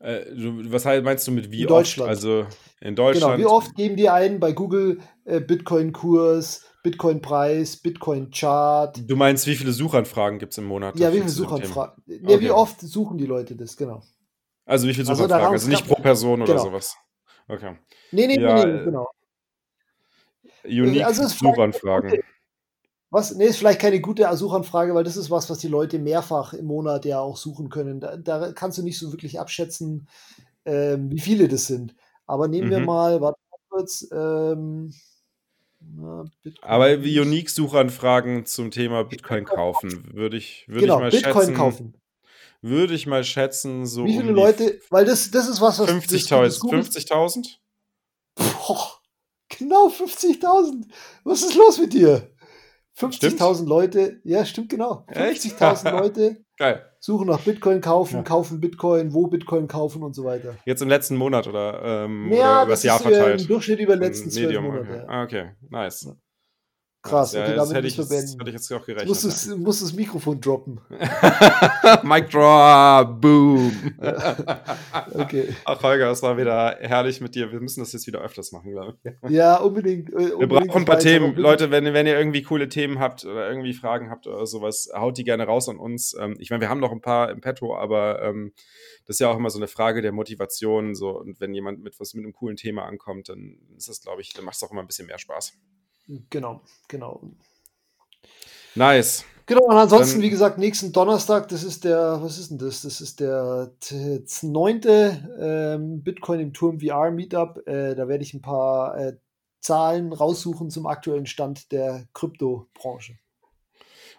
Äh, 0.00 0.24
was 0.34 0.84
meinst 0.84 1.26
du 1.26 1.30
mit 1.30 1.50
wie 1.50 1.62
in 1.62 1.68
Deutschland. 1.68 2.10
oft? 2.10 2.16
Also 2.18 2.46
in 2.80 2.96
Deutschland. 2.96 3.36
Genau, 3.36 3.48
wie 3.48 3.54
oft 3.54 3.74
geben 3.76 3.96
die 3.96 4.08
ein 4.08 4.40
bei 4.40 4.52
Google 4.52 5.00
äh, 5.24 5.40
Bitcoin-Kurs, 5.40 6.64
Bitcoin-Preis, 6.82 7.76
Bitcoin-Chart. 7.76 9.00
Du 9.08 9.16
meinst, 9.16 9.46
wie 9.46 9.54
viele 9.54 9.72
Suchanfragen 9.72 10.38
gibt 10.38 10.52
es 10.52 10.58
im 10.58 10.64
Monat? 10.64 10.98
Ja, 10.98 11.12
wie 11.12 11.18
viele 11.18 11.28
Suchanfragen? 11.28 12.02
Nee, 12.06 12.20
okay. 12.24 12.40
Wie 12.40 12.50
oft 12.50 12.80
suchen 12.80 13.18
die 13.18 13.26
Leute 13.26 13.54
das, 13.54 13.76
genau. 13.76 14.02
Also 14.64 14.88
wie 14.88 14.94
viele 14.94 15.08
also 15.08 15.22
Suchanfragen? 15.22 15.52
Also, 15.52 15.66
also 15.66 15.68
nicht 15.68 15.86
pro 15.86 16.02
Person 16.02 16.42
oder 16.42 16.54
genau. 16.54 16.64
sowas. 16.64 16.96
Okay. 17.48 17.76
Nee, 18.10 18.26
nee, 18.26 18.40
ja, 18.40 18.64
nee, 18.64 18.72
nee, 18.72 18.84
genau. 18.84 19.08
Unique 20.64 21.04
also 21.04 21.26
Suchanfragen. 21.26 22.20
Was? 23.10 23.34
Nee, 23.34 23.44
ist 23.44 23.58
vielleicht 23.58 23.80
keine 23.80 24.00
gute 24.00 24.26
Suchanfrage, 24.36 24.94
weil 24.94 25.04
das 25.04 25.16
ist 25.16 25.30
was, 25.30 25.50
was 25.50 25.58
die 25.58 25.68
Leute 25.68 25.98
mehrfach 25.98 26.54
im 26.54 26.64
Monat 26.64 27.04
ja 27.04 27.20
auch 27.20 27.36
suchen 27.36 27.68
können. 27.68 28.00
Da, 28.00 28.16
da 28.16 28.52
kannst 28.52 28.78
du 28.78 28.82
nicht 28.82 28.98
so 28.98 29.12
wirklich 29.12 29.38
abschätzen, 29.38 30.08
ähm, 30.64 31.10
wie 31.10 31.20
viele 31.20 31.46
das 31.46 31.66
sind. 31.66 31.94
Aber 32.26 32.48
nehmen 32.48 32.68
mhm. 32.68 32.70
wir 32.70 32.80
mal, 32.80 33.20
warte 33.20 33.38
mal 33.50 33.58
kurz, 33.68 34.08
ähm, 34.12 34.94
Aber 36.62 36.90
Unique-Suchanfragen 36.90 38.46
zum 38.46 38.70
Thema 38.70 39.04
Bitcoin 39.04 39.44
kaufen, 39.44 40.14
würde 40.14 40.36
ich, 40.36 40.64
würde 40.68 40.80
genau, 40.80 40.96
ich 40.96 41.00
mal 41.00 41.10
Bitcoin 41.10 41.34
schätzen. 41.34 41.54
kaufen. 41.54 41.94
Würde 42.60 42.94
ich 42.94 43.06
mal 43.06 43.24
schätzen, 43.24 43.86
so. 43.86 44.04
Wie 44.04 44.12
viele 44.16 44.28
um 44.28 44.34
Leute, 44.34 44.80
weil 44.90 45.04
das, 45.04 45.30
das 45.30 45.48
ist 45.48 45.60
was, 45.60 45.80
was. 45.80 45.90
50.000. 45.90 46.60
50.000? 46.60 47.56
Boah, 48.36 49.00
genau 49.48 49.88
50.000. 49.88 50.86
Was 51.24 51.42
ist 51.42 51.54
los 51.56 51.78
mit 51.78 51.92
dir? 51.92 52.31
50.000 53.02 53.66
Leute, 53.66 54.20
ja, 54.24 54.44
stimmt 54.44 54.68
genau. 54.68 55.04
50.000 55.12 55.90
Leute 55.98 56.36
Geil. 56.56 56.84
suchen 57.00 57.26
nach 57.26 57.40
Bitcoin 57.40 57.80
kaufen, 57.80 58.16
ja. 58.16 58.22
kaufen 58.22 58.60
Bitcoin, 58.60 59.12
wo 59.12 59.26
Bitcoin 59.26 59.68
kaufen 59.68 60.02
und 60.02 60.14
so 60.14 60.24
weiter. 60.24 60.56
Jetzt 60.64 60.82
im 60.82 60.88
letzten 60.88 61.16
Monat 61.16 61.46
oder, 61.46 62.04
ähm, 62.04 62.30
ja, 62.32 62.36
oder 62.36 62.62
über 62.62 62.70
das 62.72 62.82
Jahr 62.82 63.00
verteilt? 63.00 63.42
Im 63.42 63.48
Durchschnitt 63.48 63.80
über 63.80 63.96
die 63.96 64.04
letzten 64.04 64.30
zwölf 64.30 64.60
Monate. 64.60 64.82
Okay. 64.82 65.04
Ah, 65.08 65.22
okay, 65.22 65.50
nice. 65.70 66.08
Krass, 67.02 67.34
okay, 67.34 67.50
ja, 67.50 67.56
damit 67.56 67.74
hätte 67.74 67.88
ich, 67.88 67.96
jetzt, 67.96 68.12
hätte 68.12 68.30
ich 68.46 68.52
jetzt 68.52 68.72
auch 68.72 68.86
gerechnet. 68.86 69.08
Musst 69.08 69.24
das, 69.24 69.48
musst 69.48 69.82
das 69.82 69.92
Mikrofon 69.92 70.40
droppen. 70.40 70.80
Mic 72.04 72.28
drop, 72.30 73.20
boom. 73.20 73.72
okay. 75.14 75.48
Ach, 75.64 75.82
Holger, 75.82 76.12
es 76.12 76.22
war 76.22 76.36
wieder 76.36 76.76
herrlich 76.80 77.20
mit 77.20 77.34
dir. 77.34 77.50
Wir 77.50 77.58
müssen 77.58 77.80
das 77.80 77.92
jetzt 77.92 78.06
wieder 78.06 78.20
öfters 78.20 78.52
machen, 78.52 78.70
glaube 78.70 78.96
ich. 79.02 79.30
Ja, 79.30 79.56
unbedingt. 79.56 80.10
Äh, 80.10 80.12
unbedingt 80.12 80.40
Wir 80.40 80.46
brauchen 80.46 80.82
ein 80.82 80.84
paar 80.84 81.00
Themen. 81.00 81.34
Leute, 81.34 81.72
wenn, 81.72 81.92
wenn 81.92 82.06
ihr 82.06 82.16
irgendwie 82.16 82.42
coole 82.42 82.68
Themen 82.68 83.00
habt 83.00 83.24
oder 83.24 83.48
irgendwie 83.48 83.74
Fragen 83.74 84.08
habt 84.08 84.28
oder 84.28 84.46
sowas, 84.46 84.88
haut 84.94 85.18
die 85.18 85.24
gerne 85.24 85.42
raus 85.42 85.68
an 85.68 85.78
uns. 85.78 86.14
Ähm, 86.20 86.36
ich 86.38 86.50
meine, 86.50 86.60
wir 86.60 86.68
haben 86.68 86.80
noch 86.80 86.92
ein 86.92 87.00
paar 87.00 87.30
im 87.30 87.40
Petto, 87.40 87.76
aber 87.76 88.22
ähm, 88.22 88.52
das 89.06 89.16
ist 89.16 89.20
ja 89.20 89.28
auch 89.28 89.36
immer 89.36 89.50
so 89.50 89.58
eine 89.58 89.66
Frage 89.66 90.02
der 90.02 90.12
Motivation. 90.12 90.94
So. 90.94 91.18
Und 91.18 91.40
wenn 91.40 91.52
jemand 91.52 91.82
mit 91.82 91.98
was 91.98 92.14
mit 92.14 92.22
einem 92.22 92.32
coolen 92.32 92.56
Thema 92.56 92.84
ankommt, 92.84 93.28
dann 93.28 93.58
ist 93.76 93.88
das, 93.88 94.02
glaube 94.02 94.20
ich, 94.20 94.32
dann 94.34 94.44
macht 94.44 94.54
es 94.54 94.62
auch 94.62 94.70
immer 94.70 94.82
ein 94.82 94.86
bisschen 94.86 95.08
mehr 95.08 95.18
Spaß. 95.18 95.58
Genau, 96.30 96.60
genau. 96.88 97.20
Nice. 98.74 99.24
Genau, 99.46 99.64
und 99.64 99.76
ansonsten, 99.76 100.16
Dann, 100.16 100.22
wie 100.22 100.30
gesagt, 100.30 100.58
nächsten 100.58 100.92
Donnerstag, 100.92 101.48
das 101.48 101.64
ist 101.64 101.84
der, 101.84 102.22
was 102.22 102.38
ist 102.38 102.50
denn 102.50 102.58
das? 102.58 102.82
Das 102.82 103.00
ist 103.00 103.20
der 103.20 103.72
neunte 104.42 105.28
ähm, 105.38 106.02
Bitcoin 106.02 106.40
im 106.40 106.52
Turm 106.52 106.80
VR 106.80 107.10
Meetup. 107.10 107.66
Äh, 107.66 107.94
da 107.94 108.08
werde 108.08 108.22
ich 108.22 108.34
ein 108.34 108.42
paar 108.42 108.96
äh, 108.96 109.16
Zahlen 109.60 110.12
raussuchen 110.12 110.70
zum 110.70 110.86
aktuellen 110.86 111.26
Stand 111.26 111.72
der 111.72 112.04
Kryptobranche. 112.14 113.18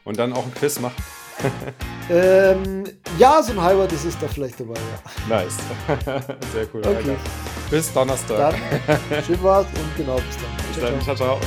Und 0.03 0.19
dann 0.19 0.33
auch 0.33 0.45
ein 0.45 0.53
Quiz 0.53 0.79
machen. 0.79 1.01
ähm, 2.09 2.83
ja, 3.17 3.41
so 3.41 3.53
ein 3.53 3.61
halber, 3.61 3.87
das 3.87 4.05
ist 4.05 4.21
da 4.21 4.27
vielleicht 4.27 4.59
dabei, 4.59 4.75
ja. 4.75 5.37
Nice. 5.37 5.57
Sehr 6.53 6.67
cool. 6.73 6.81
Okay. 6.85 7.15
Bis 7.69 7.91
Donnerstag. 7.93 8.55
Dann, 8.87 9.23
schön 9.23 9.41
war's 9.41 9.67
und 9.67 9.97
genau, 9.97 10.17
bis 10.17 10.37
dann. 10.37 10.67
Bis 10.67 10.79
dann. 10.79 11.01
ciao. 11.01 11.15
ciao. 11.15 11.39